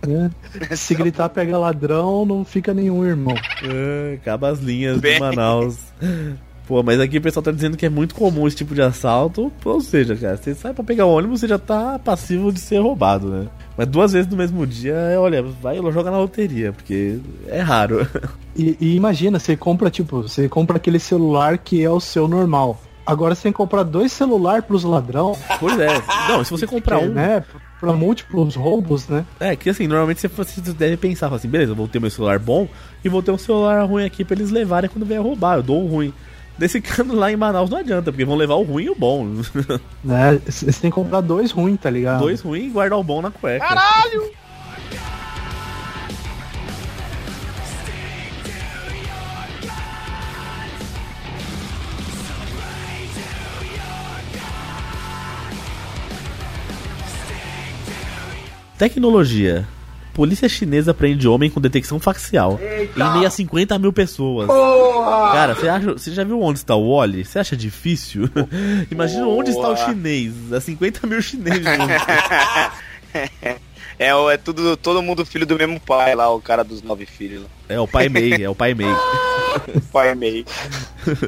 né? 0.06 0.30
Se 0.76 0.96
gritar 0.96 1.28
pega 1.28 1.56
ladrão, 1.56 2.26
não 2.26 2.44
fica 2.44 2.74
nenhum 2.74 3.04
irmão. 3.04 3.36
É, 3.62 4.14
acaba 4.14 4.48
as 4.48 4.58
linhas 4.58 4.98
Bem. 4.98 5.14
de 5.14 5.20
Manaus. 5.20 5.78
Pô, 6.66 6.82
mas 6.82 6.98
aqui 6.98 7.18
o 7.18 7.22
pessoal 7.22 7.42
tá 7.42 7.50
dizendo 7.50 7.76
que 7.76 7.84
é 7.84 7.90
muito 7.90 8.14
comum 8.14 8.46
esse 8.46 8.56
tipo 8.56 8.74
de 8.74 8.80
assalto. 8.80 9.52
Ou 9.64 9.80
seja, 9.80 10.16
cara, 10.16 10.36
você 10.36 10.54
sai 10.54 10.72
pra 10.72 10.82
pegar 10.82 11.04
o 11.04 11.12
ônibus, 11.14 11.40
você 11.40 11.48
já 11.48 11.58
tá 11.58 11.98
passivo 11.98 12.50
de 12.50 12.58
ser 12.58 12.78
roubado, 12.78 13.28
né? 13.28 13.46
Mas 13.76 13.86
duas 13.86 14.12
vezes 14.12 14.30
no 14.30 14.36
mesmo 14.36 14.66
dia, 14.66 14.96
olha, 15.18 15.42
vai 15.42 15.76
joga 15.76 16.10
na 16.10 16.18
loteria, 16.18 16.72
porque 16.72 17.18
é 17.48 17.60
raro. 17.60 18.06
E, 18.56 18.76
e 18.80 18.94
imagina, 18.94 19.40
você 19.40 19.56
compra, 19.56 19.90
tipo, 19.90 20.22
você 20.22 20.48
compra 20.48 20.76
aquele 20.76 21.00
celular 21.00 21.58
que 21.58 21.82
é 21.82 21.90
o 21.90 21.98
seu 21.98 22.28
normal. 22.28 22.80
Agora 23.04 23.34
você 23.34 23.42
tem 23.42 23.52
que 23.52 23.56
comprar 23.56 23.82
dois 23.82 24.12
celulares 24.12 24.64
pros 24.64 24.84
ladrão, 24.84 25.36
Pois 25.58 25.78
é. 25.78 25.88
Não, 26.28 26.44
se 26.44 26.52
você 26.52 26.64
comprar 26.64 27.00
um, 27.00 27.08
né? 27.08 27.44
Pra 27.80 27.92
múltiplos 27.92 28.54
roubos, 28.54 29.08
né? 29.08 29.26
É, 29.40 29.56
que 29.56 29.68
assim, 29.68 29.88
normalmente 29.88 30.20
você, 30.20 30.28
você 30.28 30.72
deve 30.72 30.96
pensar 30.96 31.32
assim, 31.34 31.48
beleza, 31.48 31.72
eu 31.72 31.76
vou 31.76 31.88
ter 31.88 32.00
meu 32.00 32.10
celular 32.10 32.38
bom 32.38 32.68
e 33.04 33.08
vou 33.08 33.22
ter 33.22 33.32
um 33.32 33.38
celular 33.38 33.84
ruim 33.84 34.04
aqui 34.04 34.24
pra 34.24 34.36
eles 34.36 34.50
levarem 34.50 34.88
quando 34.88 35.04
vier 35.04 35.20
roubar. 35.20 35.56
Eu 35.56 35.62
dou 35.64 35.84
o 35.84 35.88
ruim. 35.88 36.14
Nesse 36.58 36.80
caso 36.80 37.12
lá 37.14 37.32
em 37.32 37.36
Manaus 37.36 37.68
não 37.68 37.78
adianta, 37.78 38.12
porque 38.12 38.24
vão 38.24 38.36
levar 38.36 38.54
o 38.54 38.62
ruim 38.62 38.84
e 38.84 38.90
o 38.90 38.94
bom. 38.94 39.24
né? 40.04 40.40
Você 40.46 40.66
tem 40.66 40.90
que 40.90 40.94
comprar 40.94 41.20
dois 41.20 41.50
ruins, 41.50 41.78
tá 41.80 41.90
ligado? 41.90 42.20
Dois 42.20 42.40
ruins 42.40 42.66
e 42.66 42.68
guardar 42.70 42.98
o 42.98 43.02
bom 43.04 43.20
na 43.20 43.30
cueca. 43.30 43.66
Tecnologia. 58.78 59.66
Polícia 60.14 60.48
chinesa 60.48 60.94
prende 60.94 61.26
homem 61.26 61.50
com 61.50 61.60
detecção 61.60 61.98
facial 61.98 62.58
em 62.62 63.12
meio 63.14 63.26
a 63.26 63.30
50 63.30 63.78
mil 63.78 63.92
pessoas. 63.92 64.46
Cara, 64.46 65.54
você 65.54 65.68
acha, 65.68 65.92
você 65.92 66.12
já 66.12 66.22
viu 66.22 66.40
onde 66.40 66.60
está 66.60 66.76
o 66.76 66.96
Wally? 66.96 67.24
Você 67.24 67.40
acha 67.40 67.56
difícil? 67.56 68.30
Imagina 68.90 69.26
onde 69.26 69.50
está 69.50 69.68
o 69.68 69.76
chinês, 69.76 70.52
a 70.52 70.60
50 70.60 71.06
mil 71.06 71.20
chineses. 71.20 71.64
É, 73.98 74.14
o- 74.14 74.30
é 74.30 74.36
tudo, 74.36 74.76
todo 74.76 75.02
mundo 75.02 75.24
filho 75.24 75.46
do 75.46 75.56
mesmo 75.56 75.78
pai 75.80 76.14
lá, 76.14 76.28
o 76.32 76.40
cara 76.40 76.62
dos 76.64 76.82
nove 76.82 77.06
filhos 77.06 77.42
lá. 77.42 77.48
É 77.68 77.80
o 77.80 77.88
pai 77.88 78.08
Mei, 78.10 78.44
é 78.44 78.48
o 78.48 78.54
pai 78.54 78.74
Mei. 78.74 78.86
Pai 79.92 80.12
meio. 80.16 80.44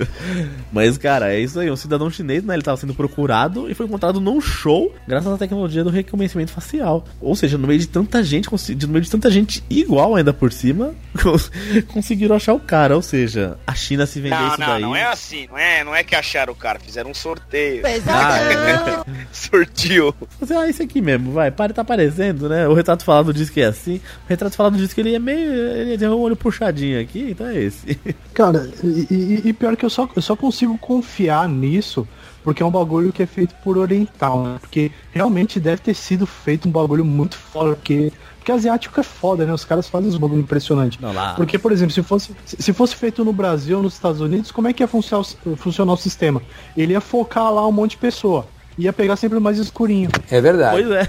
Mas, 0.72 0.98
cara, 0.98 1.32
é 1.32 1.38
isso 1.40 1.60
aí. 1.60 1.70
Um 1.70 1.76
cidadão 1.76 2.10
chinês, 2.10 2.42
né? 2.42 2.54
Ele 2.54 2.62
tava 2.62 2.76
sendo 2.76 2.92
procurado 2.94 3.70
e 3.70 3.74
foi 3.74 3.86
encontrado 3.86 4.20
num 4.20 4.40
show 4.40 4.92
graças 5.06 5.32
à 5.32 5.38
tecnologia 5.38 5.84
do 5.84 5.90
reconhecimento 5.90 6.50
facial. 6.50 7.04
Ou 7.20 7.36
seja, 7.36 7.56
no 7.56 7.66
meio 7.68 7.78
de 7.78 7.86
tanta 7.86 8.22
gente, 8.24 8.48
no 8.50 8.88
meio 8.88 9.04
de 9.04 9.10
tanta 9.10 9.30
gente 9.30 9.62
igual 9.70 10.16
ainda 10.16 10.32
por 10.32 10.52
cima, 10.52 10.92
cons- 11.22 11.50
conseguiram 11.88 12.34
achar 12.36 12.52
o 12.54 12.58
cara. 12.60 12.96
Ou 12.96 13.02
seja, 13.02 13.56
a 13.66 13.74
China 13.74 14.06
se 14.06 14.20
vender 14.20 14.34
Não, 14.36 14.48
isso 14.48 14.60
não, 14.60 14.66
daí. 14.66 14.82
não 14.82 14.96
é 14.96 15.04
assim. 15.04 15.46
Não 15.48 15.58
é, 15.58 15.84
não 15.84 15.94
é 15.94 16.02
que 16.02 16.14
acharam 16.16 16.52
o 16.52 16.56
cara, 16.56 16.80
fizeram 16.80 17.10
um 17.10 17.14
sorteio. 17.14 17.82
Ah, 18.08 18.38
é, 18.38 18.56
né? 18.56 19.04
Sortiu. 19.32 20.12
Você, 20.40 20.52
ah, 20.54 20.68
esse 20.68 20.82
aqui 20.82 21.00
mesmo, 21.00 21.32
vai, 21.32 21.50
para, 21.50 21.72
tá 21.72 21.82
aparecendo, 21.82 22.35
né? 22.48 22.68
O 22.68 22.74
retrato 22.74 23.04
falado 23.04 23.32
diz 23.32 23.48
que 23.50 23.60
é 23.60 23.66
assim. 23.66 23.96
O 23.96 24.28
retrato 24.28 24.54
falado 24.56 24.76
diz 24.76 24.92
que 24.92 25.00
ele 25.00 25.14
é 25.14 25.18
meio. 25.18 25.52
Ele 25.52 25.98
tem 25.98 26.08
um 26.08 26.18
olho 26.18 26.36
puxadinho 26.36 27.00
aqui, 27.00 27.28
então 27.30 27.46
é 27.46 27.56
esse. 27.58 27.94
Cara, 28.34 28.68
e, 28.84 29.06
e- 29.10 29.42
e 29.46 29.52
pior 29.52 29.76
que 29.76 29.84
eu 29.84 29.90
só, 29.90 30.08
eu 30.14 30.22
só 30.22 30.36
consigo 30.36 30.76
confiar 30.78 31.48
nisso 31.48 32.06
porque 32.44 32.62
é 32.62 32.66
um 32.66 32.70
bagulho 32.70 33.12
que 33.12 33.22
é 33.24 33.26
feito 33.26 33.54
por 33.64 33.76
oriental, 33.76 34.44
né? 34.44 34.56
Porque 34.60 34.92
realmente 35.12 35.58
deve 35.58 35.82
ter 35.82 35.94
sido 35.94 36.26
feito 36.28 36.68
um 36.68 36.70
bagulho 36.70 37.04
muito 37.04 37.36
foda, 37.36 37.74
porque, 37.74 38.12
porque 38.38 38.52
asiático 38.52 39.00
é 39.00 39.02
foda, 39.02 39.44
né? 39.44 39.52
Os 39.52 39.64
caras 39.64 39.88
fazem 39.88 40.08
uns 40.10 40.16
bagulho 40.16 40.42
impressionante. 40.42 40.96
Não, 41.02 41.12
lá. 41.12 41.34
Porque, 41.34 41.58
por 41.58 41.72
exemplo, 41.72 41.92
se 41.92 42.04
fosse, 42.04 42.30
se 42.44 42.72
fosse 42.72 42.94
feito 42.94 43.24
no 43.24 43.32
Brasil 43.32 43.78
ou 43.78 43.82
nos 43.82 43.94
Estados 43.94 44.20
Unidos, 44.20 44.52
como 44.52 44.68
é 44.68 44.72
que 44.72 44.80
ia 44.80 44.86
funcionar, 44.86 45.26
o- 45.44 45.56
funcionar 45.56 45.92
o 45.92 45.96
sistema? 45.96 46.40
Ele 46.76 46.92
ia 46.92 47.00
focar 47.00 47.52
lá 47.52 47.66
um 47.66 47.72
monte 47.72 47.92
de 47.92 47.96
pessoa. 47.96 48.46
Ia 48.78 48.92
pegar 48.92 49.16
sempre 49.16 49.40
mais 49.40 49.58
escurinho, 49.58 50.08
É 50.30 50.40
verdade. 50.40 50.84
Pois 50.84 50.90
é. 50.92 51.08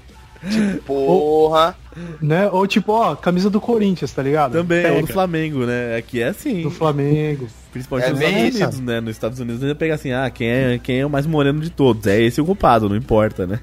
Porra. 0.86 1.76
né? 2.20 2.48
Ou 2.50 2.66
tipo, 2.66 2.92
ó, 2.92 3.14
camisa 3.16 3.48
do 3.48 3.60
Corinthians, 3.60 4.12
tá 4.12 4.22
ligado? 4.22 4.52
Também, 4.52 4.84
ou 4.86 4.92
do 5.00 5.00
Pega. 5.02 5.12
Flamengo, 5.12 5.64
né? 5.66 5.96
Aqui 5.96 6.20
é 6.20 6.28
assim. 6.28 6.62
Do 6.62 6.70
Flamengo. 6.70 7.46
Principalmente 7.72 8.08
É 8.08 8.12
nos 8.12 8.20
Estados 8.20 8.44
isso. 8.54 8.58
Unidos, 8.62 8.80
né? 8.80 9.00
Nos 9.00 9.10
Estados 9.10 9.40
Unidos 9.40 9.62
ele 9.62 9.74
pega 9.74 9.94
assim, 9.94 10.12
ah, 10.12 10.30
quem 10.30 10.48
é, 10.48 10.78
quem 10.82 11.00
é 11.00 11.06
o 11.06 11.10
mais 11.10 11.26
moreno 11.26 11.60
de 11.60 11.70
todos? 11.70 12.06
É 12.06 12.20
esse 12.20 12.40
o 12.40 12.44
culpado, 12.44 12.88
não 12.88 12.96
importa, 12.96 13.46
né? 13.46 13.58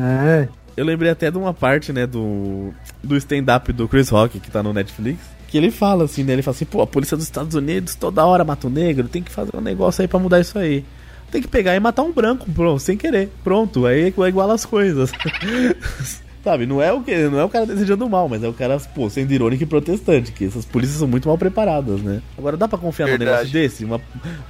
É. 0.00 0.48
Eu 0.76 0.84
lembrei 0.84 1.10
até 1.10 1.30
de 1.30 1.36
uma 1.36 1.52
parte, 1.52 1.92
né, 1.92 2.06
do, 2.06 2.72
do 3.02 3.16
stand-up 3.16 3.72
do 3.72 3.86
Chris 3.88 4.08
Rock, 4.08 4.40
que 4.40 4.50
tá 4.50 4.62
no 4.62 4.72
Netflix, 4.72 5.20
que 5.48 5.58
ele 5.58 5.70
fala 5.70 6.04
assim, 6.04 6.22
né? 6.24 6.32
Ele 6.32 6.42
fala 6.42 6.54
assim, 6.54 6.64
pô, 6.64 6.80
a 6.80 6.86
polícia 6.86 7.16
dos 7.16 7.26
Estados 7.26 7.54
Unidos 7.54 7.94
toda 7.94 8.24
hora 8.24 8.42
mata 8.44 8.66
o 8.66 8.70
negro, 8.70 9.06
tem 9.08 9.22
que 9.22 9.30
fazer 9.30 9.50
um 9.54 9.60
negócio 9.60 10.00
aí 10.00 10.08
pra 10.08 10.18
mudar 10.18 10.40
isso 10.40 10.58
aí. 10.58 10.82
Tem 11.32 11.40
que 11.42 11.48
pegar 11.48 11.74
e 11.74 11.80
matar 11.80 12.02
um 12.02 12.12
branco, 12.12 12.46
pronto, 12.52 12.78
sem 12.80 12.96
querer. 12.96 13.30
Pronto, 13.42 13.86
aí 13.86 14.02
é 14.16 14.28
igual 14.28 14.50
as 14.50 14.64
coisas. 14.64 15.10
Sabe, 16.44 16.66
não 16.66 16.82
é 16.82 16.92
o 16.92 17.00
que, 17.00 17.16
não 17.28 17.38
é 17.38 17.44
o 17.44 17.48
cara 17.48 17.64
desejando 17.64 18.08
mal, 18.10 18.28
mas 18.28 18.42
é 18.42 18.48
o 18.48 18.52
cara, 18.52 18.76
pô, 18.92 19.08
sendo 19.08 19.32
irônico 19.32 19.62
e 19.62 19.66
protestante, 19.66 20.32
que 20.32 20.44
essas 20.44 20.64
polícias 20.66 20.98
são 20.98 21.06
muito 21.06 21.28
mal 21.28 21.38
preparadas, 21.38 22.00
né? 22.02 22.20
Agora 22.36 22.56
dá 22.56 22.66
pra 22.66 22.76
confiar 22.76 23.06
num 23.06 23.12
Verdade. 23.16 23.30
negócio 23.36 23.52
desse? 23.52 23.84
Uma, 23.84 24.00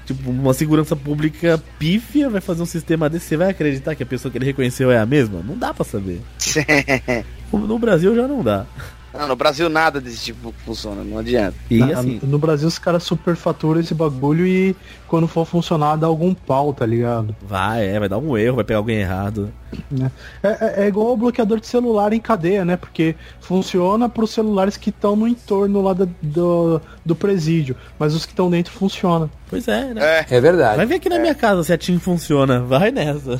tipo, 0.06 0.30
uma 0.30 0.54
segurança 0.54 0.96
pública 0.96 1.62
pífia 1.78 2.30
vai 2.30 2.40
fazer 2.40 2.62
um 2.62 2.66
sistema 2.66 3.10
desse, 3.10 3.26
você 3.26 3.36
vai 3.36 3.50
acreditar 3.50 3.94
que 3.94 4.02
a 4.02 4.06
pessoa 4.06 4.32
que 4.32 4.38
ele 4.38 4.46
reconheceu 4.46 4.90
é 4.90 4.98
a 4.98 5.04
mesma? 5.04 5.42
Não 5.46 5.56
dá 5.56 5.72
pra 5.74 5.84
saber. 5.84 6.20
No 7.52 7.78
Brasil 7.78 8.16
já 8.16 8.26
não 8.26 8.42
dá. 8.42 8.64
Não, 9.12 9.28
no 9.28 9.36
Brasil 9.36 9.68
nada 9.68 10.00
desse 10.00 10.24
tipo 10.24 10.54
funciona, 10.64 11.04
não 11.04 11.18
adianta. 11.18 11.54
E 11.70 11.76
Na- 11.76 11.98
assim, 11.98 12.18
No 12.22 12.38
Brasil 12.38 12.66
os 12.66 12.78
caras 12.78 13.02
superfaturam 13.02 13.78
esse 13.78 13.92
bagulho 13.92 14.46
e 14.46 14.74
quando 15.12 15.28
for 15.28 15.44
funcionar 15.44 15.96
dá 15.96 16.06
algum 16.06 16.32
pau, 16.32 16.72
tá 16.72 16.86
ligado? 16.86 17.36
vai, 17.42 17.86
é, 17.86 18.00
vai 18.00 18.08
dar 18.08 18.16
um 18.16 18.34
erro, 18.38 18.56
vai 18.56 18.64
pegar 18.64 18.78
alguém 18.78 18.96
errado. 19.00 19.52
Né? 19.90 20.10
É, 20.42 20.48
é- 20.48 20.84
é 20.84 20.88
igual 20.88 21.12
o 21.12 21.16
bloqueador 21.18 21.60
de 21.60 21.66
celular 21.66 22.14
em 22.14 22.18
cadeia, 22.20 22.64
né? 22.64 22.78
Porque 22.78 23.14
funciona 23.38 24.08
pros 24.08 24.30
celulares 24.30 24.78
que 24.78 24.88
estão 24.88 25.14
no 25.14 25.28
entorno 25.28 25.82
lá 25.82 25.92
da- 25.92 26.08
do, 26.22 26.80
do 27.04 27.14
presídio, 27.14 27.76
mas 27.98 28.14
os 28.14 28.24
que 28.24 28.32
estão 28.32 28.48
dentro 28.50 28.72
funcionam. 28.72 29.28
Pois 29.50 29.68
é, 29.68 29.92
né? 29.92 30.00
É, 30.02 30.26
É 30.36 30.40
verdade. 30.40 30.78
Vai 30.78 30.86
ver 30.86 30.94
aqui 30.94 31.10
na 31.10 31.18
minha 31.18 31.34
casa 31.34 31.62
se 31.62 31.72
a 31.74 31.76
TIM 31.76 31.98
funciona. 31.98 32.60
Vai 32.60 32.90
nessa. 32.90 33.38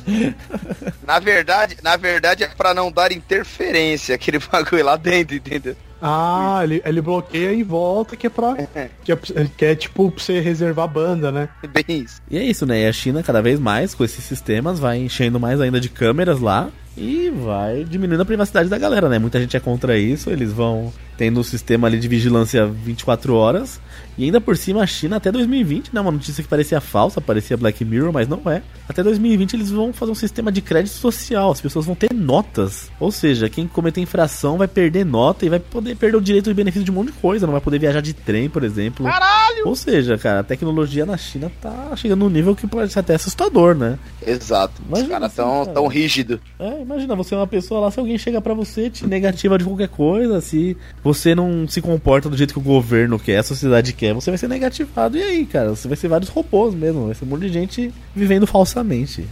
na 1.07 1.19
verdade, 1.21 1.77
na 1.83 1.97
verdade 1.97 2.45
é 2.45 2.49
pra 2.49 2.75
não 2.75 2.93
dar 2.93 3.13
interferência 3.13 4.15
aquele 4.15 4.39
bagulho 4.53 4.85
lá 4.85 4.97
dentro, 4.97 5.35
entendeu? 5.37 5.75
Ah, 6.03 6.61
ele, 6.65 6.83
ele 6.85 7.01
bloqueia 7.01 7.55
em 7.55 7.63
volta 7.63 8.17
que 8.17 8.27
é 8.27 8.31
pra. 8.31 8.57
que 9.05 9.13
é, 9.13 9.17
que 9.57 9.65
é 9.65 9.75
tipo 9.77 10.11
pra 10.11 10.23
você 10.23 10.41
reservar 10.41 10.89
banda, 10.89 11.31
né? 11.31 11.49
Bem 11.73 12.03
isso. 12.03 12.21
E 12.29 12.37
é 12.37 12.43
isso, 12.43 12.67
né? 12.67 12.83
E 12.83 12.87
a 12.89 12.93
China, 12.93 13.23
cada 13.23 13.41
vez 13.41 13.61
mais, 13.61 13.95
com 13.95 14.03
esses 14.03 14.25
sistemas, 14.25 14.81
vai 14.81 14.99
enchendo 14.99 15.39
mais 15.39 15.61
ainda 15.61 15.81
de 15.81 15.89
câmeras 15.89 16.41
lá 16.41 16.71
e 16.97 17.31
vai 17.31 17.85
diminuindo 17.85 18.23
a 18.23 18.27
privacidade 18.27 18.69
da 18.69 18.79
galera, 18.79 19.09
né? 19.09 19.19
Muita 19.19 19.41
gente 19.41 19.57
é 19.57 19.61
contra 19.61 19.99
isso, 19.99 20.31
eles 20.31 20.53
vão 20.53 20.93
tendo 21.17 21.41
um 21.41 21.43
sistema 21.43 21.87
ali 21.87 21.99
de 21.99 22.09
vigilância 22.09 22.67
24 22.67 23.35
horas. 23.35 23.81
E 24.19 24.25
ainda 24.25 24.41
por 24.41 24.57
cima, 24.57 24.83
a 24.83 24.87
China 24.87 25.17
até 25.17 25.31
2020, 25.33 25.95
né? 25.95 26.01
Uma 26.01 26.11
notícia 26.11 26.43
que 26.43 26.49
parecia 26.49 26.81
falsa, 26.81 27.21
parecia 27.21 27.57
Black 27.57 27.85
Mirror, 27.85 28.13
mas 28.13 28.29
não 28.29 28.41
é. 28.51 28.63
Até 28.89 29.03
2020 29.03 29.55
eles 29.55 29.71
vão 29.71 29.93
fazer 29.93 30.13
um 30.13 30.17
sistema 30.17 30.53
de 30.53 30.61
crédito 30.61 30.95
social, 30.95 31.51
as 31.51 31.61
pessoas 31.61 31.87
vão 31.87 31.95
ter 31.95 32.13
notas. 32.13 32.91
Ou 33.01 33.11
seja, 33.11 33.49
quem 33.49 33.67
cometer 33.67 34.01
infração 34.01 34.59
vai 34.59 34.69
perder 34.69 35.05
nota 35.05 35.47
e 35.47 35.49
vai 35.49 35.59
poder 35.59 35.97
perder 35.97 36.17
o 36.17 36.21
direito 36.21 36.51
de 36.51 36.55
benefício 36.55 36.85
de 36.85 36.91
um 36.91 36.95
monte 36.95 37.07
de 37.07 37.13
coisa. 37.15 37.47
Não 37.47 37.53
vai 37.53 37.63
poder 37.63 37.79
viajar 37.79 38.03
de 38.03 38.13
trem, 38.13 38.51
por 38.51 38.65
exemplo. 38.65 39.07
Caralho! 39.07 39.67
Ou 39.67 39.77
seja, 39.77 40.19
cara, 40.19 40.41
a 40.41 40.45
tecnologia 40.45 41.07
na 41.07 41.17
China 41.17 41.51
tá 41.61 41.95
chegando 41.97 42.21
num 42.21 42.31
nível 42.31 42.55
que 42.55 42.67
pode 42.67 42.93
ser 42.93 42.99
até 42.99 43.15
assustador, 43.15 43.75
né? 43.75 43.99
Exato. 44.27 44.83
Os 44.83 44.89
Imagina 44.89 45.09
caras 45.09 45.27
assim, 45.27 45.37
tão, 45.37 45.65
cara. 45.65 45.75
tão 45.75 45.87
rígidos. 45.87 46.41
É, 46.59 46.82
imagina, 46.83 47.15
você 47.17 47.35
é 47.35 47.39
uma 47.39 47.47
pessoa 47.47 47.81
lá, 47.81 47.91
se 47.91 47.99
alguém 47.99 48.19
chega 48.19 48.41
pra 48.41 48.55
você, 48.55 48.91
te 48.91 49.07
negativa 49.07 49.57
de 49.59 49.65
qualquer 49.65 49.89
coisa, 49.89 50.41
se 50.41 50.77
você 51.03 51.35
não 51.35 51.67
se 51.67 51.81
comporta 51.81 52.29
do 52.29 52.37
jeito 52.37 52.53
que 52.53 52.61
o 52.61 52.63
governo 52.63 53.19
quer, 53.19 53.39
a 53.39 53.43
sociedade 53.43 53.93
quer, 53.93 54.13
você 54.15 54.31
vai 54.31 54.39
ser 54.39 54.49
negativado. 54.49 55.17
E 55.17 55.23
aí, 55.23 55.47
cara, 55.47 55.71
você 55.71 55.89
vai 55.89 55.97
ser 55.97 56.09
vários 56.09 56.29
robôs 56.29 56.75
mesmo, 56.75 57.07
vai 57.07 57.15
ser 57.15 57.25
um 57.25 57.29
monte 57.29 57.43
de 57.43 57.53
gente 57.53 57.93
vivendo 58.15 58.47
falsamente. 58.47 59.27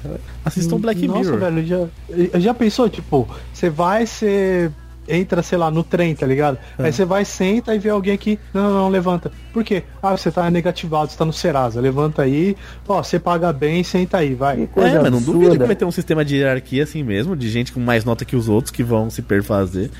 Assistam 0.44 0.78
Black 0.78 1.06
Nossa, 1.06 1.20
Mirror. 1.20 1.38
velho, 1.38 1.66
já, 1.66 2.38
já 2.38 2.54
pensou, 2.54 2.88
tipo, 2.88 3.28
você 3.52 3.68
vai, 3.68 4.06
você 4.06 4.70
entra, 5.10 5.42
sei 5.42 5.58
lá, 5.58 5.70
no 5.70 5.82
trem, 5.82 6.14
tá 6.14 6.26
ligado? 6.26 6.58
Ah. 6.78 6.84
Aí 6.84 6.92
você 6.92 7.04
vai, 7.04 7.24
senta 7.24 7.74
e 7.74 7.78
vê 7.78 7.90
alguém 7.90 8.14
aqui, 8.14 8.38
não, 8.54 8.62
não, 8.62 8.72
não, 8.72 8.88
levanta. 8.88 9.30
Por 9.52 9.64
quê? 9.64 9.82
Ah, 10.02 10.16
você 10.16 10.30
tá 10.30 10.50
negativado, 10.50 11.10
você 11.10 11.18
tá 11.18 11.24
no 11.24 11.32
Serasa, 11.32 11.80
levanta 11.80 12.22
aí, 12.22 12.56
ó, 12.86 13.02
você 13.02 13.18
paga 13.18 13.52
bem, 13.52 13.82
senta 13.82 14.18
aí, 14.18 14.34
vai. 14.34 14.68
É, 14.76 15.00
mas 15.00 15.12
não 15.12 15.20
duvido 15.20 15.58
que 15.58 15.64
vai 15.64 15.76
ter 15.76 15.84
um 15.84 15.90
sistema 15.90 16.24
de 16.24 16.36
hierarquia 16.36 16.84
assim 16.84 17.02
mesmo, 17.02 17.36
de 17.36 17.48
gente 17.48 17.72
com 17.72 17.80
mais 17.80 18.04
nota 18.04 18.24
que 18.24 18.36
os 18.36 18.48
outros 18.48 18.70
que 18.70 18.82
vão 18.82 19.10
se 19.10 19.22
perfazer. 19.22 19.90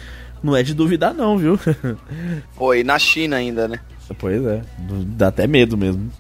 Não 0.43 0.57
é 0.57 0.63
de 0.63 0.73
duvidar 0.73 1.13
não, 1.13 1.37
viu? 1.37 1.59
Pô, 2.57 2.75
e 2.75 2.83
na 2.83 2.99
China 2.99 3.37
ainda, 3.37 3.69
né? 3.69 3.79
pois 4.19 4.45
é, 4.45 4.63
dá 5.17 5.29
até 5.29 5.47
medo 5.47 5.77
mesmo. 5.77 6.11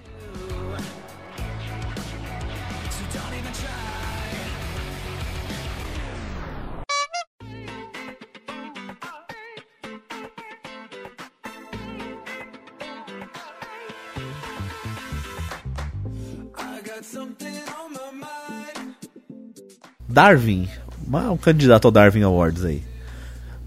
Darwin, 20.10 20.68
um 21.06 21.36
candidato 21.36 21.86
ao 21.86 21.92
Darwin 21.92 22.22
Awards 22.22 22.64
aí. 22.64 22.82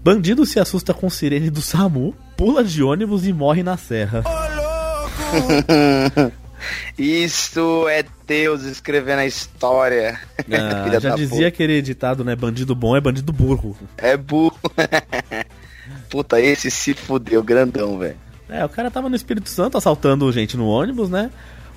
Bandido 0.02 0.44
se 0.44 0.60
assusta 0.60 0.92
com 0.92 1.08
sirene 1.08 1.48
do 1.48 1.62
SAMU, 1.62 2.14
pula 2.36 2.62
de 2.62 2.82
ônibus 2.82 3.26
e 3.26 3.32
morre 3.32 3.62
na 3.62 3.78
serra. 3.78 4.22
Isso 6.98 7.88
é 7.88 8.04
Deus 8.26 8.62
escrevendo 8.62 9.20
a 9.20 9.26
história. 9.26 10.20
Ah, 10.38 10.90
já 11.00 11.14
dizia 11.14 11.48
aquele 11.48 11.80
ditado, 11.80 12.24
né? 12.24 12.36
Bandido 12.36 12.74
bom 12.74 12.96
é 12.96 13.00
bandido 13.00 13.32
burro. 13.32 13.76
É 13.96 14.16
burro. 14.16 14.58
Puta, 16.10 16.40
esse 16.40 16.70
se 16.70 16.94
fudeu, 16.94 17.42
grandão, 17.42 17.98
velho. 17.98 18.16
É, 18.48 18.64
o 18.64 18.68
cara 18.68 18.90
tava 18.90 19.08
no 19.08 19.16
Espírito 19.16 19.48
Santo 19.48 19.78
assaltando 19.78 20.30
gente 20.30 20.56
no 20.56 20.68
ônibus, 20.68 21.08
né? 21.08 21.30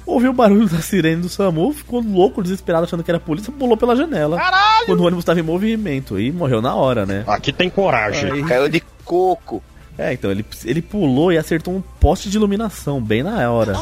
Ouviu 0.07 0.29
o 0.31 0.33
barulho 0.33 0.69
da 0.69 0.79
sirene 0.79 1.21
do 1.21 1.27
SAMU, 1.27 1.73
ficou 1.73 2.01
louco, 2.01 2.41
desesperado, 2.41 2.85
achando 2.85 3.03
que 3.03 3.11
era 3.11 3.17
a 3.17 3.21
polícia, 3.21 3.51
pulou 3.51 3.75
pela 3.75 3.93
janela. 3.93 4.37
Caralho! 4.37 4.85
Quando 4.85 5.01
o 5.01 5.05
ônibus 5.05 5.25
tava 5.25 5.39
em 5.39 5.43
movimento 5.43 6.17
e 6.17 6.31
morreu 6.31 6.61
na 6.61 6.73
hora, 6.73 7.05
né? 7.05 7.25
Aqui 7.27 7.51
tem 7.51 7.69
coragem. 7.69 8.31
Aí- 8.31 8.43
Caiu 8.43 8.69
de 8.69 8.81
coco. 9.03 9.61
É, 9.97 10.13
então, 10.13 10.31
ele, 10.31 10.45
ele 10.63 10.81
pulou 10.81 11.31
e 11.33 11.37
acertou 11.37 11.75
um 11.75 11.81
poste 11.99 12.29
de 12.29 12.37
iluminação 12.37 13.01
bem 13.01 13.21
na 13.21 13.51
hora. 13.51 13.73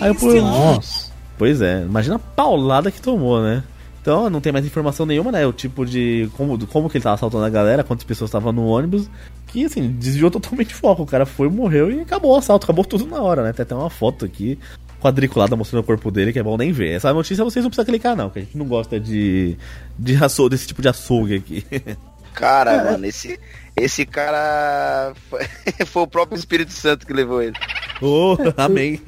Aí 0.00 0.08
eu 0.08 0.14
pulei. 0.14 0.40
Nossa. 0.40 1.10
Pois 1.36 1.60
é, 1.60 1.82
imagina 1.82 2.16
a 2.16 2.18
paulada 2.20 2.90
que 2.90 3.00
tomou, 3.02 3.42
né? 3.42 3.64
Então 4.00 4.28
não 4.28 4.40
tem 4.40 4.52
mais 4.52 4.66
informação 4.66 5.06
nenhuma, 5.06 5.32
né? 5.32 5.46
O 5.46 5.52
tipo 5.52 5.84
de. 5.86 6.28
Como, 6.36 6.66
como 6.66 6.90
que 6.90 6.98
ele 6.98 7.02
tava 7.04 7.14
assaltando 7.14 7.44
a 7.44 7.50
galera, 7.50 7.82
quantas 7.84 8.04
pessoas 8.04 8.28
estavam 8.28 8.52
no 8.52 8.66
ônibus. 8.66 9.08
Que 9.46 9.64
assim, 9.64 9.88
desviou 9.90 10.30
totalmente 10.30 10.74
o 10.74 10.76
foco. 10.76 11.02
O 11.02 11.06
cara 11.06 11.24
foi, 11.26 11.48
morreu 11.48 11.90
e 11.90 12.00
acabou 12.00 12.32
o 12.32 12.36
assalto, 12.36 12.64
acabou 12.64 12.84
tudo 12.84 13.06
na 13.06 13.20
hora, 13.22 13.42
né? 13.42 13.52
Tem 13.52 13.62
até 13.62 13.74
uma 13.74 13.90
foto 13.90 14.24
aqui 14.24 14.58
quadriculada 15.02 15.56
mostrando 15.56 15.82
o 15.82 15.86
corpo 15.86 16.10
dele, 16.10 16.32
que 16.32 16.38
é 16.38 16.42
bom 16.42 16.56
nem 16.56 16.70
ver. 16.70 16.92
Essa 16.92 17.12
notícia 17.12 17.44
vocês 17.44 17.64
não 17.64 17.70
precisam 17.70 17.84
clicar, 17.84 18.16
não, 18.16 18.30
que 18.30 18.38
a 18.38 18.42
gente 18.42 18.56
não 18.56 18.66
gosta 18.66 19.00
de. 19.00 19.56
de 19.98 20.22
açougue, 20.22 20.50
desse 20.50 20.68
tipo 20.68 20.80
de 20.80 20.88
açougue 20.88 21.34
aqui. 21.34 21.66
Cara, 22.32 22.84
mano, 22.84 23.04
esse, 23.04 23.38
esse 23.76 24.06
cara 24.06 25.12
foi, 25.28 25.44
foi 25.84 26.02
o 26.02 26.06
próprio 26.06 26.38
Espírito 26.38 26.72
Santo 26.72 27.06
que 27.06 27.12
levou 27.12 27.42
ele. 27.42 27.54
Ô, 28.00 28.38
amém. 28.56 29.02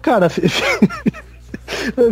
Cara, 0.00 0.28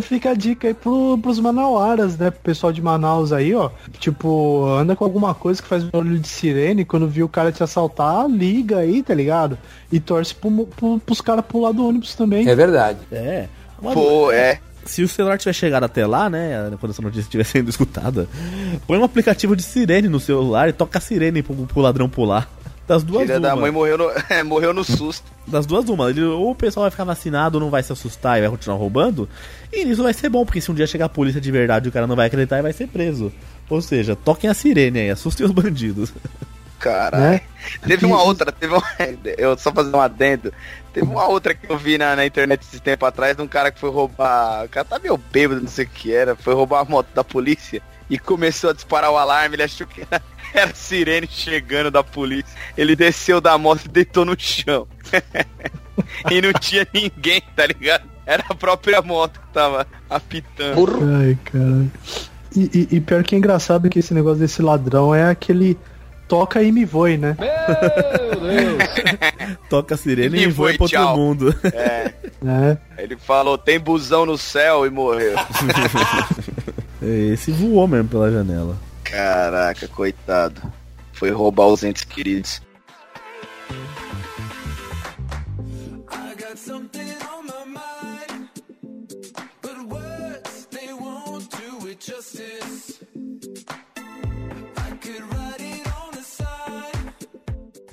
fica 0.02 0.30
a 0.30 0.34
dica 0.34 0.68
aí 0.68 0.74
pro, 0.74 1.18
pros 1.18 1.38
manauaras, 1.38 2.16
né? 2.16 2.30
Pro 2.30 2.40
pessoal 2.40 2.72
de 2.72 2.82
Manaus 2.82 3.32
aí, 3.32 3.54
ó. 3.54 3.70
Tipo, 3.98 4.66
anda 4.66 4.96
com 4.96 5.04
alguma 5.04 5.34
coisa 5.34 5.62
que 5.62 5.68
faz 5.68 5.84
barulho 5.84 6.18
de 6.18 6.28
sirene. 6.28 6.84
Quando 6.84 7.08
viu 7.08 7.26
o 7.26 7.28
cara 7.28 7.52
te 7.52 7.62
assaltar, 7.62 8.28
liga 8.28 8.78
aí, 8.78 9.02
tá 9.02 9.14
ligado? 9.14 9.58
E 9.90 10.00
torce 10.00 10.34
pro, 10.34 10.66
pro, 10.66 10.98
pros 10.98 11.20
caras 11.20 11.44
pular 11.46 11.72
do 11.72 11.86
ônibus 11.86 12.14
também. 12.14 12.48
É 12.48 12.54
verdade. 12.54 12.98
É. 13.10 13.46
Pô, 13.80 14.30
é. 14.30 14.58
Se 14.84 15.02
o 15.02 15.08
celular 15.08 15.38
tiver 15.38 15.52
chegado 15.52 15.84
até 15.84 16.06
lá, 16.06 16.28
né? 16.28 16.70
Quando 16.78 16.92
essa 16.92 17.02
notícia 17.02 17.22
estiver 17.22 17.44
sendo 17.44 17.68
escutada, 17.70 18.28
põe 18.86 18.98
um 18.98 19.04
aplicativo 19.04 19.56
de 19.56 19.62
sirene 19.62 20.08
no 20.08 20.20
celular 20.20 20.68
e 20.68 20.72
toca 20.72 20.98
a 20.98 21.00
sirene 21.00 21.42
pro, 21.42 21.54
pro 21.54 21.80
ladrão 21.80 22.08
pular. 22.08 22.48
Das 22.86 23.02
duas 23.02 23.22
Filha 23.22 23.40
da 23.40 23.54
uma. 23.54 23.62
mãe 23.62 23.70
morreu 23.70 23.96
no, 23.96 24.10
morreu 24.44 24.74
no 24.74 24.84
susto. 24.84 25.24
Das 25.46 25.64
duas 25.64 25.88
uma. 25.88 26.10
Ele- 26.10 26.22
ou 26.24 26.50
o 26.50 26.54
pessoal 26.54 26.84
vai 26.84 26.90
ficar 26.90 27.04
vacinado, 27.04 27.58
não 27.58 27.70
vai 27.70 27.82
se 27.82 27.92
assustar 27.92 28.38
e 28.38 28.42
vai 28.42 28.50
continuar 28.50 28.76
roubando. 28.76 29.28
E 29.72 29.84
nisso 29.84 30.02
vai 30.02 30.12
ser 30.12 30.28
bom, 30.28 30.44
porque 30.44 30.60
se 30.60 30.70
um 30.70 30.74
dia 30.74 30.86
chegar 30.86 31.06
a 31.06 31.08
polícia 31.08 31.40
de 31.40 31.50
verdade, 31.50 31.88
o 31.88 31.92
cara 31.92 32.06
não 32.06 32.16
vai 32.16 32.26
acreditar 32.26 32.58
e 32.58 32.62
vai 32.62 32.72
ser 32.72 32.86
preso. 32.88 33.32
Ou 33.70 33.80
seja, 33.80 34.14
toquem 34.14 34.50
a 34.50 34.54
sirene 34.54 35.00
aí, 35.00 35.10
assustem 35.10 35.46
os 35.46 35.52
bandidos. 35.52 36.12
Caralho. 36.78 37.22
Né? 37.24 37.40
Teve 37.86 38.04
uma 38.04 38.22
outra, 38.22 38.52
teve 38.52 38.74
uma, 38.74 38.82
eu 39.38 39.56
só 39.56 39.72
fazer 39.72 39.94
um 39.96 40.00
adendo. 40.00 40.52
Teve 40.92 41.06
uma 41.06 41.26
outra 41.26 41.54
que 41.54 41.70
eu 41.70 41.78
vi 41.78 41.96
na, 41.96 42.14
na 42.14 42.26
internet 42.26 42.60
esse 42.62 42.78
tempo 42.78 43.06
atrás 43.06 43.34
de 43.34 43.42
um 43.42 43.48
cara 43.48 43.72
que 43.72 43.80
foi 43.80 43.90
roubar. 43.90 44.66
O 44.66 44.68
cara 44.68 44.84
tá 44.84 44.98
meio 44.98 45.16
bêbado, 45.16 45.62
não 45.62 45.68
sei 45.68 45.86
o 45.86 45.88
que 45.88 46.12
era. 46.12 46.36
Foi 46.36 46.52
roubar 46.52 46.80
a 46.80 46.84
moto 46.84 47.08
da 47.14 47.24
polícia 47.24 47.80
e 48.10 48.18
começou 48.18 48.70
a 48.70 48.72
disparar 48.72 49.10
o 49.10 49.16
alarme. 49.18 49.56
Ele 49.56 49.62
achou 49.62 49.86
que 49.86 50.02
era, 50.10 50.22
era 50.54 50.74
sirene 50.74 51.28
chegando 51.30 51.90
da 51.90 52.02
polícia. 52.02 52.56
Ele 52.76 52.96
desceu 52.96 53.40
da 53.40 53.56
moto 53.58 53.84
e 53.86 53.88
deitou 53.88 54.24
no 54.24 54.34
chão. 54.38 54.86
e 56.30 56.40
não 56.40 56.52
tinha 56.54 56.86
ninguém, 56.92 57.42
tá 57.54 57.66
ligado? 57.66 58.04
Era 58.26 58.42
a 58.48 58.54
própria 58.54 59.02
moto 59.02 59.38
que 59.40 59.48
tava 59.52 59.86
apitando. 60.08 60.98
Ai, 61.20 61.38
cara. 61.44 61.86
E, 62.56 62.88
e- 62.92 62.96
e 62.96 63.00
pior 63.00 63.22
que 63.22 63.34
é 63.34 63.38
engraçado 63.38 63.88
que 63.90 63.98
esse 63.98 64.14
negócio 64.14 64.38
desse 64.38 64.62
ladrão 64.62 65.14
é 65.14 65.28
aquele 65.28 65.76
toca 66.28 66.62
e 66.62 66.72
me 66.72 66.84
voe, 66.86 67.18
né? 67.18 67.36
Toca 69.68 69.94
a 69.94 69.98
sirene 69.98 70.38
e, 70.38 70.42
E 70.44 70.46
voa 70.46 70.68
foi, 70.68 70.76
pro 70.76 70.84
outro 70.84 70.98
tchau. 70.98 71.16
mundo. 71.16 71.54
É. 71.64 72.12
né? 72.40 72.78
Ele 72.96 73.16
falou, 73.16 73.58
tem 73.58 73.78
busão 73.78 74.24
no 74.24 74.38
céu 74.38 74.86
e 74.86 74.90
morreu. 74.90 75.34
Esse 77.32 77.50
voou 77.50 77.86
mesmo 77.86 78.08
pela 78.08 78.30
janela. 78.30 78.78
Caraca, 79.02 79.86
coitado. 79.88 80.62
Foi 81.12 81.30
roubar 81.30 81.66
os 81.66 81.84
entes 81.84 82.04
queridos. 82.04 82.62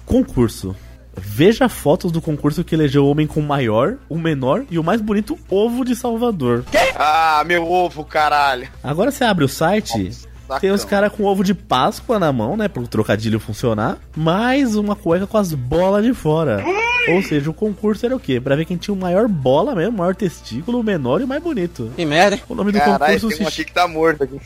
Concurso. 0.06 0.76
Veja 1.16 1.68
fotos 1.68 2.12
do 2.12 2.22
concurso 2.22 2.64
que 2.64 2.76
elegeu 2.76 3.06
o 3.06 3.10
homem 3.10 3.28
com 3.28 3.40
o 3.40 3.44
maior, 3.44 3.98
o 4.10 4.18
menor 4.18 4.66
e 4.70 4.80
o 4.80 4.84
mais 4.84 5.02
bonito 5.02 5.38
ovo 5.50 5.84
de 5.84 5.96
Salvador. 5.96 6.64
Ah, 6.96 7.44
meu 7.46 7.70
ovo, 7.70 8.04
caralho. 8.04 8.68
Agora 8.84 9.12
você 9.12 9.24
abre 9.24 9.44
o 9.44 9.50
site, 9.50 10.12
tem 10.60 10.72
os 10.72 10.84
caras 10.86 11.12
com 11.12 11.24
ovo 11.24 11.44
de 11.44 11.54
Páscoa 11.54 12.20
na 12.20 12.32
mão, 12.32 12.58
né? 12.58 12.68
Pro 12.68 12.88
trocadilho 12.88 13.40
funcionar. 13.40 13.98
Mais 14.16 14.76
uma 14.76 14.96
cueca 14.96 15.28
com 15.28 15.38
as 15.38 15.54
bolas 15.54 16.04
de 16.04 16.14
fora. 16.14 16.64
Ou 17.10 17.22
seja, 17.24 17.50
o 17.50 17.54
concurso 17.54 18.06
era 18.06 18.16
o 18.16 18.20
quê? 18.20 18.40
Pra 18.40 18.56
ver 18.56 18.66
quem 18.66 18.78
tinha 18.78 18.94
o 18.94 18.98
maior 18.98 19.28
bola 19.28 19.74
mesmo, 19.76 19.96
o 19.96 20.00
maior 20.00 20.16
testículo, 20.16 20.80
o 20.80 20.84
menor 20.84 21.22
e 21.22 21.24
o 21.24 21.28
mais 21.28 21.42
bonito. 21.42 21.92
Que 21.96 22.06
merda, 22.06 22.36
hein? 22.36 22.42
O 22.48 22.56
nome 22.56 22.72
do 22.72 22.78
Caralho, 22.78 23.16
concurso 23.20 23.38
tem 23.38 23.48
um 23.48 23.50
se 23.50 23.62
aqui 23.62 23.66
que 23.66 23.74
tá 23.74 23.88
morto 23.88 24.24
aqui. 24.24 24.40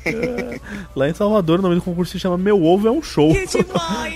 Lá 0.96 1.10
em 1.10 1.14
Salvador, 1.14 1.60
o 1.60 1.62
nome 1.62 1.76
do 1.76 1.82
concurso 1.82 2.12
se 2.14 2.20
chama 2.20 2.38
Meu 2.38 2.64
Ovo 2.64 2.88
é 2.88 2.92
um 2.92 3.02
Show. 3.02 3.34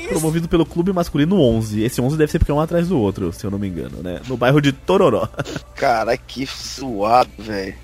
Promovido 0.10 0.48
pelo 0.48 0.66
Clube 0.66 0.94
Masculino 0.94 1.40
11. 1.42 1.84
Esse 1.84 2.02
11 2.02 2.18
deve 2.18 2.32
ser 2.32 2.40
porque 2.40 2.52
é 2.52 2.56
um 2.56 2.62
atrás 2.62 2.88
do 2.88 2.98
outro, 3.00 3.32
se 3.34 3.46
eu 3.46 3.52
não 3.52 3.60
me 3.60 3.68
engano, 3.68 4.02
né? 4.02 4.22
No 4.28 4.38
bairro 4.38 4.62
de 4.62 4.72
Tororó. 4.72 5.28
Caralho, 5.76 6.20
que 6.28 6.46
suado, 6.48 7.30
velho. 7.38 7.76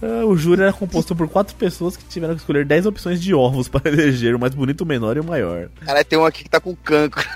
Ah, 0.00 0.24
O 0.24 0.36
júri 0.36 0.62
era 0.62 0.72
composto 0.72 1.14
por 1.16 1.28
quatro 1.28 1.54
pessoas 1.56 1.96
que 1.96 2.04
tiveram 2.04 2.34
que 2.34 2.40
escolher 2.40 2.64
10 2.64 2.86
opções 2.86 3.20
de 3.20 3.34
ovos 3.34 3.68
para 3.68 3.90
eleger 3.90 4.34
o 4.34 4.38
mais 4.38 4.54
bonito, 4.54 4.82
o 4.82 4.86
menor 4.86 5.16
e 5.16 5.20
o 5.20 5.24
maior. 5.24 5.68
Caralho, 5.84 6.04
tem 6.04 6.18
um 6.18 6.24
aqui 6.24 6.44
que 6.44 6.50
tá 6.50 6.60
com 6.60 6.74
cancro. 6.76 7.26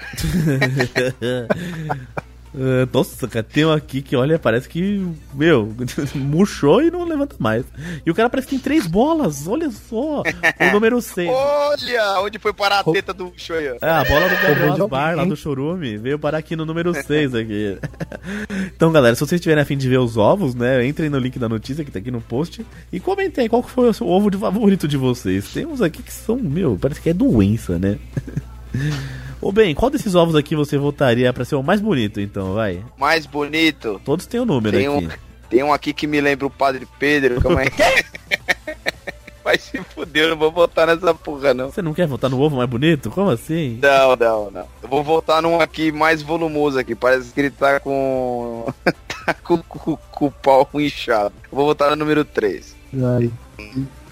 Ah, 2.54 2.88
Nossa, 2.92 3.26
cara, 3.26 3.42
tem 3.42 3.64
um 3.64 3.72
aqui 3.72 4.02
que, 4.02 4.14
olha, 4.14 4.38
parece 4.38 4.68
que, 4.68 5.04
meu, 5.34 5.74
murchou 6.14 6.82
e 6.82 6.90
não 6.90 7.04
levanta 7.04 7.36
mais. 7.38 7.64
E 8.04 8.10
o 8.10 8.14
cara 8.14 8.28
parece 8.28 8.48
que 8.48 8.54
tem 8.56 8.62
três 8.62 8.86
bolas, 8.86 9.46
olha 9.46 9.70
só. 9.70 10.22
O 10.22 10.72
número 10.72 11.00
6. 11.00 11.30
Olha, 11.30 12.20
onde 12.20 12.38
foi 12.38 12.52
parar 12.52 12.80
a 12.80 12.84
teta 12.84 13.12
do 13.12 13.28
ó. 13.28 13.86
É, 13.86 13.90
a 13.90 14.04
bola 14.04 14.28
do 14.28 14.36
Gabriel 14.36 14.74
de 14.74 14.82
Asbar, 14.82 15.16
lá 15.16 15.24
do 15.24 15.36
Chorume, 15.36 15.96
veio 15.96 16.18
parar 16.18 16.38
aqui 16.38 16.54
no 16.54 16.66
número 16.66 16.94
6 16.94 17.34
aqui. 17.34 17.78
então, 18.74 18.92
galera, 18.92 19.14
se 19.14 19.20
vocês 19.20 19.40
tiverem 19.40 19.62
a 19.62 19.66
fim 19.66 19.76
de 19.76 19.88
ver 19.88 19.98
os 19.98 20.16
ovos, 20.16 20.54
né, 20.54 20.86
entrem 20.86 21.08
no 21.08 21.18
link 21.18 21.38
da 21.38 21.48
notícia 21.48 21.84
que 21.84 21.90
tá 21.90 21.98
aqui 21.98 22.10
no 22.10 22.20
post 22.20 22.64
e 22.92 23.00
comentem 23.00 23.42
aí 23.42 23.48
qual 23.48 23.62
foi 23.62 23.88
o 23.88 23.92
seu 23.92 24.06
ovo 24.06 24.30
de 24.30 24.36
favorito 24.36 24.86
de 24.86 24.96
vocês. 24.96 25.48
Tem 25.52 25.64
uns 25.64 25.80
aqui 25.80 26.02
que 26.02 26.12
são, 26.12 26.36
meu, 26.36 26.78
parece 26.80 27.00
que 27.00 27.10
é 27.10 27.14
doença, 27.14 27.78
né? 27.78 27.98
Ô, 29.42 29.50
bem, 29.50 29.74
qual 29.74 29.90
desses 29.90 30.14
ovos 30.14 30.36
aqui 30.36 30.54
você 30.54 30.78
votaria 30.78 31.32
pra 31.32 31.44
ser 31.44 31.56
o 31.56 31.62
mais 31.64 31.80
bonito, 31.80 32.20
então, 32.20 32.54
vai? 32.54 32.80
Mais 32.96 33.26
bonito. 33.26 34.00
Todos 34.04 34.24
têm 34.24 34.38
o 34.38 34.44
número 34.46 34.76
Tem 34.78 34.86
aqui. 34.86 35.04
um, 35.06 35.08
tem 35.50 35.62
um 35.64 35.72
aqui 35.72 35.92
que 35.92 36.06
me 36.06 36.20
lembra 36.20 36.46
o 36.46 36.50
Padre 36.50 36.86
Pedro. 36.98 37.40
Calma 37.40 37.62
aí. 37.66 37.68
Vai 39.44 39.58
se 39.58 39.78
fuder, 39.82 40.24
eu 40.24 40.30
não 40.30 40.36
vou 40.36 40.52
votar 40.52 40.86
nessa 40.86 41.12
porra, 41.14 41.52
não. 41.52 41.70
Você 41.70 41.82
não 41.82 41.92
quer 41.92 42.06
votar 42.06 42.30
no 42.30 42.40
ovo 42.40 42.56
mais 42.56 42.68
bonito? 42.68 43.10
Como 43.10 43.30
assim? 43.30 43.78
Não, 43.82 44.14
não, 44.16 44.50
não. 44.50 44.66
Eu 44.82 44.88
vou 44.88 45.02
votar 45.02 45.42
num 45.42 45.60
aqui 45.60 45.90
mais 45.90 46.22
volumoso 46.22 46.78
aqui. 46.78 46.94
Parece 46.94 47.32
que 47.32 47.40
ele 47.40 47.50
tá 47.50 47.80
com. 47.80 48.64
tá 49.26 49.34
com, 49.34 49.58
com- 49.58 49.96
com 49.96 50.26
o 50.26 50.30
pau 50.30 50.68
inchado. 50.74 51.34
Eu 51.50 51.56
vou 51.56 51.66
votar 51.66 51.90
no 51.90 51.96
número 51.96 52.24
3. 52.24 52.74
Ai, 53.18 53.30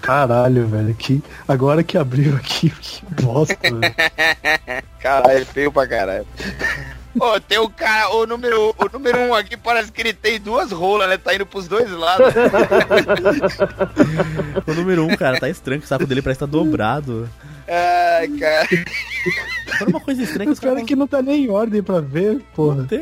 caralho, 0.01 0.67
velho. 0.67 0.93
Que, 0.95 1.21
agora 1.47 1.83
que 1.83 1.97
abriu 1.97 2.35
aqui, 2.35 2.69
que 2.81 3.03
bosta, 3.21 3.55
velho. 3.61 3.79
Caralho, 5.01 5.39
é 5.39 5.45
feio 5.45 5.71
pra 5.71 5.87
caralho. 5.87 6.27
Ô, 7.19 7.39
tem 7.39 7.57
o 7.59 7.69
cara, 7.69 8.09
o 8.15 8.25
número, 8.25 8.73
o 8.77 8.89
número 8.91 9.17
1 9.19 9.27
um 9.27 9.33
aqui 9.33 9.57
parece 9.57 9.91
que 9.91 10.01
ele 10.01 10.13
tem 10.13 10.39
duas 10.39 10.71
rolas, 10.71 11.09
né? 11.09 11.17
Tá 11.17 11.35
indo 11.35 11.45
pros 11.45 11.67
dois 11.67 11.89
lados. 11.91 12.33
O 14.65 14.73
número 14.73 15.05
1, 15.05 15.11
um, 15.11 15.15
cara, 15.17 15.39
tá 15.39 15.49
estranho, 15.49 15.81
que 15.81 15.85
o 15.85 15.89
saco 15.89 16.05
dele 16.05 16.21
parece 16.21 16.39
que 16.39 16.45
tá 16.45 16.51
dobrado. 16.51 17.27
Ai, 17.67 18.27
cara. 18.39 18.67
Agora 19.75 19.89
uma 19.89 19.99
coisa 19.99 20.21
estranha 20.23 20.45
que 20.45 20.51
Os 20.51 20.57
os 20.57 20.59
caras 20.59 20.75
caras 20.75 20.87
que 20.87 20.95
não 20.95 21.07
tá 21.07 21.21
nem 21.21 21.45
em 21.45 21.49
ordem 21.49 21.81
pra 21.81 21.99
ver, 21.99 22.41
porra. 22.55 22.83
Tem- 22.83 23.01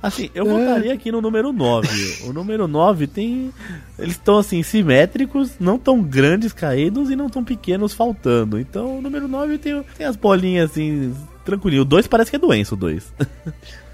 Assim, 0.00 0.30
eu 0.34 0.44
votaria 0.46 0.92
aqui 0.94 1.10
no 1.10 1.20
número 1.20 1.52
9. 1.52 1.88
O 2.28 2.32
número 2.32 2.68
9 2.68 3.06
tem. 3.06 3.52
Eles 3.98 4.12
estão 4.12 4.38
assim, 4.38 4.62
simétricos, 4.62 5.52
não 5.58 5.76
tão 5.78 6.00
grandes 6.00 6.52
caídos 6.52 7.10
e 7.10 7.16
não 7.16 7.28
tão 7.28 7.42
pequenos 7.42 7.92
faltando. 7.92 8.60
Então 8.60 8.98
o 8.98 9.02
número 9.02 9.26
9 9.26 9.58
tem, 9.58 9.82
tem 9.96 10.06
as 10.06 10.14
bolinhas 10.16 10.70
assim, 10.70 11.14
tranquilinho. 11.48 11.82
O 11.82 11.84
2 11.84 12.06
parece 12.06 12.30
que 12.30 12.36
é 12.36 12.38
doença, 12.38 12.74
o 12.74 12.78
2. 12.78 13.12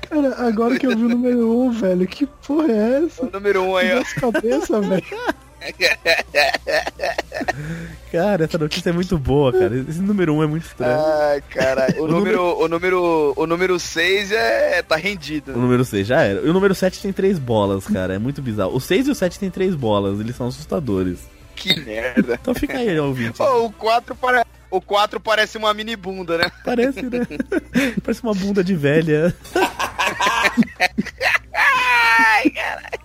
Cara, 0.08 0.46
agora 0.46 0.78
que 0.78 0.86
eu 0.86 0.96
vi 0.96 1.04
o 1.04 1.08
número 1.08 1.50
1, 1.50 1.64
um, 1.64 1.70
velho, 1.70 2.06
que 2.06 2.26
porra 2.26 2.70
é 2.70 3.04
essa? 3.04 3.24
O 3.24 3.30
número 3.30 3.62
1 3.62 3.68
um 3.68 3.76
aí, 3.76 3.92
ó. 3.92 3.96
Nossa 3.96 4.20
cabeça, 4.20 4.80
velho. 4.80 5.04
Cara, 8.12 8.44
essa 8.44 8.58
notícia 8.58 8.90
é 8.90 8.92
muito 8.92 9.16
boa, 9.18 9.50
cara. 9.50 9.76
Esse 9.76 10.00
número 10.00 10.34
1 10.34 10.42
é 10.42 10.46
muito 10.46 10.66
estranho. 10.66 11.00
Ai, 11.00 11.42
caralho. 11.48 11.94
O, 12.00 12.04
O 12.04 12.08
número, 12.08 12.58
o 12.58 12.68
número, 12.68 13.32
o 13.34 13.46
número 13.46 13.80
6 13.80 14.32
é 14.32 14.82
tá 14.82 14.96
rendido. 14.96 15.52
O 15.52 15.58
número 15.58 15.84
6 15.84 16.06
já 16.06 16.22
era. 16.22 16.40
E 16.40 16.48
o 16.50 16.52
número 16.52 16.74
7 16.74 17.00
tem 17.00 17.12
três 17.12 17.38
bolas, 17.38 17.86
cara. 17.86 18.14
É 18.14 18.18
muito 18.18 18.42
bizarro. 18.42 18.76
O 18.76 18.80
6 18.80 19.08
e 19.08 19.10
o 19.10 19.14
7 19.14 19.38
tem 19.38 19.50
três 19.50 19.74
bolas, 19.74 20.20
eles 20.20 20.36
são 20.36 20.48
assustadores. 20.48 21.20
Que 21.56 21.80
merda. 21.80 22.38
Então 22.40 22.54
fica 22.54 22.76
aí, 22.76 22.98
ouvinte. 22.98 23.40
Ô, 23.40 23.66
o 23.66 23.72
4 23.72 24.14
para... 24.14 24.44
O 24.74 24.80
4 24.80 25.20
parece 25.20 25.56
uma 25.56 25.72
mini 25.72 25.94
bunda, 25.94 26.36
né? 26.36 26.50
Parece, 26.64 27.00
né? 27.02 27.20
Parece 28.02 28.22
uma 28.24 28.34
bunda 28.34 28.64
de 28.64 28.74
velha. 28.74 29.32
Ai, 31.54 32.50
caralho. 32.50 33.04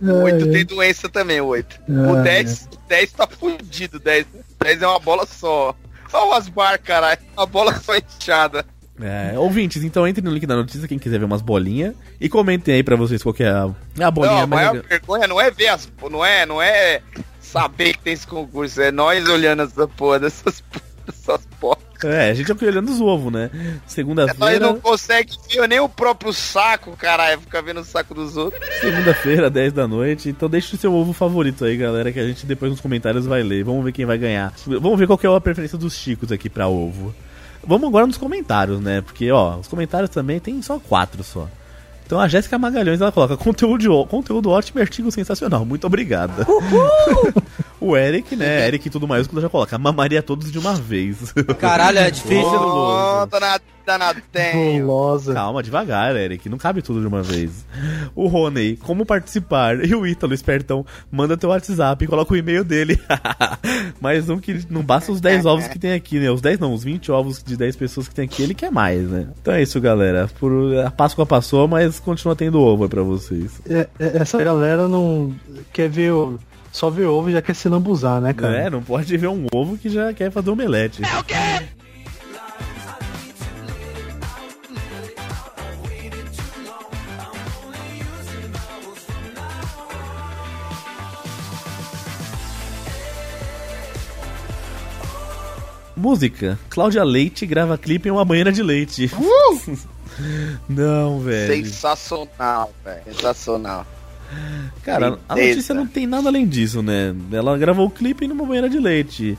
O 0.00 0.22
8 0.22 0.50
tem 0.50 0.64
doença 0.64 1.06
também, 1.06 1.38
o 1.38 1.48
8. 1.48 1.82
O 1.86 2.16
Ai, 2.16 2.22
10, 2.22 2.68
o 2.72 2.88
10 2.88 3.12
tá 3.12 3.26
fudido, 3.26 3.98
10. 3.98 4.24
10 4.58 4.80
é 4.82 4.86
uma 4.86 4.98
bola 4.98 5.26
só. 5.26 5.76
Só 6.08 6.30
o 6.30 6.32
Asbar, 6.32 6.80
caralho. 6.80 7.20
Uma 7.36 7.44
bola 7.44 7.74
só 7.74 7.92
inchada. 7.94 8.64
É, 8.98 9.38
ouvintes, 9.38 9.84
então 9.84 10.08
entrem 10.08 10.24
no 10.24 10.30
link 10.30 10.46
da 10.46 10.56
notícia, 10.56 10.88
quem 10.88 10.98
quiser 10.98 11.18
ver 11.18 11.26
umas 11.26 11.42
bolinhas. 11.42 11.94
E 12.18 12.26
comentem 12.26 12.76
aí 12.76 12.82
pra 12.82 12.96
vocês 12.96 13.22
qual 13.22 13.34
que 13.34 13.42
é 13.42 13.50
a, 13.50 13.68
a 14.00 14.10
bolinha 14.10 14.36
Não, 14.36 14.42
a 14.44 14.46
maior 14.46 14.82
vergonha 14.82 15.26
não 15.26 15.38
é 15.38 15.50
ver 15.50 15.68
as. 15.68 15.92
Não 16.10 16.24
é, 16.24 16.46
não 16.46 16.62
é 16.62 17.02
saber 17.54 17.92
que 17.92 18.00
tem 18.00 18.12
esse 18.12 18.26
concurso, 18.26 18.82
é 18.82 18.90
nós 18.90 19.28
olhando 19.28 19.62
essa 19.62 19.86
porra 19.86 20.18
dessas, 20.18 20.62
dessas 21.06 21.46
porcas. 21.60 21.84
É, 22.02 22.30
a 22.30 22.34
gente 22.34 22.50
é 22.50 22.66
olhando 22.66 22.90
os 22.90 23.00
ovos, 23.00 23.32
né? 23.32 23.48
Nós 23.54 23.80
Segunda-feira. 23.86 24.66
não 24.66 24.80
consegue 24.80 25.32
ver 25.48 25.68
nem 25.68 25.78
o 25.78 25.88
próprio 25.88 26.32
saco, 26.32 26.94
caralho. 26.96 27.40
Fica 27.40 27.62
vendo 27.62 27.80
o 27.80 27.84
saco 27.84 28.12
dos 28.12 28.36
outros. 28.36 28.62
Segunda-feira, 28.80 29.48
10 29.48 29.72
da 29.72 29.88
noite. 29.88 30.28
Então 30.28 30.50
deixa 30.50 30.74
o 30.74 30.78
seu 30.78 30.92
ovo 30.92 31.12
favorito 31.12 31.64
aí, 31.64 31.76
galera, 31.76 32.12
que 32.12 32.18
a 32.20 32.26
gente 32.26 32.44
depois 32.44 32.72
nos 32.72 32.80
comentários 32.80 33.24
vai 33.24 33.42
ler. 33.42 33.64
Vamos 33.64 33.84
ver 33.84 33.92
quem 33.92 34.04
vai 34.04 34.18
ganhar. 34.18 34.52
Vamos 34.66 34.98
ver 34.98 35.06
qual 35.06 35.16
que 35.16 35.26
é 35.26 35.34
a 35.34 35.40
preferência 35.40 35.78
dos 35.78 35.94
chicos 35.94 36.30
aqui 36.30 36.50
pra 36.50 36.68
ovo. 36.68 37.14
Vamos 37.66 37.88
agora 37.88 38.06
nos 38.06 38.18
comentários, 38.18 38.80
né? 38.80 39.00
Porque, 39.00 39.30
ó, 39.30 39.56
os 39.56 39.68
comentários 39.68 40.10
também 40.10 40.38
tem 40.38 40.60
só 40.60 40.78
quatro 40.78 41.24
só. 41.24 41.48
Então 42.06 42.20
a 42.20 42.28
Jéssica 42.28 42.58
Magalhães, 42.58 43.00
ela 43.00 43.10
coloca 43.10 43.36
conteúdo, 43.36 44.04
conteúdo 44.06 44.50
ótimo 44.50 44.78
e 44.78 44.82
artigo 44.82 45.10
sensacional. 45.10 45.64
Muito 45.64 45.86
obrigada. 45.86 46.46
o 47.84 47.96
Eric, 47.96 48.34
né? 48.36 48.66
Eric 48.66 48.88
tudo 48.90 49.06
maiúsculo 49.06 49.40
já 49.40 49.48
coloca 49.48 49.78
mamaria 49.78 50.22
todos 50.22 50.50
de 50.50 50.58
uma 50.58 50.74
vez. 50.74 51.32
Caralho, 51.58 51.98
é 51.98 52.10
difícil. 52.10 52.44
Oh, 52.44 53.26
Tenho. 54.32 54.86
Gulosa. 54.86 55.34
Calma, 55.34 55.62
devagar, 55.62 56.16
Eric. 56.16 56.48
Não 56.48 56.56
cabe 56.56 56.80
tudo 56.80 57.00
de 57.00 57.06
uma 57.06 57.22
vez. 57.22 57.66
O 58.14 58.26
Rony, 58.26 58.76
como 58.78 59.04
participar? 59.04 59.84
E 59.84 59.94
o 59.94 60.06
Ítalo, 60.06 60.32
espertão, 60.32 60.86
manda 61.10 61.36
teu 61.36 61.50
WhatsApp 61.50 62.02
e 62.02 62.08
coloca 62.08 62.32
o 62.32 62.36
e-mail 62.36 62.64
dele. 62.64 62.98
mais 64.00 64.30
um 64.30 64.38
que 64.38 64.64
não 64.70 64.82
basta 64.82 65.12
os 65.12 65.20
10 65.20 65.44
ovos 65.44 65.68
que 65.68 65.78
tem 65.78 65.92
aqui, 65.92 66.18
né? 66.18 66.30
Os 66.30 66.40
10 66.40 66.58
não, 66.58 66.72
os 66.72 66.82
20 66.82 67.12
ovos 67.12 67.42
de 67.42 67.56
10 67.56 67.76
pessoas 67.76 68.08
que 68.08 68.14
tem 68.14 68.24
aqui, 68.24 68.42
ele 68.42 68.54
quer 68.54 68.70
mais, 68.70 69.06
né? 69.08 69.28
Então 69.40 69.52
é 69.52 69.62
isso, 69.62 69.78
galera. 69.80 70.28
Por, 70.40 70.78
a 70.78 70.90
Páscoa 70.90 71.26
passou, 71.26 71.68
mas 71.68 72.00
continua 72.00 72.34
tendo 72.34 72.60
ovo 72.60 72.84
aí 72.84 72.88
pra 72.88 73.02
vocês. 73.02 73.60
É, 73.68 73.86
é, 73.98 74.16
essa 74.18 74.42
galera 74.42 74.88
não 74.88 75.34
quer 75.72 75.90
ver 75.90 76.12
o. 76.12 76.38
Só 76.74 76.90
ver 76.90 77.06
ovo 77.06 77.30
e 77.30 77.32
já 77.32 77.40
quer 77.40 77.54
se 77.54 77.68
lambuzar, 77.68 78.20
né, 78.20 78.32
cara? 78.32 78.62
É, 78.62 78.68
não 78.68 78.82
pode 78.82 79.16
ver 79.16 79.28
um 79.28 79.46
ovo 79.54 79.78
que 79.78 79.88
já 79.88 80.12
quer 80.12 80.32
fazer 80.32 80.50
omelete. 80.50 81.02
Música. 95.96 96.58
Cláudia 96.68 97.04
Leite 97.04 97.46
grava 97.46 97.78
clipe 97.78 98.08
em 98.08 98.12
uma 98.12 98.24
banheira 98.24 98.50
de 98.50 98.64
leite. 98.64 99.08
não, 100.68 101.20
velho. 101.20 101.54
Sensacional, 101.54 102.72
velho. 102.84 103.04
Sensacional. 103.04 103.86
Cara, 104.82 105.18
a 105.28 105.34
notícia 105.48 105.74
não 105.74 105.86
tem 105.86 106.06
nada 106.06 106.28
além 106.28 106.46
disso, 106.46 106.82
né? 106.82 107.14
Ela 107.32 107.56
gravou 107.58 107.86
o 107.86 107.90
clipe 107.90 108.26
numa 108.26 108.44
banheira 108.44 108.68
de 108.68 108.78
leite. 108.78 109.36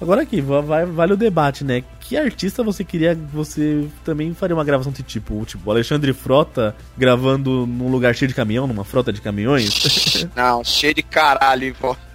Agora 0.00 0.22
aqui, 0.22 0.40
va- 0.40 0.60
vai- 0.60 0.86
vale 0.86 1.12
o 1.14 1.16
debate, 1.16 1.64
né? 1.64 1.82
Que 2.00 2.16
artista 2.16 2.62
você 2.62 2.84
queria. 2.84 3.18
Você 3.32 3.84
também 4.04 4.32
faria 4.32 4.54
uma 4.54 4.64
gravação 4.64 4.92
de 4.92 5.02
tipo, 5.02 5.44
tipo, 5.44 5.68
Alexandre 5.70 6.12
Frota 6.12 6.74
gravando 6.96 7.66
num 7.66 7.88
lugar 7.90 8.14
cheio 8.14 8.28
de 8.28 8.34
caminhão, 8.34 8.66
numa 8.66 8.84
frota 8.84 9.12
de 9.12 9.20
caminhões? 9.20 10.24
Não, 10.36 10.62
cheio 10.62 10.94
de 10.94 11.02
caralho, 11.02 11.74
pô. 11.80 11.96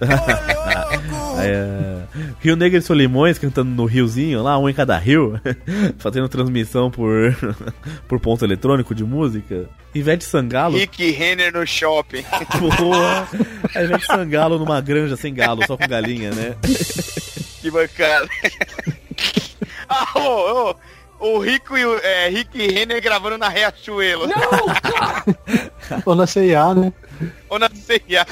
É, 1.38 2.02
Rio 2.40 2.56
Negro 2.56 2.78
e 2.78 2.82
Solimões 2.82 3.38
cantando 3.38 3.70
no 3.70 3.84
riozinho, 3.84 4.42
lá, 4.42 4.58
um 4.58 4.68
em 4.68 4.74
cada 4.74 4.96
rio, 4.98 5.40
fazendo 5.98 6.28
transmissão 6.28 6.90
por, 6.90 7.36
por 8.08 8.20
ponto 8.20 8.44
eletrônico 8.44 8.94
de 8.94 9.04
música. 9.04 9.68
Ivete 9.94 10.24
Sangalo. 10.24 10.76
Rick 10.76 11.10
Renner 11.10 11.52
no 11.52 11.66
shopping. 11.66 12.24
Porra, 12.76 13.28
a 13.74 13.82
Ivete 13.82 14.06
Sangalo 14.06 14.58
numa 14.58 14.80
granja 14.80 15.16
sem 15.16 15.32
galo, 15.32 15.66
só 15.66 15.76
com 15.76 15.86
galinha, 15.86 16.30
né? 16.32 16.56
Que 17.60 17.70
bacana. 17.70 18.28
ah, 19.88 20.18
ô, 20.18 20.70
ô, 20.70 20.76
o 21.20 21.38
Rico 21.38 21.78
e 21.78 21.84
o 21.84 21.98
é, 21.98 22.28
Rick 22.28 22.58
Renner 22.66 23.00
gravando 23.00 23.38
na 23.38 23.48
Riachuelo. 23.48 24.28
Ou 26.04 26.14
na 26.14 26.26
CIA, 26.26 26.74
né? 26.74 26.92
Ou 27.48 27.58
na 27.58 27.70
CIA. 27.70 28.26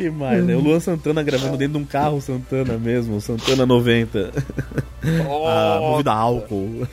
Que 0.00 0.08
mais, 0.08 0.42
né? 0.42 0.56
O 0.56 0.60
Luan 0.60 0.80
Santana 0.80 1.22
gravando 1.22 1.58
dentro 1.58 1.74
de 1.74 1.84
um 1.84 1.84
carro 1.84 2.22
Santana 2.22 2.78
mesmo, 2.78 3.16
o 3.16 3.20
Santana 3.20 3.66
90. 3.66 4.32
ah, 5.04 5.78
Oh, 5.78 5.90
movido 5.90 6.08
a 6.08 6.14
álcool. 6.14 6.88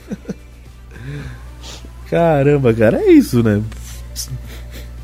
Caramba, 2.10 2.74
cara, 2.74 2.98
é 2.98 3.10
isso, 3.10 3.42
né? 3.42 3.62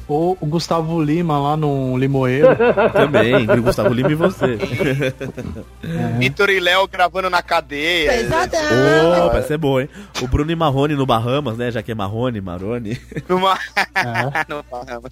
Ou 0.07 0.37
o 0.39 0.45
Gustavo 0.45 1.03
Lima 1.03 1.39
lá 1.39 1.57
no 1.57 1.97
Limoeiro. 1.97 2.49
Também, 2.93 3.51
o 3.51 3.63
Gustavo 3.63 3.95
Lima 3.95 4.13
e 4.13 4.15
você. 4.15 4.59
Vitor 6.19 6.51
e 6.51 6.61
Léo 6.61 6.87
gravando 6.87 7.31
na 7.31 7.41
cadeia. 7.43 8.13
Opa, 9.25 9.39
essa 9.39 9.55
é 9.55 9.57
boa, 9.57 9.81
hein? 9.81 9.89
O 10.21 10.29
Bruno 10.29 10.53
e 10.53 10.55
Marrone 10.55 10.95
no 10.95 11.07
Bahamas, 11.07 11.57
né? 11.57 11.71
Já 11.71 11.83
que 11.83 11.91
é 11.91 11.95
Marrone, 11.95 12.39
Marone. 12.43 13.01
Numa... 13.27 13.59
É. 13.75 14.45
no 14.53 14.63
Bahamas. 14.71 15.11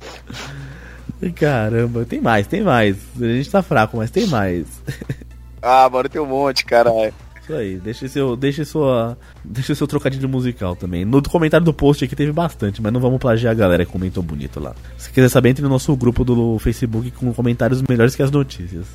Caramba, 1.34 2.04
tem 2.04 2.20
mais, 2.20 2.46
tem 2.46 2.62
mais. 2.62 2.96
A 3.20 3.24
gente 3.24 3.50
tá 3.50 3.62
fraco, 3.62 3.96
mas 3.96 4.10
tem 4.10 4.26
mais. 4.26 4.66
Ah, 5.64 5.88
mano, 5.88 6.08
tem 6.08 6.20
um 6.20 6.26
monte, 6.26 6.64
caralho. 6.64 7.14
Isso 7.40 7.52
aí, 7.54 7.76
deixa 7.76 8.08
seu, 8.08 8.34
deixa 8.34 8.64
sua, 8.64 9.16
deixa 9.44 9.74
seu 9.76 9.86
trocadilho 9.86 10.28
musical 10.28 10.74
também. 10.74 11.04
No 11.04 11.22
comentário 11.22 11.64
do 11.64 11.72
post 11.72 12.04
aqui 12.04 12.16
teve 12.16 12.32
bastante, 12.32 12.82
mas 12.82 12.92
não 12.92 13.00
vamos 13.00 13.20
plagiar 13.20 13.52
a 13.52 13.54
galera 13.54 13.84
que 13.84 13.92
comentou 13.92 14.22
bonito 14.22 14.58
lá. 14.58 14.74
Se 14.98 15.10
quiser 15.10 15.28
saber, 15.28 15.50
entre 15.50 15.62
no 15.62 15.68
nosso 15.68 15.94
grupo 15.96 16.24
do 16.24 16.58
Facebook 16.58 17.12
com 17.12 17.32
comentários 17.32 17.80
melhores 17.88 18.16
que 18.16 18.22
as 18.22 18.30
notícias. 18.32 18.86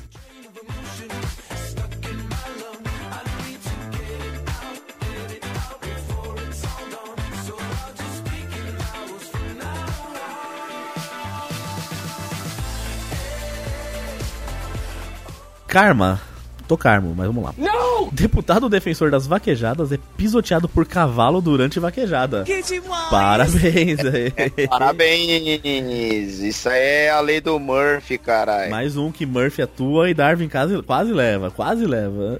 Karma. 15.68 16.20
Tô 16.66 16.76
Carmo, 16.76 17.14
mas 17.16 17.26
vamos 17.26 17.42
lá. 17.44 17.54
Não! 17.56 18.10
Deputado 18.12 18.68
defensor 18.68 19.10
das 19.10 19.26
vaquejadas 19.26 19.90
é 19.90 19.98
pisoteado 20.18 20.68
por 20.68 20.84
cavalo 20.84 21.40
durante 21.40 21.80
vaquejada. 21.80 22.42
Que 22.44 22.62
demais! 22.62 23.08
Parabéns 23.08 23.98
aí. 24.00 24.30
Parabéns. 24.68 26.40
Isso 26.40 26.68
aí 26.68 26.78
é 26.78 27.10
a 27.10 27.20
lei 27.20 27.40
do 27.40 27.58
Murphy, 27.58 28.18
caralho. 28.18 28.70
Mais 28.70 28.98
um 28.98 29.10
que 29.10 29.24
Murphy 29.24 29.62
atua 29.62 30.10
e 30.10 30.14
Darwin 30.14 30.48
quase, 30.50 30.82
quase 30.82 31.10
leva, 31.10 31.50
quase 31.50 31.86
leva. 31.86 32.38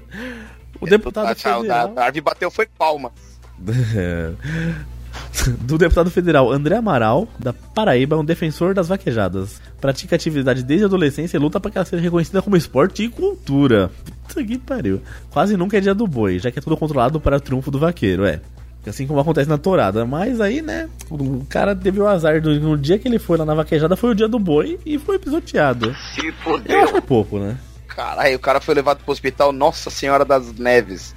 O 0.79 0.85
deputado 0.85 1.33
tchau, 1.35 1.61
federal... 1.61 1.87
da- 1.87 1.93
Darwin 2.03 2.21
bateu 2.21 2.51
foi 2.51 2.67
palma. 2.77 3.11
do 5.61 5.77
deputado 5.77 6.09
federal 6.11 6.51
André 6.51 6.75
Amaral, 6.75 7.27
da 7.39 7.53
Paraíba, 7.53 8.17
um 8.17 8.25
defensor 8.25 8.73
das 8.73 8.87
vaquejadas. 8.87 9.61
Pratica 9.79 10.15
atividade 10.15 10.63
desde 10.63 10.85
a 10.85 10.87
adolescência 10.87 11.37
e 11.37 11.39
luta 11.39 11.59
para 11.59 11.71
que 11.71 11.77
ela 11.77 11.85
seja 11.85 12.03
reconhecida 12.03 12.41
como 12.41 12.57
esporte 12.57 13.03
e 13.03 13.09
cultura. 13.09 13.89
Puta 14.27 14.43
que 14.43 14.57
pariu. 14.57 15.01
Quase 15.29 15.55
nunca 15.57 15.77
é 15.77 15.81
dia 15.81 15.95
do 15.95 16.05
boi, 16.07 16.39
já 16.39 16.51
que 16.51 16.59
é 16.59 16.61
tudo 16.61 16.77
controlado 16.77 17.19
para 17.19 17.37
o 17.37 17.41
triunfo 17.41 17.71
do 17.71 17.79
vaqueiro, 17.79 18.25
é. 18.25 18.41
Assim 18.87 19.05
como 19.05 19.19
acontece 19.19 19.47
na 19.49 19.57
tourada. 19.57 20.05
Mas 20.05 20.41
aí, 20.41 20.61
né, 20.61 20.89
o 21.11 21.45
cara 21.47 21.75
teve 21.75 21.99
o 21.99 22.07
azar 22.07 22.41
do 22.41 22.59
no 22.59 22.77
dia 22.77 22.97
que 22.97 23.07
ele 23.07 23.19
foi 23.19 23.37
lá 23.37 23.45
na 23.45 23.53
vaquejada 23.53 23.95
foi 23.95 24.11
o 24.11 24.15
dia 24.15 24.27
do 24.27 24.39
boi 24.39 24.79
e 24.85 24.97
foi 24.97 25.19
pisoteado. 25.19 25.95
Se 26.15 26.25
Eu 26.27 26.33
fodeu. 26.33 26.81
acho 26.83 26.93
que 26.93 26.97
é 26.97 27.01
pouco, 27.01 27.37
né? 27.37 27.57
Caralho, 27.87 28.35
o 28.35 28.39
cara 28.39 28.61
foi 28.61 28.73
levado 28.73 29.03
pro 29.03 29.11
hospital 29.11 29.51
Nossa 29.51 29.89
Senhora 29.89 30.23
das 30.23 30.53
Neves. 30.57 31.13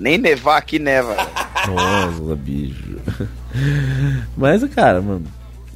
Nem 0.00 0.16
nevar 0.16 0.56
aqui 0.56 0.78
neva. 0.78 1.14
Nossa, 1.66 2.34
bicho. 2.34 2.96
Mas, 4.36 4.64
cara, 4.74 5.00
mano. 5.02 5.24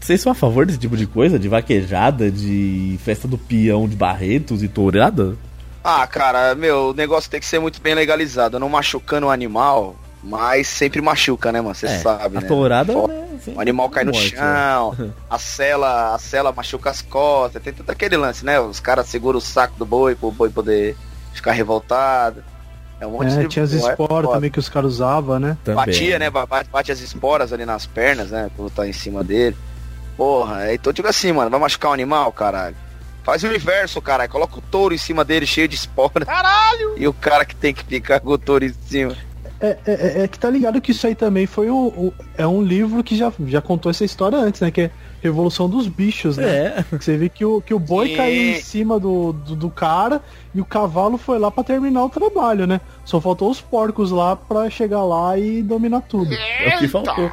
Vocês 0.01 0.20
são 0.20 0.32
a 0.32 0.34
favor 0.34 0.66
desse 0.66 0.78
tipo 0.78 0.96
de 0.96 1.06
coisa? 1.06 1.38
De 1.38 1.48
vaquejada, 1.48 2.30
de 2.30 2.98
festa 3.02 3.26
do 3.28 3.38
peão 3.38 3.88
de 3.88 3.96
Barretos 3.96 4.62
e 4.62 4.68
tourada? 4.68 5.34
Ah, 5.82 6.06
cara, 6.06 6.55
meu, 6.55 6.90
o 6.90 6.94
negócio 6.94 7.30
tem 7.30 7.40
que 7.40 7.46
ser 7.46 7.59
muito 7.59 7.80
bem 7.80 7.94
legalizado. 7.94 8.59
Não 8.59 8.68
machucando 8.68 9.26
o 9.26 9.30
animal, 9.30 9.96
mas 10.22 10.66
sempre 10.68 11.01
machuca, 11.01 11.51
né, 11.52 11.60
mano? 11.60 11.74
Você 11.74 11.86
É, 11.86 11.98
sabe, 11.98 12.36
a 12.38 12.40
né? 12.42 12.46
tourada, 12.46 12.92
Fo- 12.92 13.09
né, 13.09 13.24
O 13.55 13.60
animal 13.60 13.88
cai 13.90 14.05
no 14.05 14.12
morte, 14.12 14.36
chão, 14.36 14.94
a 15.28 15.38
cela, 15.38 16.14
a 16.14 16.18
cela 16.18 16.52
machuca 16.52 16.90
as 16.90 17.01
costas, 17.02 17.62
tem 17.62 17.72
todo 17.72 17.88
aquele 17.90 18.16
lance, 18.16 18.44
né? 18.44 18.60
Os 18.60 18.80
caras 18.80 19.06
seguram 19.09 19.38
o 19.38 19.42
saco 19.42 19.74
do 19.78 19.84
boi 19.86 20.14
pro 20.14 20.30
boi 20.30 20.48
poder 20.51 20.96
ficar 21.32 21.52
revoltado. 21.52 22.42
É 23.05 23.06
um 23.06 23.10
monte 23.10 23.32
É, 23.35 23.43
de 23.43 23.48
tinha 23.48 23.64
as 23.64 23.72
é 23.72 23.76
esporas 23.76 24.31
também 24.31 24.51
que 24.51 24.59
os 24.59 24.68
caras 24.68 24.93
usavam, 24.94 25.39
né? 25.39 25.56
Também. 25.62 25.85
Batia, 25.86 26.18
né? 26.18 26.31
ba- 26.31 26.47
Bate 26.47 26.90
as 26.90 27.01
esporas 27.01 27.52
ali 27.52 27.64
nas 27.66 27.86
pernas, 27.86 28.31
né? 28.31 28.51
Quando 28.56 28.70
tá 28.70 28.89
em 28.89 28.93
cima 28.93 29.22
dele. 29.22 29.56
Porra, 30.16 30.72
então 30.72 30.90
eu 30.90 30.94
digo 30.94 31.09
assim, 31.09 31.32
mano, 31.32 31.51
vai 31.51 31.60
machucar 31.60 31.90
um 31.90 31.94
animal, 31.94 32.32
caralho. 32.32 32.76
Faz 33.22 33.43
o 33.43 33.47
inverso, 33.52 34.01
caralho. 34.01 34.31
Coloca 34.31 34.59
o 34.59 34.62
touro 34.62 34.94
em 34.94 34.98
cima 34.98 35.24
dele 35.24 35.44
cheio 35.47 35.66
de 35.68 35.74
espora. 35.74 36.24
Caralho! 36.24 36.94
E 36.97 37.06
o 37.09 37.12
cara 37.12 37.44
que 37.44 37.55
tem 37.56 37.74
que 37.74 37.85
ficar 37.85 38.20
com 38.20 38.31
o 38.31 38.39
touro 38.39 38.64
em 38.64 38.72
cima. 38.86 39.16
É, 39.60 39.76
é, 39.86 40.22
é 40.24 40.28
que 40.28 40.39
tá 40.39 40.51
ligado 40.51 40.81
que 40.81 40.90
isso 40.93 41.06
aí 41.06 41.14
também 41.14 41.47
foi 41.47 41.70
o, 41.70 41.86
o- 41.89 42.14
É 42.36 42.47
um 42.47 42.62
livro 42.62 43.02
que 43.02 43.16
já, 43.16 43.32
já 43.47 43.60
contou 43.62 43.90
essa 43.90 44.05
história 44.05 44.36
antes, 44.39 44.60
né? 44.60 44.70
Que 44.70 44.82
é 44.82 44.90
Revolução 45.24 45.68
dos 45.68 45.86
Bichos, 45.88 46.36
né? 46.36 46.44
É. 46.46 46.84
Você 47.01 47.16
vê 47.16 47.28
que 47.28 47.44
o, 47.44 47.60
que 47.60 47.72
o 47.72 47.78
boi 47.78 48.14
caiu 48.14 48.56
em 48.56 48.60
cima 48.60 49.01
do, 49.01 49.32
do, 49.32 49.56
do 49.56 49.70
cara 49.70 50.20
e 50.55 50.60
o 50.60 50.64
cavalo 50.64 51.16
foi 51.16 51.38
lá 51.38 51.51
pra 51.51 51.64
terminar 51.64 52.05
o 52.05 52.09
trabalho, 52.10 52.66
né? 52.66 52.80
Só 53.06 53.20
faltou 53.20 53.51
os 53.51 53.60
porcos 53.60 54.10
lá 54.10 54.36
pra 54.36 54.68
chegar 54.68 55.02
lá 55.02 55.38
e 55.38 55.62
dominar 55.62 56.02
tudo. 56.02 56.32
É 56.34 56.76
o 56.76 56.78
que 56.78 56.88
faltou. 56.88 57.30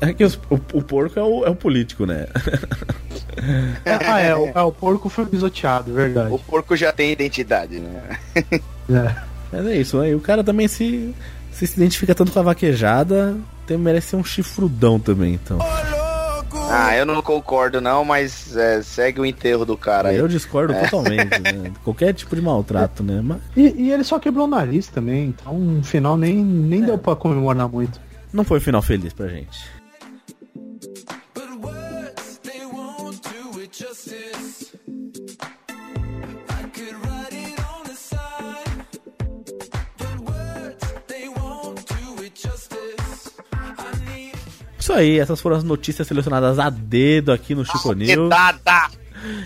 É 0.00 0.12
que 0.14 0.24
os- 0.24 0.36
o, 0.50 0.54
o 0.72 0.82
porco 0.82 1.18
é 1.18 1.22
o, 1.22 1.44
é 1.44 1.50
o 1.50 1.54
político, 1.54 2.06
né? 2.06 2.26
É, 3.84 3.92
ah, 4.06 4.20
é, 4.20 4.34
o, 4.34 4.48
é, 4.54 4.62
o 4.62 4.72
porco 4.72 5.08
foi 5.08 5.26
pisoteado, 5.26 5.92
verdade. 5.92 6.32
O 6.32 6.38
porco 6.38 6.74
já 6.76 6.92
tem 6.92 7.12
identidade, 7.12 7.78
né? 7.78 8.18
É. 8.90 9.14
Mas 9.52 9.66
é 9.66 9.76
isso, 9.76 9.98
aí 10.00 10.14
o 10.14 10.20
cara 10.20 10.42
também 10.42 10.66
se, 10.66 11.14
se 11.52 11.66
se 11.66 11.76
identifica 11.76 12.14
tanto 12.14 12.32
com 12.32 12.38
a 12.38 12.42
vaquejada, 12.42 13.36
tem, 13.66 13.76
merece 13.78 14.08
ser 14.08 14.16
um 14.16 14.24
chifrudão 14.24 14.98
também, 14.98 15.34
então. 15.34 15.58
Ah, 16.70 16.96
eu 16.96 17.04
não 17.06 17.20
concordo 17.22 17.80
não, 17.80 18.04
mas 18.04 18.56
é, 18.56 18.82
segue 18.82 19.20
o 19.20 19.26
enterro 19.26 19.64
do 19.64 19.76
cara 19.76 20.10
aí. 20.10 20.16
Eu 20.16 20.28
discordo 20.28 20.74
totalmente, 20.74 21.38
né? 21.40 21.72
Qualquer 21.84 22.12
tipo 22.14 22.34
de 22.34 22.42
maltrato, 22.42 23.02
né? 23.02 23.20
Mas 23.22 23.38
E, 23.56 23.74
e 23.84 23.92
ele 23.92 24.04
só 24.04 24.18
quebrou 24.18 24.46
o 24.46 24.50
nariz 24.50 24.88
também, 24.88 25.26
então 25.26 25.54
no 25.58 25.82
final 25.84 26.16
nem, 26.16 26.34
nem 26.36 26.82
deu 26.82 26.98
pra 26.98 27.14
comemorar 27.16 27.68
muito. 27.68 28.00
não 28.32 28.44
foi 28.44 28.58
um 28.58 28.62
final 28.62 28.82
feliz 28.82 29.12
pra 29.12 29.28
gente. 29.28 29.58
Isso 44.88 44.96
aí, 44.96 45.18
essas 45.18 45.38
foram 45.38 45.54
as 45.54 45.62
notícias 45.62 46.08
selecionadas 46.08 46.58
a 46.58 46.70
dedo 46.70 47.30
aqui 47.30 47.54
no 47.54 47.62
Chico 47.62 47.92
News. 47.92 48.30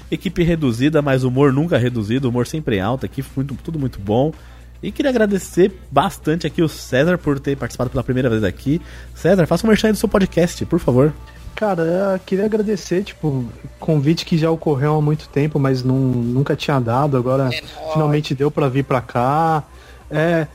Equipe 0.08 0.44
reduzida, 0.44 1.02
mas 1.02 1.24
humor 1.24 1.52
nunca 1.52 1.76
reduzido, 1.76 2.28
humor 2.28 2.46
sempre 2.46 2.76
em 2.76 2.80
alta 2.80 3.06
aqui, 3.06 3.24
muito, 3.34 3.52
tudo 3.56 3.76
muito 3.76 3.98
bom. 3.98 4.32
E 4.80 4.92
queria 4.92 5.10
agradecer 5.10 5.72
bastante 5.90 6.46
aqui 6.46 6.62
o 6.62 6.68
César 6.68 7.18
por 7.18 7.40
ter 7.40 7.56
participado 7.56 7.90
pela 7.90 8.04
primeira 8.04 8.30
vez 8.30 8.44
aqui. 8.44 8.80
César, 9.16 9.44
faça 9.48 9.66
um 9.66 9.68
merchan 9.68 9.90
do 9.90 9.96
seu 9.96 10.08
podcast, 10.08 10.64
por 10.64 10.78
favor. 10.78 11.12
Cara, 11.56 11.82
eu 11.82 12.20
queria 12.20 12.44
agradecer, 12.44 13.02
tipo, 13.02 13.44
convite 13.80 14.24
que 14.24 14.38
já 14.38 14.48
ocorreu 14.48 14.94
há 14.94 15.02
muito 15.02 15.28
tempo, 15.28 15.58
mas 15.58 15.82
não, 15.82 15.96
nunca 15.96 16.54
tinha 16.54 16.78
dado, 16.78 17.16
agora 17.16 17.50
finalmente 17.92 18.32
deu 18.32 18.48
pra 18.48 18.68
vir 18.68 18.84
pra 18.84 19.00
cá. 19.00 19.64
É, 20.08 20.46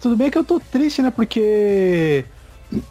tudo 0.00 0.16
bem 0.16 0.30
que 0.30 0.38
eu 0.38 0.44
tô 0.44 0.58
triste, 0.58 1.02
né? 1.02 1.10
Porque 1.10 2.24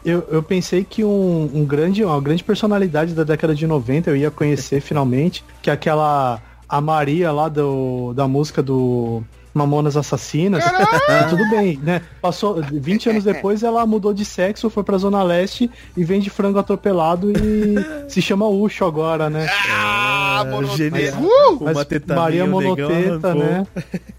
eu, 0.03 0.27
eu 0.29 0.43
pensei 0.43 0.83
que 0.83 1.03
um, 1.03 1.49
um 1.53 1.65
grande, 1.65 2.03
uma 2.03 2.19
grande 2.21 2.43
personalidade 2.43 3.13
da 3.13 3.23
década 3.23 3.55
de 3.55 3.65
90 3.65 4.09
eu 4.09 4.17
ia 4.17 4.31
conhecer 4.31 4.81
finalmente, 4.81 5.43
que 5.61 5.69
é 5.69 5.73
aquela 5.73 6.41
a 6.67 6.79
Maria 6.79 7.31
lá 7.31 7.49
do, 7.49 8.13
da 8.13 8.27
música 8.27 8.61
do 8.61 9.23
Mamonas 9.53 9.97
Assassinas. 9.97 10.63
E 10.65 11.29
tudo 11.29 11.49
bem, 11.49 11.77
né? 11.81 12.01
Passou 12.21 12.61
20 12.61 13.09
anos 13.09 13.23
depois 13.23 13.63
ela 13.63 13.85
mudou 13.85 14.13
de 14.13 14.25
sexo, 14.25 14.69
foi 14.69 14.83
pra 14.83 14.97
Zona 14.97 15.23
Leste 15.23 15.69
e 15.95 16.03
vende 16.03 16.29
frango 16.29 16.59
atropelado 16.59 17.31
e 17.31 17.75
se 18.09 18.21
chama 18.21 18.47
Ucho 18.47 18.85
agora, 18.85 19.29
né? 19.29 19.47
Ah, 19.71 20.45
genial. 20.75 21.21
Mas 21.61 21.77
Uma 21.77 22.15
Maria 22.15 22.45
Monoteta, 22.45 23.35
né? 23.35 23.67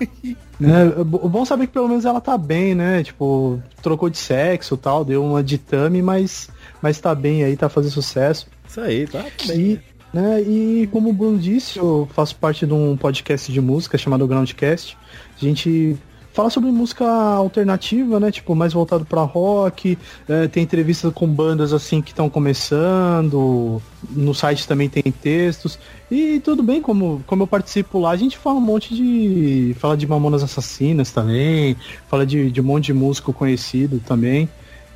né? 0.58 0.92
O 0.96 1.28
bom 1.28 1.44
saber 1.44 1.66
que 1.66 1.72
pelo 1.72 1.88
menos 1.88 2.04
ela 2.04 2.20
tá 2.20 2.36
bem, 2.36 2.74
né? 2.74 3.02
Tipo, 3.02 3.62
trocou 3.82 4.10
de 4.10 4.18
sexo 4.18 4.74
e 4.74 4.78
tal, 4.78 5.04
deu 5.04 5.24
uma 5.24 5.42
de 5.42 5.58
tame, 5.58 6.02
mas, 6.02 6.48
mas 6.82 6.98
tá 6.98 7.14
bem 7.14 7.44
aí, 7.44 7.56
tá 7.56 7.68
fazendo 7.68 7.92
sucesso. 7.92 8.46
Isso 8.68 8.80
aí, 8.80 9.06
tá 9.06 9.24
bem. 9.46 9.80
Né, 10.12 10.42
e 10.42 10.88
como 10.90 11.10
o 11.10 11.12
Bruno 11.12 11.38
disse, 11.38 11.78
eu 11.78 12.08
faço 12.12 12.34
parte 12.34 12.66
de 12.66 12.72
um 12.72 12.96
podcast 12.96 13.52
de 13.52 13.60
música 13.60 13.96
chamado 13.96 14.26
Groundcast. 14.26 14.98
A 15.40 15.44
gente 15.44 15.96
fala 16.32 16.50
sobre 16.50 16.70
música 16.70 17.04
alternativa, 17.06 18.18
né? 18.20 18.30
Tipo, 18.30 18.54
mais 18.54 18.72
voltado 18.72 19.04
pra 19.04 19.22
rock. 19.22 19.98
é, 20.28 20.48
tem 20.48 20.62
entrevistas 20.62 21.12
com 21.12 21.26
bandas 21.26 21.72
assim 21.72 22.00
que 22.00 22.10
estão 22.10 22.28
começando. 22.28 23.80
No 24.10 24.34
site 24.34 24.66
também 24.66 24.88
tem 24.88 25.02
textos. 25.12 25.78
E 26.10 26.40
tudo 26.40 26.62
bem, 26.62 26.80
como, 26.80 27.22
como 27.26 27.42
eu 27.42 27.46
participo 27.46 27.98
lá, 27.98 28.10
a 28.10 28.16
gente 28.16 28.38
fala 28.38 28.58
um 28.58 28.62
monte 28.62 28.94
de. 28.94 29.74
Fala 29.78 29.96
de 29.96 30.06
Mamonas 30.06 30.42
Assassinas 30.42 31.10
também. 31.10 31.76
Fala 32.08 32.24
de, 32.26 32.50
de 32.50 32.60
um 32.60 32.64
monte 32.64 32.86
de 32.86 32.94
músico 32.94 33.32
conhecido 33.32 34.00
também. 34.04 34.48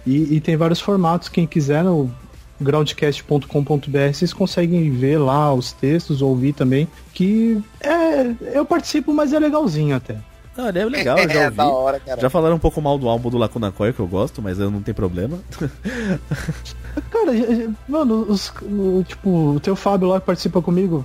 E, 0.07 0.37
e 0.37 0.41
tem 0.41 0.57
vários 0.57 0.81
formatos, 0.81 1.29
quem 1.29 1.47
quiser, 1.47 1.83
groundcast.com.br, 2.61 4.13
vocês 4.13 4.33
conseguem 4.33 4.91
ver 4.91 5.19
lá 5.19 5.53
os 5.53 5.73
textos, 5.73 6.23
ouvir 6.23 6.53
também, 6.53 6.89
que 7.13 7.63
é, 7.81 8.57
eu 8.57 8.65
participo, 8.65 9.13
mas 9.13 9.33
é 9.33 9.39
legalzinho 9.39 9.97
até. 9.97 10.17
Ah, 10.57 10.69
é 10.69 10.85
legal, 10.85 11.19
eu 11.19 11.29
já 11.31 11.41
é 11.41 11.45
ouvi. 11.47 11.57
da 11.57 11.67
hora, 11.67 12.01
cara. 12.01 12.21
Já 12.21 12.31
falaram 12.31 12.57
um 12.57 12.61
pouco 12.61 12.81
mal 12.81 12.97
do 12.97 13.09
álbum 13.09 13.29
do 13.29 13.39
Lacuna 13.39 13.73
Coil, 13.73 13.93
que 13.93 14.01
eu 14.01 14.07
gosto, 14.07 14.41
mas 14.41 14.59
eu 14.59 14.71
não 14.71 14.81
tenho 14.81 14.95
problema. 14.95 15.39
Cara, 17.11 17.33
mano, 17.89 18.27
os, 18.29 18.53
o, 18.63 19.05
tipo, 19.07 19.55
o 19.57 19.61
teu 19.61 19.75
Fábio 19.75 20.09
lá 20.09 20.21
que 20.21 20.27
participa 20.27 20.63
comigo, 20.63 21.05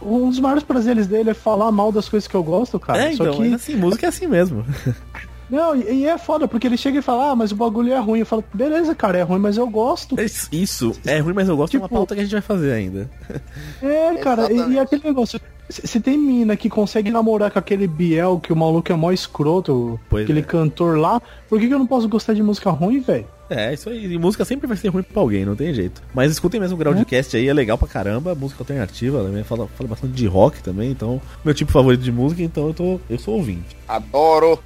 um 0.00 0.28
dos 0.28 0.38
maiores 0.38 0.62
prazeres 0.62 1.06
dele 1.06 1.30
é 1.30 1.34
falar 1.34 1.72
mal 1.72 1.90
das 1.90 2.08
coisas 2.08 2.28
que 2.28 2.34
eu 2.34 2.42
gosto, 2.42 2.78
cara. 2.78 3.06
é, 3.06 3.12
então, 3.12 3.26
Só 3.26 3.32
que, 3.32 3.40
mas 3.40 3.54
assim, 3.54 3.74
música 3.74 4.06
é 4.06 4.08
assim 4.08 4.26
mesmo. 4.26 4.64
não, 5.56 5.76
e, 5.76 5.92
e 6.00 6.06
é 6.06 6.16
foda, 6.18 6.48
porque 6.48 6.66
ele 6.66 6.76
chega 6.76 6.98
e 6.98 7.02
fala, 7.02 7.30
ah, 7.30 7.36
mas 7.36 7.52
o 7.52 7.56
bagulho 7.56 7.92
é 7.92 7.98
ruim. 7.98 8.20
Eu 8.20 8.26
falo, 8.26 8.42
beleza, 8.52 8.94
cara, 8.94 9.18
é 9.18 9.22
ruim, 9.22 9.38
mas 9.38 9.56
eu 9.56 9.68
gosto. 9.68 10.16
Isso, 10.50 10.92
é 11.06 11.18
ruim, 11.18 11.34
mas 11.34 11.48
eu 11.48 11.56
gosto, 11.56 11.74
é 11.76 11.78
uma 11.78 11.86
Tipo- 11.86 11.94
pauta 11.96 12.14
que 12.14 12.20
a 12.20 12.24
gente 12.24 12.32
vai 12.32 12.40
fazer 12.42 12.72
ainda. 12.72 13.08
É, 13.82 14.14
cara, 14.16 14.52
e, 14.52 14.72
e 14.72 14.78
aquele 14.78 15.02
negócio. 15.04 15.40
Se 15.68 16.00
tem 16.00 16.18
mina 16.18 16.54
que 16.56 16.68
consegue 16.68 17.10
namorar 17.10 17.50
com 17.50 17.58
aquele 17.58 17.86
Biel, 17.86 18.38
que 18.40 18.52
o 18.52 18.56
maluco 18.56 18.92
é 18.92 18.96
mó 18.96 19.10
escroto, 19.10 19.98
Pois 20.10 20.24
aquele 20.24 20.40
é. 20.40 20.42
cantor 20.42 20.98
lá, 20.98 21.20
por 21.48 21.58
que, 21.58 21.66
que 21.66 21.72
eu 21.72 21.78
não 21.78 21.86
posso 21.86 22.06
gostar 22.08 22.34
de 22.34 22.42
música 22.42 22.70
ruim, 22.70 23.00
velho? 23.00 23.26
É, 23.48 23.72
isso 23.72 23.88
aí. 23.88 24.04
E 24.12 24.18
música 24.18 24.44
sempre 24.44 24.66
vai 24.66 24.76
ser 24.76 24.88
ruim 24.88 25.02
pra 25.02 25.20
alguém, 25.22 25.44
não 25.46 25.56
tem 25.56 25.72
jeito. 25.72 26.02
Mas 26.14 26.30
escutem 26.32 26.60
mesmo 26.60 26.74
o 26.76 26.78
Groundcast 26.78 27.36
aí, 27.36 27.48
é 27.48 27.54
legal 27.54 27.78
pra 27.78 27.88
caramba. 27.88 28.34
Música 28.34 28.60
alternativa, 28.62 29.22
também 29.24 29.44
fala, 29.44 29.66
fala 29.68 29.88
bastante 29.88 30.12
de 30.12 30.26
rock 30.26 30.62
também, 30.62 30.90
então. 30.90 31.20
Meu 31.44 31.54
tipo 31.54 31.72
favorito 31.72 32.02
de 32.02 32.12
música, 32.12 32.42
então 32.42 32.66
eu 32.68 32.74
tô. 32.74 33.00
Eu 33.08 33.18
sou 33.18 33.34
ouvinte. 33.36 33.76
Adoro. 33.88 34.58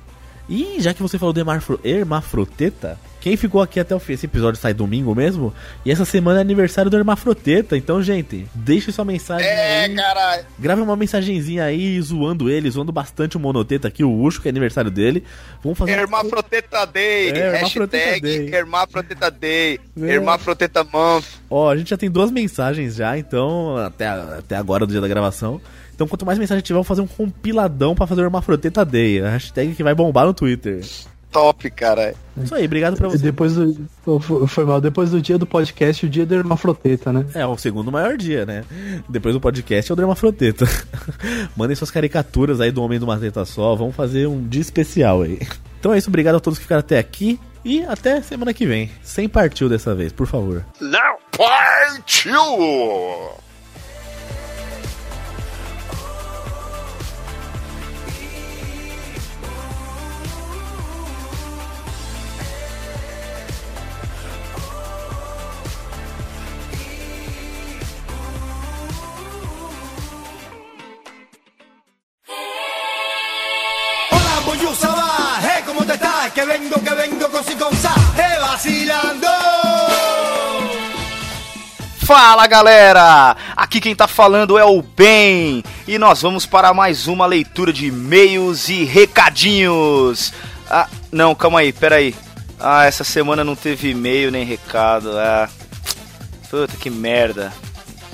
E 0.48 0.76
já 0.80 0.94
que 0.94 1.02
você 1.02 1.18
falou 1.18 1.32
de 1.32 1.40
hermafro- 1.40 1.80
hermafroteta, 1.84 2.98
quem 3.20 3.36
ficou 3.36 3.60
aqui 3.60 3.80
até 3.80 3.92
o 3.94 3.98
fim? 3.98 4.12
Esse 4.12 4.26
episódio 4.26 4.60
sai 4.60 4.72
domingo 4.72 5.12
mesmo? 5.12 5.52
E 5.84 5.90
essa 5.90 6.04
semana 6.04 6.38
é 6.38 6.42
aniversário 6.42 6.88
do 6.88 6.96
hermafroteta. 6.96 7.76
Então, 7.76 8.00
gente, 8.00 8.46
deixe 8.54 8.92
sua 8.92 9.04
mensagem 9.04 9.44
É, 9.44 9.84
aí. 9.86 9.94
caralho. 9.96 10.44
Grave 10.56 10.82
uma 10.82 10.94
mensagenzinha 10.94 11.64
aí, 11.64 12.00
zoando 12.00 12.48
ele, 12.48 12.70
zoando 12.70 12.92
bastante 12.92 13.36
o 13.36 13.40
monoteta 13.40 13.88
aqui, 13.88 14.04
o 14.04 14.22
Ucho, 14.22 14.40
que 14.40 14.46
é 14.46 14.50
aniversário 14.50 14.90
dele. 14.90 15.24
Vamos 15.64 15.76
fazer. 15.76 15.92
uma- 15.92 16.00
Hermafroteta 16.02 16.84
Day. 16.86 17.30
É, 17.30 17.38
Hermafroteta 17.56 17.96
hashtag 18.04 18.20
Day. 18.20 18.54
Hermafroteta 18.54 19.30
Day. 19.30 19.80
É. 20.00 20.06
Hermafroteta 20.06 20.84
Month. 20.84 21.24
Ó, 21.50 21.70
a 21.70 21.76
gente 21.76 21.90
já 21.90 21.96
tem 21.96 22.08
duas 22.10 22.30
mensagens 22.30 22.94
já, 22.94 23.18
então, 23.18 23.76
até, 23.78 24.06
até 24.06 24.54
agora 24.56 24.86
do 24.86 24.92
dia 24.92 25.00
da 25.00 25.08
gravação. 25.08 25.60
Então, 25.96 26.06
quanto 26.06 26.26
mais 26.26 26.38
mensagem 26.38 26.62
tiver, 26.62 26.74
vamos 26.74 26.86
fazer 26.86 27.00
um 27.00 27.06
compiladão 27.06 27.94
pra 27.94 28.06
fazer 28.06 28.20
o 28.20 28.24
Hermafroteta 28.24 28.84
Day. 28.84 29.22
A 29.22 29.30
hashtag 29.30 29.74
que 29.74 29.82
vai 29.82 29.94
bombar 29.94 30.26
no 30.26 30.34
Twitter. 30.34 30.84
Top, 31.32 31.70
cara. 31.70 32.14
Isso 32.36 32.54
aí, 32.54 32.66
obrigado 32.66 32.96
pra 32.96 33.08
você. 33.08 33.18
Depois 33.18 33.54
do. 33.54 33.88
Foi 34.46 34.64
mal, 34.64 34.80
depois 34.80 35.10
do 35.10 35.20
dia 35.20 35.36
do 35.36 35.46
podcast, 35.46 36.06
o 36.06 36.08
dia 36.08 36.24
da 36.24 36.36
hermafroteta, 36.36 37.12
né? 37.12 37.26
É 37.34 37.46
o 37.46 37.56
segundo 37.56 37.90
maior 37.90 38.16
dia, 38.16 38.46
né? 38.46 38.64
Depois 39.08 39.34
do 39.34 39.40
podcast 39.40 39.90
é 39.90 39.94
o 39.94 40.00
Hermafroteta. 40.00 40.66
Mandem 41.56 41.74
suas 41.76 41.90
caricaturas 41.90 42.60
aí 42.60 42.70
do 42.70 42.82
Homem 42.82 42.98
de 42.98 43.04
uma 43.04 43.18
Teta 43.18 43.44
Só. 43.44 43.74
Vamos 43.74 43.96
fazer 43.96 44.26
um 44.26 44.46
dia 44.46 44.62
especial 44.62 45.22
aí. 45.22 45.40
Então 45.80 45.92
é 45.92 45.98
isso, 45.98 46.08
obrigado 46.08 46.36
a 46.36 46.40
todos 46.40 46.58
que 46.58 46.64
ficaram 46.64 46.80
até 46.80 46.98
aqui. 46.98 47.40
E 47.64 47.82
até 47.84 48.22
semana 48.22 48.54
que 48.54 48.64
vem. 48.64 48.90
Sem 49.02 49.28
partiu 49.28 49.68
dessa 49.68 49.94
vez, 49.94 50.12
por 50.12 50.26
favor. 50.26 50.64
Não 50.80 51.16
partiu! 51.36 52.34
Que 76.36 76.44
vengo, 76.44 76.78
que 76.84 76.94
vengo 76.94 77.30
con 77.30 77.42
si 77.42 77.52
hey, 77.52 78.38
vacilando. 78.38 79.26
Fala 82.04 82.46
galera! 82.46 83.34
Aqui 83.56 83.80
quem 83.80 83.96
tá 83.96 84.06
falando 84.06 84.58
é 84.58 84.64
o 84.66 84.82
Ben 84.82 85.64
e 85.88 85.98
nós 85.98 86.20
vamos 86.20 86.44
para 86.44 86.74
mais 86.74 87.08
uma 87.08 87.24
leitura 87.24 87.72
de 87.72 87.86
e-mails 87.86 88.68
e 88.68 88.84
recadinhos. 88.84 90.30
Ah, 90.68 90.86
não, 91.10 91.34
calma 91.34 91.60
aí, 91.60 91.72
peraí. 91.72 92.14
Ah, 92.60 92.84
essa 92.84 93.02
semana 93.02 93.42
não 93.42 93.56
teve 93.56 93.88
e-mail 93.88 94.30
nem 94.30 94.44
recado. 94.44 95.18
Ah, 95.18 95.48
puta 96.50 96.76
que 96.76 96.90
merda. 96.90 97.50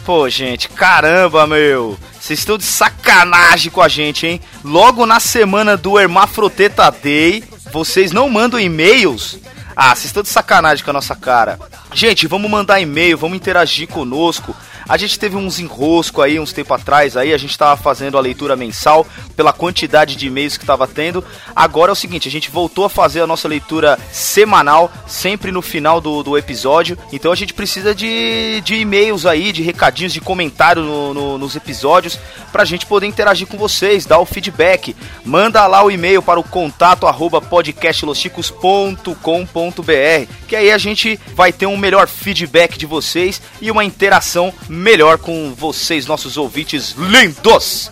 Pô, 0.05 0.29
gente, 0.29 0.69
caramba, 0.69 1.45
meu. 1.45 1.99
Vocês 2.21 2.39
estão 2.39 2.57
de 2.57 2.63
sacanagem 2.63 3.73
com 3.73 3.83
a 3.83 3.89
gente, 3.89 4.29
hein? 4.29 4.41
Logo 4.65 5.07
na 5.07 5.19
semana 5.19 5.77
do 5.77 5.99
Hermafroteta 5.99 6.89
Day, 6.89 7.43
vocês 7.73 8.13
não 8.13 8.29
mandam 8.29 8.61
e-mails? 8.61 9.39
Ah, 9.75 9.95
vocês 9.95 10.07
estão 10.07 10.23
de 10.23 10.29
sacanagem 10.29 10.85
com 10.85 10.91
a 10.91 10.95
nossa 10.95 11.17
cara. 11.17 11.59
Gente, 11.95 12.27
vamos 12.27 12.51
mandar 12.51 12.81
e-mail, 12.81 13.17
vamos 13.17 13.37
interagir 13.37 13.89
conosco. 13.89 14.55
A 14.89 14.97
gente 14.97 15.19
teve 15.19 15.37
uns 15.37 15.59
enrosco 15.59 16.21
aí 16.21 16.39
uns 16.39 16.53
tempo 16.53 16.75
atrás 16.75 17.17
aí, 17.17 17.33
a 17.33 17.39
gente 17.39 17.57
tava 17.57 17.81
fazendo 17.81 18.19
a 18.19 18.21
leitura 18.21 18.57
mensal 18.57 19.07
pela 19.37 19.53
quantidade 19.53 20.17
de 20.17 20.27
e-mails 20.27 20.57
que 20.57 20.67
tava 20.67 20.87
tendo. 20.87 21.25
Agora 21.55 21.91
é 21.91 21.95
o 21.95 21.97
seguinte, 21.97 22.29
a 22.29 22.31
gente 22.31 22.51
voltou 22.51 22.85
a 22.85 22.91
fazer 22.91 23.21
a 23.21 23.27
nossa 23.27 23.49
leitura 23.49 23.99
semanal, 24.11 24.93
sempre 25.07 25.53
no 25.53 25.63
final 25.63 26.01
do, 26.01 26.23
do 26.23 26.37
episódio. 26.37 26.99
Então 27.13 27.33
a 27.33 27.37
gente 27.37 27.55
precisa 27.55 27.95
de, 27.95 28.61
de 28.65 28.75
e-mails 28.75 29.25
aí, 29.27 29.53
de 29.53 29.63
recadinhos, 29.63 30.13
de 30.13 30.21
comentário 30.21 30.83
no, 30.83 31.15
no, 31.15 31.39
nos 31.39 31.57
episódios, 31.57 32.19
pra 32.51 32.65
gente 32.65 32.87
poder 32.87 33.07
interagir 33.07 33.47
com 33.47 33.57
vocês, 33.57 34.07
dar 34.07 34.19
o 34.19 34.27
feedback. 34.27 34.97
Manda 35.25 35.65
lá 35.67 35.85
o 35.85 35.91
e-mail 35.91 36.23
para 36.23 36.41
o 36.41 36.45
contato 36.45 37.07
arroba 37.07 37.41
podcastlosticos.com.br, 37.41 40.33
que 40.49 40.57
aí 40.57 40.71
a 40.71 40.79
gente 40.79 41.21
vai 41.35 41.53
ter 41.53 41.67
um 41.67 41.77
melhor 41.77 42.09
feedback 42.09 42.79
de 42.79 42.87
vocês 42.87 43.43
e 43.61 43.71
uma 43.71 43.85
interação 43.85 44.55
melhor 44.73 45.19
com 45.19 45.55
vocês, 45.55 46.07
nossos 46.07 46.39
ouvintes 46.39 46.93
lindos. 46.97 47.91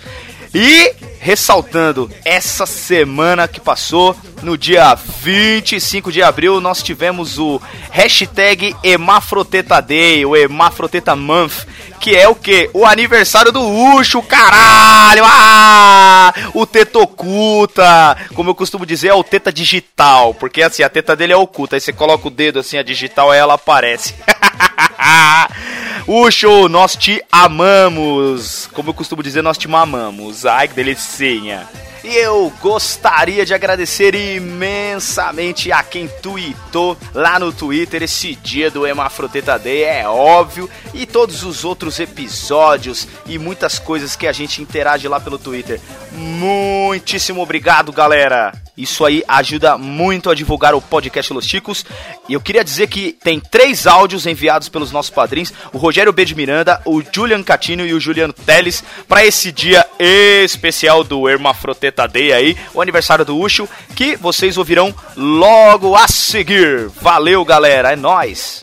E 0.55 0.95
ressaltando, 1.21 2.11
essa 2.25 2.65
semana 2.65 3.47
que 3.47 3.61
passou, 3.61 4.17
no 4.43 4.57
dia 4.57 4.95
25 4.95 6.11
de 6.11 6.23
abril, 6.23 6.61
nós 6.61 6.83
tivemos 6.83 7.39
o 7.39 7.61
hashtag 7.91 8.75
Emafroteta 8.83 9.81
Day, 9.81 10.25
o 10.25 10.35
Emafroteta 10.35 11.15
Month, 11.15 11.67
que 12.01 12.17
é 12.17 12.27
o 12.27 12.35
que? 12.35 12.71
O 12.73 12.87
aniversário 12.87 13.53
do 13.53 13.63
Ucho, 13.63 14.23
caralho! 14.23 15.23
Ah! 15.25 16.33
O 16.55 16.67
teta 16.67 16.99
oculta, 16.99 18.17
como 18.35 18.51
eu 18.51 18.55
costumo 18.55 18.87
dizer, 18.87 19.09
é 19.09 19.15
o 19.15 19.23
teta 19.23 19.53
digital, 19.53 20.33
porque 20.33 20.63
assim, 20.63 20.83
a 20.83 20.89
teta 20.89 21.15
dele 21.15 21.35
é 21.35 21.37
oculta, 21.37 21.77
aí 21.77 21.81
você 21.81 21.93
coloca 21.93 22.27
o 22.27 22.31
dedo 22.31 22.59
assim, 22.59 22.79
a 22.79 22.83
digital, 22.83 23.31
aí 23.31 23.39
ela 23.39 23.55
aparece. 23.55 24.15
Ucho, 26.07 26.69
nós 26.69 26.97
te 26.97 27.23
amamos. 27.31 28.69
Como 28.73 28.91
eu 28.91 28.95
costumo 28.95 29.23
dizer, 29.23 29.43
nós 29.43 29.59
te 29.59 29.69
mamamos. 29.69 30.47
Ai, 30.47 30.69
que 30.69 30.75
delicinha. 30.75 31.69
E 32.03 32.17
eu 32.17 32.51
gostaria 32.63 33.45
de 33.45 33.53
agradecer 33.53 34.15
imensamente 34.15 35.71
a 35.71 35.83
quem 35.83 36.09
tweetou 36.23 36.97
lá 37.15 37.39
no 37.39 37.53
Twitter 37.53 38.03
esse 38.03 38.35
dia 38.37 38.71
do 38.71 38.87
Emafroteta 38.87 39.59
Day, 39.59 39.83
é 39.83 40.09
óbvio, 40.09 40.69
e 40.95 41.05
todos 41.05 41.43
os 41.43 41.63
outros 41.63 42.01
episódios 42.01 43.07
e 43.27 43.39
muitas 43.39 43.79
coisas 43.79 44.17
que 44.17 44.27
a 44.27 44.33
gente 44.33 44.63
interage 44.63 45.07
lá 45.09 45.21
pelo 45.21 45.39
Twitter. 45.39 45.79
Muitíssimo 46.13 47.43
obrigado, 47.43 47.93
galera! 47.93 48.53
Isso 48.81 49.05
aí 49.05 49.23
ajuda 49.29 49.77
muito 49.77 50.31
a 50.31 50.35
divulgar 50.35 50.75
o 50.75 50.81
podcast 50.81 51.31
Los 51.35 51.45
Chicos. 51.45 51.85
E 52.27 52.33
eu 52.33 52.41
queria 52.41 52.65
dizer 52.65 52.87
que 52.87 53.13
tem 53.13 53.39
três 53.39 53.87
áudios 53.87 54.27
enviados 54.27 54.71
pelos 54.71 54.91
nossos 54.91 55.11
padrinhos: 55.11 55.53
o 55.71 55.77
Rogério 55.77 56.15
B. 56.15 56.25
de 56.25 56.35
Miranda, 56.35 56.81
o 56.87 57.03
Julian 57.03 57.43
Catino 57.43 57.85
e 57.85 57.93
o 57.93 58.01
Juliano 58.01 58.33
Teles, 58.33 58.83
para 59.07 59.23
esse 59.23 59.53
dia 59.53 59.85
especial 59.99 61.05
do 61.05 61.29
Hermafroteta 61.29 62.09
Day 62.09 62.33
aí, 62.33 62.57
o 62.73 62.81
aniversário 62.81 63.23
do 63.23 63.39
Ucho, 63.39 63.69
que 63.95 64.17
vocês 64.17 64.57
ouvirão 64.57 64.95
logo 65.15 65.95
a 65.95 66.09
seguir. 66.09 66.89
Valeu, 67.03 67.45
galera, 67.45 67.93
é 67.93 67.97
nóis! 67.97 68.61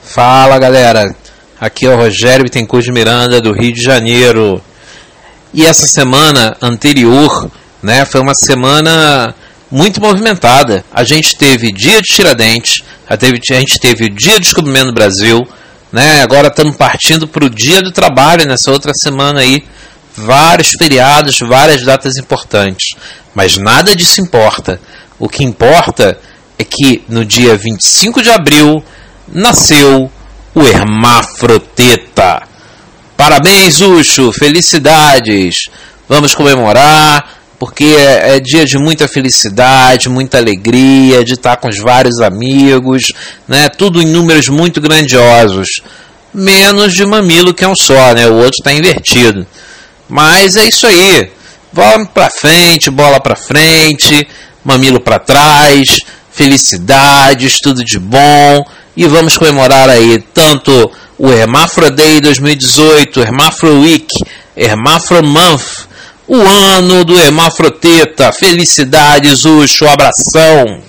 Fala 0.00 0.60
galera, 0.60 1.14
aqui 1.60 1.86
é 1.86 1.90
o 1.90 1.96
Rogério 1.96 2.44
Bittencourt 2.44 2.84
de 2.84 2.92
Miranda, 2.92 3.40
do 3.40 3.52
Rio 3.52 3.72
de 3.72 3.82
Janeiro. 3.82 4.62
E 5.52 5.66
essa 5.66 5.88
semana 5.88 6.56
anterior, 6.62 7.50
né, 7.82 8.04
foi 8.04 8.20
uma 8.20 8.34
semana 8.34 9.34
muito 9.70 10.00
movimentada. 10.00 10.84
A 10.92 11.04
gente 11.04 11.36
teve 11.36 11.72
dia 11.72 12.00
de 12.00 12.08
Tiradentes, 12.08 12.82
a, 13.08 13.16
gente 13.16 13.78
teve 13.78 14.06
o 14.06 14.10
dia 14.10 14.34
do 14.34 14.40
descobrimento 14.40 14.86
do 14.86 14.94
Brasil, 14.94 15.46
né, 15.92 16.22
agora 16.22 16.48
estamos 16.48 16.76
partindo 16.76 17.26
para 17.26 17.44
o 17.44 17.50
dia 17.50 17.80
do 17.82 17.92
trabalho 17.92 18.46
nessa 18.46 18.70
outra 18.70 18.92
semana 18.94 19.40
aí. 19.40 19.64
Vários 20.16 20.70
feriados, 20.70 21.38
várias 21.38 21.82
datas 21.82 22.16
importantes. 22.16 22.96
Mas 23.34 23.56
nada 23.56 23.94
disso 23.94 24.20
importa. 24.20 24.80
O 25.16 25.28
que 25.28 25.44
importa 25.44 26.18
é 26.58 26.64
que 26.64 27.04
no 27.08 27.24
dia 27.24 27.56
25 27.56 28.20
de 28.20 28.30
abril 28.30 28.82
nasceu 29.32 30.10
o 30.54 30.62
Hermafroteta. 30.62 32.42
Parabéns, 33.16 33.80
Ucho! 33.80 34.32
Felicidades! 34.32 35.68
Vamos 36.08 36.34
comemorar, 36.34 37.37
porque 37.58 37.84
é, 37.84 38.36
é 38.36 38.40
dia 38.40 38.64
de 38.64 38.78
muita 38.78 39.08
felicidade, 39.08 40.08
muita 40.08 40.38
alegria, 40.38 41.24
de 41.24 41.34
estar 41.34 41.56
com 41.56 41.68
os 41.68 41.78
vários 41.78 42.20
amigos, 42.20 43.12
né? 43.46 43.68
Tudo 43.68 44.00
em 44.00 44.06
números 44.06 44.48
muito 44.48 44.80
grandiosos. 44.80 45.80
Menos 46.32 46.94
de 46.94 47.04
mamilo 47.04 47.52
que 47.52 47.64
é 47.64 47.68
um 47.68 47.74
só, 47.74 48.14
né? 48.14 48.28
O 48.28 48.34
outro 48.34 48.58
está 48.60 48.72
invertido. 48.72 49.46
Mas 50.08 50.56
é 50.56 50.68
isso 50.68 50.86
aí. 50.86 51.30
Bola 51.72 52.06
pra 52.06 52.30
frente, 52.30 52.90
bola 52.90 53.20
pra 53.20 53.34
frente, 53.34 54.26
mamilo 54.64 55.00
pra 55.00 55.18
trás, 55.18 56.00
felicidades, 56.30 57.58
tudo 57.60 57.84
de 57.84 57.98
bom. 57.98 58.64
E 58.96 59.06
vamos 59.06 59.36
comemorar 59.36 59.88
aí 59.90 60.22
tanto 60.32 60.90
o 61.18 61.30
Hermafro 61.30 61.90
Day 61.90 62.20
2018, 62.20 63.20
Hermafro 63.20 63.80
Week, 63.80 64.06
Hermafro 64.56 65.24
Month, 65.24 65.87
o 66.28 66.36
ano 66.36 67.04
do 67.06 67.18
Hermafroteta. 67.18 68.30
Felicidades, 68.32 69.46
Ucho, 69.46 69.86
abração. 69.86 70.82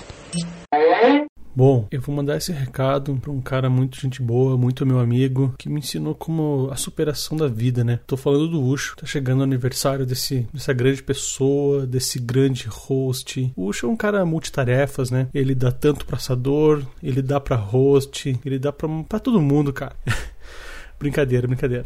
Bom, 1.56 1.88
eu 1.91 1.99
vou 1.99 2.16
mandar 2.16 2.38
esse 2.38 2.52
recado 2.52 3.16
pra 3.22 3.32
um 3.32 3.41
cara 3.41 3.70
muito 3.70 3.99
gente 3.99 4.22
boa, 4.22 4.57
muito 4.57 4.86
meu 4.86 4.99
amigo, 4.99 5.53
que 5.57 5.68
me 5.68 5.80
ensinou 5.80 6.16
como 6.16 6.70
a 6.72 6.76
superação 6.76 7.38
da 7.38 7.48
vida, 7.48 7.84
né? 7.84 7.99
Tô 8.07 8.16
falando 8.16 8.48
do 8.48 8.64
Ucho, 8.64 8.95
tá 8.95 9.06
chegando 9.06 9.40
o 9.40 9.44
aniversário 9.44 10.06
desse, 10.06 10.48
dessa 10.53 10.72
grande 10.72 11.03
pessoa, 11.03 11.86
desse 11.86 12.20
grande 12.20 12.66
host. 12.70 13.52
O 13.56 13.68
Ucho 13.68 13.88
é 13.88 13.90
um 13.90 13.98
cara 13.98 14.26
multitarefas, 14.26 15.10
né? 15.10 15.28
Ele 15.34 15.56
dá 15.56 15.72
tanto 15.72 16.06
pra 16.06 16.18
assador, 16.18 16.82
ele 17.02 17.22
dá 17.22 17.40
pra 17.40 17.56
host, 17.56 18.40
ele 18.45 18.60
dá 18.60 18.72
pra, 18.72 18.88
pra 19.07 19.20
todo 19.20 19.41
mundo, 19.41 19.74
cara. 19.74 19.95
brincadeira, 20.99 21.48
brincadeira. 21.48 21.86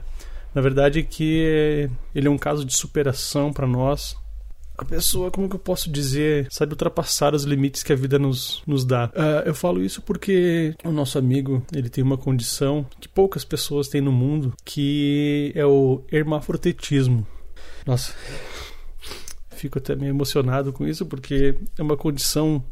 Na 0.53 0.61
verdade 0.61 0.99
é 0.99 1.03
que 1.03 1.89
ele 2.13 2.27
é 2.27 2.31
um 2.31 2.37
caso 2.37 2.63
de 2.63 2.75
superação 2.75 3.51
pra 3.51 3.65
nós, 3.65 4.15
a 4.75 4.83
pessoa, 4.83 5.29
como 5.29 5.47
que 5.47 5.55
eu 5.55 5.59
posso 5.59 5.89
dizer, 5.89 6.47
sabe 6.49 6.73
ultrapassar 6.73 7.35
os 7.35 7.43
limites 7.43 7.83
que 7.83 7.93
a 7.93 7.95
vida 7.95 8.17
nos, 8.17 8.63
nos 8.65 8.83
dá. 8.83 9.05
Uh, 9.05 9.47
eu 9.47 9.53
falo 9.53 9.83
isso 9.83 10.01
porque 10.01 10.75
o 10.83 10.91
nosso 10.91 11.19
amigo, 11.19 11.63
ele 11.71 11.89
tem 11.89 12.03
uma 12.03 12.17
condição 12.17 12.85
que 12.99 13.07
poucas 13.07 13.45
pessoas 13.45 13.87
têm 13.87 14.01
no 14.01 14.11
mundo, 14.11 14.53
que 14.65 15.51
é 15.55 15.65
o 15.65 16.03
hermafrotetismo. 16.11 17.25
Nossa, 17.85 18.13
fico 19.51 19.77
até 19.77 19.95
meio 19.95 20.09
emocionado 20.09 20.73
com 20.73 20.87
isso, 20.87 21.05
porque 21.05 21.55
é 21.77 21.81
uma 21.81 21.95
condição 21.95 22.63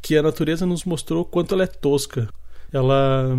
que 0.00 0.16
a 0.16 0.22
natureza 0.22 0.64
nos 0.64 0.84
mostrou 0.84 1.24
quanto 1.24 1.54
ela 1.54 1.64
é 1.64 1.66
tosca. 1.66 2.28
Ela 2.72 3.36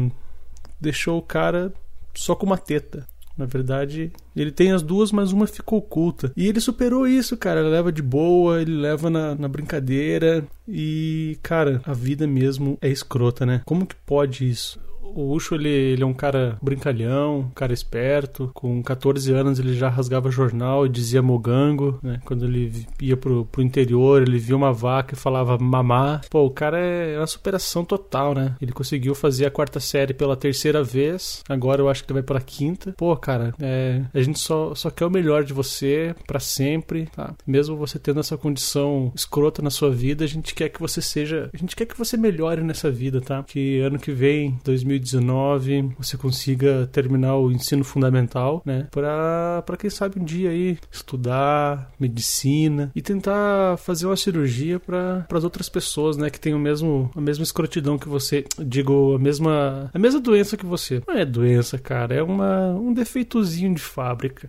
deixou 0.80 1.18
o 1.18 1.22
cara 1.22 1.73
só 2.14 2.35
com 2.35 2.45
uma 2.45 2.57
teta. 2.57 3.07
Na 3.38 3.45
verdade, 3.45 4.11
ele 4.35 4.51
tem 4.51 4.72
as 4.72 4.81
duas, 4.81 5.11
mas 5.11 5.31
uma 5.31 5.47
ficou 5.47 5.80
oculta. 5.80 6.31
E 6.38 6.47
ele 6.47 6.60
superou 6.60 7.07
isso, 7.07 7.35
cara. 7.35 7.61
Ele 7.61 7.69
leva 7.69 7.91
de 7.91 8.01
boa, 8.01 8.61
ele 8.61 8.76
leva 8.76 9.10
na, 9.10 9.35
na 9.35 9.47
brincadeira. 9.47 10.45
E, 10.68 11.38
cara, 11.41 11.81
a 11.85 11.93
vida 11.93 12.27
mesmo 12.27 12.77
é 12.81 12.89
escrota, 12.89 13.45
né? 13.45 13.61
Como 13.65 13.85
que 13.88 13.95
pode 13.95 14.47
isso? 14.47 14.80
O 15.15 15.34
Ucho, 15.34 15.56
ele, 15.56 15.69
ele 15.69 16.03
é 16.03 16.06
um 16.06 16.14
cara 16.14 16.57
brincalhão, 16.61 17.40
um 17.40 17.49
cara 17.52 17.73
esperto. 17.73 18.52
Com 18.53 18.81
14 18.81 19.31
anos 19.34 19.60
ele 19.60 19.73
já 19.73 19.90
rasgava 19.90 20.31
jornal 20.31 20.85
e 20.85 20.90
dizia 20.90 21.22
mogango, 21.22 21.99
né? 22.02 22.19
Quando 22.26 22.45
ele 22.45 22.85
ia 23.02 23.18
pro, 23.18 23.45
pro 23.45 23.61
interior, 23.61 24.22
ele 24.22 24.38
via 24.38 24.56
uma 24.56 24.73
vaca 24.73 25.14
e 25.14 25.18
falava 25.18 25.57
mamá. 25.57 26.22
Pô, 26.30 26.45
o 26.45 26.52
cara 26.52 26.77
é 26.77 27.18
uma 27.18 27.27
superação 27.27 27.85
total, 27.85 28.34
né? 28.34 28.56
Ele 28.61 28.72
conseguiu 28.72 29.15
fazer 29.15 29.45
a 29.45 29.52
quarta 29.52 29.80
série 29.80 30.14
pela 30.14 30.35
terceira 30.35 30.84
vez. 30.84 31.44
Agora 31.48 31.81
eu 31.81 31.90
acho 31.90 32.03
que 32.03 32.14
vai 32.14 32.23
pela 32.23 32.41
quinta. 32.41 32.94
Pô, 32.98 33.15
cara, 33.15 33.53
é, 33.60 34.03
a 34.14 34.22
gente 34.22 34.40
só, 34.40 34.73
só 34.76 34.90
quer 34.90 35.06
o 35.06 35.11
melhor 35.11 35.44
de 35.44 35.53
você 35.53 36.15
para 36.27 36.40
sempre, 36.40 37.07
tá? 37.15 37.34
Mesmo 37.45 37.76
você 37.76 37.99
tendo 37.99 38.19
essa 38.19 38.38
condição 38.38 39.11
escrota 39.15 39.61
na 39.61 39.69
sua 39.69 39.91
vida, 39.91 40.23
a 40.23 40.27
gente 40.27 40.53
quer 40.53 40.69
que 40.69 40.80
você 40.80 41.02
seja. 41.02 41.49
A 41.53 41.57
gente 41.57 41.76
quer 41.76 41.85
que 41.85 41.98
você 41.98 42.18
melhore 42.18 42.64
nessa 42.64 42.90
vida, 42.90 43.22
tá? 43.22 43.44
Que 43.44 43.80
ano 43.80 43.99
que 43.99 44.11
vem, 44.11 44.57
2018, 44.64 45.02
2019 45.03 45.93
você 45.97 46.17
consiga 46.17 46.88
terminar 46.91 47.35
o 47.35 47.51
ensino 47.51 47.84
fundamental, 47.84 48.61
né? 48.65 48.88
Pra 48.91 49.77
quem 49.77 49.89
sabe 49.89 50.19
um 50.19 50.23
dia 50.23 50.49
aí 50.49 50.77
estudar 50.91 51.91
medicina 51.99 52.91
e 52.95 53.01
tentar 53.01 53.77
fazer 53.77 54.05
uma 54.05 54.15
cirurgia 54.15 54.80
para 54.80 55.25
as 55.31 55.43
outras 55.43 55.69
pessoas, 55.69 56.17
né? 56.17 56.30
Que 56.30 56.39
tem 56.39 56.53
o 56.53 56.59
mesmo, 56.59 57.11
a 57.15 57.21
mesma 57.21 57.43
escrotidão 57.43 57.97
que 57.97 58.07
você. 58.07 58.45
Digo, 58.59 59.15
a 59.15 59.19
mesma, 59.19 59.91
a 59.93 59.99
mesma 59.99 60.19
doença 60.19 60.57
que 60.57 60.65
você. 60.65 61.01
Não 61.07 61.15
é 61.15 61.25
doença, 61.25 61.77
cara. 61.77 62.15
É 62.15 62.23
uma, 62.23 62.71
um 62.71 62.93
defeitozinho 62.93 63.73
de 63.75 63.81
fábrica. 63.81 64.47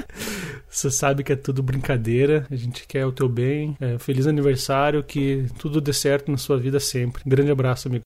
você 0.68 0.90
sabe 0.90 1.24
que 1.24 1.32
é 1.32 1.36
tudo 1.36 1.62
brincadeira. 1.62 2.46
A 2.50 2.56
gente 2.56 2.86
quer 2.86 3.06
o 3.06 3.12
teu 3.12 3.28
bem. 3.28 3.76
É, 3.80 3.98
feliz 3.98 4.26
aniversário. 4.26 5.02
Que 5.02 5.46
tudo 5.58 5.80
dê 5.80 5.92
certo 5.92 6.30
na 6.30 6.36
sua 6.36 6.58
vida 6.58 6.78
sempre. 6.78 7.22
Grande 7.26 7.50
abraço, 7.50 7.88
amigo. 7.88 8.02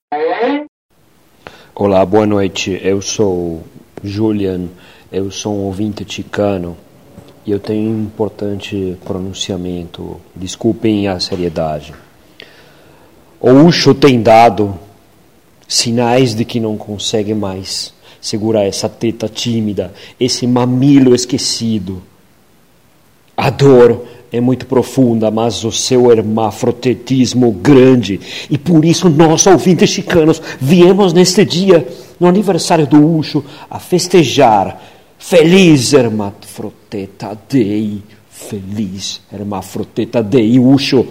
Olá, 1.75 2.05
boa 2.05 2.27
noite. 2.27 2.79
Eu 2.83 3.01
sou 3.01 3.63
Julian, 4.03 4.67
eu 5.11 5.31
sou 5.31 5.55
um 5.55 5.61
ouvinte 5.61 6.05
ticano 6.05 6.77
e 7.43 7.49
eu 7.49 7.59
tenho 7.59 7.89
um 7.89 8.03
importante 8.03 8.95
pronunciamento. 9.03 10.21
Desculpem 10.35 11.07
a 11.07 11.19
seriedade. 11.19 11.91
O 13.39 13.49
Ucho 13.49 13.95
tem 13.95 14.21
dado 14.21 14.77
sinais 15.67 16.35
de 16.35 16.45
que 16.45 16.59
não 16.59 16.77
consegue 16.77 17.33
mais 17.33 17.91
segurar 18.21 18.65
essa 18.65 18.87
teta 18.87 19.27
tímida, 19.27 19.91
esse 20.19 20.45
mamilo 20.45 21.15
esquecido. 21.15 22.03
A 23.35 23.49
dor 23.49 24.05
é 24.33 24.41
muito 24.41 24.65
profunda, 24.65 25.29
mas 25.29 25.63
o 25.63 25.71
seu 25.71 26.11
hermafrotetismo 26.11 27.51
grande. 27.51 28.19
E 28.49 28.57
por 28.57 28.83
isso 28.83 29.07
nós, 29.07 29.45
ouvintes 29.45 29.91
chicanos, 29.91 30.41
viemos 30.59 31.13
neste 31.13 31.45
dia, 31.45 31.87
no 32.19 32.27
aniversário 32.27 32.87
do 32.87 33.15
Ucho, 33.15 33.43
a 33.69 33.77
festejar. 33.77 34.81
Feliz 35.19 35.93
hermafroteta 35.93 37.37
Dei, 37.47 38.01
feliz 38.27 39.21
hermafroteta 39.31 40.23
Dei, 40.23 40.57
Ucho. 40.57 41.05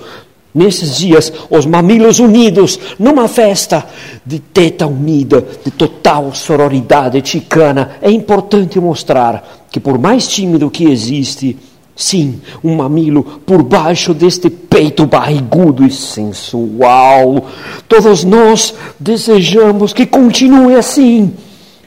Nesses 0.53 0.99
dias, 0.99 1.33
os 1.49 1.65
mamilos 1.65 2.19
unidos, 2.19 2.79
numa 2.99 3.29
festa 3.29 3.87
de 4.27 4.41
teta 4.41 4.85
unida, 4.85 5.47
de 5.65 5.71
total 5.71 6.35
sororidade 6.35 7.23
chicana, 7.25 7.93
é 8.03 8.11
importante 8.11 8.81
mostrar 8.81 9.65
que, 9.71 9.79
por 9.79 9.97
mais 9.97 10.27
tímido 10.27 10.69
que 10.69 10.85
existe, 10.85 11.57
Sim, 12.03 12.41
um 12.65 12.75
mamilo 12.75 13.23
por 13.47 13.63
baixo 13.63 14.13
deste 14.13 14.51
peito 14.51 15.07
barrigudo 15.07 15.87
e 15.87 15.91
sensual. 15.93 17.47
Todos 17.87 18.25
nós 18.25 18.75
desejamos 18.99 19.93
que 19.93 20.05
continue 20.05 20.75
assim. 20.75 21.33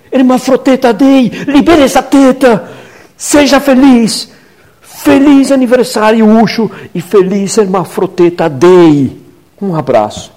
Hermafroteta 0.10 0.94
Dei, 0.94 1.30
libere 1.46 1.82
essa 1.82 2.02
teta. 2.02 2.72
Seja 3.18 3.60
feliz. 3.60 4.32
Feliz 4.80 5.52
aniversário, 5.52 6.26
Ucho, 6.42 6.72
e 6.94 7.02
feliz 7.02 7.58
Hermafroteta 7.58 8.48
Dei. 8.48 9.20
Um 9.62 9.76
abraço. 9.76 10.35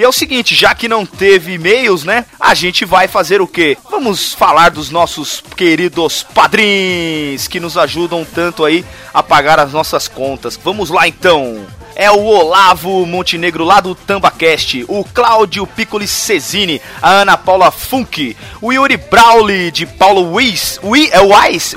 E 0.00 0.02
é 0.02 0.08
o 0.08 0.12
seguinte, 0.12 0.54
já 0.54 0.74
que 0.74 0.88
não 0.88 1.04
teve 1.04 1.52
e-mails, 1.52 2.04
né? 2.04 2.24
A 2.40 2.54
gente 2.54 2.86
vai 2.86 3.06
fazer 3.06 3.42
o 3.42 3.46
quê? 3.46 3.76
Vamos 3.90 4.32
falar 4.32 4.70
dos 4.70 4.88
nossos 4.88 5.44
queridos 5.54 6.22
padrinhos 6.22 7.46
que 7.46 7.60
nos 7.60 7.76
ajudam 7.76 8.24
tanto 8.24 8.64
aí 8.64 8.82
a 9.12 9.22
pagar 9.22 9.60
as 9.60 9.74
nossas 9.74 10.08
contas. 10.08 10.58
Vamos 10.64 10.88
lá 10.88 11.06
então 11.06 11.66
é 12.00 12.10
o 12.10 12.24
Olavo 12.24 13.04
Montenegro 13.04 13.62
lá 13.62 13.78
do 13.78 13.94
Tambacast, 13.94 14.86
o 14.88 15.04
Cláudio 15.04 15.66
Piccoli 15.66 16.08
Cesini, 16.08 16.80
a 17.02 17.10
Ana 17.10 17.36
Paula 17.36 17.70
Funk, 17.70 18.34
o 18.62 18.72
Yuri 18.72 18.96
Brawley 18.96 19.70
de 19.70 19.84
Paulo 19.84 20.32
Wies, 20.32 20.80
Ui, 20.82 21.10
é 21.12 21.20
o 21.20 21.34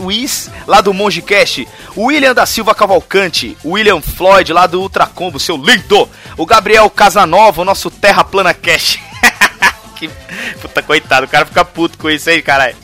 Wise, 0.07 0.49
lá 0.65 0.79
do 0.79 0.93
Mongecast, 0.93 1.67
o 1.93 2.05
William 2.05 2.33
da 2.33 2.45
Silva 2.45 2.73
Cavalcante, 2.73 3.57
o 3.65 3.71
William 3.71 3.99
Floyd 3.99 4.53
lá 4.53 4.65
do 4.65 4.79
Ultracombo, 4.79 5.41
seu 5.41 5.57
lindo, 5.57 6.07
o 6.37 6.45
Gabriel 6.45 6.89
Casanova, 6.89 7.61
o 7.61 7.65
nosso 7.65 7.91
Terra 7.91 8.23
Plana 8.23 8.53
Cash. 8.53 8.99
que. 10.07 10.59
Puta, 10.59 10.81
coitado, 10.81 11.25
o 11.25 11.29
cara 11.29 11.45
fica 11.45 11.63
puto 11.65 11.97
com 11.97 12.09
isso 12.09 12.29
aí, 12.29 12.41
caralho. 12.41 12.75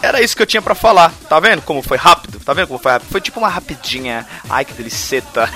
era 0.02 0.22
isso 0.22 0.36
que 0.36 0.42
eu 0.42 0.48
tinha 0.48 0.62
para 0.62 0.76
falar. 0.76 1.12
Tá 1.30 1.40
vendo 1.40 1.62
como 1.62 1.82
foi 1.82 1.98
rápido? 1.98 2.40
Tá 2.40 2.54
vendo 2.54 2.68
como 2.68 2.80
foi 2.80 2.92
rápido? 2.92 3.10
Foi 3.10 3.22
tipo 3.22 3.40
uma 3.40 3.50
rapidinha. 3.50 4.26
Ai, 4.50 4.66
que 4.66 4.74
deliceta. 4.74 5.50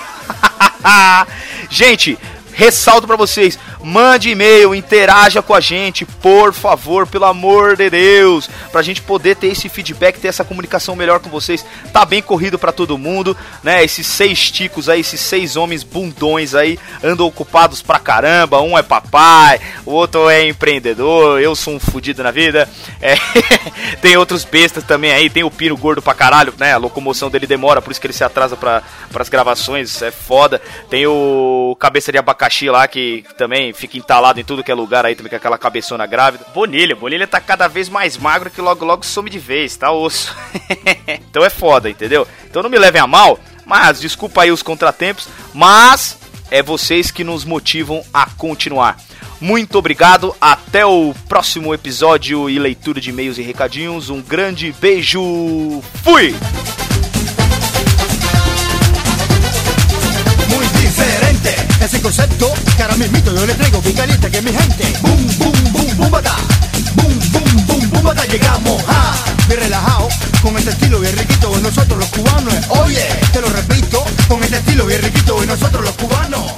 Gente, 1.70 2.18
ressalto 2.56 3.06
pra 3.06 3.16
vocês, 3.16 3.60
mande 3.84 4.30
e-mail, 4.30 4.74
interaja 4.74 5.42
com 5.42 5.54
a 5.54 5.60
gente, 5.60 6.06
por 6.06 6.54
favor, 6.54 7.06
pelo 7.06 7.26
amor 7.26 7.76
de 7.76 7.90
Deus, 7.90 8.50
pra 8.72 8.82
gente 8.82 9.02
poder 9.02 9.36
ter 9.36 9.48
esse 9.48 9.68
feedback, 9.70 10.20
ter 10.20 10.30
essa 10.30 10.44
comunicação 10.44 10.96
melhor 10.96 11.20
com 11.20 11.30
vocês. 11.30 11.66
Tá 11.92 12.06
bem 12.06 12.22
corrido 12.22 12.58
pra 12.58 12.72
todo 12.72 12.98
mundo, 12.98 13.38
né? 13.62 13.84
Esses 13.84 14.08
seis 14.08 14.50
ticos 14.50 14.90
aí, 14.90 15.02
esses 15.02 15.20
seis 15.20 15.56
homens 15.56 15.84
bundões 15.84 16.56
aí, 16.56 16.80
andam 17.04 17.28
ocupados 17.28 17.82
pra 17.82 18.00
caramba. 18.00 18.62
Um 18.62 18.78
é 18.78 18.82
papai, 18.84 19.60
o 19.86 19.92
outro 19.92 20.30
é 20.30 20.48
empreendedor, 20.48 21.42
eu 21.42 21.56
sou 21.56 21.76
um 21.76 21.80
fudido 21.80 22.24
na 22.24 22.32
vida. 22.32 22.70
É, 23.02 23.16
tem 24.02 24.16
outros 24.18 24.46
bestas 24.46 24.84
também 24.84 25.12
aí, 25.12 25.30
tem 25.30 25.44
o 25.44 25.52
Pino 25.52 25.76
gordo 25.76 26.02
pra 26.02 26.14
caralho, 26.14 26.54
né? 26.58 26.74
A 26.74 26.78
locomoção 26.78 27.30
dele 27.30 27.46
demora, 27.46 27.82
por 27.82 27.92
isso 27.92 28.00
que 28.00 28.08
ele 28.08 28.14
se 28.14 28.24
atrasa 28.24 28.56
pra, 28.56 28.82
pras 29.12 29.30
gravações, 29.30 30.02
é 30.02 30.12
foda. 30.12 30.62
Tem 30.90 31.06
o 31.06 31.76
cabeça 31.80 32.12
de 32.12 32.18
abacaxi 32.46 32.70
lá, 32.70 32.88
que 32.88 33.24
também 33.38 33.74
fica 33.74 33.98
entalado 33.98 34.40
em 34.40 34.44
tudo 34.44 34.64
que 34.64 34.72
é 34.72 34.76
lugar 34.76 35.06
aí, 35.06 35.16
também 35.16 35.30
com 35.30 35.36
aquela 35.36 35.58
cabeçona 35.58 36.06
grávida. 36.06 36.46
Bonilha, 36.54 36.96
Bonilha 36.96 37.28
tá 37.28 37.40
cada 37.40 37.68
vez 37.68 37.90
mais 37.90 38.18
magro 38.18 38.50
que 38.50 38.62
logo 38.62 38.86
logo 38.86 39.06
some 39.06 39.30
de 39.30 39.40
vez, 39.40 39.76
tá 39.76 39.92
osso. 39.92 40.36
então 41.08 41.44
é 41.44 41.50
foda, 41.50 41.90
entendeu? 41.90 42.28
Então 42.50 42.64
não 42.64 42.70
me 42.70 42.78
levem 42.78 43.02
a 43.02 43.08
mal, 43.08 43.40
mas 43.66 44.00
desculpa 44.00 44.44
aí 44.44 44.52
os 44.52 44.62
contratempos, 44.62 45.28
mas 45.54 46.18
é 46.52 46.62
vocês 46.62 47.12
que 47.12 47.24
nos 47.24 47.44
motivam 47.44 48.04
a 48.14 48.28
continuar. 48.28 48.98
Muito 49.42 49.78
obrigado, 49.78 50.34
até 50.40 50.86
o 50.86 51.14
próximo 51.28 51.74
episódio 51.74 52.50
e 52.50 52.58
leitura 52.58 53.02
de 53.02 53.10
e-mails 53.10 53.38
e 53.38 53.42
recadinhos. 53.42 54.10
Um 54.10 54.22
grande 54.22 54.74
beijo, 54.80 55.82
fui! 56.04 56.34
ese 61.86 62.02
concepto 62.02 62.52
que 62.76 62.82
ahora 62.82 62.96
mismito 62.96 63.32
yo 63.36 63.46
le 63.46 63.54
traigo 63.54 63.80
bien 63.80 63.96
caliente 63.96 64.32
que 64.32 64.42
mi 64.42 64.52
gente. 64.52 64.92
Boom, 65.02 65.28
boom, 65.38 65.72
boom, 65.72 65.98
boom, 65.98 66.12
bata. 66.12 66.36
Boom, 66.96 67.20
boom, 67.32 67.68
boom, 67.68 67.90
boom, 67.92 68.04
bata. 68.04 68.26
Llegamos, 68.26 68.84
ja. 68.86 69.14
Bien 69.48 69.60
relajado, 69.60 70.10
con 70.42 70.58
este 70.58 70.72
estilo 70.72 71.00
bien 71.00 71.16
riquito 71.16 71.56
de 71.56 71.62
nosotros 71.62 72.00
los 72.00 72.10
cubanos. 72.10 72.56
Oye, 72.70 73.06
te 73.32 73.40
lo 73.40 73.50
repito, 73.50 74.04
con 74.28 74.44
este 74.44 74.58
estilo 74.58 74.88
bien 74.88 75.02
riquito 75.04 75.40
de 75.40 75.46
nosotros 75.46 75.84
los 75.84 75.94
cubanos. 75.94 76.54